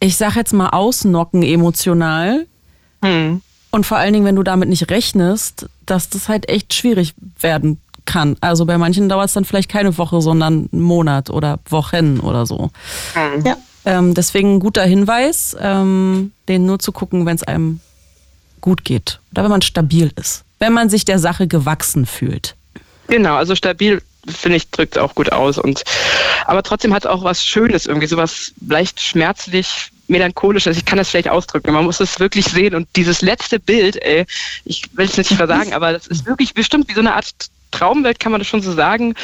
ich 0.00 0.16
sag 0.16 0.34
jetzt 0.34 0.52
mal, 0.52 0.70
ausnocken 0.70 1.42
emotional. 1.42 2.46
Hm. 3.02 3.42
Und 3.70 3.84
vor 3.86 3.98
allen 3.98 4.12
Dingen, 4.12 4.24
wenn 4.24 4.36
du 4.36 4.42
damit 4.42 4.68
nicht 4.68 4.90
rechnest, 4.90 5.68
dass 5.84 6.08
das 6.08 6.28
halt 6.28 6.48
echt 6.48 6.74
schwierig 6.74 7.14
werden 7.40 7.80
kann. 8.06 8.36
Also 8.40 8.64
bei 8.64 8.78
manchen 8.78 9.08
dauert 9.08 9.26
es 9.26 9.34
dann 9.34 9.44
vielleicht 9.44 9.70
keine 9.70 9.98
Woche, 9.98 10.20
sondern 10.22 10.68
einen 10.72 10.82
Monat 10.82 11.28
oder 11.28 11.58
Wochen 11.68 12.20
oder 12.20 12.46
so. 12.46 12.70
Mhm. 13.14 13.46
Ja. 13.46 13.56
Ähm, 13.84 14.14
deswegen 14.14 14.56
ein 14.56 14.60
guter 14.60 14.84
Hinweis, 14.84 15.56
ähm, 15.60 16.32
den 16.48 16.66
nur 16.66 16.78
zu 16.78 16.92
gucken, 16.92 17.26
wenn 17.26 17.36
es 17.36 17.42
einem 17.42 17.80
gut 18.60 18.84
geht 18.84 19.20
oder 19.32 19.44
wenn 19.44 19.50
man 19.50 19.62
stabil 19.62 20.10
ist. 20.16 20.44
Wenn 20.58 20.72
man 20.72 20.88
sich 20.88 21.04
der 21.04 21.18
Sache 21.18 21.46
gewachsen 21.46 22.06
fühlt. 22.06 22.56
Genau, 23.06 23.36
also 23.36 23.54
stabil 23.54 24.02
finde 24.26 24.56
ich, 24.56 24.70
drückt 24.70 24.98
auch 24.98 25.14
gut 25.14 25.32
aus. 25.32 25.58
Und 25.58 25.84
aber 26.46 26.62
trotzdem 26.62 26.92
hat 26.92 27.04
es 27.04 27.10
auch 27.10 27.24
was 27.24 27.44
Schönes, 27.44 27.86
irgendwie, 27.86 28.06
sowas 28.06 28.52
leicht 28.66 29.00
schmerzlich 29.00 29.90
melancholisch 30.08 30.66
ist. 30.66 30.76
Ich 30.76 30.84
kann 30.84 30.98
das 30.98 31.10
vielleicht 31.10 31.28
ausdrücken. 31.28 31.72
Man 31.72 31.84
muss 31.84 32.00
es 32.00 32.18
wirklich 32.18 32.46
sehen. 32.46 32.74
Und 32.74 32.88
dieses 32.96 33.22
letzte 33.22 33.58
Bild, 33.58 33.96
ey, 34.02 34.26
ich 34.64 34.84
will 34.96 35.06
es 35.06 35.16
nicht 35.16 35.32
versagen, 35.32 35.72
aber 35.74 35.92
das 35.92 36.06
ist 36.06 36.26
wirklich 36.26 36.54
bestimmt 36.54 36.88
wie 36.88 36.94
so 36.94 37.00
eine 37.00 37.14
Art 37.14 37.32
Traumwelt, 37.70 38.18
kann 38.18 38.32
man 38.32 38.40
das 38.40 38.48
schon 38.48 38.62
so 38.62 38.72
sagen. 38.72 39.14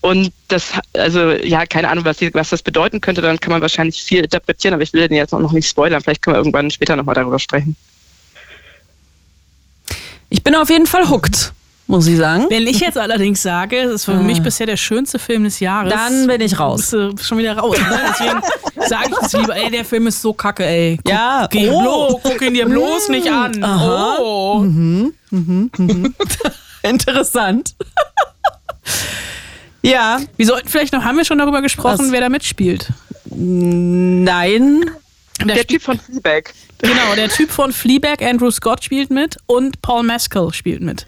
Und 0.00 0.32
das, 0.48 0.72
also 0.94 1.32
ja, 1.32 1.66
keine 1.66 1.88
Ahnung, 1.88 2.04
was, 2.04 2.16
die, 2.16 2.32
was 2.32 2.50
das 2.50 2.62
bedeuten 2.62 3.00
könnte, 3.00 3.20
dann 3.20 3.38
kann 3.38 3.52
man 3.52 3.60
wahrscheinlich 3.60 4.02
viel 4.02 4.22
interpretieren, 4.24 4.74
aber 4.74 4.82
ich 4.82 4.92
will 4.92 5.06
den 5.06 5.16
jetzt 5.16 5.34
auch 5.34 5.40
noch 5.40 5.52
nicht 5.52 5.68
spoilern. 5.68 6.00
Vielleicht 6.00 6.22
können 6.22 6.34
wir 6.34 6.38
irgendwann 6.38 6.70
später 6.70 6.96
nochmal 6.96 7.14
darüber 7.14 7.38
sprechen. 7.38 7.76
Ich 10.30 10.42
bin 10.42 10.54
auf 10.54 10.70
jeden 10.70 10.86
Fall 10.86 11.08
hooked, 11.10 11.52
muss 11.90 12.06
ich 12.06 12.16
sagen. 12.16 12.46
Wenn 12.48 12.66
ich 12.66 12.80
jetzt 12.80 12.96
allerdings 12.96 13.42
sage, 13.42 13.76
es 13.78 13.92
ist 13.92 14.04
für 14.06 14.14
mich 14.14 14.42
bisher 14.42 14.66
der 14.66 14.76
schönste 14.76 15.18
Film 15.18 15.44
des 15.44 15.60
Jahres. 15.60 15.92
Dann 15.92 16.26
bin 16.26 16.40
ich 16.40 16.58
raus. 16.58 16.80
Bist 16.80 16.92
du 16.92 17.14
schon 17.20 17.38
wieder 17.38 17.58
raus. 17.58 17.76
Ne? 17.78 18.00
Deswegen 18.10 18.40
sage 18.88 19.08
ich 19.10 19.16
das 19.18 19.32
lieber, 19.32 19.56
ey, 19.56 19.70
der 19.70 19.84
Film 19.84 20.06
ist 20.06 20.22
so 20.22 20.32
kacke, 20.32 20.64
ey. 20.64 20.98
Guck, 21.02 21.12
Ja, 21.12 21.46
Geh 21.50 21.68
oh. 21.70 21.80
bloß, 21.80 22.14
guck 22.22 22.42
ihn 22.42 22.54
dir 22.54 22.66
bloß 22.66 23.08
nicht 23.08 23.30
an. 23.30 23.62
Aha. 23.62 24.16
Oh. 24.20 24.64
Interessant. 26.82 27.74
ja, 29.82 30.20
Wir 30.36 30.46
sollten 30.46 30.68
vielleicht 30.68 30.92
noch, 30.92 31.04
haben 31.04 31.16
wir 31.18 31.24
schon 31.24 31.38
darüber 31.38 31.62
gesprochen, 31.62 32.06
Was? 32.06 32.12
wer 32.12 32.20
da 32.20 32.28
mitspielt? 32.28 32.88
nein. 33.32 34.84
Der, 35.44 35.54
Der 35.54 35.66
Typ 35.66 35.80
von 35.82 35.98
Fleabag. 35.98 36.52
genau, 36.78 37.14
der 37.16 37.28
Typ 37.30 37.50
von 37.50 37.72
Fleabag, 37.72 38.20
Andrew 38.22 38.50
Scott 38.50 38.84
spielt 38.84 39.10
mit 39.10 39.38
und 39.46 39.80
Paul 39.80 40.02
Mescal 40.02 40.52
spielt 40.52 40.82
mit. 40.82 41.06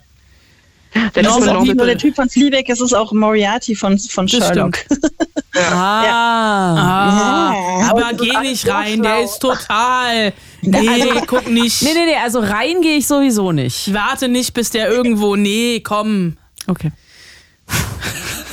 Der 0.94 1.22
Das 1.22 1.34
Typ 1.34 1.42
ist 1.42 1.48
auch 1.48 1.54
von 1.56 1.62
nicht 1.62 1.76
nur 1.76 1.86
der 1.86 1.96
Typ 1.98 2.14
von 2.16 2.28
Fleabag, 2.28 2.64
es 2.68 2.80
ist 2.80 2.92
auch 2.92 3.12
Moriarty 3.12 3.74
von, 3.74 3.98
von 3.98 4.28
Sherlock. 4.28 4.78
Ah. 4.88 4.90
Ah, 5.54 6.04
Ja. 6.04 7.90
aber 7.90 8.08
Und- 8.10 8.20
geh 8.20 8.38
nicht 8.40 8.66
rein, 8.68 9.02
der 9.02 9.22
ist 9.22 9.38
total. 9.38 10.32
Nee, 10.64 11.10
guck 11.26 11.48
nicht. 11.50 11.82
Nee, 11.82 11.90
nee, 11.92 12.06
nee, 12.06 12.16
also 12.22 12.38
rein 12.38 12.80
gehe 12.82 12.96
ich 12.98 13.06
sowieso 13.08 13.50
nicht. 13.50 13.92
Warte 13.92 14.28
nicht, 14.28 14.54
bis 14.54 14.70
der 14.70 14.88
irgendwo. 14.90 15.34
Nee, 15.34 15.80
komm. 15.80 16.36
Okay. 16.68 16.92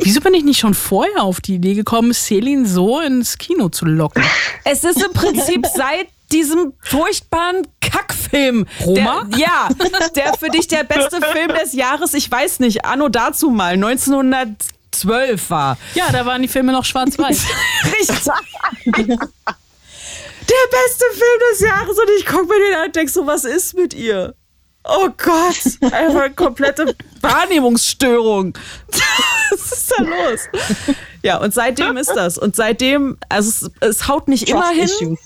Wieso 0.00 0.20
bin 0.20 0.34
ich 0.34 0.44
nicht 0.44 0.58
schon 0.60 0.74
vorher 0.74 1.22
auf 1.22 1.40
die 1.40 1.56
Idee 1.56 1.74
gekommen, 1.74 2.12
Celine 2.14 2.66
so 2.66 3.00
ins 3.00 3.38
Kino 3.38 3.68
zu 3.70 3.84
locken? 3.86 4.22
Es 4.64 4.84
ist 4.84 5.02
im 5.02 5.12
Prinzip 5.12 5.66
seit 5.74 6.06
diesem 6.32 6.72
furchtbaren 6.80 7.66
Kackfilm. 7.80 8.66
Roma? 8.84 9.24
Der, 9.24 9.38
ja, 9.38 9.68
der 10.16 10.34
für 10.34 10.48
dich 10.48 10.66
der 10.68 10.84
beste 10.84 11.20
Film 11.20 11.48
des 11.48 11.74
Jahres, 11.74 12.14
ich 12.14 12.30
weiß 12.30 12.60
nicht, 12.60 12.84
anno 12.84 13.08
dazu 13.08 13.50
mal, 13.50 13.74
1912 13.74 15.50
war. 15.50 15.78
Ja, 15.94 16.10
da 16.10 16.24
waren 16.26 16.42
die 16.42 16.48
Filme 16.48 16.72
noch 16.72 16.84
schwarz-weiß. 16.84 17.46
Richtig. 18.00 18.32
Der 20.48 20.68
beste 20.70 21.04
Film 21.12 21.40
des 21.52 21.60
Jahres 21.60 21.98
und 21.98 22.10
ich 22.18 22.26
gucke 22.26 22.46
mir 22.46 22.58
den 22.58 22.74
an 22.78 22.86
und 22.86 22.96
denk 22.96 23.10
so, 23.10 23.26
was 23.26 23.44
ist 23.44 23.74
mit 23.74 23.94
ihr? 23.94 24.34
Oh 24.84 25.08
Gott, 25.16 25.92
einfach 25.92 26.22
eine 26.22 26.34
komplette 26.34 26.96
Wahrnehmungsstörung. 27.20 28.58
Was 29.52 29.72
ist 29.72 29.92
da 29.96 30.02
los? 30.02 30.96
Ja, 31.22 31.36
und 31.38 31.54
seitdem 31.54 31.96
ist 31.96 32.10
das. 32.16 32.36
Und 32.38 32.56
seitdem, 32.56 33.16
also 33.28 33.68
es, 33.80 33.98
es 33.98 34.08
haut 34.08 34.26
nicht 34.26 34.48
immer 34.48 34.62
Trust 34.62 34.74
hin. 34.74 34.84
issues. 34.84 35.18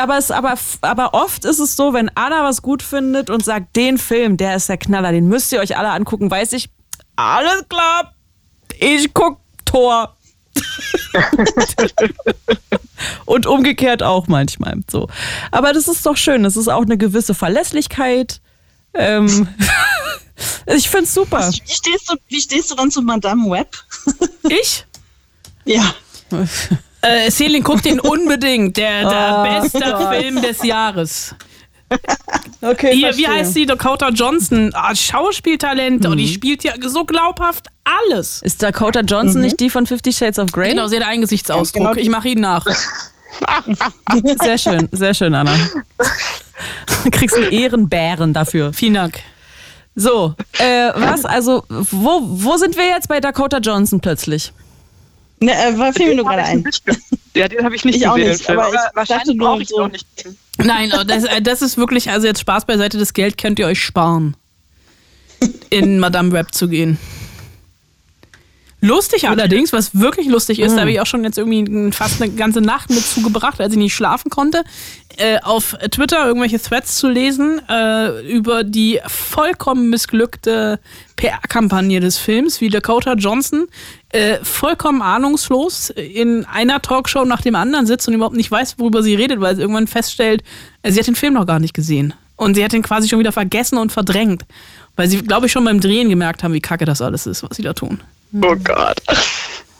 Aber, 0.00 0.18
es, 0.18 0.30
aber, 0.30 0.54
aber 0.82 1.14
oft 1.14 1.44
ist 1.44 1.58
es 1.58 1.76
so, 1.76 1.92
wenn 1.92 2.08
Anna 2.14 2.44
was 2.44 2.62
gut 2.62 2.82
findet 2.82 3.28
und 3.30 3.44
sagt, 3.44 3.74
den 3.76 3.98
Film, 3.98 4.36
der 4.36 4.56
ist 4.56 4.68
der 4.68 4.76
Knaller, 4.76 5.12
den 5.12 5.28
müsst 5.28 5.52
ihr 5.52 5.60
euch 5.60 5.76
alle 5.76 5.90
angucken, 5.90 6.30
weiß 6.30 6.52
ich, 6.52 6.70
alles 7.16 7.68
klar, 7.68 8.14
ich 8.78 9.12
guck 9.12 9.38
Tor. 9.64 10.16
und 13.24 13.46
umgekehrt 13.46 14.02
auch 14.02 14.28
manchmal. 14.28 14.76
So. 14.90 15.08
Aber 15.50 15.72
das 15.72 15.88
ist 15.88 16.06
doch 16.06 16.16
schön. 16.16 16.44
Das 16.44 16.56
ist 16.56 16.68
auch 16.68 16.82
eine 16.82 16.96
gewisse 16.96 17.34
Verlässlichkeit. 17.34 18.40
Ähm, 18.94 19.48
ich 20.66 20.88
find's 20.88 21.12
super. 21.12 21.50
Wie 21.50 21.72
stehst, 21.72 22.08
du, 22.08 22.14
wie 22.28 22.40
stehst 22.40 22.70
du 22.70 22.76
dann 22.76 22.90
zu 22.90 23.02
Madame 23.02 23.50
Web? 23.50 23.68
Ich? 24.48 24.86
Ja. 25.64 25.94
Äh, 27.04 27.30
Celine, 27.30 27.62
guck 27.62 27.82
den 27.82 28.00
unbedingt. 28.00 28.76
Der, 28.76 29.08
der 29.08 29.60
beste 29.60 30.08
Film 30.10 30.42
des 30.42 30.62
Jahres. 30.62 31.34
Okay, 32.60 32.92
Hier, 32.94 33.16
wie 33.16 33.28
heißt 33.28 33.54
sie? 33.54 33.66
Dakota 33.66 34.08
Johnson. 34.08 34.70
Ah, 34.74 34.94
Schauspieltalent. 34.94 36.06
Und 36.06 36.16
die 36.16 36.24
Mhm. 36.26 36.32
spielt 36.32 36.64
ja 36.64 36.72
so 36.86 37.04
glaubhaft 37.04 37.66
alles. 37.84 38.40
Ist 38.42 38.62
Dakota 38.62 39.00
Johnson 39.00 39.42
nicht 39.42 39.60
die 39.60 39.70
von 39.70 39.86
Fifty 39.86 40.12
Shades 40.12 40.38
of 40.38 40.50
Grey? 40.50 40.70
Genau, 40.70 40.86
sie 40.88 40.96
hat 40.96 41.06
einen 41.06 41.20
Gesichtsausdruck. 41.20 41.82
Ja, 41.84 41.90
genau. 41.92 42.02
Ich 42.02 42.08
mache 42.08 42.28
ihn 42.28 42.40
nach. 42.40 42.64
Sehr 44.42 44.58
schön, 44.58 44.88
sehr 44.92 45.12
schön, 45.12 45.34
Anna. 45.34 45.52
Du 47.04 47.10
kriegst 47.12 47.36
einen 47.36 47.50
Ehrenbären 47.50 48.32
dafür. 48.32 48.72
Vielen 48.72 48.94
Dank. 48.94 49.18
So, 49.96 50.34
äh, 50.58 50.90
was? 50.94 51.24
Also, 51.24 51.64
wo, 51.68 52.20
wo 52.22 52.56
sind 52.56 52.76
wir 52.76 52.86
jetzt 52.86 53.08
bei 53.08 53.20
Dakota 53.20 53.58
Johnson 53.58 54.00
plötzlich? 54.00 54.52
Ne, 55.40 55.52
äh, 55.52 55.76
war 55.78 55.92
fiel 55.92 56.08
mir 56.08 56.14
nur 56.16 56.24
gerade 56.24 56.44
ein. 56.44 56.64
Ja, 57.34 57.48
den 57.48 57.64
habe 57.64 57.74
ich 57.74 57.84
nicht 57.84 57.96
Ich 57.96 58.06
auch 58.06 58.14
gesehen. 58.16 58.30
nicht, 58.32 58.48
aber 58.50 58.68
ich 58.68 58.74
dachte 58.74 58.90
wahrscheinlich 58.96 59.36
nur 59.36 59.48
brauche 59.48 59.62
ich 59.62 59.68
so- 59.68 59.82
auch 59.82 59.88
nicht. 59.90 60.06
Nein, 60.58 60.92
oh, 60.98 61.02
das, 61.04 61.24
äh, 61.24 61.42
das 61.42 61.62
ist 61.62 61.76
wirklich, 61.76 62.10
also 62.10 62.26
jetzt 62.26 62.40
Spaß 62.40 62.64
beiseite, 62.64 62.96
das 62.98 63.12
Geld 63.12 63.36
könnt 63.38 63.58
ihr 63.58 63.66
euch 63.66 63.82
sparen, 63.82 64.36
in 65.70 65.98
Madame 65.98 66.30
Web 66.32 66.54
zu 66.54 66.68
gehen. 66.68 66.98
Lustig 68.84 69.30
allerdings, 69.30 69.72
was 69.72 69.98
wirklich 69.98 70.26
lustig 70.26 70.58
ist, 70.58 70.74
da 70.74 70.82
habe 70.82 70.92
ich 70.92 71.00
auch 71.00 71.06
schon 71.06 71.24
jetzt 71.24 71.38
irgendwie 71.38 71.90
fast 71.90 72.20
eine 72.20 72.30
ganze 72.32 72.60
Nacht 72.60 72.90
mit 72.90 72.98
zugebracht, 72.98 73.58
als 73.58 73.72
ich 73.72 73.78
nicht 73.78 73.94
schlafen 73.94 74.28
konnte, 74.28 74.62
äh, 75.16 75.38
auf 75.40 75.74
Twitter 75.90 76.26
irgendwelche 76.26 76.60
Threads 76.60 76.98
zu 76.98 77.08
lesen 77.08 77.62
äh, 77.66 78.20
über 78.30 78.62
die 78.62 79.00
vollkommen 79.06 79.88
missglückte 79.88 80.80
PR-Kampagne 81.16 82.00
des 82.00 82.18
Films, 82.18 82.60
wie 82.60 82.68
Dakota 82.68 83.14
Johnson 83.14 83.68
äh, 84.10 84.36
vollkommen 84.42 85.00
ahnungslos 85.00 85.88
in 85.88 86.44
einer 86.44 86.82
Talkshow 86.82 87.24
nach 87.24 87.40
dem 87.40 87.54
anderen 87.54 87.86
sitzt 87.86 88.06
und 88.08 88.12
überhaupt 88.12 88.36
nicht 88.36 88.50
weiß, 88.50 88.78
worüber 88.78 89.02
sie 89.02 89.14
redet, 89.14 89.40
weil 89.40 89.56
sie 89.56 89.62
irgendwann 89.62 89.86
feststellt, 89.86 90.42
äh, 90.82 90.92
sie 90.92 91.00
hat 91.00 91.06
den 91.06 91.14
Film 91.14 91.32
noch 91.32 91.46
gar 91.46 91.58
nicht 91.58 91.72
gesehen. 91.72 92.12
Und 92.36 92.54
sie 92.54 92.64
hat 92.64 92.74
ihn 92.74 92.82
quasi 92.82 93.08
schon 93.08 93.18
wieder 93.18 93.32
vergessen 93.32 93.78
und 93.78 93.92
verdrängt. 93.92 94.44
Weil 94.94 95.08
sie, 95.08 95.22
glaube 95.22 95.46
ich, 95.46 95.52
schon 95.52 95.64
beim 95.64 95.80
Drehen 95.80 96.10
gemerkt 96.10 96.42
haben, 96.42 96.52
wie 96.52 96.60
kacke 96.60 96.84
das 96.84 97.00
alles 97.00 97.26
ist, 97.26 97.42
was 97.42 97.56
sie 97.56 97.62
da 97.62 97.72
tun. 97.72 98.00
Oh 98.42 98.56
Gott. 98.62 99.00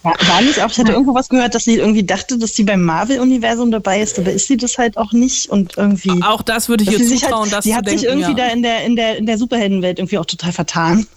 War, 0.02 0.14
war 0.28 0.42
nicht 0.42 0.60
auch, 0.60 0.70
ich 0.70 0.78
hatte 0.78 0.92
irgendwo 0.92 1.14
was 1.14 1.30
gehört, 1.30 1.54
dass 1.54 1.64
sie 1.64 1.76
irgendwie 1.76 2.04
dachte, 2.04 2.36
dass 2.38 2.54
sie 2.54 2.64
beim 2.64 2.82
Marvel-Universum 2.82 3.70
dabei 3.70 4.02
ist, 4.02 4.18
aber 4.18 4.32
ist 4.32 4.48
sie 4.48 4.58
das 4.58 4.76
halt 4.76 4.98
auch 4.98 5.12
nicht 5.12 5.48
und 5.48 5.78
irgendwie. 5.78 6.22
Auch 6.22 6.42
das 6.42 6.68
würde 6.68 6.84
ich 6.84 6.90
dass 6.90 6.98
ihr 6.98 7.04
sie 7.04 7.10
sich 7.12 7.22
zutrauen, 7.22 7.44
halt, 7.44 7.52
das 7.54 7.64
sie 7.64 7.74
hat 7.74 7.86
denken. 7.86 8.00
sich 8.00 8.08
irgendwie 8.08 8.30
ja. 8.32 8.48
da 8.48 8.48
in 8.48 8.62
der, 8.62 8.84
in, 8.84 8.96
der, 8.96 9.16
in 9.16 9.24
der 9.24 9.38
Superheldenwelt 9.38 9.98
irgendwie 9.98 10.18
auch 10.18 10.26
total 10.26 10.52
vertan. 10.52 11.06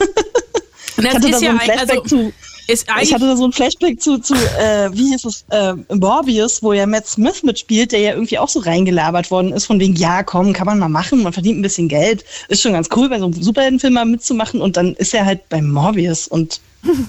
Das 0.98 1.06
Ich 1.06 1.14
hatte 1.14 1.30
da 1.30 1.38
so 1.38 1.46
ja 1.46 1.52
ein 1.52 1.60
Flashback 1.60 1.90
also, 1.90 2.02
zu. 2.04 2.34
Ich 2.68 3.14
hatte 3.14 3.28
da 3.28 3.38
so 3.38 3.46
ein 3.46 3.54
Flashback 3.54 4.02
zu, 4.02 4.18
zu 4.18 4.34
äh, 4.34 4.90
wie 4.92 5.12
hieß 5.12 5.26
es, 5.26 5.46
äh, 5.52 5.74
Morbius, 5.94 6.64
wo 6.64 6.74
ja 6.74 6.86
Matt 6.86 7.08
Smith 7.08 7.44
mitspielt, 7.44 7.92
der 7.92 8.00
ja 8.00 8.14
irgendwie 8.14 8.40
auch 8.40 8.50
so 8.50 8.60
reingelabert 8.60 9.32
worden 9.32 9.54
ist, 9.54 9.66
von 9.66 9.80
wegen, 9.80 9.96
ja, 9.96 10.24
komm, 10.24 10.54
kann 10.54 10.66
man 10.66 10.80
mal 10.80 10.90
machen, 10.90 11.24
man 11.24 11.34
verdient 11.34 11.60
ein 11.60 11.62
bisschen 11.62 11.88
Geld. 11.88 12.26
Ist 12.50 12.64
schon 12.64 12.74
ganz 12.74 12.90
cool, 12.96 13.10
bei 13.10 13.20
so 13.20 13.26
einem 13.26 13.42
Superheldenfilm 13.42 13.94
mal 13.94 14.06
mitzumachen 14.06 14.60
und 14.60 14.76
dann 14.76 14.96
ist 14.96 15.14
er 15.14 15.26
halt 15.26 15.48
bei 15.50 15.62
Morbius 15.62 16.28
und 16.28 16.60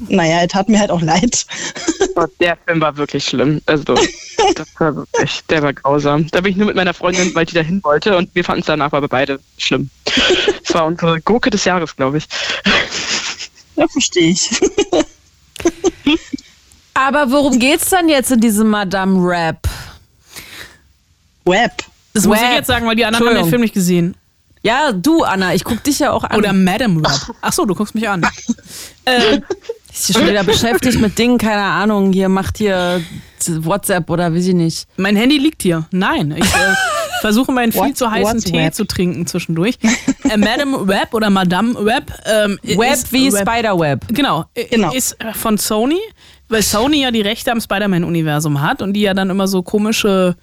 naja, 0.08 0.38
er 0.40 0.48
tat 0.48 0.68
mir 0.68 0.78
halt 0.78 0.90
auch 0.90 1.02
leid. 1.02 1.46
Oh, 2.16 2.26
der 2.40 2.56
Film 2.56 2.80
war 2.80 2.96
wirklich 2.96 3.24
schlimm. 3.24 3.60
Also, 3.66 3.94
das 4.54 4.68
war 4.78 4.96
wirklich, 4.96 5.42
der 5.48 5.62
war 5.62 5.72
grausam. 5.72 6.26
Da 6.30 6.40
bin 6.40 6.52
ich 6.52 6.56
nur 6.58 6.66
mit 6.66 6.76
meiner 6.76 6.94
Freundin, 6.94 7.34
weil 7.34 7.46
die 7.46 7.54
da 7.54 7.60
hin 7.60 7.82
wollte 7.84 8.16
und 8.16 8.34
wir 8.34 8.44
fanden 8.44 8.60
es 8.60 8.66
danach 8.66 8.92
aber 8.92 9.08
beide 9.08 9.40
schlimm. 9.56 9.90
Es 10.64 10.74
war 10.74 10.86
unsere 10.86 11.20
Gurke 11.20 11.50
des 11.50 11.64
Jahres, 11.64 11.94
glaube 11.96 12.18
ich. 12.18 12.26
Ja, 13.76 13.86
verstehe 13.88 14.30
ich. 14.30 14.50
Aber 16.94 17.30
worum 17.30 17.58
geht's 17.58 17.90
dann 17.90 18.08
jetzt 18.08 18.32
in 18.32 18.40
diesem 18.40 18.68
Madame 18.68 19.20
Rap? 19.20 19.68
Web. 21.44 21.72
Das 22.12 22.26
muss 22.26 22.38
ich 22.38 22.42
Web. 22.42 22.52
jetzt 22.54 22.66
sagen, 22.66 22.86
weil 22.86 22.96
die 22.96 23.04
anderen 23.04 23.28
haben 23.28 23.36
den. 23.36 23.48
Film 23.48 23.62
nicht 23.62 23.74
gesehen. 23.74 24.16
Ja, 24.62 24.92
du, 24.92 25.22
Anna, 25.24 25.54
ich 25.54 25.64
guck 25.64 25.82
dich 25.84 25.98
ja 26.00 26.12
auch 26.12 26.24
an. 26.24 26.36
Oder 26.38 26.52
Madame 26.52 27.00
Web. 27.02 27.36
Ach 27.40 27.52
so, 27.52 27.64
du 27.64 27.74
guckst 27.74 27.94
mich 27.94 28.08
an. 28.08 28.22
äh, 29.04 29.40
ist 29.92 30.12
schon 30.12 30.26
wieder 30.26 30.44
beschäftigt 30.44 31.00
mit 31.00 31.18
Dingen, 31.18 31.38
keine 31.38 31.62
Ahnung, 31.62 32.12
hier 32.12 32.28
macht 32.28 32.58
hier 32.58 33.02
WhatsApp 33.46 34.08
oder 34.10 34.34
weiß 34.34 34.46
ich 34.48 34.54
nicht. 34.54 34.86
mein 34.96 35.16
Handy 35.16 35.38
liegt 35.38 35.62
hier. 35.62 35.86
Nein, 35.90 36.32
ich 36.36 36.44
äh, 36.44 36.74
versuche 37.20 37.50
meinen 37.52 37.72
viel 37.72 37.80
What- 37.82 37.96
zu 37.96 38.10
heißen 38.10 38.40
Tee 38.42 38.52
Web? 38.54 38.74
zu 38.74 38.84
trinken 38.84 39.26
zwischendurch. 39.26 39.78
Äh, 40.28 40.36
Madame 40.36 40.86
Web 40.86 41.14
oder 41.14 41.30
Madame 41.30 41.74
Web. 41.84 42.12
Ähm, 42.26 42.58
Web 42.62 42.92
ist 42.92 43.12
wie 43.12 43.32
Web- 43.32 43.48
Spiderweb. 43.48 44.06
Genau, 44.08 44.44
Genau. 44.70 44.92
ist 44.92 45.16
von 45.34 45.56
Sony. 45.58 45.98
Weil 46.48 46.62
Sony 46.62 47.02
ja 47.02 47.10
die 47.10 47.20
Rechte 47.20 47.52
am 47.52 47.60
Spider-Man-Universum 47.60 48.60
hat 48.60 48.82
und 48.82 48.94
die 48.94 49.02
ja 49.02 49.14
dann 49.14 49.30
immer 49.30 49.48
so 49.48 49.62
komische 49.62 50.36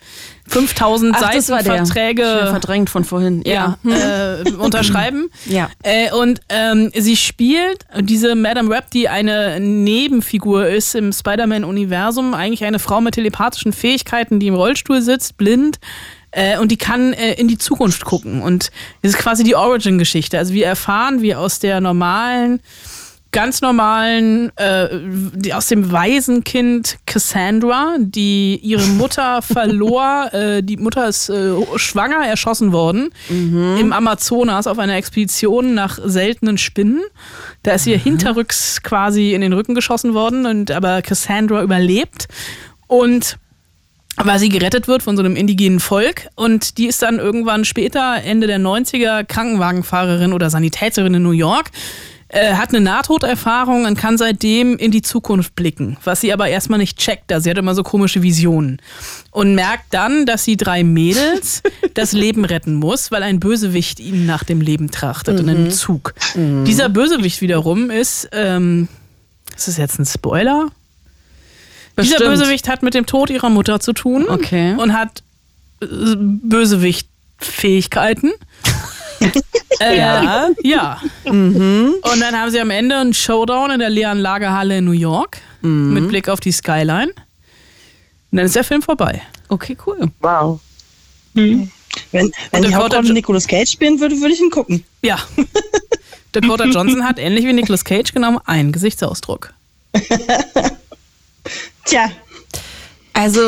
5000 0.47 1.16
Ach, 1.16 1.20
Seiten. 1.22 1.64
Verträge 1.64 2.47
verdrängt 2.49 2.89
von 2.89 3.03
vorhin. 3.03 3.41
ja, 3.45 3.78
äh, 3.86 4.49
unterschreiben. 4.60 5.30
Ja. 5.45 5.70
Äh, 5.84 6.12
und 6.12 6.41
ähm, 6.49 6.91
sie 6.95 7.18
spielt 7.18 7.86
diese 8.01 8.36
Madame 8.36 8.70
Web, 8.70 8.91
die 8.91 9.10
eine 9.10 9.60
Nebenfigur 9.60 10.68
ist 10.68 10.95
im 10.95 11.12
Spider-Man-Universum, 11.12 12.34
eigentlich 12.34 12.64
eine 12.64 12.80
Frau 12.80 13.01
mit 13.01 13.16
telepathischen 13.16 13.74
Fähigkeiten, 13.74 14.39
die 14.39 14.47
im 14.47 14.56
Rollstuhl 14.56 15.01
sitzt, 15.01 15.38
blind. 15.38 15.80
Äh, 16.32 16.60
und 16.60 16.70
die 16.70 16.78
kann 16.78 17.14
äh, 17.14 17.34
in 17.34 17.47
die 17.47 17.58
Zukunft 17.58 18.03
gucken. 18.03 18.41
Und 18.41 18.70
das 19.01 19.14
ist 19.14 19.18
quasi 19.18 19.43
die 19.43 19.56
Origin-Geschichte. 19.56 20.38
Also 20.38 20.53
wir 20.53 20.66
erfahren, 20.66 21.22
wie 21.22 21.34
aus 21.34 21.60
der 21.60 21.80
normalen 21.80 22.60
ganz 23.36 23.59
normalen, 23.59 24.49
äh, 24.57 24.88
die, 25.36 25.53
aus 25.53 25.67
dem 25.67 25.91
Waisenkind 25.91 26.99
Cassandra, 27.05 27.97
die 27.99 28.57
ihre 28.63 28.88
Mutter 28.88 29.41
verlor. 29.43 30.33
Äh, 30.33 30.63
die 30.63 30.77
Mutter 30.77 31.09
ist 31.09 31.29
äh, 31.29 31.51
schwanger, 31.75 32.25
erschossen 32.25 32.71
worden 32.71 33.09
im 33.29 33.91
Amazonas 33.91 34.67
auf 34.67 34.79
einer 34.79 34.95
Expedition 34.95 35.73
nach 35.73 35.99
seltenen 36.01 36.57
Spinnen. 36.57 37.01
Da 37.63 37.73
ist 37.73 37.86
ihr 37.86 37.97
hinterrücks 37.97 38.81
quasi 38.81 39.33
in 39.33 39.41
den 39.41 39.51
Rücken 39.51 39.75
geschossen 39.75 40.13
worden, 40.13 40.45
und 40.45 40.71
aber 40.71 41.01
Cassandra 41.01 41.61
überlebt. 41.61 42.27
Und 42.88 43.38
weil 44.17 44.39
sie 44.39 44.49
gerettet 44.49 44.88
wird 44.88 45.03
von 45.03 45.17
so 45.17 45.23
einem 45.23 45.36
indigenen 45.36 45.81
Volk 45.81 46.27
und 46.36 46.77
die 46.77 46.88
ist 46.88 47.01
dann 47.01 47.19
irgendwann 47.19 47.65
später, 47.65 48.21
Ende 48.23 48.47
der 48.47 48.59
90er, 48.59 49.25
Krankenwagenfahrerin 49.25 50.31
oder 50.31 50.49
Sanitäterin 50.49 51.15
in 51.15 51.23
New 51.23 51.31
York, 51.31 51.71
äh, 52.36 52.53
hat 52.53 52.69
eine 52.69 52.81
Nahtoderfahrung 52.81 53.86
und 53.86 53.97
kann 53.97 54.17
seitdem 54.17 54.77
in 54.77 54.91
die 54.91 55.01
Zukunft 55.01 55.55
blicken, 55.55 55.97
was 56.03 56.21
sie 56.21 56.33
aber 56.33 56.49
erstmal 56.49 56.79
nicht 56.79 56.97
checkt, 56.97 57.31
da 57.31 57.39
sie 57.39 57.49
hat 57.49 57.57
immer 57.57 57.73
so 57.73 57.83
komische 57.83 58.21
Visionen 58.21 58.81
und 59.31 59.55
merkt 59.55 59.93
dann, 59.93 60.25
dass 60.25 60.43
sie 60.43 60.57
drei 60.57 60.83
Mädels 60.83 61.63
das 61.93 62.11
Leben 62.11 62.45
retten 62.45 62.75
muss, 62.75 63.11
weil 63.11 63.23
ein 63.23 63.39
Bösewicht 63.39 63.99
ihnen 63.99 64.25
nach 64.25 64.43
dem 64.43 64.61
Leben 64.61 64.91
trachtet 64.91 65.39
in 65.39 65.49
einem 65.49 65.71
Zug. 65.71 66.13
Dieser 66.36 66.89
Bösewicht 66.89 67.41
wiederum 67.41 67.89
ist, 67.89 68.29
ähm, 68.33 68.88
ist 69.55 69.67
das 69.67 69.77
jetzt 69.77 69.99
ein 69.99 70.05
Spoiler? 70.05 70.67
Dieser 71.97 72.17
Bestimmt. 72.17 72.38
Bösewicht 72.38 72.67
hat 72.67 72.83
mit 72.83 72.93
dem 72.93 73.05
Tod 73.05 73.29
ihrer 73.29 73.49
Mutter 73.49 73.79
zu 73.79 73.93
tun 73.93 74.25
Okay. 74.27 74.75
und 74.77 74.91
hat 74.91 75.23
äh, 75.81 75.86
Bösewicht-Fähigkeiten. 76.17 78.33
Äh, 79.80 79.97
Ja. 79.97 80.49
ja. 80.63 81.01
Und 81.24 82.20
dann 82.20 82.36
haben 82.39 82.51
sie 82.51 82.59
am 82.59 82.70
Ende 82.70 82.97
einen 82.97 83.13
Showdown 83.13 83.72
in 83.72 83.80
der 83.80 83.89
leeren 83.89 84.20
Lagerhalle 84.20 84.78
in 84.80 84.86
New 84.86 84.91
York 84.91 85.38
mit 85.61 86.07
Blick 86.09 86.30
auf 86.30 86.39
die 86.39 86.51
Skyline. 86.51 87.07
Und 88.32 88.38
dann 88.38 88.45
ist 88.45 88.55
der 88.55 88.63
Film 88.63 88.82
vorbei. 88.82 89.22
Okay, 89.49 89.78
cool. 89.86 90.11
Wow. 90.20 90.59
Wenn, 91.34 91.70
wenn 92.11 92.32
die 92.61 92.70
Dakota 92.70 92.76
Hauptrolle 92.97 93.13
Nicolas 93.13 93.47
Cage 93.47 93.72
spielen 93.72 93.99
würde, 93.99 94.20
würde 94.20 94.34
ich 94.34 94.39
ihn 94.41 94.49
gucken. 94.49 94.84
Ja. 95.01 95.20
Dakota 96.32 96.66
Johnson 96.66 97.03
hat 97.05 97.18
ähnlich 97.20 97.45
wie 97.45 97.53
Nicolas 97.53 97.86
Cage 97.86 98.11
genommen 98.13 98.39
einen 98.45 98.72
Gesichtsausdruck. 98.72 99.53
Tja, 101.86 102.09
Also, 103.18 103.39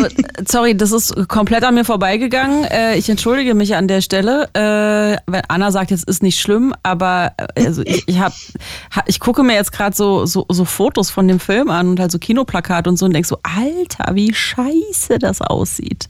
sorry, 0.48 0.78
das 0.78 0.94
ist 0.94 1.28
komplett 1.28 1.64
an 1.66 1.76
mir 1.76 1.84
vorbeigegangen. 1.84 2.64
Äh, 2.64 2.96
ich 2.98 3.10
entschuldige 3.10 3.54
mich 3.54 3.76
an 3.76 3.90
der 3.90 4.00
Stelle. 4.00 4.48
Äh, 4.54 5.42
Anna 5.50 5.72
sagt, 5.74 5.92
jetzt 5.92 6.06
ist 6.08 6.24
nicht 6.24 6.40
schlimm, 6.40 6.74
aber 6.84 7.34
äh, 7.56 7.66
also 7.66 7.82
ich, 7.84 8.08
ich, 8.08 8.18
hab, 8.20 8.32
ha- 8.96 9.04
ich 9.08 9.20
gucke 9.20 9.44
mir 9.44 9.56
jetzt 9.56 9.74
gerade 9.74 9.94
so, 9.96 10.26
so, 10.26 10.46
so 10.48 10.64
Fotos 10.64 11.10
von 11.10 11.28
dem 11.28 11.42
Film 11.42 11.70
an 11.70 11.90
und 11.90 12.00
halt 12.00 12.12
so 12.12 12.18
Kinoplakat 12.18 12.88
und 12.88 12.96
so 12.98 13.06
und 13.06 13.14
denke 13.14 13.28
so, 13.28 13.40
Alter, 13.44 14.16
wie 14.16 14.34
scheiße 14.34 15.20
das 15.20 15.42
aussieht. 15.42 16.08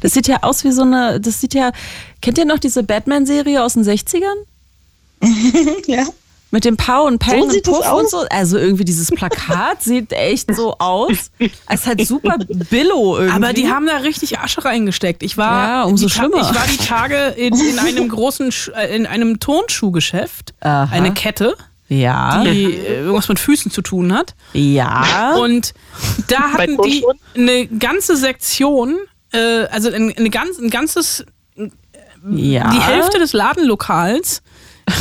Das 0.00 0.12
sieht 0.14 0.26
ja 0.26 0.38
aus 0.42 0.64
wie 0.64 0.72
so 0.72 0.80
eine, 0.82 1.20
das 1.20 1.42
sieht 1.42 1.52
ja, 1.52 1.72
kennt 2.22 2.38
ihr 2.38 2.46
noch 2.46 2.58
diese 2.58 2.82
Batman-Serie 2.84 3.62
aus 3.62 3.74
den 3.74 3.84
60ern? 3.84 4.22
ja. 5.86 6.04
Mit 6.54 6.64
dem 6.64 6.76
Pau 6.76 7.06
und 7.06 7.18
Peng 7.18 7.50
So 7.50 7.56
und 7.56 7.62
Puff 7.64 7.92
und 7.92 8.08
so. 8.08 8.24
Also 8.30 8.56
irgendwie 8.58 8.84
dieses 8.84 9.10
Plakat 9.10 9.82
sieht 9.82 10.12
echt 10.12 10.54
so 10.54 10.76
aus. 10.78 11.32
Es 11.66 11.80
ist 11.80 11.86
halt 11.88 12.06
super 12.06 12.36
Billo 12.70 13.18
irgendwie. 13.18 13.34
Aber 13.44 13.52
die 13.52 13.68
haben 13.68 13.86
da 13.86 13.96
richtig 13.96 14.38
Asche 14.38 14.64
reingesteckt. 14.64 15.24
Ich 15.24 15.36
war, 15.36 15.66
Ja, 15.68 15.82
umso 15.82 16.06
Ta- 16.06 16.14
schlimmer. 16.14 16.36
Ich 16.48 16.54
war 16.54 16.64
die 16.70 16.76
Tage 16.76 17.16
in, 17.36 17.54
in 17.58 17.78
einem 17.80 18.08
großen, 18.08 18.50
Sch- 18.52 18.70
äh, 18.72 18.94
in 18.94 19.04
einem 19.06 19.40
Turnschuhgeschäft, 19.40 20.54
Aha. 20.60 20.88
eine 20.94 21.12
Kette, 21.12 21.56
Ja. 21.88 22.44
die 22.44 22.72
äh, 22.76 23.00
irgendwas 23.00 23.28
mit 23.28 23.40
Füßen 23.40 23.72
zu 23.72 23.82
tun 23.82 24.12
hat. 24.14 24.36
Ja. 24.52 25.34
Und 25.34 25.74
da 26.28 26.52
hatten 26.52 26.78
die 26.82 27.04
eine 27.36 27.66
ganze 27.66 28.16
Sektion, 28.16 28.96
äh, 29.32 29.64
also 29.72 29.90
ein, 29.90 30.14
eine 30.16 30.30
ganz, 30.30 30.58
ein 30.58 30.70
ganzes, 30.70 31.26
ja. 32.30 32.70
die 32.70 32.80
Hälfte 32.80 33.18
des 33.18 33.32
Ladenlokals 33.32 34.42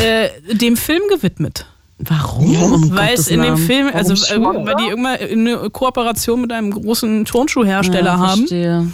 äh, 0.01 0.29
dem 0.53 0.77
Film 0.77 1.01
gewidmet. 1.09 1.65
Warum? 1.99 2.73
Um 2.73 2.95
Weil 2.95 3.13
es 3.13 3.27
in 3.27 3.41
dem? 3.41 3.57
Film, 3.57 3.89
also 3.93 4.13
äh, 4.13 4.39
weil 4.39 4.75
die 4.75 4.87
irgendwann 4.89 5.17
eine 5.19 5.69
Kooperation 5.69 6.41
mit 6.41 6.51
einem 6.51 6.71
großen 6.71 7.25
Turnschuhhersteller 7.25 8.05
ja, 8.13 8.17
haben 8.17 8.47
Verstehe. 8.47 8.87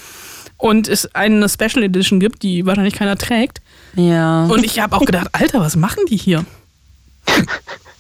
und 0.58 0.88
es 0.88 1.14
eine 1.16 1.48
Special 1.50 1.84
Edition 1.84 2.20
gibt, 2.20 2.44
die 2.44 2.66
wahrscheinlich 2.66 2.96
keiner 2.96 3.18
trägt. 3.18 3.62
Ja. 3.96 4.46
Und 4.46 4.64
ich 4.64 4.80
habe 4.80 4.96
auch 4.96 5.06
gedacht, 5.06 5.30
Alter, 5.32 5.62
was 5.62 5.76
machen 5.76 6.04
die 6.10 6.18
hier? 6.18 6.46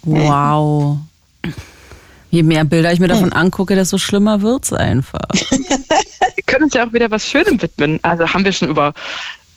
wow. 0.03 0.97
Je 2.31 2.43
mehr 2.43 2.63
Bilder 2.63 2.93
ich 2.93 2.99
mir 2.99 3.07
davon 3.07 3.33
angucke, 3.33 3.75
desto 3.75 3.97
schlimmer 3.97 4.41
wird's 4.41 4.71
einfach. 4.71 5.27
Wir 6.35 6.43
können 6.45 6.65
uns 6.65 6.73
ja 6.73 6.87
auch 6.87 6.93
wieder 6.93 7.09
was 7.09 7.25
Schönem 7.25 7.61
widmen. 7.61 7.99
Also 8.03 8.27
haben 8.27 8.45
wir 8.45 8.51
schon 8.51 8.69
über 8.69 8.93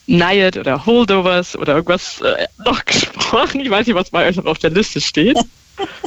Nayet 0.07 0.57
oder 0.57 0.85
Holdovers 0.85 1.57
oder 1.57 1.75
irgendwas 1.77 2.21
äh, 2.21 2.47
noch 2.65 2.85
gesprochen. 2.87 3.61
Ich 3.61 3.71
weiß 3.71 3.87
nicht, 3.87 3.97
was 3.97 4.11
bei 4.11 4.29
euch 4.29 4.37
noch 4.37 4.47
auf 4.47 4.59
der 4.59 4.71
Liste 4.71 5.01
steht. 5.01 5.39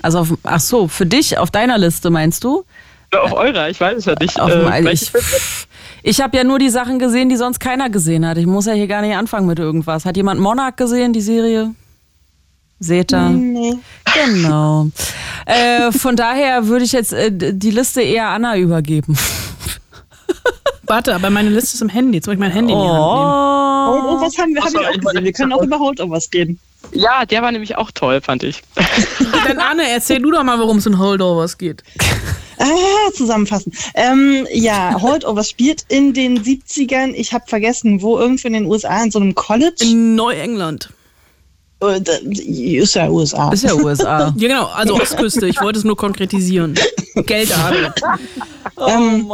Also, 0.01 0.19
auf, 0.19 0.33
ach 0.43 0.59
so, 0.59 0.87
für 0.87 1.05
dich 1.05 1.37
auf 1.37 1.51
deiner 1.51 1.77
Liste 1.77 2.09
meinst 2.09 2.43
du? 2.43 2.65
Oder 3.11 3.23
auf 3.23 3.33
eurer, 3.33 3.69
ich 3.69 3.79
weiß 3.79 3.97
es 3.97 4.05
ja 4.05 4.15
nicht. 4.19 4.39
Auf 4.39 4.51
dem, 4.51 4.67
also 4.67 4.89
ich 4.89 5.11
ich 6.03 6.21
habe 6.21 6.37
ja 6.37 6.43
nur 6.43 6.59
die 6.59 6.69
Sachen 6.69 6.99
gesehen, 6.99 7.29
die 7.29 7.35
sonst 7.35 7.59
keiner 7.59 7.89
gesehen 7.89 8.27
hat. 8.27 8.37
Ich 8.37 8.45
muss 8.45 8.67
ja 8.67 8.73
hier 8.73 8.87
gar 8.87 9.01
nicht 9.01 9.15
anfangen 9.15 9.47
mit 9.47 9.57
irgendwas. 9.57 10.05
Hat 10.05 10.17
jemand 10.17 10.39
Monarch 10.39 10.75
gesehen, 10.75 11.13
die 11.13 11.21
Serie? 11.21 11.73
Seht 12.79 13.11
ihr? 13.11 13.29
Nee. 13.29 13.73
Genau. 14.13 14.89
äh, 15.47 15.91
von 15.91 16.15
daher 16.15 16.67
würde 16.67 16.85
ich 16.85 16.91
jetzt 16.91 17.11
äh, 17.11 17.31
die 17.31 17.71
Liste 17.71 18.01
eher 18.01 18.27
Anna 18.27 18.55
übergeben. 18.57 19.17
Warte, 20.83 21.15
aber 21.15 21.29
meine 21.29 21.49
Liste 21.49 21.75
ist 21.75 21.81
im 21.81 21.89
Handy. 21.89 22.17
Jetzt 22.17 22.27
muss 22.27 22.33
ich 22.33 22.39
mein 22.39 22.51
Handy 22.51 22.73
in 22.73 22.79
die 22.79 22.85
Hand 22.85 22.95
nehmen. 22.95 23.45
Oh, 23.87 24.21
was 24.21 24.37
haben 24.37 24.53
wir, 24.53 24.61
Ach 24.61 24.65
haben 24.67 24.73
wir 24.73 24.89
auch 24.89 24.93
gesehen? 24.93 25.23
Wir 25.23 25.33
können 25.33 25.53
auch 25.53 25.63
über 25.63 25.79
Holdovers 25.79 26.29
gehen. 26.29 26.59
Ja, 26.91 27.25
der 27.25 27.41
war 27.41 27.51
nämlich 27.51 27.77
auch 27.77 27.91
toll, 27.91 28.21
fand 28.21 28.43
ich. 28.43 28.61
Dann 29.47 29.59
Anne, 29.59 29.89
erzähl 29.89 30.21
du 30.21 30.31
doch 30.31 30.43
mal, 30.43 30.59
worum 30.59 30.77
es 30.77 30.85
in 30.85 30.99
Holdovers 30.99 31.57
geht. 31.57 31.83
Ah, 32.57 33.11
zusammenfassen. 33.13 33.73
Ähm, 33.95 34.47
ja, 34.49 35.01
Holdovers 35.01 35.49
spielt 35.49 35.83
in 35.89 36.13
den 36.13 36.41
70ern. 36.41 37.11
Ich 37.13 37.33
habe 37.33 37.43
vergessen, 37.47 38.01
wo 38.01 38.17
irgendwo 38.17 38.47
in 38.47 38.53
den 38.53 38.65
USA, 38.65 39.03
in 39.03 39.11
so 39.11 39.19
einem 39.19 39.35
College. 39.35 39.83
In 39.83 40.15
Neuengland. 40.15 40.89
Äh, 41.81 42.01
ist 42.77 42.95
ja 42.95 43.09
USA. 43.09 43.51
Ist 43.51 43.63
ja 43.63 43.73
USA. 43.73 44.19
Ja, 44.37 44.47
genau, 44.47 44.65
also 44.67 44.95
Ostküste. 44.95 45.47
Ich 45.47 45.61
wollte 45.61 45.79
es 45.79 45.85
nur 45.85 45.97
konkretisieren. 45.97 46.75
Geldadel. 47.15 47.93
ähm, 48.87 49.29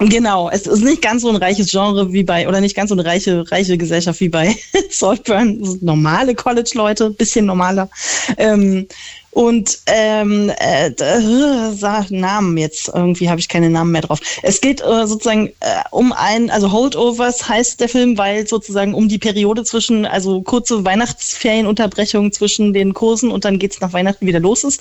Genau, 0.00 0.48
es 0.48 0.66
ist 0.66 0.82
nicht 0.82 1.02
ganz 1.02 1.22
so 1.22 1.28
ein 1.28 1.36
reiches 1.36 1.70
Genre 1.70 2.12
wie 2.12 2.22
bei, 2.22 2.46
oder 2.46 2.60
nicht 2.60 2.76
ganz 2.76 2.90
so 2.90 2.94
eine 2.94 3.04
reiche, 3.04 3.44
reiche 3.50 3.76
Gesellschaft 3.76 4.20
wie 4.20 4.28
bei 4.28 4.56
Saltburn. 4.90 5.60
Normale 5.80 6.36
College-Leute, 6.36 7.10
bisschen 7.10 7.46
normaler. 7.46 7.90
Ähm, 8.36 8.86
und 9.30 9.78
ähm, 9.86 10.50
äh, 10.58 10.90
da- 10.90 11.72
sag 11.72 12.10
Namen 12.10 12.56
jetzt, 12.56 12.88
irgendwie 12.88 13.28
habe 13.28 13.40
ich 13.40 13.48
keine 13.48 13.70
Namen 13.70 13.92
mehr 13.92 14.00
drauf. 14.02 14.20
Es 14.42 14.60
geht 14.60 14.80
äh, 14.80 15.06
sozusagen 15.06 15.48
äh, 15.60 15.82
um 15.90 16.12
ein, 16.12 16.50
also 16.50 16.72
Holdovers 16.72 17.48
heißt 17.48 17.80
der 17.80 17.88
Film, 17.88 18.16
weil 18.16 18.46
sozusagen 18.46 18.94
um 18.94 19.08
die 19.08 19.18
Periode 19.18 19.64
zwischen, 19.64 20.06
also 20.06 20.40
kurze 20.42 20.84
Weihnachtsferienunterbrechung 20.84 22.32
zwischen 22.32 22.72
den 22.72 22.94
Kursen 22.94 23.30
und 23.30 23.44
dann 23.44 23.58
geht's 23.58 23.80
nach 23.80 23.92
Weihnachten 23.92 24.26
wieder 24.26 24.40
los 24.40 24.64
ist. 24.64 24.80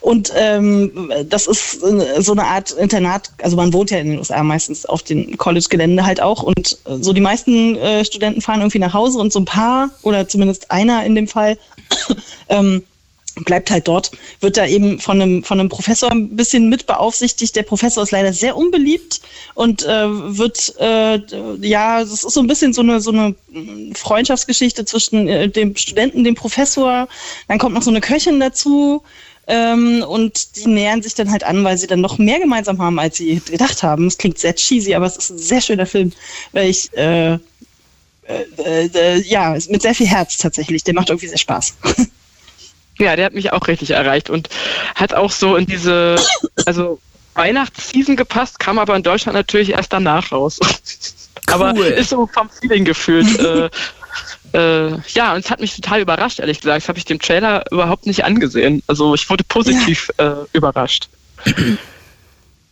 Und 0.00 0.32
ähm, 0.36 1.12
das 1.28 1.46
ist 1.46 1.82
äh, 1.82 2.20
so 2.20 2.32
eine 2.32 2.44
Art 2.44 2.72
Internat, 2.72 3.30
also 3.42 3.56
man 3.56 3.72
wohnt 3.72 3.90
ja 3.90 3.98
in 3.98 4.10
den 4.10 4.18
USA 4.18 4.42
meistens 4.42 4.84
auf 4.86 5.02
dem 5.02 5.36
College-Gelände 5.36 6.04
halt 6.04 6.20
auch. 6.20 6.42
Und 6.42 6.78
äh, 6.84 6.96
so 7.00 7.12
die 7.12 7.20
meisten 7.20 7.76
äh, 7.76 8.04
Studenten 8.04 8.40
fahren 8.42 8.60
irgendwie 8.60 8.78
nach 8.78 8.94
Hause 8.94 9.18
und 9.18 9.32
so 9.32 9.40
ein 9.40 9.46
paar, 9.46 9.90
oder 10.02 10.28
zumindest 10.28 10.70
einer 10.70 11.04
in 11.04 11.14
dem 11.14 11.26
Fall, 11.26 11.58
ähm, 12.48 12.82
bleibt 13.44 13.70
halt 13.70 13.88
dort, 13.88 14.10
wird 14.40 14.56
da 14.56 14.66
eben 14.66 14.98
von 15.00 15.20
einem, 15.20 15.44
von 15.44 15.60
einem 15.60 15.68
Professor 15.68 16.10
ein 16.10 16.36
bisschen 16.36 16.68
mit 16.68 16.86
beaufsichtigt. 16.86 17.54
Der 17.56 17.62
Professor 17.62 18.02
ist 18.02 18.10
leider 18.10 18.32
sehr 18.32 18.56
unbeliebt 18.56 19.20
und 19.54 19.82
äh, 19.84 20.06
wird, 20.08 20.74
äh, 20.78 21.20
ja, 21.60 22.00
das 22.00 22.24
ist 22.24 22.34
so 22.34 22.40
ein 22.40 22.46
bisschen 22.46 22.72
so 22.72 22.82
eine, 22.82 23.00
so 23.00 23.10
eine 23.10 23.34
Freundschaftsgeschichte 23.94 24.84
zwischen 24.84 25.28
äh, 25.28 25.48
dem 25.48 25.76
Studenten, 25.76 26.24
dem 26.24 26.34
Professor. 26.34 27.08
Dann 27.48 27.58
kommt 27.58 27.74
noch 27.74 27.82
so 27.82 27.90
eine 27.90 28.00
Köchin 28.00 28.40
dazu. 28.40 29.02
Ähm, 29.46 30.04
und 30.06 30.56
die 30.56 30.68
nähern 30.68 31.02
sich 31.02 31.14
dann 31.14 31.32
halt 31.32 31.42
an, 31.42 31.64
weil 31.64 31.76
sie 31.76 31.88
dann 31.88 32.00
noch 32.00 32.18
mehr 32.18 32.38
gemeinsam 32.38 32.80
haben, 32.80 33.00
als 33.00 33.16
sie 33.16 33.40
gedacht 33.40 33.82
haben. 33.82 34.06
Es 34.06 34.16
klingt 34.16 34.38
sehr 34.38 34.54
cheesy, 34.54 34.94
aber 34.94 35.06
es 35.06 35.16
ist 35.16 35.30
ein 35.30 35.38
sehr 35.38 35.60
schöner 35.60 35.86
Film, 35.86 36.12
weil 36.52 36.68
ich, 36.68 36.92
äh, 36.96 37.32
äh, 37.32 37.38
äh, 38.94 39.20
ja, 39.22 39.56
mit 39.68 39.82
sehr 39.82 39.94
viel 39.94 40.06
Herz 40.06 40.36
tatsächlich. 40.36 40.84
Der 40.84 40.94
macht 40.94 41.08
irgendwie 41.08 41.26
sehr 41.26 41.38
Spaß. 41.38 41.74
Ja, 43.00 43.16
der 43.16 43.24
hat 43.24 43.34
mich 43.34 43.52
auch 43.52 43.66
richtig 43.66 43.90
erreicht 43.90 44.30
und 44.30 44.48
hat 44.94 45.14
auch 45.14 45.30
so 45.30 45.56
in 45.56 45.66
diese, 45.66 46.16
also 46.66 47.00
Weihnachtsseason 47.34 48.16
gepasst, 48.16 48.58
kam 48.58 48.78
aber 48.78 48.94
in 48.94 49.02
Deutschland 49.02 49.34
natürlich 49.34 49.70
erst 49.70 49.92
danach 49.92 50.30
raus. 50.30 50.58
aber 51.46 51.74
ist 51.86 52.10
so 52.10 52.26
vom 52.26 52.50
Feeling 52.50 52.84
gefühlt. 52.84 53.38
äh, 53.38 53.70
äh, 54.52 54.98
ja, 55.14 55.34
und 55.34 55.44
es 55.44 55.50
hat 55.50 55.60
mich 55.60 55.74
total 55.74 56.00
überrascht, 56.00 56.40
ehrlich 56.40 56.60
gesagt. 56.60 56.82
Das 56.82 56.88
habe 56.88 56.98
ich 56.98 57.04
dem 57.04 57.20
Trailer 57.20 57.64
überhaupt 57.70 58.06
nicht 58.06 58.24
angesehen. 58.24 58.82
Also 58.86 59.14
ich 59.14 59.28
wurde 59.30 59.44
positiv 59.44 60.10
ja. 60.18 60.32
äh, 60.32 60.46
überrascht. 60.52 61.08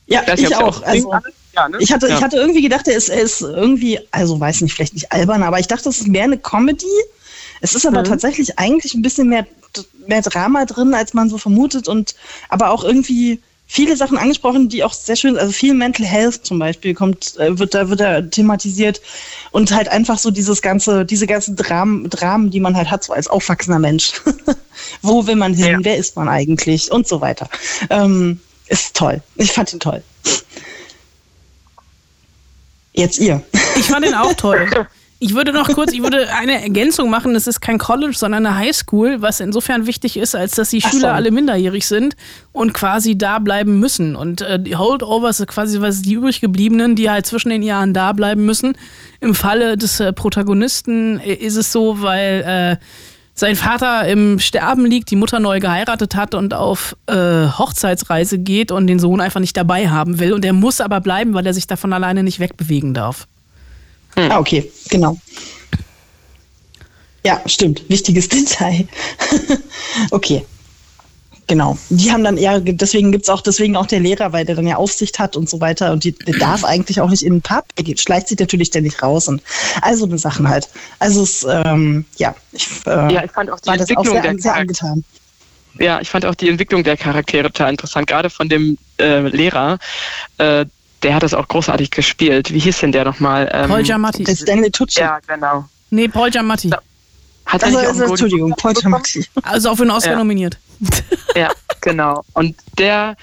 Ja, 0.06 0.22
ich, 0.34 0.42
ich 0.42 0.56
auch. 0.56 0.82
Also, 0.82 1.12
ja, 1.54 1.68
ne? 1.68 1.78
ich, 1.80 1.92
hatte, 1.92 2.08
ja. 2.08 2.16
ich 2.16 2.22
hatte 2.22 2.36
irgendwie 2.36 2.62
gedacht, 2.62 2.88
er 2.88 2.96
ist, 2.96 3.08
er 3.08 3.20
ist 3.20 3.42
irgendwie, 3.42 4.00
also 4.10 4.38
weiß 4.38 4.60
nicht, 4.60 4.74
vielleicht 4.74 4.94
nicht 4.94 5.12
albern, 5.12 5.42
aber 5.42 5.58
ich 5.60 5.68
dachte, 5.68 5.88
es 5.88 6.00
ist 6.00 6.08
mehr 6.08 6.24
eine 6.24 6.38
Comedy. 6.38 6.86
Es 7.60 7.74
ist 7.74 7.86
aber 7.86 8.00
mhm. 8.00 8.04
tatsächlich 8.04 8.58
eigentlich 8.58 8.94
ein 8.94 9.02
bisschen 9.02 9.28
mehr, 9.28 9.46
mehr 10.06 10.22
Drama 10.22 10.64
drin, 10.64 10.94
als 10.94 11.14
man 11.14 11.28
so 11.28 11.38
vermutet 11.38 11.88
und 11.88 12.14
aber 12.48 12.70
auch 12.70 12.84
irgendwie 12.84 13.40
viele 13.68 13.96
Sachen 13.96 14.16
angesprochen, 14.16 14.68
die 14.68 14.82
auch 14.82 14.94
sehr 14.94 15.14
schön, 15.14 15.38
also 15.38 15.52
viel 15.52 15.74
Mental 15.74 16.06
Health 16.06 16.46
zum 16.46 16.58
Beispiel 16.58 16.94
kommt, 16.94 17.36
äh, 17.36 17.58
wird 17.58 17.74
da 17.74 17.88
wird 17.90 18.00
da 18.00 18.22
thematisiert 18.22 19.00
und 19.50 19.70
halt 19.72 19.88
einfach 19.88 20.18
so 20.18 20.30
dieses 20.30 20.62
ganze, 20.62 21.04
diese 21.04 21.26
ganzen 21.26 21.54
Dramen, 21.54 22.08
Dramen, 22.08 22.50
die 22.50 22.60
man 22.60 22.74
halt 22.74 22.90
hat 22.90 23.04
so 23.04 23.12
als 23.12 23.28
aufwachsender 23.28 23.78
Mensch. 23.78 24.12
Wo 25.02 25.26
will 25.26 25.36
man 25.36 25.54
hin? 25.54 25.66
Ja. 25.66 25.78
Wer 25.82 25.98
ist 25.98 26.16
man 26.16 26.28
eigentlich? 26.28 26.90
Und 26.90 27.06
so 27.06 27.20
weiter. 27.20 27.48
Ähm, 27.90 28.40
ist 28.68 28.96
toll. 28.96 29.22
Ich 29.36 29.52
fand 29.52 29.72
ihn 29.72 29.80
toll. 29.80 30.02
Jetzt 32.94 33.18
ihr. 33.18 33.42
Ich 33.76 33.84
fand 33.84 34.06
ihn 34.06 34.14
auch 34.14 34.32
toll. 34.32 34.68
Ich 35.20 35.34
würde 35.34 35.52
noch 35.52 35.68
kurz, 35.68 35.92
ich 35.92 36.00
würde 36.00 36.32
eine 36.32 36.62
Ergänzung 36.62 37.10
machen. 37.10 37.34
Es 37.34 37.48
ist 37.48 37.60
kein 37.60 37.78
College, 37.78 38.14
sondern 38.16 38.46
eine 38.46 38.56
Highschool, 38.56 39.20
was 39.20 39.40
insofern 39.40 39.86
wichtig 39.86 40.16
ist, 40.16 40.36
als 40.36 40.52
dass 40.52 40.70
die 40.70 40.80
Ach 40.84 40.90
Schüler 40.90 41.08
so. 41.08 41.14
alle 41.14 41.32
minderjährig 41.32 41.88
sind 41.88 42.14
und 42.52 42.72
quasi 42.72 43.18
da 43.18 43.40
bleiben 43.40 43.80
müssen. 43.80 44.14
Und 44.14 44.42
äh, 44.42 44.60
die 44.60 44.76
Holdovers 44.76 45.38
sind 45.38 45.48
quasi 45.48 45.80
was 45.80 46.02
die 46.02 46.12
übrig 46.12 46.40
gebliebenen, 46.40 46.94
die 46.94 47.10
halt 47.10 47.26
zwischen 47.26 47.48
den 47.48 47.62
Jahren 47.62 47.94
da 47.94 48.12
bleiben 48.12 48.46
müssen. 48.46 48.76
Im 49.20 49.34
Falle 49.34 49.76
des 49.76 49.98
äh, 49.98 50.12
Protagonisten 50.12 51.18
äh, 51.18 51.34
ist 51.34 51.56
es 51.56 51.72
so, 51.72 52.00
weil 52.00 52.78
äh, 52.80 52.84
sein 53.34 53.56
Vater 53.56 54.06
im 54.06 54.38
Sterben 54.38 54.86
liegt, 54.86 55.10
die 55.10 55.16
Mutter 55.16 55.40
neu 55.40 55.58
geheiratet 55.58 56.14
hat 56.14 56.36
und 56.36 56.54
auf 56.54 56.96
äh, 57.06 57.14
Hochzeitsreise 57.14 58.38
geht 58.38 58.70
und 58.70 58.86
den 58.86 59.00
Sohn 59.00 59.20
einfach 59.20 59.40
nicht 59.40 59.56
dabei 59.56 59.88
haben 59.88 60.20
will. 60.20 60.32
Und 60.32 60.44
er 60.44 60.52
muss 60.52 60.80
aber 60.80 61.00
bleiben, 61.00 61.34
weil 61.34 61.46
er 61.46 61.54
sich 61.54 61.66
davon 61.66 61.92
alleine 61.92 62.22
nicht 62.22 62.38
wegbewegen 62.38 62.94
darf. 62.94 63.26
Hm. 64.18 64.32
Ah, 64.32 64.38
okay, 64.40 64.70
genau. 64.90 65.16
Ja, 67.24 67.40
stimmt. 67.46 67.88
Wichtiges 67.88 68.28
Detail. 68.28 68.88
okay. 70.10 70.44
Genau. 71.46 71.78
Die 71.88 72.12
haben 72.12 72.24
dann 72.24 72.36
eher, 72.36 72.60
deswegen 72.60 73.10
gibt 73.10 73.24
es 73.24 73.30
auch, 73.30 73.40
deswegen 73.40 73.74
auch 73.74 73.86
der 73.86 74.00
Lehrer, 74.00 74.34
weil 74.34 74.44
der 74.44 74.54
dann 74.54 74.66
ja 74.66 74.76
Aufsicht 74.76 75.18
hat 75.18 75.34
und 75.34 75.48
so 75.48 75.62
weiter 75.62 75.92
und 75.92 76.04
die, 76.04 76.12
der 76.12 76.34
darf 76.38 76.62
eigentlich 76.62 77.00
auch 77.00 77.08
nicht 77.08 77.22
in 77.22 77.36
den 77.36 77.42
Pub, 77.42 77.64
er 77.74 77.96
schleicht 77.96 78.28
sich 78.28 78.38
natürlich 78.38 78.68
ständig 78.68 79.02
raus 79.02 79.28
und 79.28 79.42
also 79.80 80.04
eine 80.04 80.18
Sachen 80.18 80.46
halt. 80.46 80.68
Also 80.98 81.22
es, 81.22 81.46
ähm, 81.48 82.04
ja, 82.18 82.34
ich, 82.52 82.68
äh, 82.86 83.14
ja, 83.14 83.24
ich 83.24 83.30
fand 83.30 83.50
auch 83.50 83.60
die 83.60 83.66
war 83.66 83.78
Entwicklung 83.78 84.04
das 84.04 84.16
auch 84.16 84.22
sehr, 84.22 84.38
sehr 84.38 84.54
angetan. 84.56 85.04
Ja, 85.78 86.00
ich 86.02 86.10
fand 86.10 86.26
auch 86.26 86.34
die 86.34 86.50
Entwicklung 86.50 86.84
der 86.84 86.98
Charaktere 86.98 87.50
total 87.50 87.70
interessant, 87.70 88.08
gerade 88.08 88.28
von 88.28 88.50
dem 88.50 88.76
äh, 88.98 89.20
Lehrer. 89.20 89.78
Äh, 90.36 90.66
der 91.02 91.14
hat 91.14 91.22
das 91.22 91.34
auch 91.34 91.48
großartig 91.48 91.90
gespielt. 91.90 92.52
Wie 92.52 92.58
hieß 92.58 92.80
denn 92.80 92.92
der 92.92 93.04
nochmal? 93.04 93.48
Ähm, 93.52 93.68
Paul 93.68 93.82
Giamatti. 93.82 94.24
Der 94.24 94.36
Stanley 94.36 94.70
Tucci. 94.70 95.00
Ja, 95.00 95.18
genau. 95.26 95.64
Nee, 95.90 96.08
Paul 96.08 96.30
Giamatti. 96.30 96.70
Hat 97.46 97.64
also, 97.64 97.78
also 97.78 98.04
Entschuldigung, 98.04 98.54
Paul 98.56 98.74
Giamatti. 98.74 99.26
Also 99.42 99.70
auch 99.70 99.76
für 99.76 99.84
den 99.84 99.90
Oscar 99.90 100.12
ja. 100.12 100.18
nominiert. 100.18 100.58
Ja, 101.36 101.50
genau. 101.82 102.24
Und 102.32 102.56
der, 102.78 103.16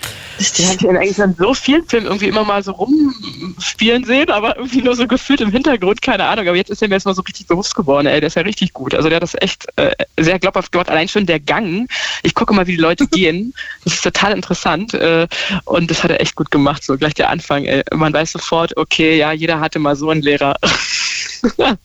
den 0.58 0.66
habe 0.66 0.76
ich 0.76 0.84
in 0.84 0.96
eigentlich 0.96 1.20
in 1.20 1.36
so 1.36 1.54
vielen 1.54 1.86
Filmen 1.86 2.06
irgendwie 2.06 2.28
immer 2.28 2.46
mal 2.46 2.64
so 2.64 2.72
rumspielen 2.72 4.06
sehen, 4.06 4.30
aber 4.30 4.56
irgendwie 4.56 4.84
nur 4.84 4.96
so 4.96 5.06
gefühlt 5.06 5.42
im 5.42 5.52
Hintergrund, 5.52 6.02
keine 6.02 6.24
Ahnung. 6.24 6.48
Aber 6.48 6.56
jetzt 6.56 6.70
ist 6.70 6.82
er 6.82 6.88
mir 6.88 6.96
jetzt 6.96 7.06
mal 7.06 7.16
so 7.16 7.24
richtig 7.24 7.48
bewusst 7.48 7.76
geworden, 7.76 8.08
ey, 8.08 8.22
der 8.22 8.28
ist 8.28 8.36
ja 8.36 8.44
richtig 8.44 8.72
gut. 8.72 8.94
Also 8.96 9.10
der 9.10 9.18
hat 9.18 9.24
das 9.24 9.36
echt 9.42 9.66
äh, 9.76 9.92
sehr 10.18 10.40
glaubhaft 10.40 10.72
gemacht. 10.72 10.90
Allein 10.90 11.10
schon 11.10 11.26
der 11.26 11.42
Gang. 11.42 11.90
Ich 12.24 12.36
gucke 12.36 12.54
mal, 12.54 12.68
wie 12.68 12.76
die 12.76 12.82
Leute 12.82 13.06
gehen. 13.08 13.54
Das 13.84 13.96
ist 13.96 14.04
total 14.04 14.32
interessant. 14.32 14.94
Äh, 14.94 15.28
und 15.66 15.92
das 15.92 16.02
hat 16.04 16.12
er 16.12 16.22
echt 16.22 16.36
gut 16.36 16.52
gemacht. 16.52 16.84
So 16.84 16.98
gleich 16.98 17.16
der 17.16 17.30
Anfang, 17.30 17.66
ey. 17.66 17.84
Man 17.94 18.14
weiß 18.14 18.32
sofort, 18.32 18.78
okay, 18.78 19.18
ja, 19.18 19.34
jeder 19.34 19.60
hatte 19.60 19.80
mal 19.80 19.98
so 19.98 20.10
einen 20.10 20.22
Lehrer. 20.22 20.56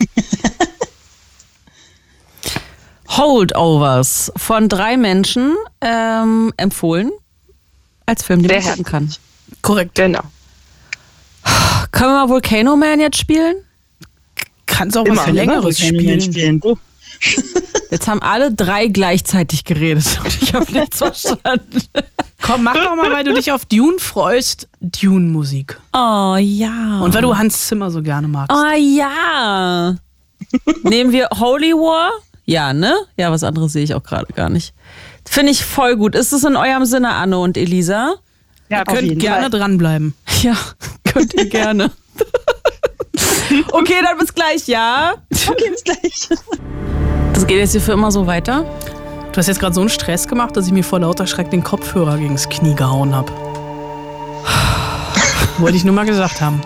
Holdovers 3.10 4.32
von 4.36 4.68
drei 4.68 4.96
Menschen 4.96 5.56
ähm, 5.80 6.52
empfohlen 6.56 7.10
als 8.06 8.22
Film, 8.22 8.42
den 8.42 8.52
man 8.52 8.62
gucken 8.62 8.84
kann. 8.84 9.14
Korrekt. 9.62 9.94
Genau. 9.96 10.22
Können 11.90 12.10
wir 12.10 12.26
mal 12.26 12.28
Volcano 12.28 12.76
Man 12.76 13.00
jetzt 13.00 13.18
spielen? 13.18 13.56
Kannst 14.66 14.96
auch 14.96 15.06
mal 15.06 15.30
längeres 15.30 15.78
spielen. 15.78 16.20
spielen. 16.20 16.60
Jetzt 17.90 18.06
haben 18.06 18.22
alle 18.22 18.52
drei 18.52 18.86
gleichzeitig 18.86 19.64
geredet 19.64 20.20
und 20.24 20.42
ich 20.42 20.54
habe 20.54 20.70
nichts 20.72 20.98
verstanden. 20.98 21.82
Komm, 22.40 22.62
mach 22.62 22.74
doch 22.74 22.94
mal, 22.94 23.12
weil 23.12 23.24
du 23.24 23.34
dich 23.34 23.52
auf 23.52 23.66
Dune 23.66 23.98
freust, 23.98 24.68
Dune-Musik. 24.80 25.78
Oh 25.92 26.36
ja. 26.38 27.00
Und 27.00 27.12
weil 27.12 27.22
du 27.22 27.36
Hans 27.36 27.66
Zimmer 27.66 27.90
so 27.90 28.00
gerne 28.00 28.28
magst. 28.28 28.56
Oh 28.56 28.74
ja. 28.78 29.96
Nehmen 30.84 31.12
wir 31.12 31.28
Holy 31.38 31.72
War? 31.72 32.12
Ja, 32.50 32.72
ne? 32.72 32.96
Ja, 33.16 33.30
was 33.30 33.44
anderes 33.44 33.74
sehe 33.74 33.84
ich 33.84 33.94
auch 33.94 34.02
gerade 34.02 34.32
gar 34.32 34.48
nicht. 34.48 34.74
Finde 35.24 35.52
ich 35.52 35.64
voll 35.64 35.94
gut. 35.94 36.16
Ist 36.16 36.32
es 36.32 36.42
in 36.42 36.56
eurem 36.56 36.84
Sinne, 36.84 37.10
Anne 37.10 37.38
und 37.38 37.56
Elisa? 37.56 38.14
Ja, 38.68 38.82
könnt 38.82 39.20
gerne 39.20 39.42
Fall. 39.42 39.50
dranbleiben. 39.50 40.14
Ja, 40.42 40.56
könnt 41.04 41.32
ihr 41.34 41.48
gerne. 41.48 41.92
okay, 43.72 43.94
dann 44.02 44.18
bis 44.18 44.34
gleich, 44.34 44.66
ja? 44.66 45.14
Okay, 45.30 45.70
bis 45.70 45.84
gleich. 45.84 46.28
Das 47.34 47.46
geht 47.46 47.58
jetzt 47.58 47.70
hier 47.70 47.80
für 47.80 47.92
immer 47.92 48.10
so 48.10 48.26
weiter? 48.26 48.64
Du 49.30 49.38
hast 49.38 49.46
jetzt 49.46 49.60
gerade 49.60 49.74
so 49.74 49.82
einen 49.82 49.90
Stress 49.90 50.26
gemacht, 50.26 50.56
dass 50.56 50.66
ich 50.66 50.72
mir 50.72 50.82
vor 50.82 50.98
lauter 50.98 51.28
Schreck 51.28 51.50
den 51.50 51.62
Kopfhörer 51.62 52.18
gegen 52.18 52.32
das 52.32 52.48
Knie 52.48 52.74
gehauen 52.74 53.14
habe. 53.14 53.30
Wollte 55.58 55.76
ich 55.76 55.84
nur 55.84 55.94
mal 55.94 56.06
gesagt 56.06 56.40
haben. 56.40 56.60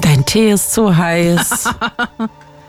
Dein 0.00 0.24
Tee 0.24 0.50
ist 0.50 0.72
zu 0.72 0.96
heiß. 0.96 1.68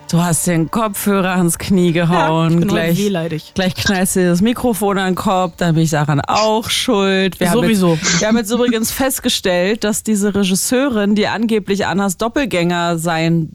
Du 0.09 0.19
hast 0.19 0.47
den 0.47 0.71
Kopfhörer 0.71 1.35
ans 1.35 1.59
Knie 1.59 1.91
gehauen. 1.91 2.49
Ja, 2.49 2.53
ich 2.53 2.59
bin 2.59 2.67
gleich, 2.67 2.97
wehleidig. 2.97 3.51
gleich 3.53 3.75
knallst 3.75 4.15
du 4.15 4.27
das 4.27 4.41
Mikrofon 4.41 4.97
an 4.97 5.11
den 5.11 5.15
Kopf, 5.15 5.53
dann 5.57 5.75
bin 5.75 5.83
ich 5.83 5.91
daran 5.91 6.19
auch 6.21 6.67
schuld. 6.71 7.39
Wir 7.39 7.51
Sowieso. 7.51 7.89
Haben 7.89 7.99
jetzt, 8.01 8.19
wir 8.21 8.27
haben 8.27 8.37
jetzt 8.37 8.51
übrigens 8.51 8.91
festgestellt, 8.91 9.83
dass 9.83 10.01
diese 10.01 10.33
Regisseurin, 10.33 11.13
die 11.13 11.27
angeblich 11.27 11.85
Annas 11.85 12.17
Doppelgänger 12.17 12.97
sein 12.97 13.51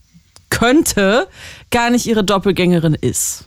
könnte, 0.48 1.26
gar 1.72 1.90
nicht 1.90 2.06
ihre 2.06 2.22
Doppelgängerin 2.22 2.94
ist. 2.94 3.46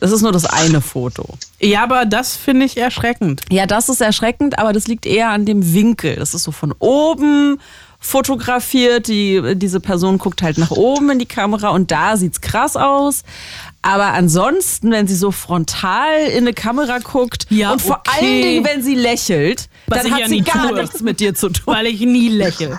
Das 0.00 0.10
ist 0.10 0.22
nur 0.22 0.32
das 0.32 0.46
eine 0.46 0.80
Foto. 0.80 1.24
Ja, 1.60 1.84
aber 1.84 2.04
das 2.04 2.34
finde 2.34 2.66
ich 2.66 2.76
erschreckend. 2.76 3.42
Ja, 3.52 3.66
das 3.66 3.88
ist 3.88 4.00
erschreckend, 4.00 4.58
aber 4.58 4.72
das 4.72 4.88
liegt 4.88 5.06
eher 5.06 5.30
an 5.30 5.46
dem 5.46 5.72
Winkel. 5.72 6.16
Das 6.16 6.34
ist 6.34 6.42
so 6.42 6.50
von 6.50 6.74
oben 6.80 7.60
fotografiert. 8.02 9.08
Die, 9.08 9.54
diese 9.54 9.80
Person 9.80 10.18
guckt 10.18 10.42
halt 10.42 10.58
nach 10.58 10.70
oben 10.72 11.10
in 11.10 11.18
die 11.18 11.26
Kamera 11.26 11.70
und 11.70 11.90
da 11.90 12.18
sieht's 12.18 12.42
krass 12.42 12.76
aus. 12.76 13.22
Aber 13.80 14.12
ansonsten, 14.12 14.90
wenn 14.90 15.06
sie 15.08 15.16
so 15.16 15.30
frontal 15.30 16.26
in 16.30 16.44
eine 16.44 16.52
Kamera 16.52 16.98
guckt 16.98 17.46
ja, 17.48 17.72
und 17.72 17.80
vor 17.80 18.02
okay. 18.06 18.18
allen 18.18 18.42
Dingen, 18.42 18.64
wenn 18.64 18.82
sie 18.82 18.94
lächelt, 18.94 19.68
Was 19.86 20.02
dann 20.02 20.12
hat 20.12 20.20
ja 20.20 20.28
sie 20.28 20.42
gar 20.42 20.68
tue. 20.68 20.80
nichts 20.80 21.00
mit 21.00 21.18
dir 21.18 21.34
zu 21.34 21.48
tun. 21.48 21.74
Weil 21.74 21.86
ich 21.86 22.00
nie 22.00 22.28
lächle. 22.28 22.78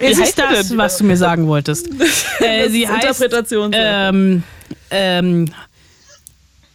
ist 0.00 0.20
es 0.20 0.34
das, 0.34 0.76
was 0.76 0.98
du 0.98 1.04
mir 1.04 1.16
sagen 1.16 1.46
wolltest? 1.46 1.88
Äh, 2.40 2.68
sie 2.70 2.88
heißt 2.88 3.04
Interpretation. 3.04 3.70
Ähm, 3.72 4.42
ähm, 4.90 5.52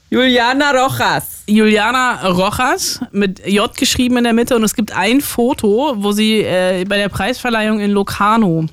Juliana 0.10 0.72
Rojas. 0.72 1.44
Juliana 1.48 2.28
Rojas 2.30 3.02
mit 3.12 3.46
J 3.46 3.76
geschrieben 3.76 4.18
in 4.18 4.24
der 4.24 4.34
Mitte 4.34 4.56
und 4.56 4.64
es 4.64 4.74
gibt 4.74 4.94
ein 4.94 5.22
Foto, 5.22 5.96
wo 5.98 6.12
sie 6.12 6.42
äh, 6.42 6.86
bei 6.88 6.98
der 6.98 7.10
Preisverleihung 7.10 7.80
in 7.80 7.92
Locarno 7.92 8.68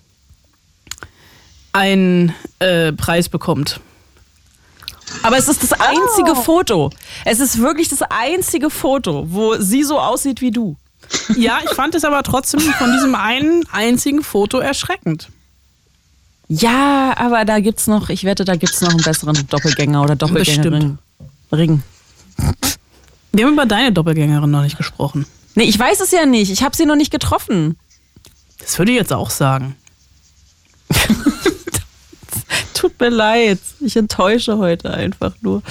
einen 1.72 2.32
äh, 2.60 2.92
Preis 2.92 3.28
bekommt. 3.28 3.80
Aber 5.22 5.36
es 5.36 5.48
ist 5.48 5.62
das 5.62 5.72
einzige 5.72 6.32
oh. 6.32 6.42
Foto. 6.42 6.90
Es 7.24 7.40
ist 7.40 7.58
wirklich 7.58 7.88
das 7.88 8.02
einzige 8.02 8.70
Foto, 8.70 9.26
wo 9.28 9.56
sie 9.56 9.82
so 9.82 9.98
aussieht 9.98 10.40
wie 10.40 10.50
du. 10.50 10.76
Ja, 11.36 11.58
ich 11.62 11.70
fand 11.70 11.94
es 11.94 12.04
aber 12.04 12.22
trotzdem 12.22 12.60
von 12.60 12.92
diesem 12.92 13.14
einen 13.14 13.64
einzigen 13.72 14.22
Foto 14.22 14.58
erschreckend. 14.58 15.28
Ja, 16.48 17.14
aber 17.16 17.44
da 17.44 17.60
gibt's 17.60 17.86
noch, 17.86 18.08
ich 18.08 18.24
wette, 18.24 18.44
da 18.44 18.56
gibt's 18.56 18.80
noch 18.80 18.90
einen 18.90 19.02
besseren 19.02 19.46
Doppelgänger 19.48 20.02
oder 20.02 20.16
Doppelgängerin. 20.16 20.98
Ring. 21.52 21.82
Wir 23.32 23.46
haben 23.46 23.54
über 23.54 23.66
deine 23.66 23.92
Doppelgängerin 23.92 24.50
noch 24.50 24.62
nicht 24.62 24.76
gesprochen. 24.76 25.26
Nee, 25.54 25.64
ich 25.64 25.78
weiß 25.78 26.00
es 26.00 26.10
ja 26.10 26.26
nicht. 26.26 26.50
Ich 26.50 26.62
habe 26.62 26.76
sie 26.76 26.86
noch 26.86 26.96
nicht 26.96 27.10
getroffen. 27.10 27.76
Das 28.58 28.78
würde 28.78 28.92
ich 28.92 28.98
jetzt 28.98 29.12
auch 29.12 29.30
sagen. 29.30 29.76
Tut 32.74 32.98
mir 33.00 33.08
leid. 33.08 33.58
Ich 33.80 33.96
enttäusche 33.96 34.58
heute 34.58 34.92
einfach 34.92 35.32
nur. 35.40 35.62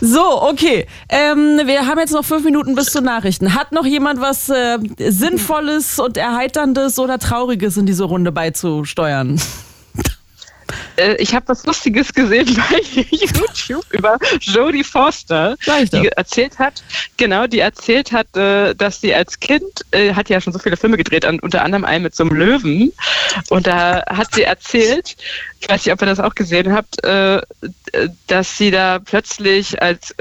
So, 0.00 0.42
okay. 0.42 0.86
Ähm, 1.08 1.60
wir 1.64 1.86
haben 1.86 1.98
jetzt 1.98 2.12
noch 2.12 2.24
fünf 2.24 2.44
Minuten 2.44 2.74
bis 2.74 2.86
zu 2.86 3.02
Nachrichten. 3.02 3.54
Hat 3.54 3.72
noch 3.72 3.84
jemand 3.84 4.20
was 4.20 4.48
äh, 4.48 4.78
Sinnvolles 4.98 5.98
und 5.98 6.16
Erheiterndes 6.16 6.98
oder 6.98 7.18
Trauriges 7.18 7.76
in 7.76 7.86
diese 7.86 8.04
Runde 8.04 8.32
beizusteuern? 8.32 9.40
Äh, 10.96 11.14
ich 11.16 11.34
habe 11.34 11.48
was 11.48 11.64
Lustiges 11.66 12.12
gesehen 12.12 12.46
bei 12.70 12.80
YouTube 13.10 13.84
über 13.90 14.18
Jodie 14.40 14.84
Foster, 14.84 15.56
die 15.92 16.08
erzählt 16.08 16.58
hat, 16.58 16.82
genau, 17.16 17.46
die 17.46 17.60
erzählt 17.60 18.12
hat, 18.12 18.36
äh, 18.36 18.74
dass 18.74 19.00
sie 19.00 19.14
als 19.14 19.40
Kind 19.40 19.62
äh, 19.90 20.14
hat 20.14 20.28
ja 20.28 20.40
schon 20.40 20.52
so 20.52 20.58
viele 20.58 20.76
Filme 20.76 20.96
gedreht, 20.96 21.24
unter 21.24 21.64
anderem 21.64 21.84
einen 21.84 22.04
mit 22.04 22.14
so 22.14 22.24
einem 22.24 22.36
Löwen. 22.36 22.92
Und 23.48 23.66
da 23.66 24.04
hat 24.06 24.34
sie 24.34 24.42
erzählt, 24.42 25.16
ich 25.60 25.68
weiß 25.68 25.84
nicht, 25.84 25.92
ob 25.92 26.02
ihr 26.02 26.06
das 26.06 26.20
auch 26.20 26.34
gesehen 26.34 26.72
habt, 26.72 26.96
dass 28.26 28.56
sie 28.56 28.70
da 28.70 28.98
plötzlich 28.98 29.80
als 29.82 30.14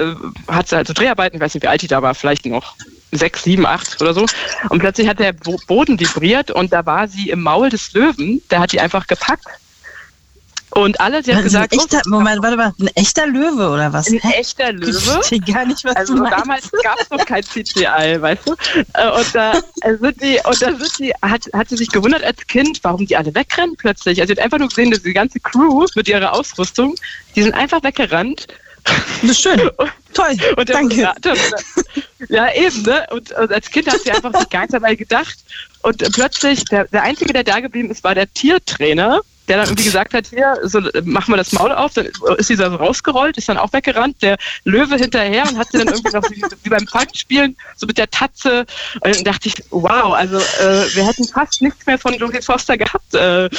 hat 0.47 0.67
sie 0.67 0.75
also 0.75 0.93
Dreharbeiten, 0.93 1.37
ich 1.37 1.41
weiß 1.41 1.53
nicht, 1.53 1.63
wie 1.63 1.67
alt 1.67 1.81
die 1.81 1.87
da 1.87 2.01
war, 2.01 2.13
vielleicht 2.13 2.45
noch 2.45 2.75
sechs, 3.11 3.43
sieben, 3.43 3.65
acht 3.65 4.01
oder 4.01 4.13
so. 4.13 4.25
Und 4.69 4.79
plötzlich 4.79 5.07
hat 5.07 5.19
der 5.19 5.33
Boden 5.33 5.99
vibriert 5.99 6.51
und 6.51 6.73
da 6.73 6.85
war 6.85 7.07
sie 7.07 7.29
im 7.29 7.41
Maul 7.41 7.69
des 7.69 7.93
Löwen. 7.93 8.41
Da 8.49 8.59
hat 8.59 8.71
die 8.71 8.79
einfach 8.79 9.07
gepackt 9.07 9.45
und 10.71 10.99
alle, 11.01 11.23
sie 11.23 11.35
hat 11.35 11.43
gesagt, 11.43 11.73
ein 11.73 11.79
echter, 11.79 12.01
Moment, 12.05 12.43
warte 12.43 12.57
mal, 12.57 12.73
ein 12.79 12.87
echter 12.95 13.25
Löwe 13.25 13.69
oder 13.69 13.91
was? 13.91 14.07
Ein 14.07 14.19
echter 14.19 14.71
Löwe. 14.71 14.89
Ich 14.89 15.03
verstehe 15.03 15.39
gar 15.39 15.65
nicht, 15.65 15.83
was 15.83 15.95
also 15.95 16.15
damals 16.15 16.69
gab 16.83 16.99
es 16.99 17.09
noch 17.09 17.25
kein 17.25 17.43
CGI, 17.43 18.21
weißt 18.21 18.47
du? 18.47 18.55
Äh, 18.93 19.09
und 19.11 19.35
da 19.35 19.53
sind 19.83 20.21
die, 20.21 20.39
und 20.45 20.61
da 20.61 20.75
sind 20.75 20.99
die, 20.99 21.13
hat, 21.21 21.49
hat 21.53 21.69
sie 21.69 21.77
sich 21.77 21.89
gewundert 21.89 22.23
als 22.23 22.45
Kind, 22.47 22.79
warum 22.83 23.07
die 23.07 23.17
alle 23.17 23.33
wegrennen 23.33 23.75
plötzlich. 23.77 24.21
Also 24.21 24.33
sie 24.33 24.39
hat 24.39 24.45
einfach 24.45 24.59
nur 24.59 24.69
gesehen, 24.69 24.91
dass 24.91 25.01
die 25.01 25.13
ganze 25.13 25.39
Crew 25.39 25.85
mit 25.95 26.07
ihrer 26.07 26.33
Ausrüstung, 26.33 26.95
die 27.35 27.43
sind 27.43 27.53
einfach 27.53 27.83
weggerannt. 27.83 28.47
Das 29.21 29.31
ist 29.31 29.41
schön. 29.41 29.59
Toll. 30.13 30.37
Und 30.55 30.69
Danke. 30.69 30.95
Moderator, 30.95 31.33
ja, 32.29 32.53
eben, 32.53 32.81
ne? 32.83 33.05
Und, 33.11 33.31
und, 33.31 33.51
als 33.51 33.69
Kind 33.69 33.91
hat 33.91 34.01
sie 34.01 34.11
einfach 34.11 34.49
gar 34.49 34.61
nicht 34.61 34.73
dabei 34.73 34.95
gedacht. 34.95 35.37
Und 35.81 35.97
plötzlich, 36.13 36.63
der, 36.65 36.85
der 36.85 37.03
Einzige, 37.03 37.33
der 37.33 37.43
da 37.43 37.59
geblieben 37.59 37.91
ist, 37.91 38.03
war 38.03 38.15
der 38.15 38.31
Tiertrainer 38.33 39.21
der 39.49 39.57
dann 39.57 39.65
irgendwie 39.65 39.83
gesagt 39.83 40.13
hat, 40.13 40.27
hier, 40.27 40.57
so, 40.63 40.79
machen 41.03 41.33
wir 41.33 41.37
das 41.37 41.51
Maul 41.51 41.71
auf, 41.71 41.93
dann 41.95 42.07
ist 42.37 42.49
dieser 42.49 42.69
so 42.69 42.75
rausgerollt, 42.75 43.37
ist 43.37 43.49
dann 43.49 43.57
auch 43.57 43.73
weggerannt, 43.73 44.21
der 44.21 44.37
Löwe 44.63 44.95
hinterher 44.95 45.43
und 45.47 45.57
hat 45.57 45.71
sie 45.71 45.79
dann 45.79 45.87
irgendwie 45.87 46.15
noch 46.15 46.29
wie, 46.29 46.43
wie 46.63 46.69
beim 46.69 46.87
Falkenspielen 46.87 47.57
so 47.75 47.87
mit 47.87 47.97
der 47.97 48.09
Tatze. 48.09 48.65
Und 49.01 49.15
dann 49.15 49.23
dachte 49.23 49.47
ich, 49.47 49.55
wow, 49.71 50.13
also 50.13 50.37
äh, 50.37 50.95
wir 50.95 51.07
hätten 51.07 51.27
fast 51.27 51.61
nichts 51.61 51.85
mehr 51.87 51.97
von 51.97 52.13
Jodie 52.13 52.41
Foster 52.41 52.77
gehabt 52.77 53.13
äh, 53.15 53.49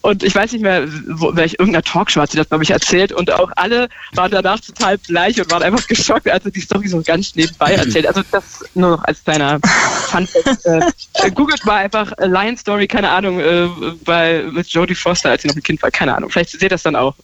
und 0.00 0.22
ich 0.22 0.34
weiß 0.34 0.52
nicht 0.52 0.62
mehr, 0.62 0.88
wo, 1.08 1.36
welch, 1.36 1.56
irgendeiner 1.58 1.82
Talkshow 1.82 2.22
hat 2.22 2.30
sie 2.30 2.38
das, 2.38 2.48
glaube 2.48 2.64
ich, 2.64 2.70
erzählt. 2.70 3.12
Und 3.12 3.30
auch 3.30 3.50
alle 3.56 3.88
waren 4.14 4.30
danach 4.30 4.60
total 4.60 4.96
bleich 4.96 5.38
und 5.38 5.50
waren 5.50 5.62
einfach 5.62 5.86
geschockt, 5.86 6.28
als 6.28 6.44
sie 6.44 6.52
die 6.52 6.60
Story 6.60 6.88
so 6.88 7.02
ganz 7.02 7.34
nebenbei 7.36 7.74
erzählt. 7.74 8.06
Also 8.06 8.22
das 8.30 8.64
nur 8.74 8.96
noch 8.96 9.04
als 9.04 9.22
kleiner 9.22 9.60
Fun 10.08 10.26
äh, 10.64 11.30
Googelt 11.32 11.64
mal 11.66 11.76
einfach 11.76 12.12
Lion 12.18 12.56
Story, 12.56 12.86
keine 12.86 13.10
Ahnung, 13.10 13.40
äh, 13.40 13.68
bei, 14.04 14.44
mit 14.50 14.68
Jodie 14.68 14.94
Foster 14.94 15.33
als 15.34 15.42
sie 15.42 15.48
noch 15.48 15.56
ein 15.56 15.62
Kind 15.62 15.82
war. 15.82 15.90
Keine 15.90 16.14
Ahnung. 16.16 16.30
Vielleicht 16.30 16.50
seht 16.50 16.62
ihr 16.62 16.68
das 16.68 16.82
dann 16.82 16.96
auch. 16.96 17.14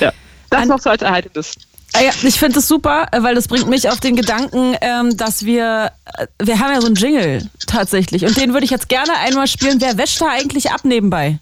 Ja. 0.00 0.12
Das 0.50 0.62
An 0.62 0.68
noch 0.68 0.80
so 0.80 0.90
als 0.90 1.02
Erhaltendes. 1.02 1.54
Ah 1.94 2.00
ja, 2.00 2.10
ich 2.22 2.38
finde 2.38 2.54
das 2.54 2.68
super, 2.68 3.06
weil 3.12 3.34
das 3.34 3.48
bringt 3.48 3.68
mich 3.68 3.90
auf 3.90 4.00
den 4.00 4.16
Gedanken, 4.16 4.76
ähm, 4.80 5.16
dass 5.16 5.44
wir, 5.44 5.92
äh, 6.16 6.26
wir 6.42 6.58
haben 6.58 6.72
ja 6.72 6.80
so 6.80 6.86
einen 6.86 6.96
Jingle 6.96 7.50
tatsächlich 7.66 8.24
und 8.24 8.36
den 8.38 8.54
würde 8.54 8.64
ich 8.64 8.70
jetzt 8.70 8.88
gerne 8.88 9.14
einmal 9.18 9.46
spielen. 9.46 9.80
Wer 9.80 9.98
wäscht 9.98 10.20
da 10.20 10.28
eigentlich 10.30 10.70
ab 10.70 10.84
nebenbei? 10.84 11.38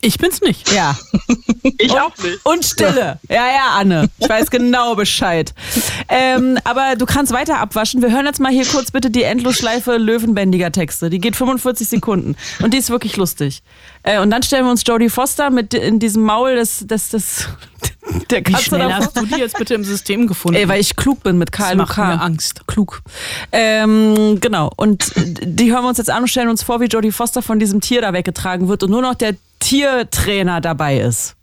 Ich 0.00 0.18
bin's 0.18 0.40
nicht. 0.40 0.70
Ja. 0.72 0.96
ich 1.78 1.90
und, 1.90 1.98
auch 1.98 2.16
nicht. 2.18 2.44
Und 2.44 2.64
Stille. 2.64 3.18
Ja, 3.28 3.46
ja, 3.46 3.76
Anne. 3.76 4.08
Ich 4.18 4.28
weiß 4.28 4.50
genau 4.50 4.94
Bescheid. 4.94 5.52
Ähm, 6.08 6.58
aber 6.64 6.94
du 6.96 7.04
kannst 7.04 7.32
weiter 7.32 7.58
abwaschen. 7.58 8.00
Wir 8.00 8.12
hören 8.12 8.26
jetzt 8.26 8.38
mal 8.38 8.52
hier 8.52 8.64
kurz 8.64 8.92
bitte 8.92 9.10
die 9.10 9.24
Endlosschleife 9.24 9.96
Löwenbändiger 9.96 10.70
Texte. 10.70 11.10
Die 11.10 11.18
geht 11.18 11.34
45 11.34 11.88
Sekunden. 11.88 12.36
Und 12.62 12.74
die 12.74 12.78
ist 12.78 12.90
wirklich 12.90 13.16
lustig. 13.16 13.62
Äh, 14.04 14.20
und 14.20 14.30
dann 14.30 14.42
stellen 14.42 14.64
wir 14.66 14.70
uns 14.70 14.84
Jodie 14.86 15.08
Foster 15.08 15.50
mit 15.50 15.74
in 15.74 15.98
diesem 15.98 16.22
Maul 16.22 16.54
des, 16.54 16.86
des, 16.86 17.08
des 17.08 17.48
der 18.30 18.42
Katze 18.42 18.58
Wie 18.58 18.64
schnell 18.64 18.92
hast 18.92 19.16
du 19.16 19.26
die 19.26 19.40
jetzt 19.40 19.58
bitte 19.58 19.74
im 19.74 19.84
System 19.84 20.28
gefunden? 20.28 20.58
Ey, 20.58 20.68
weil 20.68 20.80
ich 20.80 20.94
klug 20.94 21.24
bin 21.24 21.38
mit. 21.38 21.50
Das 21.52 21.74
macht 21.74 21.98
mir 21.98 22.20
Angst. 22.20 22.66
Klug. 22.68 23.02
Ähm, 23.50 24.38
genau. 24.40 24.70
Und 24.76 25.12
die 25.16 25.72
hören 25.72 25.82
wir 25.82 25.88
uns 25.88 25.98
jetzt 25.98 26.10
an 26.10 26.22
und 26.22 26.28
stellen 26.28 26.48
uns 26.48 26.62
vor, 26.62 26.80
wie 26.80 26.86
Jodie 26.86 27.10
Foster 27.10 27.42
von 27.42 27.58
diesem 27.58 27.80
Tier 27.80 28.00
da 28.00 28.12
weggetragen 28.12 28.68
wird 28.68 28.84
und 28.84 28.90
nur 28.90 29.02
noch 29.02 29.14
der 29.14 29.34
Tiertrainer 29.58 30.60
dabei 30.60 30.98
ist. 30.98 31.37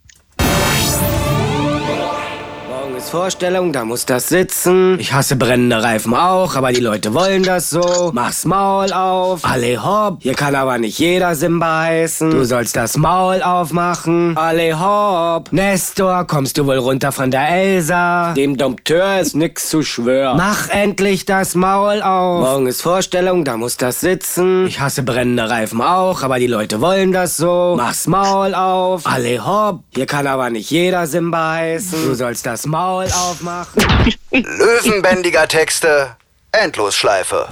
Vorstellung, 3.09 3.71
da 3.71 3.85
muss 3.85 4.05
das 4.05 4.29
sitzen. 4.29 4.99
Ich 4.99 5.13
hasse 5.13 5.35
brennende 5.35 5.81
Reifen 5.83 6.13
auch, 6.15 6.55
aber 6.55 6.71
die 6.71 6.81
Leute 6.81 7.13
wollen 7.13 7.43
das 7.43 7.69
so. 7.69 8.11
Mach's 8.13 8.45
Maul 8.45 8.91
auf. 8.93 9.41
Alle 9.43 9.83
hopp. 9.83 10.17
Hier 10.21 10.33
kann 10.33 10.55
aber 10.55 10.77
nicht 10.77 10.97
jeder 10.97 11.35
Simba 11.35 11.81
heißen. 11.83 12.31
Du 12.31 12.43
sollst 12.43 12.75
das 12.75 12.97
Maul 12.97 13.41
aufmachen. 13.41 14.35
Alle 14.37 14.79
hopp. 14.79 15.51
Nestor, 15.51 16.25
kommst 16.25 16.57
du 16.57 16.65
wohl 16.65 16.77
runter 16.77 17.11
von 17.11 17.29
der 17.31 17.47
Elsa? 17.49 18.33
Dem 18.33 18.57
Dompteur 18.57 19.19
ist 19.19 19.35
nix 19.35 19.69
zu 19.69 19.83
schwören. 19.83 20.37
Mach 20.37 20.69
endlich 20.69 21.25
das 21.25 21.55
Maul 21.55 22.01
auf. 22.01 22.41
Morgen 22.41 22.67
ist 22.67 22.81
Vorstellung, 22.81 23.45
da 23.45 23.57
muss 23.57 23.77
das 23.77 23.99
sitzen. 23.99 24.67
Ich 24.67 24.79
hasse 24.79 25.03
brennende 25.03 25.49
Reifen 25.49 25.81
auch, 25.81 26.23
aber 26.23 26.39
die 26.39 26.47
Leute 26.47 26.81
wollen 26.81 27.11
das 27.11 27.37
so. 27.37 27.75
Mach's 27.77 28.07
Maul 28.07 28.55
auf. 28.55 29.05
Alle 29.05 29.45
hopp. 29.45 29.83
Hier 29.93 30.05
kann 30.05 30.25
aber 30.27 30.49
nicht 30.49 30.71
jeder 30.71 31.05
Simba 31.07 31.53
heißen. 31.53 32.05
Du 32.05 32.15
sollst 32.15 32.45
das 32.45 32.65
Maul 32.65 32.94
Maul 32.95 33.11
aufmachen. 33.11 33.83
Löwenbändiger 34.31 35.49
Texte, 35.49 36.15
Endlosschleife. 36.53 37.49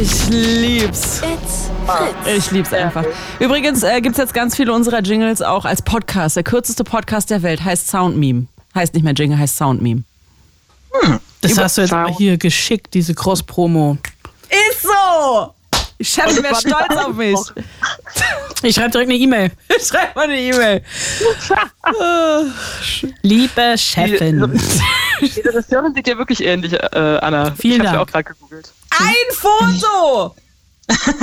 Ich 0.00 0.28
lieb's. 0.28 1.20
It's 1.22 1.70
Ich 2.24 2.50
lieb's 2.52 2.72
einfach. 2.72 3.04
Übrigens 3.40 3.82
äh, 3.82 4.00
gibt's 4.00 4.18
jetzt 4.18 4.34
ganz 4.34 4.54
viele 4.54 4.72
unserer 4.72 5.00
Jingles 5.00 5.42
auch 5.42 5.64
als 5.64 5.82
Podcast. 5.82 6.36
Der 6.36 6.44
kürzeste 6.44 6.84
Podcast 6.84 7.30
der 7.30 7.42
Welt 7.42 7.64
heißt 7.64 7.88
Soundmeme. 7.88 8.46
Heißt 8.72 8.94
nicht 8.94 9.02
mehr 9.02 9.14
Jingle, 9.14 9.36
heißt 9.36 9.56
Soundmeme. 9.56 10.04
Hm. 10.92 11.18
Das 11.40 11.58
hast 11.58 11.76
du 11.76 11.82
jetzt 11.82 11.92
aber 11.92 12.14
hier 12.14 12.38
geschickt, 12.38 12.94
diese 12.94 13.14
Cross-Promo. 13.14 13.98
Ist 14.48 14.82
so! 14.82 15.54
Chefin 16.00 16.42
wäre 16.42 16.54
stolz 16.56 16.96
auf 16.96 17.14
mich. 17.14 17.38
Ich 18.62 18.74
schreibe 18.74 18.90
direkt 18.90 19.10
eine 19.10 19.18
E-Mail. 19.18 19.50
Ich 19.76 19.86
schreibe 19.86 20.12
mal 20.14 20.24
eine 20.24 20.40
E-Mail. 20.40 20.82
Liebe 23.22 23.78
Chefin. 23.78 24.60
Die 25.20 25.40
Regisseurin 25.40 25.94
sieht 25.94 26.08
ja 26.08 26.18
wirklich 26.18 26.44
ähnlich, 26.44 26.72
äh, 26.72 27.18
Anna. 27.20 27.52
Vielen 27.52 27.76
ich 27.76 27.82
Dank. 27.82 27.94
Ich 27.94 28.00
auch 28.00 28.06
gerade 28.06 28.24
gegoogelt. 28.24 28.72
Ein 28.90 29.34
Foto! 29.34 30.34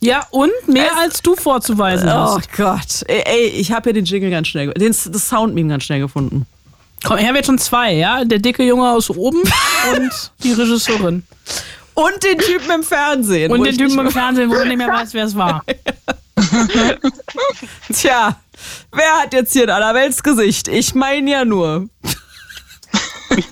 ja, 0.00 0.26
und 0.30 0.50
mehr 0.66 0.90
es 0.92 0.98
als 0.98 1.22
du 1.22 1.36
vorzuweisen 1.36 2.08
oh 2.08 2.36
hast. 2.36 2.52
Gott. 2.56 3.08
Ey, 3.08 3.22
ey 3.24 3.46
ich 3.48 3.72
habe 3.72 3.84
hier 3.84 3.94
den 3.94 4.04
Jingle 4.04 4.30
ganz 4.30 4.48
schnell, 4.48 4.72
den, 4.74 4.92
das 4.92 5.28
Soundmeme 5.28 5.68
ganz 5.68 5.84
schnell 5.84 6.00
gefunden. 6.00 6.46
Komm, 7.04 7.18
er 7.18 7.34
wird 7.34 7.46
schon 7.46 7.58
zwei, 7.58 7.94
ja? 7.94 8.24
Der 8.24 8.38
dicke 8.38 8.62
Junge 8.62 8.90
aus 8.90 9.10
oben 9.10 9.42
und 9.96 10.32
die 10.42 10.52
Regisseurin. 10.52 11.24
Und 11.94 12.22
den 12.22 12.38
Typen 12.38 12.70
im 12.70 12.82
Fernsehen. 12.82 13.52
Und 13.52 13.64
den 13.64 13.76
Typen 13.76 13.98
im 13.98 14.10
Fernsehen, 14.10 14.50
wo 14.50 14.54
man 14.54 14.68
nicht 14.68 14.78
mehr 14.78 14.88
weiß, 14.88 15.12
wer 15.14 15.24
es 15.24 15.36
war. 15.36 15.64
Tja, 17.92 18.36
wer 18.92 19.12
hat 19.20 19.32
jetzt 19.34 19.52
hier 19.52 19.64
ein 19.64 19.70
Allerweltsgesicht? 19.70 20.68
Ich 20.68 20.94
meine 20.94 21.30
ja 21.30 21.44
nur. 21.44 21.88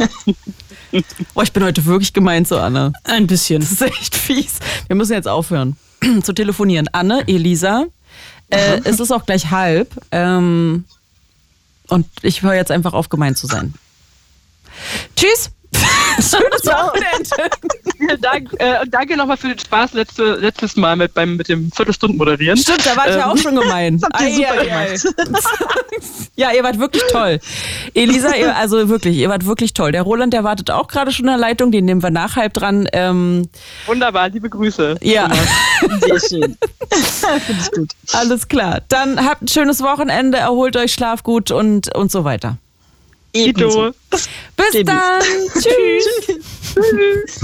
Boah, 1.34 1.42
ich 1.42 1.52
bin 1.52 1.62
heute 1.62 1.84
wirklich 1.84 2.12
gemein 2.12 2.44
zu 2.44 2.58
Anne. 2.58 2.92
Ein 3.04 3.26
bisschen. 3.26 3.60
Das 3.60 3.72
ist 3.72 3.82
echt 3.82 4.16
fies. 4.16 4.58
Wir 4.86 4.96
müssen 4.96 5.12
jetzt 5.12 5.28
aufhören 5.28 5.76
zu 6.22 6.32
telefonieren. 6.32 6.88
Anne, 6.92 7.24
Elisa, 7.28 7.86
äh, 8.50 8.80
es 8.84 8.98
ist 9.00 9.12
auch 9.12 9.26
gleich 9.26 9.50
halb. 9.50 9.90
Ähm, 10.10 10.84
und 11.88 12.06
ich 12.22 12.42
höre 12.42 12.54
jetzt 12.54 12.70
einfach 12.70 12.92
auf, 12.92 13.08
gemein 13.08 13.36
zu 13.36 13.46
sein. 13.46 13.74
Tschüss. 15.16 15.50
Schönes 16.20 16.64
Wochenende. 16.66 17.56
Vielen 17.96 18.20
Dank. 18.20 18.50
Äh, 18.58 18.80
und 18.82 18.92
danke 18.92 19.16
nochmal 19.16 19.36
für 19.36 19.48
den 19.48 19.58
Spaß 19.58 19.92
letzte, 19.94 20.34
letztes 20.36 20.76
Mal 20.76 20.96
mit, 20.96 21.14
beim, 21.14 21.36
mit 21.36 21.48
dem 21.48 21.70
Viertelstunden 21.72 22.18
moderieren. 22.18 22.56
Stimmt, 22.56 22.84
da 22.86 22.96
war 22.96 23.08
ich 23.08 23.16
ja 23.16 23.24
Ähm, 23.24 23.30
auch 23.30 23.36
schon 23.36 23.54
gemein. 23.56 24.00
habt 24.12 24.20
ihr 24.20 24.48
Ei, 24.50 24.96
super 24.96 25.20
ei, 25.20 25.30
ei. 25.32 25.40
ja, 26.36 26.52
ihr 26.52 26.62
wart 26.62 26.78
wirklich 26.78 27.02
toll. 27.10 27.40
Elisa, 27.94 28.34
ihr, 28.34 28.56
also 28.56 28.88
wirklich, 28.88 29.16
ihr 29.16 29.28
wart 29.28 29.46
wirklich 29.46 29.74
toll. 29.74 29.92
Der 29.92 30.02
Roland, 30.02 30.32
der 30.32 30.44
wartet 30.44 30.70
auch 30.70 30.88
gerade 30.88 31.12
schon 31.12 31.26
in 31.26 31.30
der 31.32 31.38
Leitung, 31.38 31.72
den 31.72 31.84
nehmen 31.84 32.02
wir 32.02 32.10
nach 32.10 32.36
halb 32.36 32.54
dran. 32.54 32.88
Ähm, 32.92 33.48
Wunderbar, 33.86 34.28
liebe 34.28 34.48
Grüße. 34.48 34.96
ja. 35.02 35.28
Sehr 36.00 36.20
schön. 36.20 36.56
Finde 36.90 37.62
ich 37.62 37.70
gut. 37.72 37.90
Alles 38.12 38.48
klar. 38.48 38.80
Dann 38.88 39.24
habt 39.26 39.42
ein 39.42 39.48
schönes 39.48 39.82
Wochenende, 39.82 40.38
erholt 40.38 40.76
euch, 40.76 40.92
schlaf 40.92 41.22
gut 41.22 41.50
und, 41.50 41.94
und 41.94 42.10
so 42.10 42.24
weiter. 42.24 42.58
Ebenso. 43.32 43.90
Bis 44.10 44.28
Babys. 44.56 44.84
dann. 44.84 45.22
Tschüss. 45.54 47.40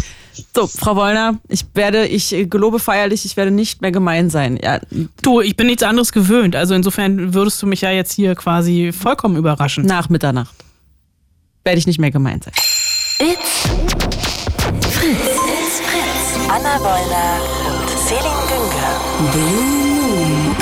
So, 0.54 0.66
Frau 0.66 0.96
Wollner, 0.96 1.38
ich 1.48 1.64
werde, 1.74 2.06
ich 2.06 2.34
gelobe 2.48 2.78
feierlich, 2.78 3.24
ich 3.26 3.36
werde 3.36 3.50
nicht 3.50 3.82
mehr 3.82 3.92
gemein 3.92 4.30
sein. 4.30 4.58
Ja, 4.62 4.80
Du, 5.22 5.40
ich 5.40 5.56
bin 5.56 5.66
nichts 5.66 5.82
anderes 5.82 6.12
gewöhnt. 6.12 6.56
Also 6.56 6.74
insofern 6.74 7.34
würdest 7.34 7.60
du 7.62 7.66
mich 7.66 7.82
ja 7.82 7.90
jetzt 7.90 8.12
hier 8.12 8.34
quasi 8.34 8.92
vollkommen 8.92 9.36
überraschen. 9.36 9.84
nach 9.84 10.08
Mitternacht 10.08 10.54
werde 11.64 11.78
ich 11.78 11.86
nicht 11.86 11.98
mehr 11.98 12.10
gemein 12.12 12.40
sein. 12.42 12.52
It's 13.18 13.62
Fritz. 14.96 15.18
It's 15.18 15.80
Fritz. 15.80 16.48
Anna 16.48 16.78
Wollner 16.80 17.40
und 17.66 17.90
Celine 18.06 18.42
Günger. 18.48 19.32
Blue 19.32 20.26
Moon. 20.26 20.56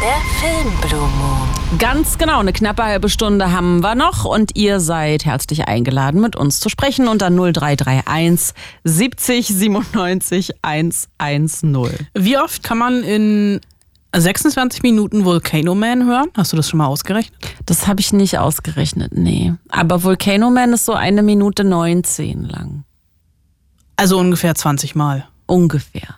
Der 0.00 0.20
Film 0.40 0.72
Blue 0.88 1.08
Moon. 1.18 1.48
Ganz 1.78 2.18
genau, 2.18 2.38
eine 2.38 2.52
knappe 2.52 2.84
halbe 2.84 3.08
Stunde 3.08 3.50
haben 3.50 3.80
wir 3.82 3.94
noch 3.94 4.24
und 4.24 4.56
ihr 4.56 4.78
seid 4.80 5.24
herzlich 5.24 5.66
eingeladen, 5.66 6.20
mit 6.20 6.36
uns 6.36 6.60
zu 6.60 6.68
sprechen 6.68 7.08
unter 7.08 7.30
0331 7.30 8.54
70 8.84 9.48
97 9.48 10.50
110. 10.62 12.08
Wie 12.14 12.38
oft 12.38 12.62
kann 12.62 12.78
man 12.78 13.02
in 13.02 13.60
26 14.14 14.82
Minuten 14.82 15.24
Volcano 15.24 15.74
Man 15.74 16.06
hören? 16.06 16.28
Hast 16.36 16.52
du 16.52 16.56
das 16.56 16.68
schon 16.68 16.78
mal 16.78 16.86
ausgerechnet? 16.86 17.36
Das 17.66 17.86
habe 17.88 18.00
ich 18.00 18.12
nicht 18.12 18.38
ausgerechnet, 18.38 19.12
nee. 19.14 19.54
Aber 19.68 20.04
Volcano 20.04 20.50
Man 20.50 20.74
ist 20.74 20.84
so 20.84 20.92
eine 20.92 21.22
Minute 21.22 21.64
19 21.64 22.44
lang. 22.44 22.84
Also 23.96 24.18
ungefähr 24.18 24.54
20 24.54 24.94
Mal. 24.94 25.26
Ungefähr. 25.46 26.16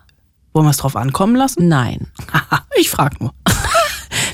Wollen 0.53 0.67
wir 0.67 0.71
es 0.71 0.79
drauf 0.79 0.97
ankommen 0.97 1.37
lassen? 1.37 1.69
Nein. 1.69 2.09
ich 2.77 2.91
frag 2.91 3.21
nur. 3.21 3.33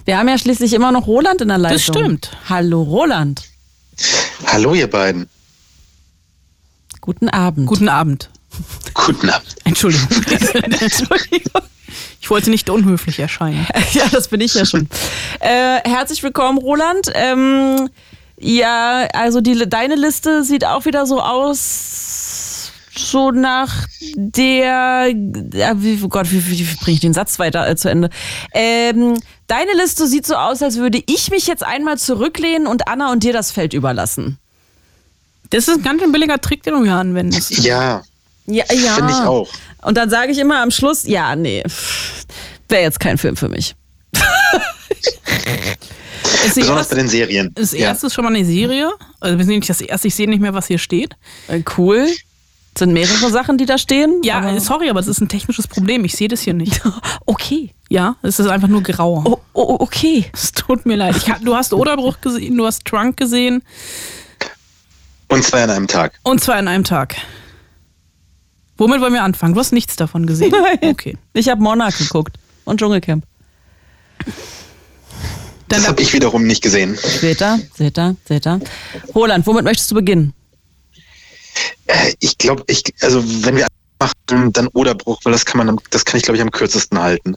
Wir 0.04 0.18
haben 0.18 0.28
ja 0.28 0.36
schließlich 0.38 0.72
immer 0.72 0.90
noch 0.92 1.06
Roland 1.06 1.40
in 1.40 1.48
der 1.48 1.58
Leitung. 1.58 1.76
Das 1.76 1.84
stimmt. 1.84 2.30
Hallo 2.48 2.82
Roland. 2.82 3.42
Hallo, 4.46 4.74
ihr 4.74 4.90
beiden. 4.90 5.28
Guten 7.00 7.28
Abend. 7.28 7.66
Guten 7.66 7.88
Abend. 7.88 8.30
Guten 8.94 9.30
Abend. 9.30 9.56
Entschuldigung. 9.64 10.08
Entschuldigung. 10.80 11.62
Ich 12.20 12.30
wollte 12.30 12.50
nicht 12.50 12.70
unhöflich 12.70 13.18
erscheinen. 13.18 13.66
Ja, 13.92 14.04
das 14.10 14.28
bin 14.28 14.40
ich 14.40 14.54
ja 14.54 14.64
schon. 14.64 14.88
äh, 15.40 15.80
herzlich 15.88 16.22
willkommen, 16.22 16.58
Roland. 16.58 17.10
Ähm, 17.14 17.90
ja, 18.38 19.06
also 19.12 19.40
die, 19.40 19.68
deine 19.68 19.94
Liste 19.94 20.42
sieht 20.42 20.64
auch 20.64 20.84
wieder 20.84 21.06
so 21.06 21.20
aus, 21.20 22.31
so 22.96 23.30
nach 23.30 23.86
der, 24.14 25.14
ja, 25.52 25.82
wie, 25.82 26.00
oh 26.02 26.08
Gott, 26.08 26.30
wie, 26.30 26.46
wie, 26.46 26.58
wie 26.58 26.76
bringe 26.76 26.94
ich 26.94 27.00
den 27.00 27.14
Satz 27.14 27.38
weiter 27.38 27.68
äh, 27.68 27.76
zu 27.76 27.88
Ende? 27.88 28.10
Ähm, 28.52 29.18
deine 29.46 29.72
Liste 29.74 30.06
sieht 30.06 30.26
so 30.26 30.34
aus, 30.34 30.62
als 30.62 30.76
würde 30.76 31.02
ich 31.06 31.30
mich 31.30 31.46
jetzt 31.46 31.64
einmal 31.64 31.98
zurücklehnen 31.98 32.66
und 32.66 32.88
Anna 32.88 33.12
und 33.12 33.22
dir 33.22 33.32
das 33.32 33.50
Feld 33.50 33.72
überlassen. 33.72 34.38
Das 35.50 35.68
ist 35.68 35.78
ein 35.78 35.82
ganz 35.82 36.02
schön 36.02 36.12
billiger 36.12 36.40
Trick, 36.40 36.62
den 36.62 36.74
du 36.74 36.84
hier 36.84 36.94
anwendest. 36.94 37.58
Ja, 37.58 38.02
Ja, 38.46 38.64
ja. 38.72 38.94
finde 38.94 39.12
ich 39.12 39.18
auch. 39.18 39.48
Und 39.82 39.96
dann 39.96 40.10
sage 40.10 40.32
ich 40.32 40.38
immer 40.38 40.62
am 40.62 40.70
Schluss, 40.70 41.04
ja, 41.06 41.36
nee, 41.36 41.62
wäre 42.68 42.82
jetzt 42.82 43.00
kein 43.00 43.18
Film 43.18 43.36
für 43.36 43.48
mich. 43.48 43.74
Ist 46.46 46.54
Besonders 46.54 46.86
erste, 46.86 46.96
bei 46.96 47.02
den 47.02 47.08
Serien. 47.08 47.50
das 47.54 47.72
ja. 47.72 47.78
erste 47.80 48.06
ist 48.06 48.14
schon 48.14 48.24
mal 48.24 48.34
eine 48.34 48.44
Serie. 48.44 48.90
Also 49.20 49.38
wir 49.38 49.44
sind 49.44 49.56
nicht 49.56 49.70
das 49.70 49.80
erste, 49.80 50.08
ich 50.08 50.14
sehe 50.14 50.28
nicht 50.28 50.40
mehr, 50.40 50.54
was 50.54 50.66
hier 50.66 50.78
steht. 50.78 51.14
Äh, 51.48 51.62
cool. 51.76 52.08
Sind 52.76 52.92
mehrere 52.94 53.30
Sachen, 53.30 53.58
die 53.58 53.66
da 53.66 53.76
stehen? 53.76 54.20
Ja, 54.24 54.38
aber- 54.38 54.58
sorry, 54.60 54.88
aber 54.88 55.00
das 55.00 55.08
ist 55.08 55.20
ein 55.20 55.28
technisches 55.28 55.66
Problem. 55.68 56.04
Ich 56.04 56.14
sehe 56.16 56.28
das 56.28 56.40
hier 56.40 56.54
nicht. 56.54 56.80
Okay. 57.26 57.74
Ja, 57.88 58.16
es 58.22 58.38
ist 58.40 58.46
einfach 58.46 58.68
nur 58.68 58.82
grau. 58.82 59.22
Oh, 59.26 59.38
oh, 59.52 59.76
okay. 59.80 60.24
Es 60.32 60.52
tut 60.52 60.86
mir 60.86 60.96
leid. 60.96 61.16
Ich 61.16 61.24
du 61.44 61.54
hast 61.54 61.72
Oderbruch 61.74 62.20
gesehen, 62.20 62.56
du 62.56 62.66
hast 62.66 62.84
Trunk 62.84 63.16
gesehen 63.16 63.62
Und 65.28 65.44
zwei 65.44 65.62
an 65.64 65.70
einem 65.70 65.86
Tag. 65.88 66.18
und 66.22 66.40
zwar 66.42 66.58
in 66.58 66.68
einem 66.68 66.84
Tag. 66.84 67.16
Womit 68.78 69.00
wollen 69.00 69.12
wir 69.12 69.22
anfangen? 69.22 69.54
Du 69.54 69.60
hast 69.60 69.72
nichts 69.72 69.96
davon 69.96 70.26
gesehen. 70.26 70.50
Nein. 70.52 70.90
Okay. 70.92 71.16
Ich 71.34 71.48
habe 71.48 71.62
Monarch 71.62 71.98
geguckt 71.98 72.38
und 72.64 72.80
Dschungelcamp. 72.80 73.24
Dann 75.68 75.80
Das 75.80 75.88
habe 75.88 76.02
ich 76.02 76.12
wiederum 76.12 76.44
nicht 76.46 76.62
gesehen. 76.62 76.96
Seht 76.96 77.40
ihr? 77.42 77.60
Seht 77.74 77.98
ihr? 77.98 78.16
Seht 78.26 78.46
ihr? 78.46 78.60
Roland, 79.14 79.46
womit 79.46 79.64
möchtest 79.64 79.90
du 79.90 79.94
beginnen? 79.94 80.32
Äh, 81.86 82.14
Ich 82.20 82.38
glaube, 82.38 82.64
ich, 82.66 82.82
also 83.00 83.22
wenn 83.44 83.56
wir 83.56 83.66
machen, 83.98 84.52
dann 84.52 84.68
Oderbruch, 84.68 85.20
weil 85.24 85.32
das 85.32 85.44
kann 85.44 85.64
man, 85.64 85.78
das 85.90 86.04
kann 86.04 86.18
ich 86.18 86.24
glaube 86.24 86.36
ich 86.36 86.42
am 86.42 86.50
kürzesten 86.50 87.00
halten. 87.00 87.36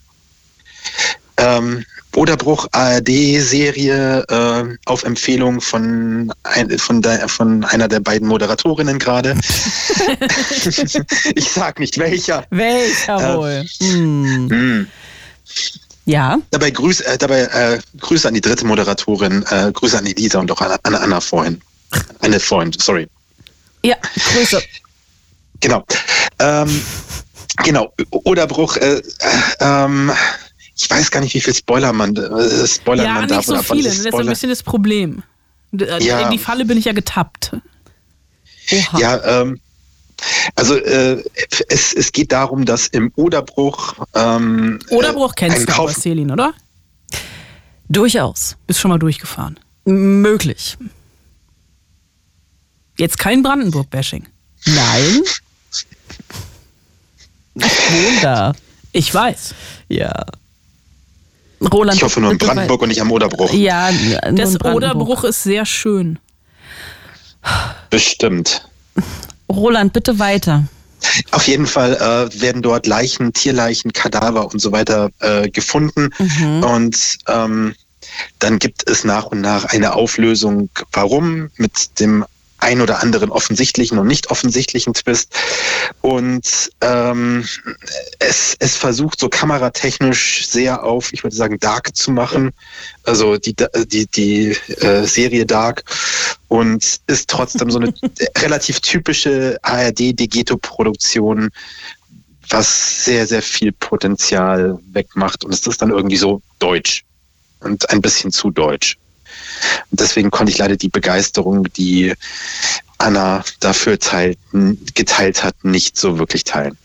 Ähm, 1.38 1.84
Oderbruch 2.16 2.68
ARD-Serie 2.72 4.24
äh, 4.30 4.78
auf 4.86 5.04
Empfehlung 5.04 5.60
von, 5.60 6.32
ein, 6.44 6.80
von, 6.80 7.02
der, 7.02 7.28
von 7.28 7.66
einer 7.66 7.90
der 7.90 8.00
beiden 8.00 8.28
Moderatorinnen 8.28 9.00
gerade. 9.00 9.36
ich 11.36 11.50
sag 11.50 11.80
nicht 11.80 11.98
welcher. 11.98 12.46
Welcher 12.52 13.38
wohl? 13.38 13.66
Hm. 13.82 14.50
Hm. 14.50 14.88
Ja. 16.06 16.38
Dabei, 16.52 16.72
Grüß, 16.72 17.02
äh, 17.02 17.18
dabei 17.18 17.42
äh, 17.42 17.80
Grüße 18.00 18.28
an 18.28 18.34
die 18.34 18.42
dritte 18.42 18.66
Moderatorin, 18.66 19.44
äh, 19.50 19.72
Grüße 19.74 19.98
an 19.98 20.06
Elisa 20.06 20.40
und 20.40 20.52
auch 20.52 20.62
an, 20.62 20.78
an 20.84 20.96
Anna 20.96 21.20
vorhin. 21.20 21.62
Anne 22.22 22.40
vorhin, 22.40 22.72
sorry. 22.78 23.08
Ja, 23.86 23.96
Grüße. 24.34 24.62
Genau. 25.60 25.84
Ähm, 26.40 26.82
genau, 27.64 27.94
Oderbruch, 28.12 28.78
äh, 28.78 28.98
äh, 28.98 29.02
ähm, 29.60 30.12
ich 30.76 30.90
weiß 30.90 31.10
gar 31.12 31.22
nicht, 31.22 31.34
wie 31.34 31.42
viel 31.42 31.54
Spoiler 31.56 31.94
man, 31.94 32.16
äh, 32.16 32.68
spoilern 32.68 33.06
ja, 33.06 33.14
man 33.14 33.22
nicht 33.26 33.32
darf. 33.32 33.46
so 33.46 33.58
viele. 33.62 33.88
ist 33.90 34.00
Das 34.00 34.00
ist 34.00 34.06
ein 34.08 34.12
Spoiler? 34.12 34.30
bisschen 34.32 34.50
das 34.50 34.64
Problem. 34.64 35.24
Äh, 35.80 36.04
Ja. 36.04 36.20
In 36.22 36.32
die 36.32 36.40
Falle 36.40 36.66
bin 36.66 36.78
ich 36.78 36.86
ja 36.86 36.94
getappt. 36.94 37.56
Oha. 38.72 39.00
Ja, 39.00 39.42
ähm, 39.42 39.60
also 40.56 40.76
äh, 40.76 41.24
es, 41.70 41.94
es 41.94 42.12
geht 42.12 42.32
darum, 42.32 42.66
dass 42.66 42.88
im 42.88 43.12
Oderbruch 43.16 43.96
ähm, 44.16 44.80
Oderbruch 44.90 45.32
äh, 45.34 45.36
kennst 45.36 45.58
ein 45.60 45.66
du 45.66 45.74
aber, 45.74 45.86
Kauf 45.88 45.94
Selin, 45.94 46.32
oder? 46.32 46.54
Durchaus. 47.90 48.56
Bist 48.68 48.80
schon 48.80 48.90
mal 48.90 48.98
durchgefahren. 49.00 49.60
Möglich. 49.86 50.78
Jetzt 52.98 53.18
kein 53.20 53.44
Brandenburg-Bashing. 53.44 54.26
Nein. 54.66 55.22
Ich 57.56 57.64
wohne 57.64 58.22
da. 58.22 58.54
Ich 58.92 59.14
weiß. 59.14 59.54
Ja. 59.90 60.26
Roland. 61.72 61.98
Ich 61.98 62.04
hoffe 62.04 62.20
nur 62.22 62.32
in 62.32 62.38
Brandenburg 62.38 62.82
und 62.82 62.90
nicht 62.90 63.02
am 63.02 63.12
Oderbruch. 63.12 63.52
Ja, 63.54 63.90
Das. 64.32 64.60
Oderbruch 64.64 65.24
ist 65.24 65.44
sehr 65.44 65.66
schön. 65.66 66.20
Bestimmt. 67.90 68.68
Roland, 69.50 69.94
bitte 69.94 70.18
weiter. 70.20 70.64
Auf 71.32 71.48
jeden 71.48 71.68
Fall 71.68 71.94
äh, 71.96 72.42
werden 72.42 72.62
dort 72.62 72.88
Leichen, 72.88 73.32
Tierleichen, 73.34 73.94
Kadaver 73.94 74.52
und 74.52 74.60
so 74.60 74.72
weiter 74.72 75.12
äh, 75.20 75.50
gefunden. 75.50 76.10
Und 76.64 77.18
ähm, 77.28 77.76
dann 78.40 78.60
gibt 78.60 78.90
es 78.90 79.04
nach 79.04 79.26
und 79.26 79.42
nach 79.42 79.66
eine 79.66 79.94
Auflösung, 79.94 80.70
warum, 80.92 81.50
mit 81.58 82.00
dem 82.00 82.26
ein 82.60 82.82
oder 82.82 83.02
anderen 83.02 83.32
offensichtlichen 83.32 83.98
und 83.98 84.08
nicht 84.08 84.32
offensichtlichen 84.32 84.94
Twist. 84.94 85.36
Und 86.02 86.72
ähm, 86.82 87.46
es, 88.20 88.56
es 88.60 88.76
versucht 88.76 89.20
so 89.20 89.30
kameratechnisch 89.30 90.48
sehr 90.48 90.84
auf, 90.84 91.14
ich 91.14 91.24
würde 91.24 91.36
sagen, 91.36 91.60
Dark 91.60 91.96
zu 91.96 92.12
machen. 92.12 92.52
Also 93.04 93.38
die, 93.38 93.56
die, 93.88 94.08
die 94.08 94.58
äh, 94.82 95.06
Serie 95.06 95.46
Dark. 95.46 95.84
Und 96.48 97.00
ist 97.08 97.30
trotzdem 97.30 97.70
so 97.72 97.80
eine 97.80 97.94
relativ 98.38 98.80
typische 98.80 99.58
ARD-Degeto-Produktion, 99.62 101.50
was 102.50 103.06
sehr, 103.06 103.28
sehr 103.28 103.42
viel 103.42 103.72
Potenzial 103.72 104.80
wegmacht. 104.94 105.44
Und 105.44 105.54
es 105.54 105.66
ist 105.68 105.82
dann 105.82 105.90
irgendwie 105.90 106.18
so 106.18 106.42
deutsch 106.60 107.04
und 107.60 107.90
ein 107.90 108.02
bisschen 108.02 108.32
zu 108.32 108.52
deutsch. 108.52 108.98
Und 109.92 110.00
deswegen 110.00 110.32
konnte 110.32 110.52
ich 110.52 110.58
leider 110.58 110.76
die 110.76 110.90
Begeisterung, 110.90 111.72
die 111.74 112.14
Anna 112.98 113.44
dafür 113.60 114.00
teilt, 114.00 114.38
geteilt 114.94 115.44
hat, 115.44 115.56
nicht 115.64 115.98
so 115.98 116.18
wirklich 116.18 116.44
teilen. 116.44 116.78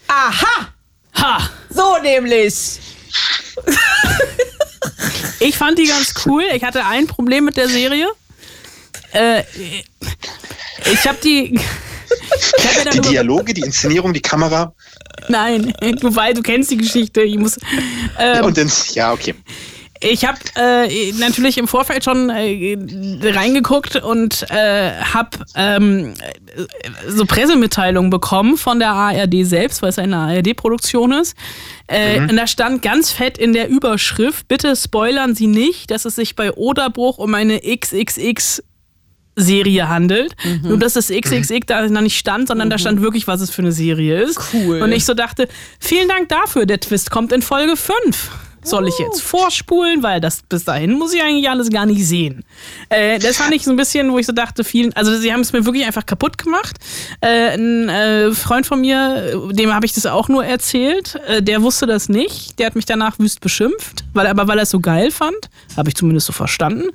Ha! 1.14 1.50
So 1.70 1.98
nämlich. 2.02 2.80
Ich 5.40 5.56
fand 5.56 5.78
die 5.78 5.86
ganz 5.86 6.12
cool. 6.26 6.44
Ich 6.54 6.64
hatte 6.64 6.84
ein 6.84 7.06
Problem 7.06 7.44
mit 7.44 7.56
der 7.56 7.68
Serie. 7.68 8.08
Äh, 9.12 9.42
ich 10.92 11.06
habe 11.06 11.18
die. 11.22 11.58
Ich 12.58 12.86
hab 12.86 12.90
Die 12.90 13.00
Dialoge, 13.00 13.54
die 13.54 13.60
Inszenierung, 13.60 14.12
die 14.12 14.20
Kamera 14.20 14.72
Nein, 15.28 15.72
du, 16.00 16.14
weil 16.14 16.34
du 16.34 16.42
kennst 16.42 16.70
die 16.70 16.76
Geschichte. 16.76 17.22
Ich 17.22 17.38
muss. 17.38 17.56
Ähm, 18.18 18.44
und 18.44 18.58
ins, 18.58 18.94
ja, 18.94 19.12
okay. 19.12 19.34
Ich 20.02 20.24
habe 20.24 20.38
äh, 20.56 21.12
natürlich 21.12 21.58
im 21.58 21.68
Vorfeld 21.68 22.04
schon 22.04 22.30
äh, 22.30 22.78
reingeguckt 23.22 23.96
und 23.96 24.46
äh, 24.50 24.92
habe 24.92 25.38
ähm, 25.54 26.14
so 27.06 27.26
Pressemitteilungen 27.26 28.08
bekommen 28.08 28.56
von 28.56 28.78
der 28.78 28.92
ARD 28.92 29.44
selbst, 29.44 29.82
weil 29.82 29.90
es 29.90 29.98
eine 29.98 30.16
ARD-Produktion 30.16 31.12
ist. 31.12 31.36
Äh, 31.86 32.20
mhm. 32.20 32.30
Und 32.30 32.36
da 32.36 32.46
stand 32.46 32.80
ganz 32.80 33.10
fett 33.10 33.36
in 33.36 33.52
der 33.52 33.68
Überschrift, 33.68 34.48
bitte 34.48 34.74
spoilern 34.74 35.34
Sie 35.34 35.46
nicht, 35.46 35.90
dass 35.90 36.06
es 36.06 36.16
sich 36.16 36.34
bei 36.34 36.52
Oderbruch 36.52 37.18
um 37.18 37.34
eine 37.34 37.60
XXX 37.60 38.62
Serie 39.36 39.88
handelt. 39.88 40.34
Mhm. 40.44 40.68
Nur, 40.68 40.78
dass 40.78 40.94
das 40.94 41.08
XXX 41.08 41.66
da 41.66 41.86
nicht 41.88 42.18
stand, 42.18 42.48
sondern 42.48 42.68
mhm. 42.68 42.70
da 42.70 42.78
stand 42.78 43.02
wirklich, 43.02 43.26
was 43.26 43.42
es 43.42 43.50
für 43.50 43.62
eine 43.62 43.72
Serie 43.72 44.22
ist. 44.22 44.40
Cool. 44.54 44.80
Und 44.80 44.92
ich 44.92 45.04
so 45.04 45.12
dachte, 45.12 45.46
vielen 45.78 46.08
Dank 46.08 46.30
dafür, 46.30 46.64
der 46.64 46.80
Twist 46.80 47.10
kommt 47.10 47.32
in 47.32 47.42
Folge 47.42 47.76
5 47.76 48.30
soll 48.62 48.88
ich 48.88 48.98
jetzt 48.98 49.22
vorspulen, 49.22 50.02
weil 50.02 50.20
das 50.20 50.42
bis 50.48 50.64
dahin 50.64 50.92
muss 50.92 51.14
ich 51.14 51.22
eigentlich 51.22 51.48
alles 51.48 51.70
gar 51.70 51.86
nicht 51.86 52.06
sehen. 52.06 52.44
Äh, 52.88 53.18
das 53.18 53.38
fand 53.38 53.54
ich 53.54 53.64
so 53.64 53.70
ein 53.70 53.76
bisschen, 53.76 54.12
wo 54.12 54.18
ich 54.18 54.26
so 54.26 54.32
dachte, 54.32 54.64
vielen, 54.64 54.92
also 54.94 55.16
sie 55.16 55.32
haben 55.32 55.40
es 55.40 55.52
mir 55.52 55.64
wirklich 55.64 55.86
einfach 55.86 56.06
kaputt 56.06 56.38
gemacht. 56.38 56.76
Äh, 57.20 57.54
ein 57.54 57.88
äh, 57.88 58.32
Freund 58.32 58.66
von 58.66 58.80
mir, 58.80 59.50
dem 59.52 59.74
habe 59.74 59.86
ich 59.86 59.92
das 59.92 60.06
auch 60.06 60.28
nur 60.28 60.44
erzählt, 60.44 61.16
äh, 61.26 61.42
der 61.42 61.62
wusste 61.62 61.86
das 61.86 62.08
nicht. 62.08 62.58
Der 62.58 62.66
hat 62.66 62.76
mich 62.76 62.86
danach 62.86 63.18
wüst 63.18 63.40
beschimpft, 63.40 64.04
weil 64.12 64.26
aber 64.26 64.46
weil 64.48 64.58
er 64.58 64.62
es 64.62 64.70
so 64.70 64.80
geil 64.80 65.10
fand, 65.10 65.38
habe 65.76 65.88
ich 65.88 65.94
zumindest 65.94 66.26
so 66.26 66.32
verstanden. 66.32 66.88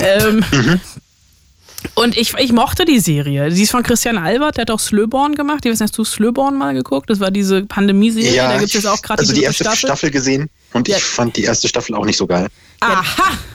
Ähm, 0.00 0.44
mhm. 0.50 0.80
Und 1.94 2.16
ich, 2.16 2.34
ich 2.34 2.52
mochte 2.52 2.84
die 2.84 3.00
Serie. 3.00 3.50
Sie 3.50 3.62
ist 3.62 3.70
von 3.70 3.82
Christian 3.82 4.18
Albert, 4.18 4.56
der 4.56 4.62
hat 4.62 4.70
auch 4.70 4.80
Slöborn 4.80 5.34
gemacht. 5.34 5.64
Weiß 5.64 5.72
nicht, 5.72 5.80
hast 5.80 5.96
du 5.96 6.04
Slöborn 6.04 6.56
mal 6.56 6.74
geguckt? 6.74 7.08
Das 7.08 7.20
war 7.20 7.30
diese 7.30 7.62
Pandemie-Serie. 7.62 8.34
Ja, 8.34 8.52
da 8.52 8.58
gibt 8.58 8.74
es 8.74 8.86
auch 8.86 9.00
gerade 9.00 9.20
also 9.20 9.32
die 9.32 9.42
erste 9.42 9.64
Staffel. 9.64 9.88
Staffel 9.88 10.10
gesehen 10.10 10.50
und 10.72 10.88
ja. 10.88 10.96
ich 10.96 11.04
fand 11.04 11.36
die 11.36 11.44
erste 11.44 11.68
Staffel 11.68 11.94
auch 11.94 12.04
nicht 12.04 12.16
so 12.16 12.26
geil. 12.26 12.48
Aha! 12.80 13.38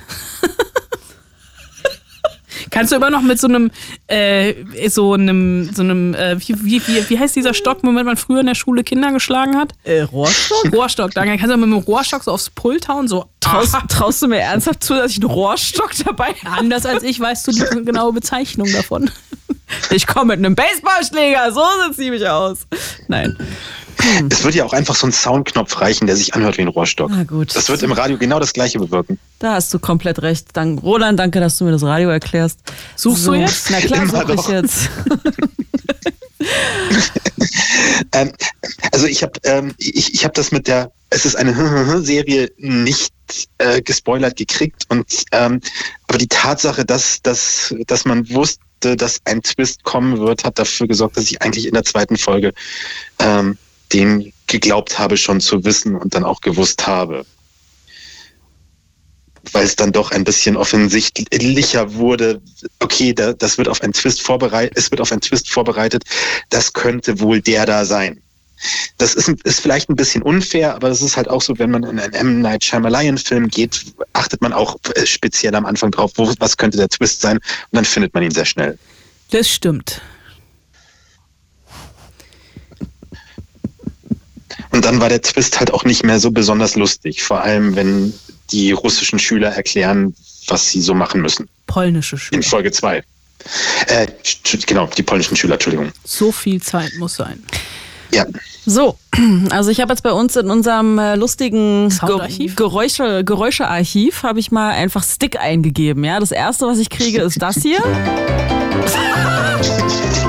Kannst 2.71 2.91
du 2.91 2.97
immer 2.97 3.09
noch 3.09 3.21
mit 3.21 3.39
so 3.39 3.47
einem, 3.47 3.71
äh, 4.07 4.53
so 4.89 5.13
einem, 5.13 5.73
so 5.73 5.81
einem, 5.81 6.13
äh, 6.13 6.37
wie, 6.39 6.55
wie, 6.63 6.87
wie, 6.87 7.09
wie 7.09 7.19
heißt 7.19 7.35
dieser 7.35 7.53
Stock, 7.53 7.79
womit 7.83 8.05
man 8.05 8.17
früher 8.17 8.41
in 8.41 8.47
der 8.47 8.55
Schule 8.55 8.83
Kinder 8.83 9.11
geschlagen 9.11 9.55
hat? 9.55 9.73
Äh, 9.83 10.01
Rohrstock? 10.01 10.73
Rohrstock. 10.73 11.11
Dann 11.11 11.27
kannst 11.27 11.43
du 11.45 11.57
mit 11.57 11.63
einem 11.63 11.73
Rohrstock 11.73 12.23
so 12.23 12.31
aufs 12.31 12.49
Pult 12.49 12.87
hauen, 12.87 13.07
so. 13.07 13.27
Traust, 13.39 13.75
traust 13.89 14.21
du 14.23 14.27
mir 14.27 14.39
ernsthaft 14.39 14.83
zu, 14.83 14.95
dass 14.95 15.11
ich 15.11 15.21
einen 15.21 15.29
Rohrstock 15.29 15.91
dabei 16.03 16.33
habe? 16.43 16.57
Anders 16.57 16.85
als 16.85 17.03
ich 17.03 17.19
weißt 17.19 17.47
du 17.47 17.51
die 17.51 17.85
genaue 17.85 18.11
Bezeichnung 18.11 18.71
davon. 18.71 19.11
Ich 19.91 20.05
komme 20.07 20.35
mit 20.35 20.45
einem 20.45 20.55
Baseballschläger, 20.55 21.51
so 21.53 21.61
sieht 21.87 21.95
sie 21.95 22.11
mich 22.11 22.27
aus. 22.27 22.67
Nein. 23.07 23.37
Hm. 24.05 24.29
Es 24.31 24.43
würde 24.43 24.57
ja 24.57 24.65
auch 24.65 24.73
einfach 24.73 24.95
so 24.95 25.07
ein 25.07 25.11
Soundknopf 25.11 25.81
reichen, 25.81 26.07
der 26.07 26.15
sich 26.15 26.33
anhört 26.33 26.57
wie 26.57 26.61
ein 26.61 26.67
Rohrstock. 26.67 27.09
Na 27.11 27.23
gut. 27.23 27.55
Das 27.55 27.69
wird 27.69 27.83
im 27.83 27.91
Radio 27.91 28.17
genau 28.17 28.39
das 28.39 28.53
gleiche 28.53 28.79
bewirken. 28.79 29.19
Da 29.39 29.53
hast 29.53 29.73
du 29.73 29.79
komplett 29.79 30.21
recht. 30.21 30.47
Dank, 30.53 30.83
Roland, 30.83 31.19
danke, 31.19 31.39
dass 31.39 31.57
du 31.57 31.65
mir 31.65 31.71
das 31.71 31.83
Radio 31.83 32.09
erklärst. 32.09 32.59
Suchst 32.95 33.23
so. 33.23 33.33
du 33.33 33.39
jetzt? 33.39 33.69
Na 33.71 33.79
klar, 33.79 34.07
suche 34.07 34.33
ich 34.33 34.47
jetzt. 34.47 34.89
ähm, 38.13 38.31
also 38.91 39.07
ich 39.07 39.23
habe 39.23 39.33
ähm, 39.43 39.73
ich, 39.77 40.13
ich 40.13 40.25
hab 40.25 40.33
das 40.33 40.51
mit 40.51 40.67
der, 40.67 40.91
es 41.09 41.25
ist 41.25 41.35
eine 41.35 42.01
Serie 42.01 42.51
nicht 42.57 43.13
äh, 43.57 43.81
gespoilert 43.81 44.35
gekriegt 44.37 44.83
und 44.89 45.25
ähm, 45.31 45.61
aber 46.07 46.17
die 46.17 46.27
Tatsache, 46.27 46.85
dass, 46.85 47.21
dass, 47.21 47.73
dass 47.87 48.05
man 48.05 48.29
wusste, 48.29 48.95
dass 48.95 49.19
ein 49.25 49.41
Twist 49.41 49.83
kommen 49.83 50.19
wird, 50.19 50.43
hat 50.43 50.59
dafür 50.59 50.87
gesorgt, 50.87 51.17
dass 51.17 51.25
ich 51.25 51.41
eigentlich 51.41 51.65
in 51.65 51.73
der 51.73 51.83
zweiten 51.83 52.17
Folge 52.17 52.53
ähm, 53.19 53.57
den 53.95 54.33
geglaubt 54.47 54.99
habe, 54.99 55.17
schon 55.17 55.39
zu 55.39 55.63
wissen 55.63 55.95
und 55.95 56.13
dann 56.13 56.23
auch 56.23 56.41
gewusst 56.41 56.85
habe. 56.85 57.25
Weil 59.51 59.65
es 59.65 59.75
dann 59.75 59.91
doch 59.91 60.11
ein 60.11 60.23
bisschen 60.23 60.57
offensichtlicher 60.57 61.93
wurde, 61.93 62.41
okay, 62.79 63.13
da, 63.13 63.33
das 63.33 63.57
wird 63.57 63.69
auf 63.69 63.81
einen 63.81 63.93
Twist 63.93 64.21
vorbereitet, 64.21 64.77
es 64.77 64.91
wird 64.91 65.01
auf 65.01 65.11
einen 65.11 65.21
Twist 65.21 65.49
vorbereitet, 65.49 66.03
das 66.49 66.73
könnte 66.73 67.19
wohl 67.19 67.41
der 67.41 67.65
da 67.65 67.85
sein. 67.85 68.21
Das 68.97 69.13
ist, 69.13 69.29
ist 69.43 69.59
vielleicht 69.59 69.89
ein 69.89 69.95
bisschen 69.95 70.23
unfair, 70.23 70.75
aber 70.75 70.89
das 70.89 71.01
ist 71.01 71.15
halt 71.15 71.29
auch 71.29 71.41
so, 71.41 71.57
wenn 71.59 71.71
man 71.71 71.83
in 71.83 71.99
einen 71.99 72.13
M. 72.13 72.41
Night 72.41 72.63
Shyamalan-Film 72.63 73.49
geht, 73.49 73.85
achtet 74.13 74.41
man 74.41 74.53
auch 74.53 74.77
äh, 74.95 75.05
speziell 75.05 75.53
am 75.55 75.65
Anfang 75.65 75.91
drauf, 75.91 76.11
wo, 76.15 76.33
was 76.39 76.57
könnte 76.57 76.77
der 76.77 76.89
Twist 76.89 77.21
sein 77.21 77.37
und 77.37 77.43
dann 77.73 77.85
findet 77.85 78.13
man 78.13 78.23
ihn 78.23 78.31
sehr 78.31 78.45
schnell. 78.45 78.77
Das 79.31 79.49
stimmt. 79.49 80.01
Und 84.75 84.83
dann 84.83 84.99
war 84.99 85.07
der 85.07 85.21
Twist 85.21 85.57
halt 85.57 85.73
auch 85.73 85.85
nicht 85.85 86.03
mehr 86.03 86.19
so 86.19 86.31
besonders 86.31 86.75
lustig, 86.75 87.23
vor 87.23 87.41
allem 87.41 87.77
wenn 87.77 88.13
die 88.51 88.73
russischen 88.73 89.19
Schüler 89.19 89.49
erklären, 89.49 90.13
was 90.49 90.69
sie 90.69 90.81
so 90.81 90.93
machen 90.93 91.21
müssen. 91.21 91.47
Polnische 91.65 92.17
Schüler. 92.17 92.39
In 92.39 92.43
Folge 92.43 92.73
2. 92.73 93.01
Äh, 93.87 94.07
genau, 94.67 94.87
die 94.87 95.03
polnischen 95.03 95.37
Schüler, 95.37 95.53
Entschuldigung. 95.53 95.93
So 96.03 96.33
viel 96.33 96.61
Zeit 96.61 96.91
muss 96.97 97.15
sein. 97.15 97.41
Ja. 98.11 98.25
So, 98.65 98.97
also 99.49 99.71
ich 99.71 99.79
habe 99.79 99.93
jetzt 99.93 100.01
bei 100.01 100.11
uns 100.11 100.35
in 100.35 100.49
unserem 100.49 100.99
äh, 100.99 101.15
lustigen 101.15 101.87
Geräusche, 102.55 103.23
Geräuschearchiv 103.23 104.23
habe 104.23 104.41
ich 104.41 104.51
mal 104.51 104.71
einfach 104.71 105.05
Stick 105.05 105.39
eingegeben. 105.39 106.03
Ja, 106.03 106.19
das 106.19 106.33
erste, 106.33 106.67
was 106.67 106.79
ich 106.79 106.89
kriege, 106.89 107.21
ist 107.21 107.41
das 107.41 107.61
hier. 107.61 107.79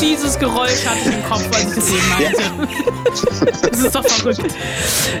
dieses 0.00 0.38
Geräusch 0.38 0.84
hatte 0.86 1.00
ich 1.08 1.14
im 1.14 1.24
Kopf, 1.24 1.46
als 1.52 1.68
ich 1.68 1.74
gesehen 1.74 2.02
habe. 2.10 2.68
Das 3.70 3.80
ist 3.80 3.94
doch 3.94 4.06
verrückt. 4.06 4.54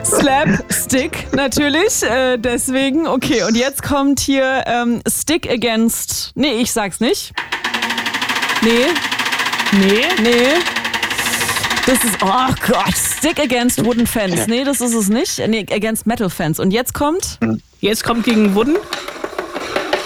Slapstick 0.04 1.32
natürlich, 1.34 2.02
äh, 2.02 2.38
deswegen. 2.38 3.06
Okay, 3.06 3.42
und 3.44 3.56
jetzt 3.56 3.82
kommt 3.82 4.20
hier 4.20 4.64
ähm, 4.66 5.02
Stick 5.08 5.50
against. 5.50 6.32
Nee, 6.34 6.60
ich 6.60 6.72
sag's 6.72 7.00
nicht. 7.00 7.32
Nee. 8.62 8.86
Nee. 9.72 10.04
Nee. 10.22 10.54
Das 11.86 12.04
ist, 12.04 12.16
oh 12.22 12.54
Gott, 12.66 12.94
Stick 13.18 13.40
against 13.40 13.84
Wooden 13.84 14.06
Fans. 14.06 14.46
Nee, 14.46 14.62
das 14.64 14.80
ist 14.80 14.94
es 14.94 15.08
nicht. 15.08 15.38
Nee, 15.48 15.66
against 15.70 16.06
Metal 16.06 16.30
Fans. 16.30 16.60
Und 16.60 16.70
jetzt 16.70 16.94
kommt? 16.94 17.38
Jetzt 17.80 18.04
kommt 18.04 18.24
gegen 18.24 18.54
Wooden? 18.54 18.76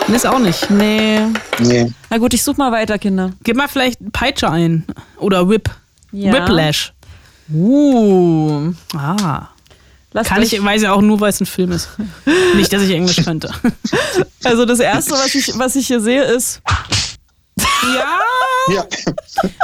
Nee, 0.09 0.17
ist 0.17 0.27
auch 0.27 0.39
nicht. 0.39 0.71
Nee. 0.71 1.21
Nee. 1.59 1.93
Na 2.11 2.19
gut, 2.19 2.35
ich 2.35 2.43
such 2.43 2.57
mal 2.57 2.71
weiter, 2.71 2.99
Kinder. 2.99 3.33
Gib 3.43 3.57
mal 3.57 3.69
vielleicht 3.69 3.99
Peitsche 4.13 4.51
ein. 4.51 4.85
Oder 5.19 5.49
Whip. 5.49 5.71
Ja. 6.13 6.33
Whiplash. 6.33 6.93
Uh. 7.53 8.73
Ah. 8.95 9.49
Lass 10.13 10.29
Kann 10.29 10.43
ich, 10.43 10.63
weiß 10.63 10.83
ja 10.83 10.93
auch 10.93 11.03
nur, 11.03 11.21
weil 11.21 11.31
es 11.31 11.41
ein 11.41 11.47
Film 11.47 11.73
ist. 11.73 11.89
Nicht, 12.55 12.73
dass 12.73 12.83
ich 12.83 12.91
Englisch 12.91 13.23
könnte. 13.25 13.51
Also 14.45 14.65
das 14.65 14.79
erste, 14.79 15.11
was 15.13 15.35
ich, 15.35 15.59
was 15.59 15.75
ich 15.75 15.89
hier 15.89 16.01
sehe, 16.01 16.23
ist. 16.23 16.61
Ja. 17.59 18.21
ja. 18.73 18.87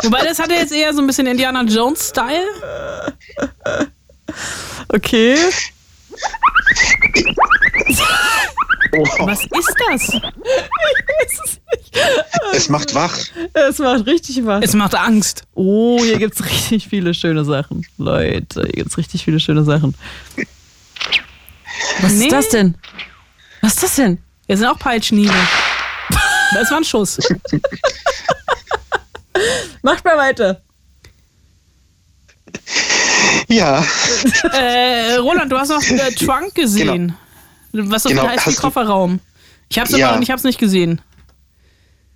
Wobei 0.03 0.25
das 0.25 0.41
hatte 0.41 0.55
jetzt 0.55 0.73
eher 0.73 0.93
so 0.93 1.01
ein 1.01 1.07
bisschen 1.07 1.29
Indiana 1.29 1.63
Jones-Style. 1.63 2.49
Okay. 4.89 5.37
Was 8.93 9.45
ist 9.45 9.75
das? 9.89 10.09
Ich 10.09 10.23
weiß 10.23 11.41
es 11.45 11.61
nicht. 11.71 11.97
Es 12.53 12.69
macht 12.69 12.95
wach. 12.95 13.17
Es 13.55 13.79
macht 13.79 14.07
richtig 14.07 14.45
wach. 14.45 14.61
Es 14.63 14.75
macht 14.75 14.95
Angst. 14.95 15.45
Oh, 15.55 15.99
hier 16.03 16.19
gibt 16.19 16.35
es 16.35 16.45
richtig 16.45 16.89
viele 16.89 17.15
schöne 17.15 17.45
Sachen. 17.45 17.87
Leute, 17.97 18.63
hier 18.63 18.73
gibt 18.73 18.91
es 18.91 18.99
richtig 18.99 19.25
viele 19.25 19.41
schöne 19.41 19.65
Sachen. 19.65 19.95
Was 22.01 22.13
nee. 22.13 22.25
ist 22.25 22.33
das 22.33 22.49
denn? 22.51 22.75
Was 23.63 23.75
ist 23.75 23.83
das 23.83 23.97
denn? 23.97 24.19
Hier 24.47 24.59
sind 24.59 24.67
auch 24.67 24.79
Peitschenhiebe. 24.79 25.35
Das 26.55 26.71
war 26.71 26.79
ein 26.79 26.85
Schuss. 26.85 27.19
Macht 29.83 30.05
mal 30.05 30.19
weiter. 30.19 30.61
Ja. 33.49 33.85
Äh, 34.53 35.17
Roland, 35.17 35.51
du 35.51 35.59
hast 35.59 35.71
noch 35.71 35.83
äh, 35.83 36.13
Trunk 36.13 36.55
gesehen. 36.55 37.09
Genau. 37.09 37.15
Was 37.73 38.03
so 38.03 38.11
genau, 38.11 38.29
heißt 38.29 38.47
wie 38.47 38.55
Kofferraum? 38.55 39.21
Ich 39.69 39.79
habe 39.79 39.91
es 39.91 39.97
ja. 39.97 40.19
ich 40.21 40.31
hab's 40.31 40.45
nicht 40.45 40.59
gesehen. 40.59 41.01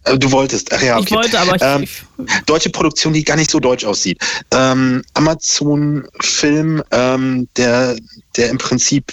Äh, 0.06 0.18
du 0.18 0.30
wolltest, 0.30 0.72
ach 0.72 0.82
ja, 0.82 0.96
okay. 0.96 1.04
Ich 1.06 1.10
wollte, 1.12 1.40
aber 1.40 1.56
ich, 1.56 1.62
ähm, 1.62 1.86
Deutsche 2.46 2.70
Produktion, 2.70 3.12
die 3.12 3.24
gar 3.24 3.36
nicht 3.36 3.50
so 3.50 3.58
deutsch 3.58 3.84
aussieht. 3.84 4.18
Ähm, 4.52 5.02
Amazon-Film, 5.14 6.82
ähm, 6.92 7.48
der, 7.56 7.96
der 8.36 8.50
im 8.50 8.58
Prinzip, 8.58 9.12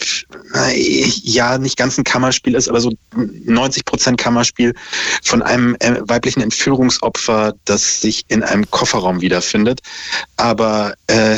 äh, 0.54 1.10
ja, 1.24 1.58
nicht 1.58 1.78
ganz 1.78 1.98
ein 1.98 2.04
Kammerspiel 2.04 2.56
ist, 2.56 2.70
aber 2.70 2.80
so 2.80 2.94
90 3.16 3.86
Prozent 3.86 4.18
Kammerspiel 4.20 4.74
von 5.24 5.42
einem 5.42 5.76
äh, 5.80 5.98
weiblichen 6.02 6.42
Entführungsopfer, 6.42 7.54
das 7.66 8.02
sich 8.02 8.26
in 8.28 8.44
einem 8.44 8.70
Kofferraum 8.70 9.22
wiederfindet, 9.22 9.82
aber, 10.38 10.94
äh, 11.08 11.38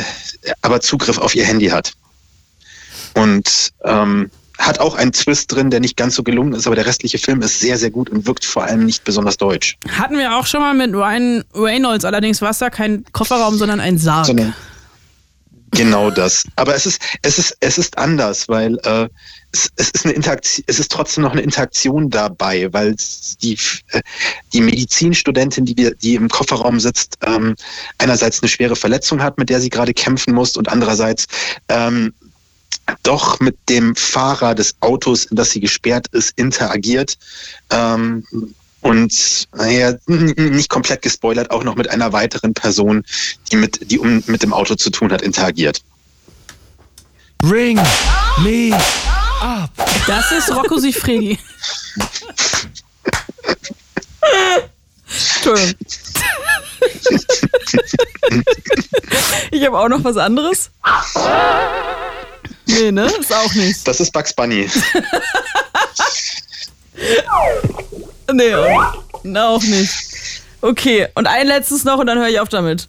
aber 0.60 0.80
Zugriff 0.80 1.18
auf 1.18 1.34
ihr 1.34 1.44
Handy 1.44 1.68
hat. 1.68 1.92
Und 3.14 3.72
ähm, 3.84 4.30
hat 4.58 4.80
auch 4.80 4.94
einen 4.94 5.12
Twist 5.12 5.52
drin, 5.52 5.70
der 5.70 5.80
nicht 5.80 5.96
ganz 5.96 6.14
so 6.14 6.22
gelungen 6.22 6.54
ist, 6.54 6.66
aber 6.66 6.76
der 6.76 6.86
restliche 6.86 7.18
Film 7.18 7.42
ist 7.42 7.60
sehr, 7.60 7.78
sehr 7.78 7.90
gut 7.90 8.10
und 8.10 8.26
wirkt 8.26 8.44
vor 8.44 8.64
allem 8.64 8.84
nicht 8.84 9.04
besonders 9.04 9.36
deutsch. 9.36 9.76
Hatten 9.90 10.18
wir 10.18 10.36
auch 10.36 10.46
schon 10.46 10.60
mal 10.60 10.74
mit 10.74 10.94
Ryan 10.94 11.44
Reynolds, 11.54 12.04
allerdings 12.04 12.40
war 12.42 12.50
es 12.50 12.58
da 12.58 12.70
kein 12.70 13.04
Kofferraum, 13.12 13.56
sondern 13.56 13.80
ein 13.80 13.98
Sarg. 13.98 14.26
Sondern 14.26 14.54
Genau 15.72 16.10
das. 16.10 16.44
Aber 16.56 16.74
es 16.74 16.86
ist, 16.86 17.02
es 17.22 17.38
ist, 17.38 17.56
es 17.60 17.76
ist 17.76 17.98
anders, 17.98 18.48
weil 18.48 18.78
äh, 18.84 19.08
es, 19.52 19.68
es 19.76 19.90
ist 19.90 20.04
eine 20.04 20.14
Interaktion, 20.14 20.64
es 20.68 20.78
ist 20.78 20.90
trotzdem 20.90 21.24
noch 21.24 21.32
eine 21.32 21.42
Interaktion 21.42 22.08
dabei, 22.08 22.72
weil 22.72 22.96
die, 23.42 23.58
äh, 23.90 24.00
die 24.52 24.60
Medizinstudentin, 24.60 25.64
die, 25.64 25.76
wir, 25.76 25.94
die 25.94 26.14
im 26.14 26.28
Kofferraum 26.28 26.80
sitzt, 26.80 27.18
ähm, 27.26 27.56
einerseits 27.98 28.42
eine 28.42 28.48
schwere 28.48 28.76
Verletzung 28.76 29.22
hat, 29.22 29.38
mit 29.38 29.50
der 29.50 29.60
sie 29.60 29.68
gerade 29.68 29.92
kämpfen 29.92 30.34
muss, 30.34 30.56
und 30.56 30.68
andererseits 30.68 31.26
ähm, 31.68 32.14
doch 33.02 33.40
mit 33.40 33.56
dem 33.68 33.96
Fahrer 33.96 34.54
des 34.54 34.74
Autos, 34.80 35.26
in 35.26 35.36
das 35.36 35.50
sie 35.50 35.60
gesperrt 35.60 36.06
ist, 36.08 36.38
interagiert. 36.38 37.18
Ähm, 37.70 38.24
und 38.80 39.48
naja, 39.54 39.94
nicht 40.06 40.68
komplett 40.68 41.02
gespoilert, 41.02 41.50
auch 41.50 41.64
noch 41.64 41.74
mit 41.74 41.90
einer 41.90 42.12
weiteren 42.12 42.54
Person, 42.54 43.04
die 43.50 43.56
mit, 43.56 43.90
die 43.90 43.98
um, 43.98 44.22
mit 44.26 44.42
dem 44.42 44.52
Auto 44.52 44.76
zu 44.76 44.90
tun 44.90 45.12
hat, 45.12 45.22
interagiert. 45.22 45.82
Ring 47.42 47.80
me 48.42 48.76
up. 49.40 49.70
Das 50.06 50.30
ist 50.32 50.50
Rocco 50.54 50.78
Sifredi. 50.78 51.38
Entschuldigung. 55.36 55.74
ich 59.50 59.66
habe 59.66 59.78
auch 59.78 59.88
noch 59.88 60.04
was 60.04 60.16
anderes. 60.16 60.70
Nee, 62.66 62.90
ne? 62.92 63.06
Ist 63.20 63.32
auch 63.34 63.54
nicht. 63.54 63.86
Das 63.86 64.00
ist 64.00 64.12
Bugs 64.12 64.32
Bunny. 64.34 64.68
Nee, 68.32 68.54
auch, 68.54 68.94
auch 69.36 69.62
nicht. 69.62 69.90
Okay, 70.60 71.06
und 71.14 71.26
ein 71.26 71.46
letztes 71.46 71.84
noch 71.84 71.98
und 71.98 72.06
dann 72.06 72.18
höre 72.18 72.28
ich 72.28 72.40
auf 72.40 72.48
damit. 72.48 72.88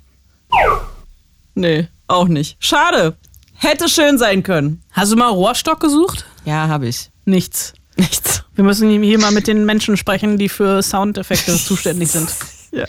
Nee, 1.53 1.87
auch 2.07 2.27
nicht. 2.27 2.57
Schade. 2.59 3.15
Hätte 3.53 3.89
schön 3.89 4.17
sein 4.17 4.43
können. 4.43 4.81
Hast 4.91 5.11
du 5.11 5.15
mal 5.15 5.27
Rohrstock 5.29 5.79
gesucht? 5.79 6.25
Ja, 6.45 6.67
habe 6.67 6.87
ich. 6.87 7.09
Nichts. 7.25 7.73
Nichts. 7.97 8.43
Wir 8.55 8.63
müssen 8.63 8.89
hier 9.03 9.19
mal 9.19 9.31
mit 9.31 9.47
den 9.47 9.65
Menschen 9.65 9.97
sprechen, 9.97 10.37
die 10.37 10.49
für 10.49 10.81
Soundeffekte 10.81 11.55
zuständig 11.57 12.11
sind. 12.11 12.29
Ja. 12.71 12.83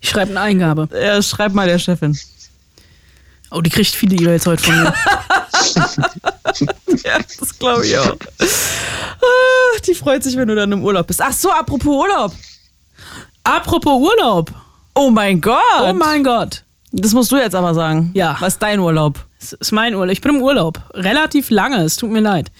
Ich 0.00 0.08
schreibe 0.08 0.30
eine 0.30 0.40
Eingabe. 0.40 0.88
ja. 0.92 1.20
Schreib 1.20 1.52
mal 1.52 1.66
der 1.66 1.80
Chefin. 1.80 2.16
Oh, 3.50 3.60
die 3.60 3.70
kriegt 3.70 3.90
viele 3.94 4.16
E-Mails 4.16 4.46
heute 4.46 4.62
von 4.62 4.80
mir. 4.82 4.94
ja, 7.04 7.18
das 7.38 7.58
glaube 7.58 7.86
ich 7.86 7.96
auch. 7.98 8.16
Ah, 8.40 9.78
Die 9.86 9.94
freut 9.94 10.22
sich, 10.22 10.36
wenn 10.36 10.48
du 10.48 10.54
dann 10.54 10.72
im 10.72 10.82
Urlaub 10.84 11.06
bist. 11.06 11.20
Ach 11.22 11.32
so, 11.32 11.50
apropos 11.50 11.86
Urlaub. 11.94 12.32
Apropos 13.44 14.00
Urlaub. 14.00 14.52
Oh 14.94 15.10
mein 15.10 15.40
Gott. 15.40 15.60
Oh 15.82 15.92
mein 15.92 16.24
Gott. 16.24 16.64
Das 16.92 17.12
musst 17.12 17.30
du 17.30 17.36
jetzt 17.36 17.54
aber 17.54 17.74
sagen. 17.74 18.10
Ja. 18.14 18.36
Was 18.40 18.54
ist 18.54 18.62
dein 18.62 18.80
Urlaub? 18.80 19.24
Es 19.40 19.52
ist 19.52 19.72
mein 19.72 19.94
Urlaub. 19.94 20.12
Ich 20.12 20.20
bin 20.20 20.34
im 20.36 20.42
Urlaub. 20.42 20.80
Relativ 20.92 21.50
lange. 21.50 21.82
Es 21.82 21.96
tut 21.96 22.10
mir 22.10 22.20
leid. 22.20 22.50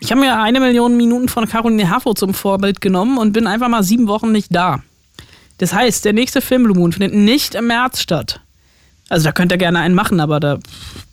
Ich 0.00 0.10
habe 0.10 0.20
mir 0.20 0.38
eine 0.38 0.60
Million 0.60 0.96
Minuten 0.96 1.28
von 1.28 1.48
Caroline 1.48 1.88
Herfurth 1.88 2.18
zum 2.18 2.34
Vorbild 2.34 2.80
genommen 2.80 3.18
und 3.18 3.32
bin 3.32 3.46
einfach 3.46 3.68
mal 3.68 3.82
sieben 3.82 4.06
Wochen 4.06 4.30
nicht 4.30 4.54
da. 4.54 4.80
Das 5.58 5.72
heißt, 5.72 6.04
der 6.04 6.12
nächste 6.12 6.40
Film 6.40 6.64
Blue 6.64 6.76
Moon 6.76 6.92
findet 6.92 7.14
nicht 7.14 7.54
im 7.54 7.66
März 7.66 8.00
statt. 8.00 8.40
Also 9.08 9.24
da 9.24 9.32
könnt 9.32 9.52
ihr 9.52 9.58
gerne 9.58 9.80
einen 9.80 9.94
machen, 9.94 10.20
aber 10.20 10.38
da 10.38 10.58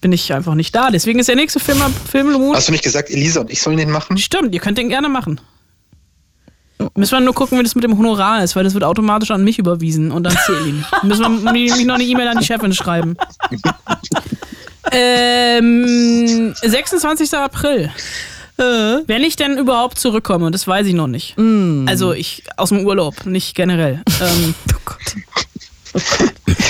bin 0.01 0.11
ich 0.11 0.33
einfach 0.33 0.53
nicht 0.55 0.75
da. 0.75 0.91
Deswegen 0.91 1.19
ist 1.19 1.29
der 1.29 1.35
nächste 1.35 1.59
Film, 1.59 1.79
Film. 2.09 2.53
Hast 2.53 2.67
du 2.67 2.71
nicht 2.71 2.83
gesagt, 2.83 3.09
Elisa 3.09 3.41
und 3.41 3.49
ich 3.51 3.61
sollen 3.61 3.77
den 3.77 3.89
machen? 3.91 4.17
Stimmt, 4.17 4.53
ihr 4.53 4.59
könnt 4.59 4.77
den 4.77 4.89
gerne 4.89 5.07
machen. 5.09 5.39
Müssen 6.95 7.13
wir 7.13 7.21
nur 7.21 7.33
gucken, 7.33 7.57
wie 7.57 7.63
das 7.63 7.73
mit 7.73 7.85
dem 7.85 7.97
Honorar 7.97 8.43
ist, 8.43 8.55
weil 8.55 8.65
das 8.65 8.73
wird 8.73 8.83
automatisch 8.83 9.31
an 9.31 9.43
mich 9.45 9.57
überwiesen 9.59 10.11
und 10.11 10.27
an 10.27 10.35
Celine. 10.45 10.83
Müssen 11.03 11.43
wir 11.43 11.51
mich 11.53 11.85
noch 11.85 11.95
eine 11.95 12.03
E-Mail 12.03 12.27
an 12.27 12.37
die 12.39 12.45
Chefin 12.45 12.73
schreiben. 12.73 13.15
ähm, 14.91 16.53
26. 16.61 17.33
April. 17.33 17.91
Wenn 18.57 19.23
ich 19.23 19.35
denn 19.35 19.57
überhaupt 19.57 19.99
zurückkomme, 19.99 20.49
das 20.51 20.65
weiß 20.67 20.87
ich 20.87 20.93
noch 20.93 21.07
nicht. 21.07 21.35
Also 21.87 22.13
ich 22.13 22.43
aus 22.55 22.69
dem 22.69 22.85
Urlaub, 22.85 23.25
nicht 23.25 23.55
generell. 23.55 24.01
Ähm, 24.21 24.55
Oh 24.73 24.79
Gott. 24.85 25.15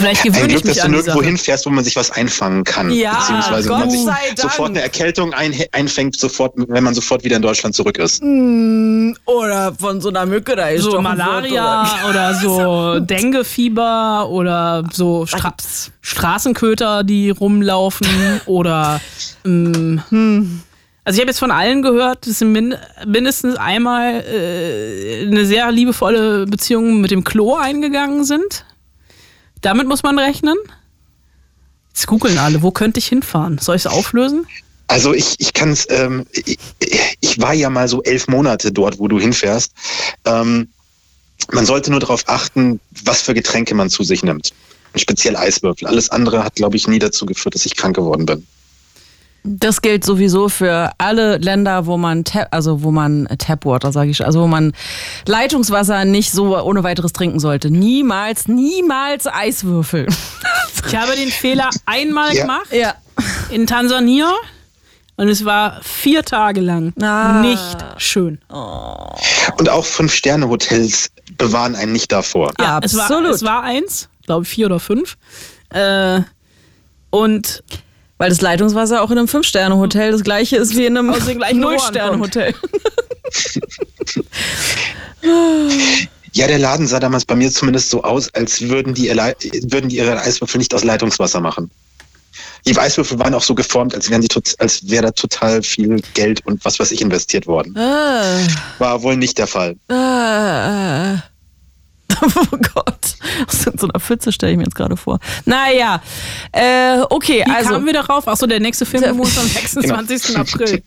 vielleicht 0.00 0.24
Ein 0.24 0.32
gewöhne 0.32 0.46
ich 0.46 0.62
Glück, 0.62 0.64
dass 0.64 0.76
mich 0.76 0.84
du 0.84 0.90
nirgendwo 0.90 1.22
hinfährst, 1.22 1.66
wo 1.66 1.70
man 1.70 1.84
sich 1.84 1.96
was 1.96 2.10
einfangen 2.10 2.64
kann. 2.64 2.90
Ja, 2.90 3.18
Beziehungsweise 3.18 3.68
wo 3.68 3.72
man 3.74 3.82
Gott 3.82 3.92
sich 3.92 4.04
sei 4.04 4.26
Dank. 4.26 4.38
sofort 4.38 4.70
eine 4.70 4.82
Erkältung 4.82 5.34
ein, 5.34 5.54
einfängt, 5.72 6.16
sofort, 6.16 6.54
wenn 6.56 6.84
man 6.84 6.94
sofort 6.94 7.24
wieder 7.24 7.36
in 7.36 7.42
Deutschland 7.42 7.74
zurück 7.74 7.98
ist. 7.98 8.22
Oder 8.22 9.74
von 9.78 10.00
so 10.00 10.08
einer 10.08 10.26
Mücke 10.26 10.56
da 10.56 10.68
ist 10.68 10.84
so 10.84 11.00
Malaria 11.00 11.86
oder 12.08 12.34
so 12.40 13.00
Denguefieber 13.00 14.28
oder 14.28 14.84
so 14.92 15.26
Stra 15.26 15.54
Straßenköter, 16.00 17.04
die 17.04 17.30
rumlaufen 17.30 18.06
oder 18.46 19.00
ähm, 19.44 20.00
also 21.04 21.16
ich 21.16 21.22
habe 21.22 21.30
jetzt 21.30 21.38
von 21.38 21.50
allen 21.50 21.82
gehört, 21.82 22.26
dass 22.26 22.38
sie 22.38 22.44
min 22.44 22.74
mindestens 23.06 23.56
einmal 23.56 24.22
äh, 24.24 25.26
eine 25.26 25.44
sehr 25.46 25.70
liebevolle 25.72 26.46
Beziehung 26.46 27.00
mit 27.00 27.10
dem 27.10 27.24
Klo 27.24 27.56
eingegangen 27.56 28.24
sind. 28.24 28.64
Damit 29.60 29.86
muss 29.88 30.02
man 30.02 30.18
rechnen. 30.18 30.56
Jetzt 31.88 32.06
googeln 32.06 32.38
alle, 32.38 32.62
wo 32.62 32.70
könnte 32.70 32.98
ich 32.98 33.06
hinfahren? 33.06 33.58
Soll 33.58 33.76
ich 33.76 33.84
es 33.84 33.86
auflösen? 33.86 34.46
Also 34.86 35.12
ich, 35.12 35.36
ich 35.38 35.52
kann 35.52 35.70
es, 35.70 35.86
ähm, 35.90 36.26
ich, 36.32 36.58
ich 37.20 37.40
war 37.40 37.54
ja 37.54 37.70
mal 37.70 37.88
so 37.88 38.02
elf 38.02 38.26
Monate 38.26 38.72
dort, 38.72 38.98
wo 38.98 39.06
du 39.06 39.20
hinfährst. 39.20 39.72
Ähm, 40.24 40.68
man 41.52 41.66
sollte 41.66 41.90
nur 41.90 42.00
darauf 42.00 42.28
achten, 42.28 42.80
was 43.04 43.22
für 43.22 43.34
Getränke 43.34 43.74
man 43.74 43.90
zu 43.90 44.02
sich 44.02 44.22
nimmt. 44.22 44.52
Speziell 44.96 45.36
Eiswürfel. 45.36 45.86
Alles 45.86 46.10
andere 46.10 46.42
hat, 46.42 46.56
glaube 46.56 46.76
ich, 46.76 46.88
nie 46.88 46.98
dazu 46.98 47.24
geführt, 47.26 47.54
dass 47.54 47.66
ich 47.66 47.76
krank 47.76 47.94
geworden 47.94 48.26
bin. 48.26 48.46
Das 49.42 49.80
gilt 49.80 50.04
sowieso 50.04 50.48
für 50.50 50.90
alle 50.98 51.38
Länder, 51.38 51.86
wo 51.86 51.96
man 51.96 52.24
Tap, 52.24 52.48
also 52.50 52.82
wo 52.82 52.90
man 52.90 53.26
Tapwater, 53.38 53.90
sage 53.90 54.10
ich, 54.10 54.24
also 54.24 54.42
wo 54.42 54.46
man 54.46 54.72
Leitungswasser 55.26 56.04
nicht 56.04 56.30
so 56.30 56.58
ohne 56.58 56.82
weiteres 56.84 57.12
trinken 57.14 57.40
sollte. 57.40 57.70
Niemals, 57.70 58.48
niemals 58.48 59.26
Eiswürfel. 59.26 60.06
Ich 60.88 60.96
habe 60.96 61.14
den 61.14 61.28
Fehler 61.28 61.68
einmal 61.84 62.34
Ja. 62.34 62.42
gemacht 62.42 62.72
Ja. 62.72 62.94
in 63.50 63.66
Tansania 63.66 64.32
und 65.16 65.28
es 65.28 65.44
war 65.44 65.78
vier 65.82 66.24
Tage 66.24 66.60
lang 66.62 66.94
Ah. 67.02 67.40
nicht 67.42 67.76
schön. 67.98 68.38
Und 69.58 69.68
auch 69.68 69.84
Fünf-Sterne-Hotels 69.84 71.10
bewahren 71.36 71.74
einen 71.74 71.92
nicht 71.92 72.10
davor. 72.12 72.52
Ja, 72.58 72.80
es 72.82 72.96
war, 72.96 73.02
Absolut. 73.04 73.34
es 73.34 73.42
war 73.44 73.62
eins, 73.62 74.08
glaube 74.24 74.44
ich, 74.44 74.48
vier 74.48 74.66
oder 74.66 74.80
fünf. 74.80 75.18
Äh, 75.68 76.22
und 77.10 77.62
Weil 78.20 78.28
das 78.28 78.42
Leitungswasser 78.42 79.00
auch 79.00 79.10
in 79.10 79.16
einem 79.16 79.28
Fünf-Sterne-Hotel 79.28 80.12
das 80.12 80.22
gleiche 80.22 80.58
ist 80.58 80.76
wie 80.76 80.84
in 80.84 80.94
einem 80.98 81.14
Null-Sterne-Hotel. 81.54 82.54
Ja, 86.32 86.46
der 86.46 86.58
Laden 86.58 86.86
sah 86.86 87.00
damals 87.00 87.24
bei 87.24 87.34
mir 87.34 87.50
zumindest 87.50 87.90
so 87.90 88.04
aus, 88.04 88.32
als 88.34 88.60
würden 88.60 88.94
die, 88.94 89.08
würden 89.08 89.88
die 89.88 89.96
ihre 89.96 90.20
Eiswürfel 90.20 90.58
nicht 90.58 90.72
aus 90.72 90.84
Leitungswasser 90.84 91.40
machen. 91.40 91.70
Die 92.66 92.76
Eiswürfel 92.78 93.18
waren 93.18 93.34
auch 93.34 93.42
so 93.42 93.54
geformt, 93.54 93.94
als, 93.94 94.10
wären 94.10 94.22
die 94.22 94.28
als 94.58 94.88
wäre 94.88 95.06
da 95.06 95.10
total 95.10 95.62
viel 95.62 96.00
Geld 96.14 96.46
und 96.46 96.64
was 96.64 96.78
weiß 96.78 96.92
ich 96.92 97.02
investiert 97.02 97.46
worden. 97.46 97.76
Ah, 97.76 98.38
War 98.78 99.02
wohl 99.02 99.16
nicht 99.16 99.38
der 99.38 99.46
Fall. 99.46 99.76
ah. 99.88 101.22
Oh 102.52 102.56
Gott. 102.74 103.16
Aus 103.46 103.62
so 103.78 103.86
einer 103.88 104.00
Pfütze 104.00 104.32
stelle 104.32 104.52
ich 104.52 104.58
mir 104.58 104.64
jetzt 104.64 104.74
gerade 104.74 104.96
vor. 104.96 105.18
Naja, 105.44 106.00
äh, 106.52 107.00
okay, 107.10 107.42
wie 107.46 107.50
also 107.50 107.70
kamen 107.70 107.86
wir 107.86 107.92
darauf? 107.92 108.26
Achso, 108.28 108.46
der 108.46 108.60
nächste 108.60 108.86
Film 108.86 109.02
ist 109.02 109.10
am 109.38 109.46
26. 109.46 110.36
April. 110.36 110.82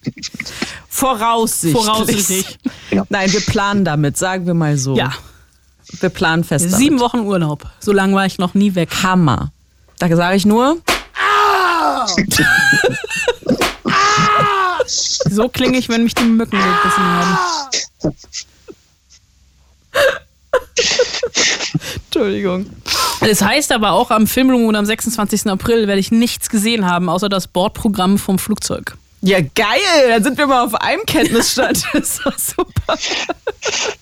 voraussichtlich. 0.90 1.84
Voraussichtlich. 1.86 2.60
Nein, 3.10 3.32
wir 3.32 3.42
planen 3.42 3.86
damit, 3.86 4.18
sagen 4.18 4.46
wir 4.46 4.54
mal 4.54 4.78
so. 4.78 4.96
Ja, 4.96 5.12
Wir 6.00 6.10
planen 6.10 6.44
fest 6.44 6.66
damit. 6.66 6.78
sieben 6.78 7.00
Wochen 7.00 7.20
Urlaub. 7.20 7.66
So 7.80 7.92
lange 7.92 8.16
war 8.16 8.26
ich 8.26 8.38
noch 8.40 8.54
nie 8.54 8.76
weg. 8.76 8.90
Hammer. 9.04 9.52
Da 10.00 10.14
sage 10.16 10.36
ich 10.36 10.46
nur, 10.46 10.78
So 15.30 15.48
klinge 15.50 15.78
ich, 15.78 15.90
wenn 15.90 16.04
mich 16.04 16.14
die 16.16 16.24
Mücken 16.24 16.58
gebissen 16.58 17.04
haben. 17.04 17.38
Entschuldigung. 22.06 22.68
Das 23.22 23.42
heißt 23.42 23.72
aber 23.72 23.92
auch, 23.92 24.12
am 24.12 24.28
Filmroom 24.28 24.76
am 24.76 24.86
26. 24.86 25.48
April 25.48 25.88
werde 25.88 26.00
ich 26.00 26.12
nichts 26.12 26.50
gesehen 26.50 26.86
haben, 26.86 27.10
außer 27.10 27.30
das 27.30 27.48
Bordprogramm 27.48 28.18
vom 28.18 28.38
Flugzeug. 28.38 28.98
Ja, 29.26 29.40
geil. 29.40 29.80
Dann 30.10 30.22
sind 30.22 30.38
wir 30.38 30.48
mal 30.48 30.66
auf 30.66 30.76
einem 30.76 31.06
Kenntnisstand. 31.06 31.82
Das 31.94 32.20
ist 32.20 32.26
doch 32.26 32.38
super. 32.38 32.98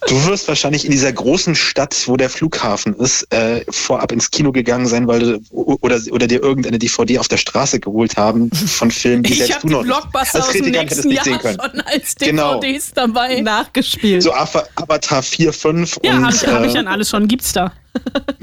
Du 0.07 0.25
wirst 0.25 0.47
wahrscheinlich 0.47 0.83
in 0.85 0.91
dieser 0.91 1.13
großen 1.13 1.53
Stadt, 1.53 1.95
wo 2.07 2.17
der 2.17 2.29
Flughafen 2.31 2.95
ist, 2.95 3.31
äh, 3.31 3.63
vorab 3.69 4.11
ins 4.11 4.31
Kino 4.31 4.51
gegangen 4.51 4.87
sein, 4.87 5.07
weil 5.07 5.19
du, 5.19 5.39
oder, 5.51 5.99
oder 6.09 6.25
dir 6.25 6.41
irgendeine 6.41 6.79
DVD 6.79 7.19
auf 7.19 7.27
der 7.27 7.37
Straße 7.37 7.79
geholt 7.79 8.17
haben 8.17 8.49
von 8.51 8.89
Filmen, 8.89 9.21
die 9.21 9.33
Ich 9.33 9.37
selbst 9.39 9.55
habe 9.57 9.61
du 9.61 9.67
die 9.67 9.73
noch 9.75 9.83
Blockbuster 9.83 10.35
als 10.39 10.47
aus 10.47 10.51
dem 10.53 10.61
Kritiker 10.63 10.79
hättest 10.81 11.05
nächsten 11.05 11.09
nicht 11.09 11.17
Jahr 11.17 11.25
sehen 11.25 11.57
können. 11.59 11.71
schon 11.71 11.81
als 11.81 12.15
Genau. 12.15 12.59
DVDs 12.59 12.91
dabei. 12.95 13.41
Nachgespielt. 13.41 14.23
So 14.23 14.33
Ava- 14.33 14.67
Avatar 14.75 15.21
4, 15.21 15.53
5 15.53 15.97
Ja, 16.03 16.13
und 16.15 16.25
habe 16.25 16.35
ich, 16.35 16.47
hab 16.47 16.63
ich 16.65 16.71
äh, 16.71 16.73
dann 16.73 16.87
alles 16.87 17.09
schon. 17.11 17.27
Gibt's 17.27 17.53
da. 17.53 17.71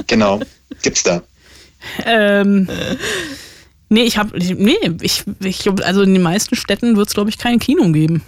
genau, 0.07 0.39
gibt's 0.83 1.03
da. 1.03 1.23
Ähm, 2.05 2.69
Nee, 3.89 4.03
ich 4.03 4.19
habe, 4.19 4.39
nee, 4.39 4.77
ich, 5.01 5.25
ich, 5.41 5.69
also 5.83 6.03
in 6.03 6.13
den 6.13 6.23
meisten 6.23 6.57
Städten 6.57 6.97
wird 6.97 7.09
es, 7.09 7.15
glaube 7.15 7.31
ich, 7.31 7.39
kein 7.39 7.59
Kino 7.59 7.91
geben. 7.91 8.23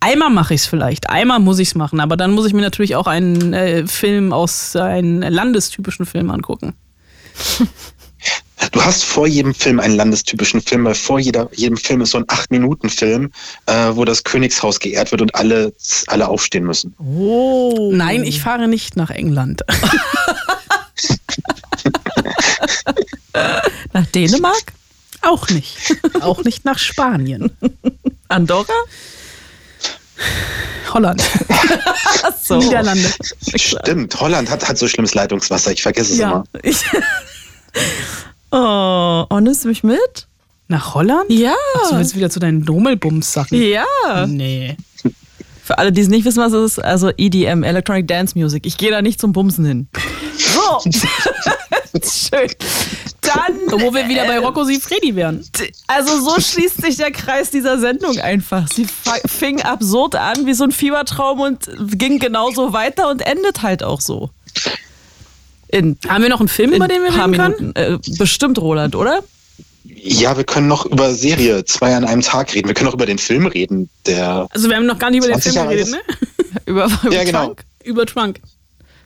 Einmal 0.00 0.30
mache 0.30 0.54
ich 0.54 0.62
es 0.62 0.66
vielleicht, 0.66 1.08
einmal 1.08 1.38
muss 1.38 1.58
ich 1.58 1.68
es 1.68 1.74
machen, 1.74 2.00
aber 2.00 2.16
dann 2.16 2.32
muss 2.32 2.46
ich 2.46 2.52
mir 2.52 2.60
natürlich 2.60 2.94
auch 2.96 3.06
einen 3.06 3.54
äh, 3.54 3.86
Film 3.86 4.32
aus, 4.32 4.76
einen 4.76 5.22
landestypischen 5.22 6.04
Film 6.04 6.30
angucken. 6.30 6.74
Du 8.70 8.84
hast 8.84 9.02
vor 9.02 9.26
jedem 9.26 9.54
Film 9.54 9.80
einen 9.80 9.96
landestypischen 9.96 10.60
Film, 10.60 10.84
weil 10.84 10.94
vor 10.94 11.18
jeder, 11.18 11.48
jedem 11.52 11.76
Film 11.76 12.02
ist 12.02 12.10
so 12.10 12.18
ein 12.18 12.24
8-Minuten-Film, 12.24 13.32
äh, 13.66 13.90
wo 13.92 14.04
das 14.04 14.22
Königshaus 14.22 14.78
geehrt 14.78 15.10
wird 15.10 15.22
und 15.22 15.34
alle, 15.34 15.72
alle 16.06 16.28
aufstehen 16.28 16.64
müssen. 16.64 16.94
Oh. 16.98 17.90
Nein, 17.92 18.22
ich 18.22 18.40
fahre 18.40 18.68
nicht 18.68 18.94
nach 18.96 19.10
England. 19.10 19.62
Nach 23.92 24.06
Dänemark? 24.06 24.72
Auch 25.22 25.48
nicht. 25.48 25.76
Auch 26.20 26.42
nicht 26.44 26.64
nach 26.64 26.78
Spanien. 26.78 27.50
Andorra? 28.28 28.72
Holland. 30.92 31.22
so. 32.42 32.58
Niederlande. 32.58 33.08
Stimmt, 33.56 34.20
Holland 34.20 34.50
hat, 34.50 34.68
hat 34.68 34.78
so 34.78 34.86
schlimmes 34.88 35.14
Leitungswasser, 35.14 35.72
ich 35.72 35.82
vergesse 35.82 36.12
es 36.12 36.18
Ja. 36.18 36.30
immer. 36.30 36.44
Ich 36.62 36.78
oh, 38.50 39.24
oh, 39.30 39.40
nimmst 39.40 39.64
du 39.64 39.68
mich 39.68 39.82
mit? 39.82 40.26
Nach 40.68 40.94
Holland? 40.94 41.24
Ja. 41.30 41.54
Ach, 41.76 41.90
du 41.90 41.96
willst 41.98 42.14
wieder 42.16 42.30
zu 42.30 42.40
deinen 42.40 42.64
Dommelbums-Sachen. 42.64 43.60
Ja. 43.60 44.26
Nee. 44.26 44.76
Für 45.64 45.78
alle, 45.78 45.92
die 45.92 46.00
es 46.00 46.08
nicht 46.08 46.24
wissen, 46.24 46.42
was 46.42 46.52
es 46.52 46.72
ist, 46.72 46.84
also 46.84 47.10
EDM, 47.16 47.62
Electronic 47.62 48.06
Dance 48.08 48.36
Music. 48.38 48.66
Ich 48.66 48.76
gehe 48.76 48.90
da 48.90 49.00
nicht 49.00 49.20
zum 49.20 49.32
Bumsen 49.32 49.64
hin. 49.64 49.88
So. 50.36 50.90
Schön. 52.02 52.48
Dann. 53.20 53.80
Wo 53.80 53.92
wir 53.92 54.08
wieder 54.08 54.24
bei 54.26 54.38
Rocco 54.38 54.64
Sifredi 54.64 55.14
wären. 55.14 55.44
Also 55.86 56.18
so 56.20 56.40
schließt 56.40 56.80
sich 56.82 56.96
der 56.96 57.10
Kreis 57.10 57.50
dieser 57.50 57.78
Sendung 57.78 58.18
einfach. 58.18 58.66
Sie 58.68 58.86
fing 59.26 59.60
absurd 59.62 60.16
an 60.16 60.46
wie 60.46 60.54
so 60.54 60.64
ein 60.64 60.72
Fiebertraum 60.72 61.40
und 61.40 61.70
ging 61.92 62.18
genauso 62.18 62.72
weiter 62.72 63.10
und 63.10 63.20
endet 63.20 63.62
halt 63.62 63.82
auch 63.82 64.00
so. 64.00 64.30
In, 65.68 65.98
Haben 66.08 66.22
wir 66.22 66.30
noch 66.30 66.40
einen 66.40 66.48
Film, 66.48 66.72
über 66.72 66.88
den 66.88 67.02
wir 67.02 67.14
reden 67.14 67.32
können? 67.32 67.76
Äh, 67.76 67.98
bestimmt, 68.18 68.58
Roland, 68.58 68.94
oder? 68.94 69.22
Ja, 69.84 70.36
wir 70.36 70.44
können 70.44 70.68
noch 70.68 70.86
über 70.86 71.14
Serie 71.14 71.64
zwei 71.64 71.94
an 71.96 72.04
einem 72.04 72.22
Tag 72.22 72.54
reden. 72.54 72.68
Wir 72.68 72.74
können 72.74 72.88
auch 72.90 72.94
über 72.94 73.06
den 73.06 73.18
Film 73.18 73.46
reden, 73.46 73.88
der 74.06 74.46
Also 74.50 74.68
wir 74.68 74.76
haben 74.76 74.86
noch 74.86 74.98
gar 74.98 75.10
nicht 75.10 75.24
über 75.24 75.28
den 75.28 75.40
20 75.40 75.52
Film 75.52 75.64
Jahre 75.64 75.76
geredet, 75.76 75.92
ne? 75.92 76.00
Über, 76.66 76.84
über 77.02 77.12
Ja, 77.14 77.24
genau. 77.24 77.46
Trunk? 77.46 77.64
Über 77.82 78.06
Trunk. 78.06 78.40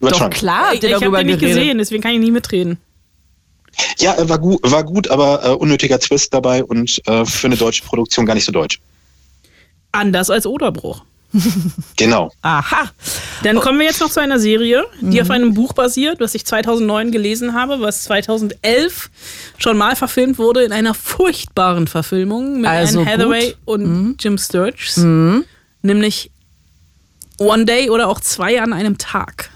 Über 0.06 0.12
Doch 0.12 0.18
Trump. 0.20 0.34
klar, 0.34 0.68
ich 0.72 0.74
habt 0.74 0.82
ihr 0.84 0.88
ich 0.96 1.02
habe 1.04 1.16
den 1.18 1.26
nicht 1.26 1.40
geredet. 1.40 1.58
gesehen, 1.62 1.78
deswegen 1.78 2.02
kann 2.02 2.12
ich 2.12 2.20
nicht 2.20 2.32
mitreden. 2.32 2.78
Ja, 3.98 4.14
äh, 4.16 4.28
war 4.28 4.38
gut, 4.38 4.58
war 4.62 4.84
gut, 4.84 5.08
aber 5.08 5.44
äh, 5.44 5.48
unnötiger 5.50 5.98
Twist 5.98 6.32
dabei 6.32 6.64
und 6.64 7.00
äh, 7.06 7.24
für 7.26 7.46
eine 7.48 7.56
deutsche 7.56 7.82
Produktion 7.84 8.24
gar 8.24 8.34
nicht 8.34 8.44
so 8.46 8.52
deutsch. 8.52 8.80
Anders 9.92 10.30
als 10.30 10.46
Oderbruch. 10.46 11.02
Genau. 11.96 12.30
Aha. 12.42 12.90
Dann 13.42 13.58
kommen 13.58 13.78
wir 13.78 13.86
jetzt 13.86 14.00
noch 14.00 14.10
zu 14.10 14.20
einer 14.20 14.38
Serie, 14.38 14.84
die 15.00 15.20
auf 15.20 15.30
einem 15.30 15.54
Buch 15.54 15.72
basiert, 15.72 16.20
was 16.20 16.34
ich 16.34 16.46
2009 16.46 17.10
gelesen 17.10 17.52
habe, 17.54 17.80
was 17.80 18.04
2011 18.04 19.10
schon 19.58 19.76
mal 19.76 19.96
verfilmt 19.96 20.38
wurde 20.38 20.62
in 20.62 20.72
einer 20.72 20.94
furchtbaren 20.94 21.86
Verfilmung 21.88 22.60
mit 22.60 22.70
Also 22.70 23.00
Anne 23.00 23.10
Hathaway 23.10 23.48
gut. 23.50 23.56
und 23.64 24.16
Jim 24.20 24.38
Sturges, 24.38 24.98
nämlich 25.82 26.30
One 27.38 27.64
Day 27.64 27.90
oder 27.90 28.08
auch 28.08 28.20
zwei 28.20 28.60
an 28.62 28.72
einem 28.72 28.96
Tag. 28.98 29.50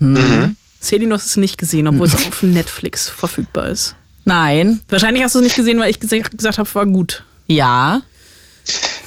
Celine, 0.00 1.08
du 1.10 1.14
hast 1.14 1.26
es 1.26 1.36
nicht 1.36 1.58
gesehen, 1.58 1.86
obwohl 1.88 2.06
es 2.06 2.14
auf 2.26 2.42
Netflix 2.42 3.08
verfügbar 3.08 3.68
ist. 3.68 3.94
Nein. 4.24 4.80
Wahrscheinlich 4.88 5.22
hast 5.22 5.34
du 5.34 5.38
es 5.40 5.44
nicht 5.44 5.56
gesehen, 5.56 5.78
weil 5.78 5.90
ich 5.90 5.98
gese- 5.98 6.22
gesagt 6.36 6.58
habe, 6.58 6.74
war 6.74 6.86
gut. 6.86 7.24
Ja. 7.46 8.02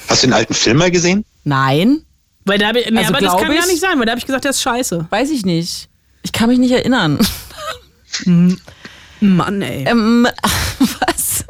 Hast 0.08 0.22
du 0.22 0.26
den 0.28 0.34
alten 0.34 0.54
Film 0.54 0.76
mal 0.78 0.90
gesehen? 0.90 1.24
Nein. 1.44 2.02
Weil 2.44 2.58
da, 2.58 2.72
nee, 2.72 2.84
Also 2.96 3.08
aber 3.14 3.20
das 3.20 3.36
kann 3.36 3.52
ja 3.52 3.60
ich- 3.60 3.66
nicht 3.68 3.80
sein, 3.80 3.98
weil 3.98 4.06
da 4.06 4.12
habe 4.12 4.18
ich 4.18 4.26
gesagt, 4.26 4.44
der 4.44 4.50
ist 4.50 4.62
scheiße. 4.62 5.06
Weiß 5.10 5.30
ich 5.30 5.44
nicht. 5.44 5.88
Ich 6.22 6.32
kann 6.32 6.48
mich 6.48 6.58
nicht 6.58 6.72
erinnern. 6.72 7.18
Mann, 9.20 9.62
ey. 9.62 9.84
Ähm, 9.88 10.26
was? 10.78 11.44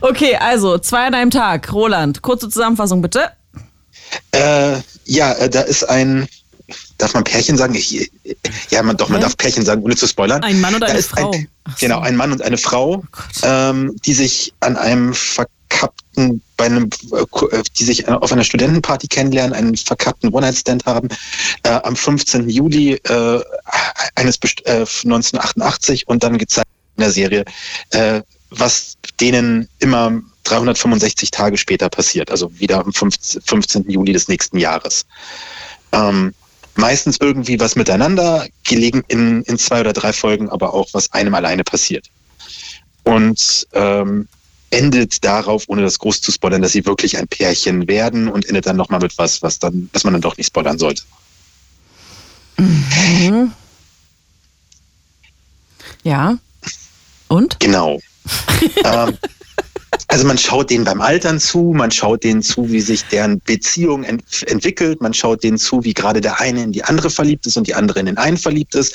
okay, 0.00 0.36
also 0.36 0.78
zwei 0.78 1.06
an 1.06 1.14
einem 1.14 1.30
Tag. 1.30 1.72
Roland, 1.72 2.22
kurze 2.22 2.48
Zusammenfassung 2.48 3.02
bitte. 3.02 3.30
Äh, 4.32 4.78
ja, 5.04 5.32
äh, 5.34 5.48
da 5.50 5.62
ist 5.62 5.84
ein, 5.84 6.28
darf 7.02 7.14
man 7.14 7.24
Pärchen 7.24 7.56
sagen? 7.56 7.74
Ich, 7.74 8.10
ja, 8.70 8.82
man, 8.82 8.96
doch, 8.96 9.08
man 9.08 9.20
darf 9.20 9.36
Pärchen 9.36 9.64
sagen, 9.64 9.82
ohne 9.82 9.96
zu 9.96 10.06
spoilern. 10.06 10.42
Ein 10.44 10.60
Mann 10.60 10.74
und 10.74 10.82
Da 10.82 10.86
eine 10.86 11.02
Frau. 11.02 11.32
Ein, 11.32 11.48
genau, 11.80 12.00
ein 12.00 12.16
Mann 12.16 12.30
und 12.30 12.42
eine 12.42 12.56
Frau, 12.56 13.02
ähm, 13.42 13.96
die 14.04 14.14
sich 14.14 14.54
an 14.60 14.76
einem 14.76 15.12
verkappten, 15.12 16.40
bei 16.56 16.66
einem, 16.66 16.90
äh, 17.12 17.56
äh, 17.56 17.62
die 17.76 17.84
sich 17.84 18.06
auf 18.08 18.32
einer 18.32 18.44
Studentenparty 18.44 19.08
kennenlernen, 19.08 19.52
einen 19.52 19.76
verkappten 19.76 20.32
One-Night-Stand 20.32 20.86
haben, 20.86 21.08
äh, 21.64 21.70
am 21.70 21.96
15. 21.96 22.48
Juli 22.48 22.92
äh, 22.92 23.42
eines 24.14 24.38
äh, 24.64 24.86
1988 24.86 26.06
und 26.06 26.22
dann 26.22 26.38
gezeigt 26.38 26.68
in 26.96 27.02
der 27.02 27.10
Serie, 27.10 27.44
äh, 27.90 28.22
was 28.50 28.96
denen 29.20 29.68
immer 29.80 30.20
365 30.44 31.32
Tage 31.32 31.56
später 31.56 31.88
passiert, 31.88 32.30
also 32.30 32.52
wieder 32.60 32.78
am 32.84 32.92
15. 32.92 33.42
15. 33.42 33.90
Juli 33.90 34.12
des 34.12 34.28
nächsten 34.28 34.58
Jahres. 34.58 35.04
Ähm, 35.92 36.34
meistens 36.74 37.18
irgendwie 37.20 37.60
was 37.60 37.76
miteinander, 37.76 38.46
gelegen 38.64 39.02
in, 39.08 39.42
in 39.42 39.58
zwei 39.58 39.80
oder 39.80 39.92
drei 39.92 40.12
Folgen, 40.12 40.48
aber 40.50 40.74
auch 40.74 40.88
was 40.92 41.12
einem 41.12 41.34
alleine 41.34 41.64
passiert. 41.64 42.08
Und 43.04 43.66
ähm, 43.72 44.28
endet 44.70 45.24
darauf, 45.24 45.64
ohne 45.66 45.82
das 45.82 45.98
groß 45.98 46.20
zu 46.20 46.32
spoilern, 46.32 46.62
dass 46.62 46.72
sie 46.72 46.86
wirklich 46.86 47.18
ein 47.18 47.28
Pärchen 47.28 47.88
werden 47.88 48.28
und 48.28 48.46
endet 48.46 48.66
dann 48.66 48.76
nochmal 48.76 49.00
mit 49.00 49.18
was, 49.18 49.42
was 49.42 49.58
dann, 49.58 49.90
was 49.92 50.04
man 50.04 50.14
dann 50.14 50.22
doch 50.22 50.36
nicht 50.36 50.46
spoilern 50.46 50.78
sollte. 50.78 51.02
Ja. 56.02 56.38
Und? 57.28 57.60
Genau. 57.60 58.00
ähm, 58.84 59.18
also 60.08 60.26
man 60.26 60.38
schaut 60.38 60.70
denen 60.70 60.84
beim 60.84 61.00
Altern 61.00 61.38
zu, 61.38 61.72
man 61.74 61.90
schaut 61.90 62.24
denen 62.24 62.42
zu, 62.42 62.70
wie 62.70 62.80
sich 62.80 63.04
deren 63.06 63.40
Beziehung 63.40 64.04
ent 64.04 64.22
entwickelt, 64.46 65.00
man 65.00 65.14
schaut 65.14 65.42
denen 65.42 65.58
zu, 65.58 65.84
wie 65.84 65.94
gerade 65.94 66.20
der 66.20 66.40
eine 66.40 66.62
in 66.62 66.72
die 66.72 66.84
andere 66.84 67.10
verliebt 67.10 67.46
ist 67.46 67.56
und 67.56 67.66
die 67.66 67.74
andere 67.74 68.00
in 68.00 68.06
den 68.06 68.18
einen 68.18 68.36
verliebt 68.36 68.74
ist 68.74 68.94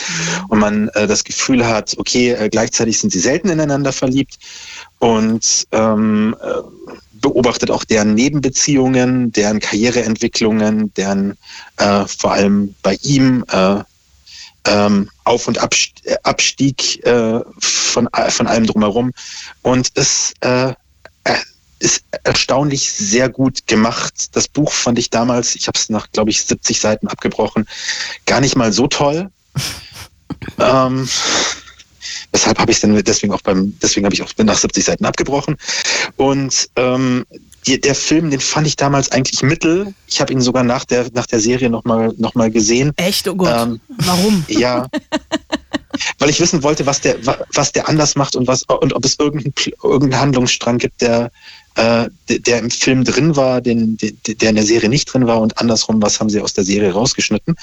und 0.49 0.59
man 0.59 0.89
äh, 0.89 1.07
das 1.07 1.23
Gefühl 1.23 1.65
hat, 1.67 1.95
okay, 1.97 2.31
äh, 2.31 2.49
gleichzeitig 2.49 2.99
sind 2.99 3.11
sie 3.11 3.19
selten 3.19 3.49
ineinander 3.49 3.93
verliebt 3.93 4.37
und 4.99 5.67
ähm, 5.71 6.35
äh, 6.41 6.61
beobachtet 7.13 7.71
auch 7.71 7.83
deren 7.83 8.13
Nebenbeziehungen, 8.13 9.31
deren 9.31 9.59
Karriereentwicklungen, 9.59 10.93
deren 10.95 11.37
äh, 11.77 12.05
vor 12.05 12.33
allem 12.33 12.75
bei 12.81 12.97
ihm 13.01 13.43
äh, 13.51 13.81
ähm, 14.65 15.09
Auf- 15.23 15.47
und 15.47 15.57
äh, 15.57 16.15
Abstieg 16.23 17.01
von, 17.59 18.09
von 18.29 18.47
allem 18.47 18.67
drumherum. 18.67 19.11
Und 19.61 19.89
es 19.95 20.33
äh, 20.41 20.73
ist 21.79 22.03
erstaunlich 22.23 22.91
sehr 22.91 23.29
gut 23.29 23.67
gemacht. 23.67 24.35
Das 24.35 24.47
Buch 24.47 24.71
fand 24.71 24.97
ich 24.97 25.09
damals, 25.09 25.55
ich 25.55 25.67
habe 25.67 25.77
es 25.77 25.89
nach, 25.89 26.11
glaube 26.11 26.31
ich, 26.31 26.43
70 26.43 26.79
Seiten 26.79 27.07
abgebrochen, 27.07 27.67
gar 28.25 28.41
nicht 28.41 28.55
mal 28.55 28.73
so 28.73 28.87
toll. 28.87 29.29
ähm, 30.59 31.07
weshalb 32.31 32.59
habe 32.59 32.71
ich 32.71 32.79
dann 32.79 32.95
deswegen 33.03 33.33
auch 33.33 33.41
beim, 33.41 33.77
deswegen 33.81 34.05
habe 34.05 34.15
ich 34.15 34.23
auch 34.23 34.31
nach 34.37 34.57
70 34.57 34.83
Seiten 34.83 35.05
abgebrochen. 35.05 35.57
Und 36.15 36.69
ähm, 36.75 37.25
die, 37.65 37.79
der 37.79 37.95
Film, 37.95 38.31
den 38.31 38.39
fand 38.39 38.65
ich 38.65 38.75
damals 38.75 39.11
eigentlich 39.11 39.43
mittel. 39.43 39.93
Ich 40.07 40.21
habe 40.21 40.33
ihn 40.33 40.41
sogar 40.41 40.63
nach 40.63 40.85
der, 40.85 41.07
nach 41.13 41.27
der 41.27 41.39
Serie 41.39 41.69
nochmal 41.69 42.13
noch 42.17 42.33
mal 42.33 42.49
gesehen. 42.49 42.93
Echt? 42.95 43.27
Oh 43.27 43.35
Gott. 43.35 43.67
Ähm, 43.67 43.81
Warum? 43.97 44.45
ja. 44.47 44.87
Weil 46.19 46.29
ich 46.29 46.39
wissen 46.39 46.63
wollte, 46.63 46.85
was 46.85 47.01
der, 47.01 47.25
wa- 47.25 47.37
was 47.53 47.71
der 47.71 47.87
anders 47.87 48.15
macht 48.15 48.35
und 48.35 48.47
was 48.47 48.63
und 48.63 48.93
ob 48.93 49.05
es 49.05 49.17
irgendeinen, 49.19 49.53
irgendeinen 49.83 50.21
Handlungsstrang 50.21 50.77
gibt, 50.77 51.01
der, 51.01 51.31
äh, 51.75 52.09
der, 52.27 52.59
im 52.59 52.69
Film 52.69 53.03
drin 53.03 53.35
war, 53.35 53.61
den, 53.61 53.97
der, 53.97 54.49
in 54.49 54.55
der 54.55 54.65
Serie 54.65 54.89
nicht 54.89 55.05
drin 55.05 55.27
war 55.27 55.41
und 55.41 55.57
andersrum, 55.59 56.01
was 56.01 56.19
haben 56.19 56.29
sie 56.29 56.41
aus 56.41 56.53
der 56.53 56.63
Serie 56.63 56.91
rausgeschnitten. 56.91 57.55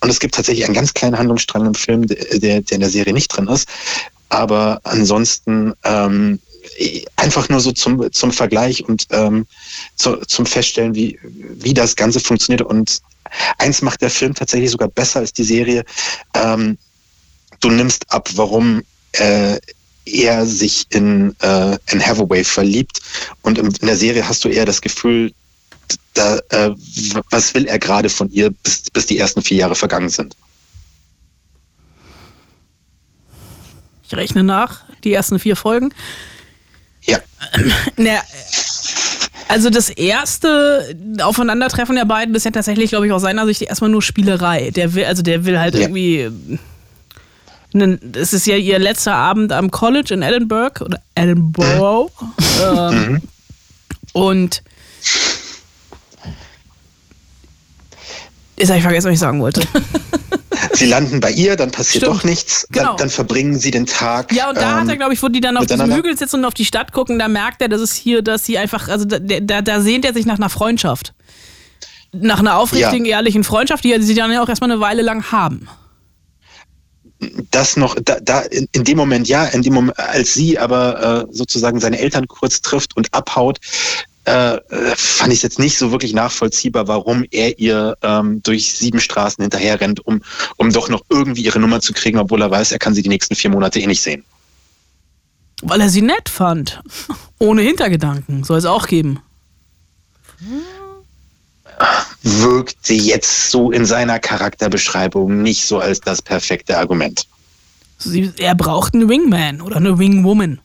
Und 0.00 0.10
es 0.10 0.20
gibt 0.20 0.34
tatsächlich 0.34 0.64
einen 0.66 0.74
ganz 0.74 0.92
kleinen 0.92 1.16
Handlungsstrang 1.18 1.64
im 1.66 1.74
Film, 1.74 2.06
der, 2.06 2.38
der, 2.38 2.60
der 2.62 2.74
in 2.74 2.80
der 2.80 2.90
Serie 2.90 3.14
nicht 3.14 3.28
drin 3.28 3.48
ist. 3.48 3.68
Aber 4.28 4.80
ansonsten 4.84 5.72
ähm, 5.84 6.40
einfach 7.16 7.48
nur 7.48 7.60
so 7.60 7.72
zum, 7.72 8.10
zum 8.12 8.32
Vergleich 8.32 8.84
und 8.84 9.06
ähm, 9.10 9.46
zu, 9.96 10.16
zum 10.26 10.44
Feststellen, 10.44 10.94
wie, 10.94 11.18
wie 11.22 11.72
das 11.72 11.94
Ganze 11.94 12.20
funktioniert. 12.20 12.62
Und 12.62 13.00
eins 13.58 13.80
macht 13.80 14.02
der 14.02 14.10
Film 14.10 14.34
tatsächlich 14.34 14.70
sogar 14.70 14.88
besser 14.88 15.20
als 15.20 15.32
die 15.32 15.44
Serie. 15.44 15.84
Ähm, 16.34 16.76
du 17.64 17.70
nimmst 17.70 18.10
ab, 18.12 18.28
warum 18.34 18.82
äh, 19.12 19.58
er 20.06 20.44
sich 20.44 20.86
in 20.90 21.34
äh, 21.40 21.78
in 21.90 22.04
Hathaway 22.04 22.44
verliebt 22.44 23.00
und 23.42 23.58
in 23.58 23.72
der 23.86 23.96
Serie 23.96 24.28
hast 24.28 24.44
du 24.44 24.48
eher 24.48 24.66
das 24.66 24.80
Gefühl, 24.82 25.32
da, 26.14 26.38
äh, 26.50 26.70
was 27.30 27.54
will 27.54 27.66
er 27.66 27.78
gerade 27.78 28.08
von 28.08 28.30
ihr, 28.30 28.50
bis, 28.50 28.82
bis 28.92 29.06
die 29.06 29.18
ersten 29.18 29.42
vier 29.42 29.58
Jahre 29.58 29.74
vergangen 29.74 30.08
sind. 30.10 30.36
Ich 34.06 34.14
rechne 34.14 34.42
nach, 34.42 34.82
die 35.02 35.12
ersten 35.12 35.38
vier 35.38 35.56
Folgen. 35.56 35.92
Ja. 37.02 37.18
Na, 37.96 38.20
also 39.48 39.70
das 39.70 39.90
erste 39.90 40.96
Aufeinandertreffen 41.22 41.96
der 41.96 42.04
beiden 42.04 42.34
ist 42.34 42.44
ja 42.44 42.50
tatsächlich, 42.50 42.90
glaube 42.90 43.06
ich, 43.06 43.12
aus 43.12 43.22
seiner 43.22 43.46
Sicht 43.46 43.62
erstmal 43.62 43.90
nur 43.90 44.02
Spielerei. 44.02 44.70
Der 44.70 44.94
will, 44.94 45.04
also 45.04 45.22
der 45.22 45.44
will 45.44 45.58
halt 45.58 45.74
Ja. 45.74 45.82
irgendwie. 45.82 46.30
Es 47.74 48.32
ist 48.32 48.46
ja 48.46 48.56
ihr 48.56 48.78
letzter 48.78 49.14
Abend 49.14 49.52
am 49.52 49.70
College 49.70 50.14
in 50.14 50.22
Edinburgh 50.22 50.84
oder 50.84 51.00
Edinburgh. 51.14 52.12
ähm, 52.62 53.20
und 54.12 54.62
jetzt 58.56 58.68
habe 58.68 58.78
ich 58.78 58.84
vergessen, 58.84 59.06
was 59.08 59.14
ich 59.14 59.18
sagen 59.18 59.40
wollte. 59.40 59.62
Sie 60.72 60.86
landen 60.86 61.20
bei 61.20 61.30
ihr, 61.30 61.56
dann 61.56 61.70
passiert 61.70 62.04
Stimmt. 62.04 62.18
doch 62.18 62.24
nichts. 62.24 62.66
Genau. 62.70 62.90
Dann, 62.90 62.96
dann 62.96 63.10
verbringen 63.10 63.58
sie 63.58 63.70
den 63.70 63.86
Tag. 63.86 64.32
Ja, 64.32 64.48
und 64.48 64.56
da 64.56 64.76
hat 64.76 64.82
ähm, 64.82 64.90
er, 64.90 64.96
glaube 64.96 65.12
ich, 65.14 65.22
wo 65.22 65.28
die 65.28 65.40
dann 65.40 65.56
auf 65.56 65.66
diesem. 65.66 65.92
Hügel 65.92 66.16
sitzen 66.16 66.36
und 66.36 66.44
auf 66.44 66.54
die 66.54 66.64
Stadt 66.64 66.92
gucken, 66.92 67.18
da 67.18 67.28
merkt 67.28 67.62
er, 67.62 67.68
dass 67.68 67.80
es 67.80 67.92
hier, 67.94 68.22
dass 68.22 68.44
sie 68.44 68.58
einfach, 68.58 68.88
also 68.88 69.04
da, 69.04 69.18
da, 69.18 69.62
da 69.62 69.80
sehnt 69.80 70.04
er 70.04 70.14
sich 70.14 70.26
nach 70.26 70.36
einer 70.36 70.48
Freundschaft. 70.48 71.12
Nach 72.12 72.38
einer 72.38 72.56
aufrichtigen, 72.56 73.06
ehrlichen 73.06 73.44
Freundschaft, 73.44 73.84
die 73.84 74.00
sie 74.00 74.14
dann 74.14 74.30
ja 74.30 74.42
auch 74.42 74.48
erstmal 74.48 74.70
eine 74.70 74.80
Weile 74.80 75.02
lang 75.02 75.32
haben. 75.32 75.68
Das 77.50 77.76
noch, 77.76 77.96
da, 78.02 78.18
da 78.20 78.40
in, 78.40 78.68
in 78.72 78.84
dem 78.84 78.96
Moment 78.96 79.28
ja, 79.28 79.44
in 79.46 79.62
dem 79.62 79.74
Moment, 79.74 79.98
als 79.98 80.34
sie 80.34 80.58
aber 80.58 81.26
äh, 81.28 81.34
sozusagen 81.34 81.80
seine 81.80 81.98
Eltern 81.98 82.26
kurz 82.28 82.60
trifft 82.60 82.96
und 82.96 83.12
abhaut, 83.12 83.58
äh, 84.24 84.58
fand 84.96 85.32
ich 85.32 85.38
es 85.38 85.42
jetzt 85.42 85.58
nicht 85.58 85.76
so 85.76 85.90
wirklich 85.90 86.14
nachvollziehbar, 86.14 86.88
warum 86.88 87.24
er 87.30 87.58
ihr 87.58 87.96
ähm, 88.02 88.42
durch 88.42 88.72
sieben 88.74 89.00
Straßen 89.00 89.42
hinterher 89.42 89.80
rennt, 89.80 90.06
um, 90.06 90.22
um 90.56 90.72
doch 90.72 90.88
noch 90.88 91.02
irgendwie 91.10 91.42
ihre 91.42 91.60
Nummer 91.60 91.80
zu 91.80 91.92
kriegen, 91.92 92.18
obwohl 92.18 92.40
er 92.42 92.50
weiß, 92.50 92.72
er 92.72 92.78
kann 92.78 92.94
sie 92.94 93.02
die 93.02 93.10
nächsten 93.10 93.34
vier 93.34 93.50
Monate 93.50 93.80
eh 93.80 93.86
nicht 93.86 94.02
sehen. 94.02 94.24
Weil 95.62 95.80
er 95.80 95.90
sie 95.90 96.02
nett 96.02 96.28
fand. 96.28 96.82
Ohne 97.38 97.62
Hintergedanken. 97.62 98.44
Soll 98.44 98.58
es 98.58 98.64
auch 98.64 98.86
geben. 98.86 99.20
Wirkte 102.22 102.94
jetzt 102.94 103.50
so 103.50 103.70
in 103.70 103.84
seiner 103.84 104.18
Charakterbeschreibung 104.18 105.42
nicht 105.42 105.66
so 105.66 105.78
als 105.78 106.00
das 106.00 106.22
perfekte 106.22 106.78
Argument. 106.78 107.26
Sie, 107.98 108.32
er 108.38 108.54
braucht 108.54 108.94
einen 108.94 109.08
Wingman 109.08 109.60
oder 109.60 109.76
eine 109.76 109.98
Wingwoman. 109.98 110.60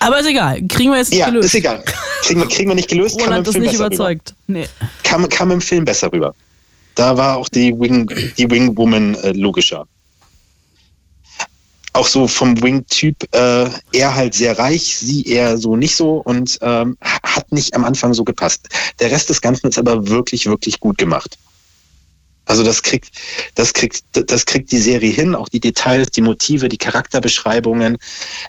Aber 0.00 0.20
ist 0.20 0.26
egal. 0.26 0.60
Kriegen 0.68 0.90
wir 0.90 0.98
jetzt 0.98 1.10
nicht 1.10 1.18
Ja, 1.20 1.26
gelöst. 1.26 1.46
ist 1.46 1.54
egal. 1.54 1.82
Kriegen 2.22 2.40
wir, 2.40 2.48
kriegen 2.48 2.70
wir 2.70 2.74
nicht 2.76 2.88
gelöst, 2.88 3.18
kam 3.18 3.26
im 3.26 3.30
Roland 3.32 3.46
ist 3.48 3.52
Film 3.52 3.64
nicht 3.64 3.72
besser 3.72 3.86
überzeugt. 3.86 4.34
Nee. 4.46 4.60
Rüber. 4.60 4.70
Kam, 5.02 5.28
kam 5.28 5.50
im 5.50 5.60
Film 5.60 5.84
besser 5.84 6.12
rüber. 6.12 6.34
Da 6.94 7.16
war 7.16 7.36
auch 7.36 7.48
die 7.48 7.72
Wing, 7.78 8.08
die 8.36 8.50
Wingwoman 8.50 9.14
äh, 9.16 9.32
logischer. 9.32 9.86
Auch 11.92 12.06
so 12.06 12.28
vom 12.28 12.60
Wing-Typ, 12.62 13.16
äh, 13.34 13.68
er 13.92 14.14
halt 14.14 14.34
sehr 14.34 14.58
reich, 14.58 14.96
sie 14.98 15.24
eher 15.24 15.56
so 15.56 15.74
nicht 15.76 15.96
so 15.96 16.16
und 16.24 16.58
ähm, 16.60 16.96
hat 17.00 17.50
nicht 17.50 17.74
am 17.74 17.84
Anfang 17.84 18.14
so 18.14 18.24
gepasst. 18.24 18.68
Der 19.00 19.10
Rest 19.10 19.30
des 19.30 19.40
Ganzen 19.40 19.68
ist 19.68 19.78
aber 19.78 20.08
wirklich, 20.08 20.46
wirklich 20.46 20.80
gut 20.80 20.98
gemacht. 20.98 21.38
Also 22.48 22.64
das 22.64 22.82
kriegt, 22.82 23.10
das 23.54 23.74
kriegt, 23.74 24.02
das 24.12 24.46
kriegt 24.46 24.72
die 24.72 24.78
Serie 24.78 25.12
hin, 25.12 25.34
auch 25.34 25.48
die 25.48 25.60
Details, 25.60 26.10
die 26.10 26.22
Motive, 26.22 26.68
die 26.68 26.78
Charakterbeschreibungen, 26.78 27.98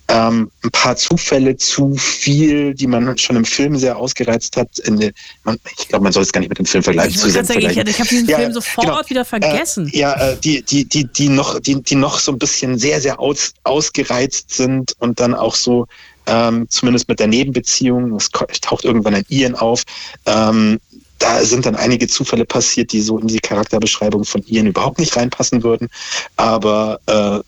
ähm, 0.08 0.50
ein 0.64 0.72
paar 0.72 0.96
Zufälle 0.96 1.58
zu 1.58 1.96
viel, 1.96 2.74
die 2.74 2.88
man 2.88 3.18
schon 3.18 3.36
im 3.36 3.46
Film 3.46 3.76
sehr 3.78 3.98
ausgereizt 3.98 4.56
hat. 4.56 4.80
In 4.80 5.00
der, 5.00 5.12
man, 5.44 5.58
ich 5.78 5.90
glaube, 5.90 6.04
man 6.04 6.14
soll 6.14 6.24
es 6.24 6.32
gar 6.32 6.40
nicht 6.40 6.50
mit 6.50 6.58
dem 6.58 6.66
Film 6.66 6.82
vergleichen. 6.82 7.12
Ich 7.14 7.34
sagen, 7.34 7.46
ich, 7.46 7.52
vergleichen. 7.52 7.88
ich 7.88 8.00
habe 8.00 8.10
diesen 8.10 8.30
Ja, 8.30 8.38
Film 8.38 8.54
sofort 8.54 8.88
genau. 8.88 9.10
wieder 9.10 9.26
vergessen. 9.26 9.90
Äh, 9.94 10.00
ja, 10.00 10.14
äh, 10.14 10.38
die, 10.38 10.64
die, 10.64 10.86
die, 10.86 11.04
die 11.06 11.28
noch, 11.30 11.60
die, 11.60 11.84
die 11.84 11.96
noch 11.96 12.20
so 12.20 12.32
ein 12.32 12.40
bisschen 12.40 12.80
sehr, 12.80 13.02
sehr 13.02 13.20
aus, 13.20 13.54
ausgereizt 13.64 14.52
sind 14.52 14.96
und 15.00 15.20
dann 15.20 15.36
auch 15.36 15.56
so, 15.56 15.88
ähm, 16.26 16.68
zumindest 16.70 17.10
mit 17.10 17.20
der 17.20 17.28
Nebenbeziehung, 17.28 18.16
es 18.16 18.30
taucht 18.62 18.86
irgendwann 18.86 19.16
ein 19.16 19.26
Ian 19.30 19.56
auf, 19.56 19.84
ähm, 20.26 20.80
da 21.20 21.44
sind 21.44 21.66
dann 21.66 21.76
einige 21.76 22.08
Zufälle 22.08 22.46
passiert, 22.46 22.92
die 22.92 23.02
so 23.02 23.20
in 23.20 23.28
die 23.28 23.40
Charakterbeschreibung 23.40 24.26
von 24.26 24.44
Ian 24.48 24.68
überhaupt 24.68 25.00
nicht 25.00 25.16
reinpassen 25.16 25.64
würden. 25.64 25.90
Aber 26.38 27.00
äh, 27.06 27.40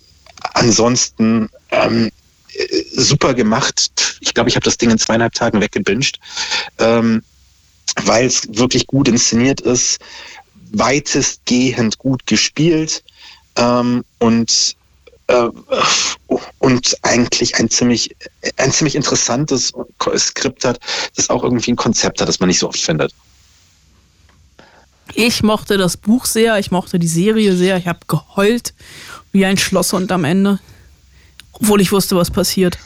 ansonsten 0.53 1.49
ähm, 1.72 2.11
äh, 2.53 2.84
super 2.93 3.34
gemacht. 3.34 4.18
Ich 4.19 4.34
glaube, 4.34 4.49
ich 4.49 4.56
habe 4.56 4.65
das 4.65 4.77
Ding 4.77 4.89
in 4.89 4.98
zweieinhalb 4.98 5.34
Tagen 5.34 5.61
weggebinged, 5.61 6.19
ähm, 6.80 7.23
weil 8.03 8.26
es 8.26 8.48
wirklich 8.49 8.88
gut 8.88 9.07
inszeniert 9.07 9.61
ist, 9.61 9.99
weitestgehend 10.73 11.98
gut 11.98 12.26
gespielt 12.26 13.03
ähm, 13.56 14.03
und 14.19 14.76
äh, 15.27 15.49
und 16.60 16.98
eigentlich 17.03 17.56
ein 17.57 17.69
ziemlich 17.69 18.15
ein 18.57 18.72
ziemlich 18.72 18.95
interessantes 18.95 19.73
Skript 20.18 20.65
hat, 20.65 20.80
das 21.15 21.30
auch 21.30 21.43
irgendwie 21.43 21.72
ein 21.72 21.77
Konzept 21.77 22.22
hat, 22.22 22.27
das 22.27 22.39
man 22.39 22.48
nicht 22.48 22.60
so 22.60 22.68
oft 22.68 22.80
findet. 22.80 23.14
Ich 25.16 25.44
mochte 25.44 25.78
das 25.78 25.98
Buch 25.98 26.26
sehr, 26.26 26.58
ich 26.60 26.72
mochte 26.72 27.00
die 27.00 27.08
Serie 27.08 27.56
sehr. 27.56 27.78
Ich 27.78 27.88
habe 27.88 28.00
geheult 28.08 28.74
wie 29.32 29.46
ein 29.46 29.58
Schlosshund 29.58 30.12
am 30.12 30.24
Ende. 30.24 30.60
Obwohl 31.54 31.82
ich 31.82 31.92
wusste, 31.92 32.16
was 32.16 32.32
passiert. 32.32 32.78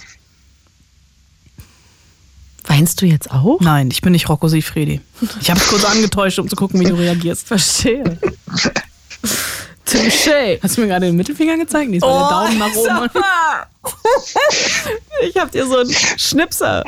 Weinst 2.68 3.02
du 3.02 3.06
jetzt 3.06 3.32
auch? 3.32 3.60
Nein, 3.62 3.90
ich 3.92 4.02
bin 4.02 4.12
nicht 4.12 4.28
Rocco 4.28 4.48
Sifredi. 4.48 5.00
Ich 5.40 5.50
habe 5.50 5.60
es 5.60 5.68
kurz 5.68 5.86
angetäuscht, 5.86 6.40
um 6.40 6.50
zu 6.50 6.56
gucken, 6.56 6.80
wie 6.80 6.86
du 6.86 6.96
reagierst. 6.96 7.48
Verstehe. 7.48 8.18
Touché. 9.86 10.60
Hast 10.64 10.78
du 10.78 10.82
mir 10.82 10.88
gerade 10.88 11.06
den 11.06 11.16
Mittelfinger 11.16 11.58
gezeigt? 11.58 11.92
Nee, 11.92 12.02
war 12.02 12.30
der 12.30 12.38
Daumen 12.38 12.58
nach 12.58 12.76
oben. 12.76 13.10
Ich 15.30 15.38
hab 15.38 15.52
dir 15.52 15.66
so 15.66 15.78
einen 15.78 15.94
Schnipser. 16.18 16.84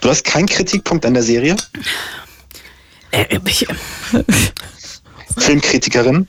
Du 0.00 0.08
hast 0.08 0.24
keinen 0.24 0.46
Kritikpunkt 0.46 1.04
an 1.04 1.14
der 1.14 1.22
Serie? 1.22 1.56
Äh, 3.10 3.38
ich, 3.46 3.66
Filmkritikerin? 5.38 6.26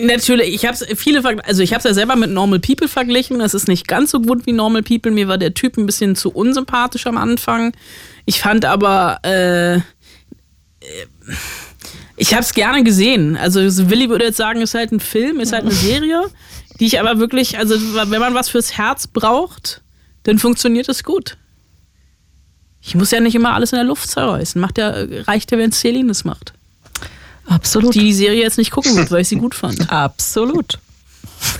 Natürlich, 0.00 0.54
ich 0.54 0.66
habe 0.66 0.76
viele, 0.96 1.22
also 1.44 1.62
ich 1.62 1.72
habe 1.72 1.78
es 1.78 1.84
ja 1.84 1.94
selber 1.94 2.16
mit 2.16 2.30
Normal 2.30 2.58
People 2.58 2.88
verglichen. 2.88 3.38
Das 3.38 3.54
ist 3.54 3.68
nicht 3.68 3.86
ganz 3.86 4.10
so 4.10 4.20
gut 4.20 4.44
wie 4.46 4.52
Normal 4.52 4.82
People. 4.82 5.12
Mir 5.12 5.28
war 5.28 5.38
der 5.38 5.54
Typ 5.54 5.76
ein 5.76 5.86
bisschen 5.86 6.16
zu 6.16 6.30
unsympathisch 6.30 7.06
am 7.06 7.16
Anfang. 7.16 7.72
Ich 8.24 8.40
fand 8.40 8.64
aber, 8.64 9.20
äh, 9.24 9.76
äh, 9.76 9.80
ich 12.16 12.32
habe 12.34 12.42
es 12.42 12.54
gerne 12.54 12.82
gesehen. 12.82 13.36
Also 13.36 13.60
Willi 13.88 14.08
würde 14.08 14.24
jetzt 14.24 14.36
sagen, 14.36 14.62
es 14.62 14.70
ist 14.70 14.74
halt 14.74 14.90
ein 14.90 15.00
Film, 15.00 15.38
ist 15.38 15.52
halt 15.52 15.62
eine 15.62 15.72
Serie, 15.72 16.22
die 16.80 16.86
ich 16.86 16.98
aber 16.98 17.20
wirklich, 17.20 17.58
also 17.58 17.76
wenn 17.76 18.20
man 18.20 18.34
was 18.34 18.48
fürs 18.48 18.76
Herz 18.76 19.06
braucht, 19.06 19.82
dann 20.24 20.38
funktioniert 20.38 20.88
es 20.88 21.04
gut. 21.04 21.36
Ich 22.84 22.94
muss 22.94 23.10
ja 23.10 23.20
nicht 23.20 23.34
immer 23.34 23.54
alles 23.54 23.72
in 23.72 23.76
der 23.76 23.84
Luft 23.84 24.08
zerreißen. 24.08 24.60
Macht 24.60 24.78
ja, 24.78 24.92
reicht 25.26 25.50
ja, 25.50 25.58
wenn 25.58 25.72
Celine 25.72 26.10
es 26.10 26.24
macht. 26.24 26.52
Absolut. 27.46 27.94
Die 27.94 28.00
die 28.00 28.12
Serie 28.12 28.42
jetzt 28.42 28.58
nicht 28.58 28.70
gucken 28.70 28.96
wird, 28.96 29.10
weil 29.10 29.22
ich 29.22 29.28
sie 29.28 29.36
gut 29.36 29.54
fand. 29.54 29.90
Absolut. 29.92 30.78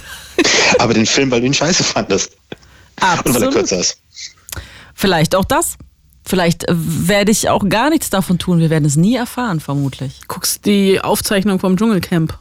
Aber 0.79 0.95
den 0.95 1.07
Film, 1.07 1.31
weil 1.31 1.41
du 1.41 1.47
ihn 1.47 1.55
scheiße 1.55 1.83
fandest. 1.85 2.33
Und 2.33 3.03
weil 3.03 3.09
er 3.09 3.19
Absolut. 3.19 3.53
kürzer 3.55 3.81
ist. 3.81 3.99
Vielleicht 4.95 5.35
auch 5.35 5.45
das. 5.45 5.77
Vielleicht 6.25 6.69
äh, 6.69 6.75
werde 6.75 7.31
ich 7.31 7.49
auch 7.49 7.69
gar 7.69 7.91
nichts 7.91 8.11
davon 8.11 8.39
tun. 8.39 8.59
Wir 8.59 8.71
werden 8.71 8.85
es 8.85 8.97
nie 8.97 9.15
erfahren, 9.15 9.61
vermutlich. 9.61 10.21
guckst 10.29 10.65
die 10.67 11.01
Aufzeichnung 11.01 11.59
vom 11.59 11.77
Dschungelcamp. 11.77 12.39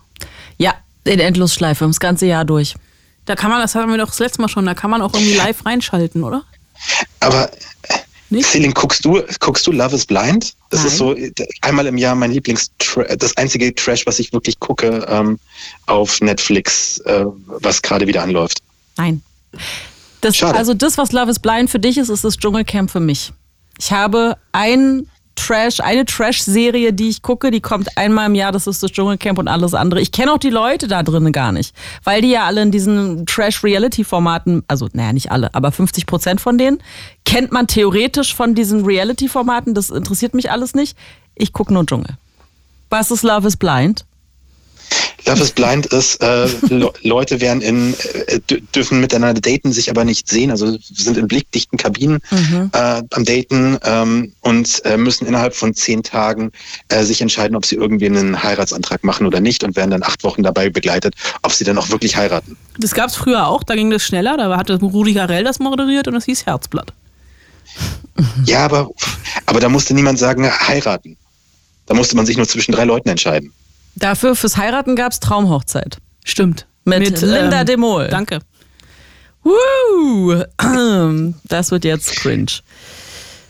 Ja, 0.57 0.73
in 1.03 1.19
Endlosschleife, 1.19 1.85
das 1.85 1.99
ganze 1.99 2.25
Jahr 2.25 2.45
durch. 2.45 2.75
Da 3.25 3.35
kann 3.35 3.49
man, 3.49 3.61
das 3.61 3.75
hatten 3.75 3.89
wir 3.89 3.97
doch 3.97 4.07
das 4.07 4.19
letzte 4.19 4.41
Mal 4.41 4.49
schon, 4.49 4.65
da 4.65 4.73
kann 4.73 4.89
man 4.89 5.01
auch 5.01 5.13
irgendwie 5.13 5.35
live 5.35 5.65
reinschalten, 5.65 6.23
oder? 6.23 6.43
Aber 7.19 7.49
Nicht? 8.29 8.49
Celine, 8.49 8.73
guckst 8.73 9.05
du, 9.05 9.21
guckst 9.39 9.67
du 9.67 9.71
Love 9.71 9.95
is 9.95 10.05
Blind? 10.05 10.53
Das 10.69 10.79
Nein. 10.79 10.87
ist 10.87 10.97
so 10.97 11.15
einmal 11.61 11.85
im 11.85 11.97
Jahr 11.97 12.15
mein 12.15 12.31
Lieblings 12.31 12.71
das 13.17 13.37
einzige 13.37 13.73
Trash, 13.75 14.05
was 14.05 14.19
ich 14.19 14.33
wirklich 14.33 14.59
gucke 14.59 15.05
ähm, 15.07 15.39
auf 15.85 16.19
Netflix, 16.21 16.99
äh, 16.99 17.25
was 17.47 17.81
gerade 17.81 18.07
wieder 18.07 18.23
anläuft. 18.23 18.59
Nein. 18.97 19.21
Das, 20.21 20.37
Schade. 20.37 20.57
also 20.57 20.73
das, 20.73 20.97
was 20.97 21.11
Love 21.11 21.29
is 21.29 21.39
Blind 21.39 21.69
für 21.69 21.79
dich 21.79 21.97
ist, 21.97 22.09
ist 22.09 22.23
das 22.23 22.37
Dschungelcamp 22.37 22.89
für 22.89 22.99
mich. 22.99 23.33
Ich 23.77 23.91
habe 23.91 24.37
ein 24.51 25.07
Trash, 25.35 25.79
eine 25.79 26.05
Trash-Serie, 26.05 26.93
die 26.93 27.09
ich 27.09 27.21
gucke, 27.21 27.51
die 27.51 27.61
kommt 27.61 27.97
einmal 27.97 28.27
im 28.27 28.35
Jahr, 28.35 28.51
das 28.51 28.67
ist 28.67 28.83
das 28.83 28.91
Dschungelcamp 28.91 29.39
und 29.39 29.47
alles 29.47 29.73
andere. 29.73 29.99
Ich 29.99 30.11
kenne 30.11 30.31
auch 30.31 30.37
die 30.37 30.49
Leute 30.49 30.87
da 30.87 31.03
drinnen 31.03 31.31
gar 31.31 31.51
nicht, 31.51 31.75
weil 32.03 32.21
die 32.21 32.29
ja 32.29 32.45
alle 32.45 32.61
in 32.61 32.71
diesen 32.71 33.25
Trash-Reality-Formaten, 33.25 34.63
also 34.67 34.87
naja, 34.93 35.13
nicht 35.13 35.31
alle, 35.31 35.53
aber 35.53 35.71
50 35.71 36.05
Prozent 36.05 36.41
von 36.41 36.57
denen, 36.57 36.81
kennt 37.25 37.51
man 37.51 37.67
theoretisch 37.67 38.35
von 38.35 38.55
diesen 38.55 38.85
Reality-Formaten. 38.85 39.73
Das 39.73 39.89
interessiert 39.89 40.33
mich 40.33 40.51
alles 40.51 40.75
nicht. 40.75 40.97
Ich 41.35 41.51
gucke 41.51 41.73
nur 41.73 41.85
Dschungel. 41.85 42.17
Was 42.89 43.11
ist 43.11 43.23
Love 43.23 43.47
is 43.47 43.57
Blind? 43.57 44.05
Love 45.25 45.41
is 45.41 45.51
Blind 45.51 45.85
ist, 45.87 46.21
äh, 46.21 46.47
Le 46.69 46.91
Leute 47.03 47.39
werden 47.39 47.61
in, 47.61 47.93
äh, 48.27 48.39
dürfen 48.75 48.99
miteinander 48.99 49.39
daten, 49.39 49.71
sich 49.71 49.89
aber 49.89 50.03
nicht 50.03 50.27
sehen, 50.27 50.51
also 50.51 50.77
sind 50.81 51.17
in 51.17 51.27
blickdichten 51.27 51.77
Kabinen 51.77 52.19
mhm. 52.29 52.69
äh, 52.73 53.01
am 53.11 53.23
Daten 53.23 53.77
ähm, 53.83 54.33
und 54.41 54.83
äh, 54.85 54.97
müssen 54.97 55.25
innerhalb 55.25 55.55
von 55.55 55.73
zehn 55.73 56.03
Tagen 56.03 56.51
äh, 56.89 57.03
sich 57.03 57.21
entscheiden, 57.21 57.55
ob 57.55 57.65
sie 57.65 57.75
irgendwie 57.75 58.07
einen 58.07 58.41
Heiratsantrag 58.43 59.03
machen 59.03 59.25
oder 59.25 59.39
nicht 59.39 59.63
und 59.63 59.75
werden 59.75 59.91
dann 59.91 60.03
acht 60.03 60.23
Wochen 60.23 60.43
dabei 60.43 60.69
begleitet, 60.69 61.15
ob 61.41 61.53
sie 61.53 61.63
dann 61.63 61.77
auch 61.77 61.89
wirklich 61.89 62.17
heiraten. 62.17 62.57
Das 62.77 62.93
gab 62.93 63.09
es 63.09 63.15
früher 63.15 63.47
auch, 63.47 63.63
da 63.63 63.75
ging 63.75 63.89
das 63.89 64.03
schneller, 64.03 64.35
da 64.35 64.57
hatte 64.57 64.75
Rudi 64.79 65.13
Garell 65.13 65.43
das 65.43 65.59
moderiert 65.59 66.07
und 66.07 66.15
es 66.15 66.25
hieß 66.25 66.45
Herzblatt. 66.45 66.93
Ja, 68.45 68.65
aber, 68.65 68.89
aber 69.47 69.59
da 69.59 69.69
musste 69.69 69.95
niemand 69.95 70.19
sagen, 70.19 70.47
heiraten. 70.47 71.17
Da 71.87 71.95
musste 71.95 72.15
man 72.15 72.27
sich 72.27 72.37
nur 72.37 72.47
zwischen 72.47 72.71
drei 72.71 72.83
Leuten 72.83 73.09
entscheiden. 73.09 73.51
Dafür 73.95 74.35
fürs 74.35 74.57
Heiraten 74.57 74.95
gab 74.95 75.11
es 75.11 75.19
Traumhochzeit. 75.19 75.97
Stimmt. 76.23 76.65
Mit, 76.85 76.99
Mit 76.99 77.21
Linda 77.21 77.61
ähm, 77.61 77.65
de 77.65 77.77
Mol. 77.77 78.07
Danke. 78.07 78.39
Woo! 79.43 80.43
Das 81.43 81.71
wird 81.71 81.85
jetzt 81.85 82.15
cringe. 82.15 82.61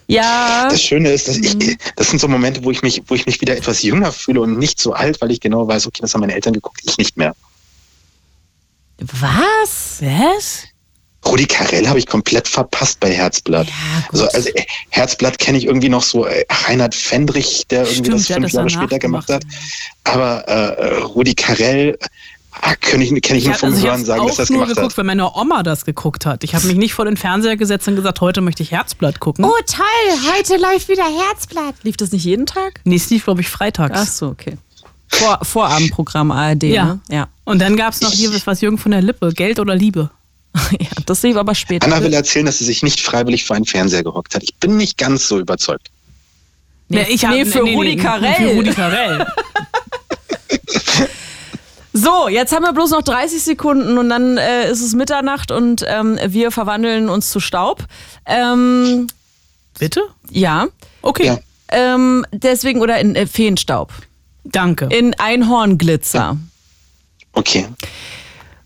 Ja. 0.07 0.67
Das 0.69 0.81
Schöne 0.81 1.09
ist, 1.11 1.27
dass 1.27 1.37
ich, 1.37 1.55
mhm. 1.55 1.77
das 1.95 2.09
sind 2.09 2.19
so 2.19 2.27
Momente, 2.27 2.63
wo 2.63 2.71
ich 2.71 2.81
mich, 2.81 3.01
wo 3.07 3.15
ich 3.15 3.25
mich 3.25 3.39
wieder 3.41 3.55
etwas 3.55 3.81
jünger 3.81 4.11
fühle 4.11 4.41
und 4.41 4.57
nicht 4.59 4.79
so 4.79 4.93
alt, 4.93 5.21
weil 5.21 5.31
ich 5.31 5.39
genau 5.39 5.67
weiß, 5.67 5.87
okay, 5.87 6.01
das 6.01 6.13
haben 6.13 6.21
meine 6.21 6.33
Eltern 6.33 6.53
geguckt, 6.53 6.81
ich 6.83 6.97
nicht 6.97 7.17
mehr. 7.17 7.35
Was? 8.99 10.01
Was? 10.01 10.63
Rudi 11.25 11.45
Carell 11.45 11.87
habe 11.87 11.99
ich 11.99 12.07
komplett 12.07 12.47
verpasst 12.47 12.99
bei 12.99 13.11
Herzblatt. 13.11 13.67
Ja, 13.67 13.73
also, 14.11 14.27
also 14.27 14.49
äh, 14.49 14.65
Herzblatt 14.89 15.39
kenne 15.39 15.57
ich 15.57 15.65
irgendwie 15.65 15.89
noch 15.89 16.03
so 16.03 16.25
äh, 16.25 16.45
Reinhard 16.49 16.93
Fendrich, 16.95 17.65
der 17.69 17.83
irgendwie 17.83 17.95
Stimmt, 17.95 18.13
das 18.13 18.27
fünf 18.27 18.53
Jahre 18.53 18.69
später 18.69 18.99
gemacht 18.99 19.29
hat. 19.29 19.43
Aber 20.03 20.47
äh, 20.47 21.01
Rudi 21.01 21.33
Carell 21.33 21.97
ah, 22.61 22.75
kenne 22.75 23.05
ich, 23.05 23.21
kenn 23.21 23.37
ich, 23.37 23.45
nur 23.45 23.55
vom 23.55 23.73
also 23.73 23.87
Hören 23.87 24.05
sagen, 24.05 24.27
dass 24.27 24.37
er 24.37 24.41
das 24.43 24.47
gemacht 24.49 24.69
geguckt, 24.69 24.91
hat. 24.91 24.97
weil 24.97 25.05
meine 25.05 25.33
Oma 25.33 25.63
das 25.63 25.85
geguckt 25.85 26.25
hat. 26.25 26.43
Ich 26.43 26.55
habe 26.55 26.67
mich 26.67 26.75
nicht 26.75 26.93
vor 26.93 27.05
den 27.05 27.17
Fernseher 27.17 27.55
gesetzt 27.55 27.87
und 27.87 27.95
gesagt, 27.95 28.19
heute 28.21 28.41
möchte 28.41 28.63
ich 28.63 28.71
Herzblatt 28.71 29.19
gucken. 29.19 29.45
Oh 29.45 29.53
toll, 29.65 30.33
heute 30.35 30.57
läuft 30.57 30.89
wieder 30.89 31.05
Herzblatt. 31.05 31.75
Lief 31.83 31.97
das 31.97 32.11
nicht 32.11 32.25
jeden 32.25 32.45
Tag? 32.45 32.81
Nee, 32.83 32.95
es 32.95 33.09
lief, 33.09 33.23
glaube 33.23 33.41
ich, 33.41 33.49
freitags. 33.49 33.97
Ach 33.97 34.07
so, 34.07 34.27
okay. 34.27 34.57
Vor, 35.07 35.39
Vorabendprogramm 35.43 36.31
ARD, 36.31 36.63
ja. 36.63 36.85
Ne? 36.85 36.99
ja. 37.09 37.27
Und 37.43 37.59
dann 37.59 37.77
gab 37.77 37.93
es 37.93 38.01
noch 38.01 38.11
hier 38.11 38.31
was 38.45 38.61
Jürgen 38.61 38.77
von 38.77 38.91
der 38.91 39.01
Lippe, 39.01 39.31
Geld 39.33 39.59
oder 39.59 39.75
Liebe. 39.75 40.09
ja, 40.79 40.87
das 41.05 41.21
sehe 41.21 41.31
ich 41.31 41.37
aber 41.37 41.55
später. 41.55 41.85
Anna 41.87 42.03
will 42.03 42.13
erzählen, 42.13 42.45
dass 42.45 42.59
sie 42.59 42.65
sich 42.65 42.83
nicht 42.83 42.99
freiwillig 42.99 43.45
vor 43.45 43.55
einen 43.55 43.65
Fernseher 43.65 44.03
gehockt 44.03 44.35
hat. 44.35 44.43
Ich 44.43 44.55
bin 44.55 44.77
nicht 44.77 44.97
ganz 44.97 45.27
so 45.27 45.39
überzeugt. 45.39 45.89
Nee, 46.89 47.07
ich 47.09 47.23
nee, 47.23 47.45
für 47.45 47.63
nee, 47.63 47.73
Rudi 47.73 47.95
Carell. 47.95 48.35
Für 48.35 48.55
Rudi 48.55 48.71
Carell. 48.71 49.25
So, 51.95 52.27
jetzt 52.27 52.51
haben 52.51 52.63
wir 52.63 52.73
bloß 52.73 52.89
noch 52.89 53.03
30 53.03 53.43
Sekunden 53.43 53.99
und 53.99 54.09
dann 54.09 54.37
äh, 54.37 54.69
ist 54.69 54.81
es 54.81 54.95
Mitternacht 54.95 55.51
und 55.51 55.85
ähm, 55.87 56.17
wir 56.25 56.49
verwandeln 56.49 57.07
uns 57.07 57.29
zu 57.29 57.39
Staub. 57.39 57.85
Ähm, 58.25 59.05
Bitte? 59.77 60.01
Ja. 60.31 60.67
Okay. 61.03 61.27
Ja. 61.27 61.39
Ähm, 61.69 62.25
deswegen, 62.31 62.81
oder 62.81 62.99
in 62.99 63.15
äh, 63.15 63.27
Feenstaub. 63.27 63.93
Danke. 64.43 64.89
In 64.91 65.13
Einhornglitzer. 65.19 66.37
Okay. 67.33 67.67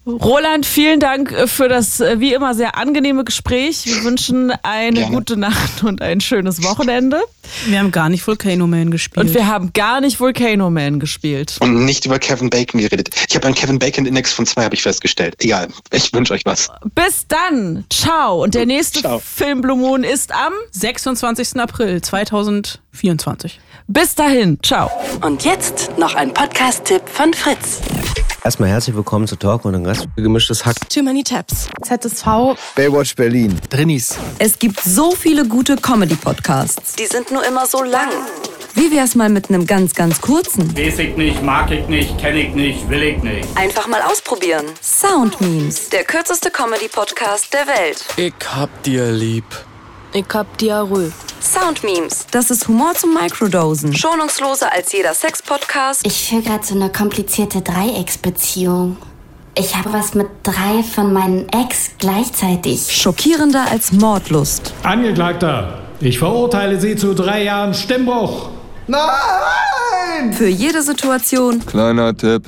Roland, 0.08 0.66
vielen 0.66 1.02
Dank 1.02 1.34
äh, 1.34 1.48
für 1.48 1.68
das 1.68 2.00
äh, 2.00 2.22
wie 2.22 2.34
immer 2.34 2.56
sehr 2.56 2.78
angenehme 2.78 3.26
Gespräch. 3.26 3.86
Wir 3.86 4.04
wünschen 4.04 4.52
eine 4.64 5.02
Gerne. 5.02 5.16
gute 5.16 5.36
Nacht 5.36 5.84
und 5.84 6.02
ein 6.02 6.22
schönes 6.22 6.64
Wochenende. 6.64 7.22
Wir 7.66 7.80
haben 7.80 7.92
gar 7.92 8.08
nicht 8.08 8.26
Volcano 8.26 8.68
Man 8.68 8.90
gespielt. 8.90 9.26
Und 9.28 9.34
wir 9.34 9.48
haben 9.48 9.74
gar 9.74 10.00
nicht 10.00 10.20
Volcano 10.20 10.70
Man 10.70 11.02
gespielt. 11.02 11.58
Und 11.60 11.84
nicht 11.84 12.06
über 12.06 12.20
Kevin 12.20 12.50
Bacon 12.50 12.80
geredet. 12.80 13.10
Ich 13.28 13.36
habe 13.36 13.48
einen 13.48 13.56
Kevin 13.56 13.80
Bacon 13.80 14.06
Index 14.06 14.32
von 14.32 14.46
zwei, 14.46 14.64
habe 14.64 14.76
ich 14.76 14.82
festgestellt. 14.82 15.36
Egal, 15.40 15.68
ich 15.92 16.14
wünsche 16.14 16.34
euch 16.34 16.46
was. 16.46 16.70
Bis 16.96 17.28
dann. 17.28 17.84
Ciao. 17.90 18.42
Und 18.44 18.56
der 18.56 18.66
nächste 18.66 19.02
Ciao. 19.02 19.20
Film 19.20 19.60
Blue 19.62 19.78
Moon 19.78 20.06
ist 20.06 20.32
am 20.32 20.54
26. 20.72 21.60
April 21.60 22.02
2024. 22.02 23.60
Bis 23.90 24.16
dahin. 24.16 24.60
Ciao. 24.64 24.92
Und 25.22 25.46
jetzt 25.46 25.98
noch 25.98 26.14
ein 26.14 26.34
Podcast-Tipp 26.34 27.04
von 27.08 27.34
Fritz. 27.34 27.80
Erstmal 28.44 28.68
herzlich 28.68 28.94
willkommen 28.98 29.28
zu 29.28 29.38
Talk 29.38 29.64
und 29.64 29.82
Gast. 29.86 30.08
Gemischtes 30.18 30.66
Hack. 30.66 30.76
Too 30.90 31.04
Many 31.04 31.24
Tabs. 31.24 31.70
ZSV. 31.84 32.26
Baywatch 32.76 33.16
Berlin. 33.16 33.58
Drinnies. 33.70 34.18
Es 34.40 34.60
gibt 34.60 34.82
so 34.82 35.12
viele 35.12 35.48
gute 35.48 35.78
Comedy-Podcasts. 35.78 36.96
Die 36.96 37.06
sind 37.06 37.32
nur 37.32 37.46
immer 37.46 37.66
so 37.66 37.82
lang. 37.82 38.10
Wie 38.76 38.92
wär's 38.92 39.16
mal 39.16 39.30
mit 39.30 39.48
einem 39.50 39.66
ganz, 39.66 39.94
ganz 39.96 40.20
kurzen? 40.20 40.78
Weiß 40.78 41.00
ich 41.00 41.16
nicht, 41.16 41.42
mag 41.42 41.72
ich 41.72 41.88
nicht, 41.88 42.18
kenne 42.18 42.42
ich 42.42 42.54
nicht, 42.54 42.90
will 42.90 43.04
ich 43.04 43.24
nicht. 43.24 43.48
Einfach 43.56 43.88
mal 43.88 44.02
ausprobieren. 44.02 44.66
Sound 44.82 45.40
Memes. 45.40 45.88
Der 45.90 46.04
kürzeste 46.04 46.52
Comedy-Podcast 46.52 47.54
der 47.54 47.66
Welt. 47.68 48.06
Ich 48.18 48.34
hab 48.54 48.84
dir 48.84 49.12
lieb. 49.12 49.46
Ich 50.14 50.26
hab 50.34 50.58
Diarrhoe. 50.58 51.12
Sound 51.42 51.84
Memes. 51.84 52.26
Das 52.32 52.50
ist 52.50 52.68
Humor 52.68 52.94
zum 52.96 53.14
Microdosen. 53.14 53.96
Schonungsloser 53.96 54.72
als 54.74 54.92
jeder 54.92 55.14
Sex-Podcast. 55.14 56.06
Ich 56.06 56.28
führe 56.30 56.42
gerade 56.42 56.66
so 56.66 56.76
eine 56.76 56.92
komplizierte 56.92 57.62
Dreiecksbeziehung. 57.62 58.98
Ich 59.56 59.76
habe 59.76 59.92
was 59.94 60.14
mit 60.14 60.28
drei 60.44 60.84
von 60.84 61.14
meinen 61.14 61.50
Ex 61.50 61.92
gleichzeitig. 62.00 62.92
Schockierender 62.96 63.66
als 63.70 63.92
Mordlust. 63.92 64.74
Angeklagter, 64.84 65.80
ich 66.00 66.20
verurteile 66.20 66.80
Sie 66.80 66.96
zu 66.96 67.14
drei 67.14 67.44
Jahren 67.44 67.74
Stimmbruch. 67.74 68.50
Nein! 68.88 70.34
Für 70.34 70.48
jede 70.48 70.82
Situation. 70.82 71.66
Kleiner 71.66 72.16
Tipp. 72.16 72.44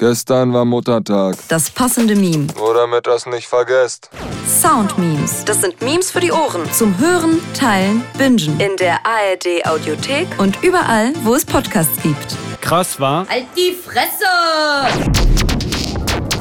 Gestern 0.00 0.52
war 0.52 0.64
Muttertag. 0.64 1.36
Das 1.48 1.70
passende 1.70 2.14
Meme. 2.14 2.46
Nur 2.56 2.72
damit 2.72 3.08
das 3.08 3.26
nicht 3.26 3.48
vergesst. 3.48 4.08
Sound 4.46 4.96
Memes. 4.96 5.44
Das 5.44 5.60
sind 5.60 5.82
Memes 5.82 6.12
für 6.12 6.20
die 6.20 6.30
Ohren. 6.30 6.70
Zum 6.72 6.96
Hören, 6.98 7.40
Teilen, 7.52 8.04
Bingen. 8.16 8.60
In 8.60 8.76
der 8.76 9.04
ARD 9.04 9.66
Audiothek. 9.66 10.28
Und 10.38 10.62
überall, 10.62 11.12
wo 11.24 11.34
es 11.34 11.44
Podcasts 11.44 12.00
gibt. 12.00 12.36
Krass 12.60 13.00
war. 13.00 13.28
Halt 13.28 13.46
die 13.56 13.72
Fresse! 13.72 14.24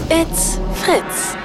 It's 0.09 0.59
Fritz. 0.75 1.35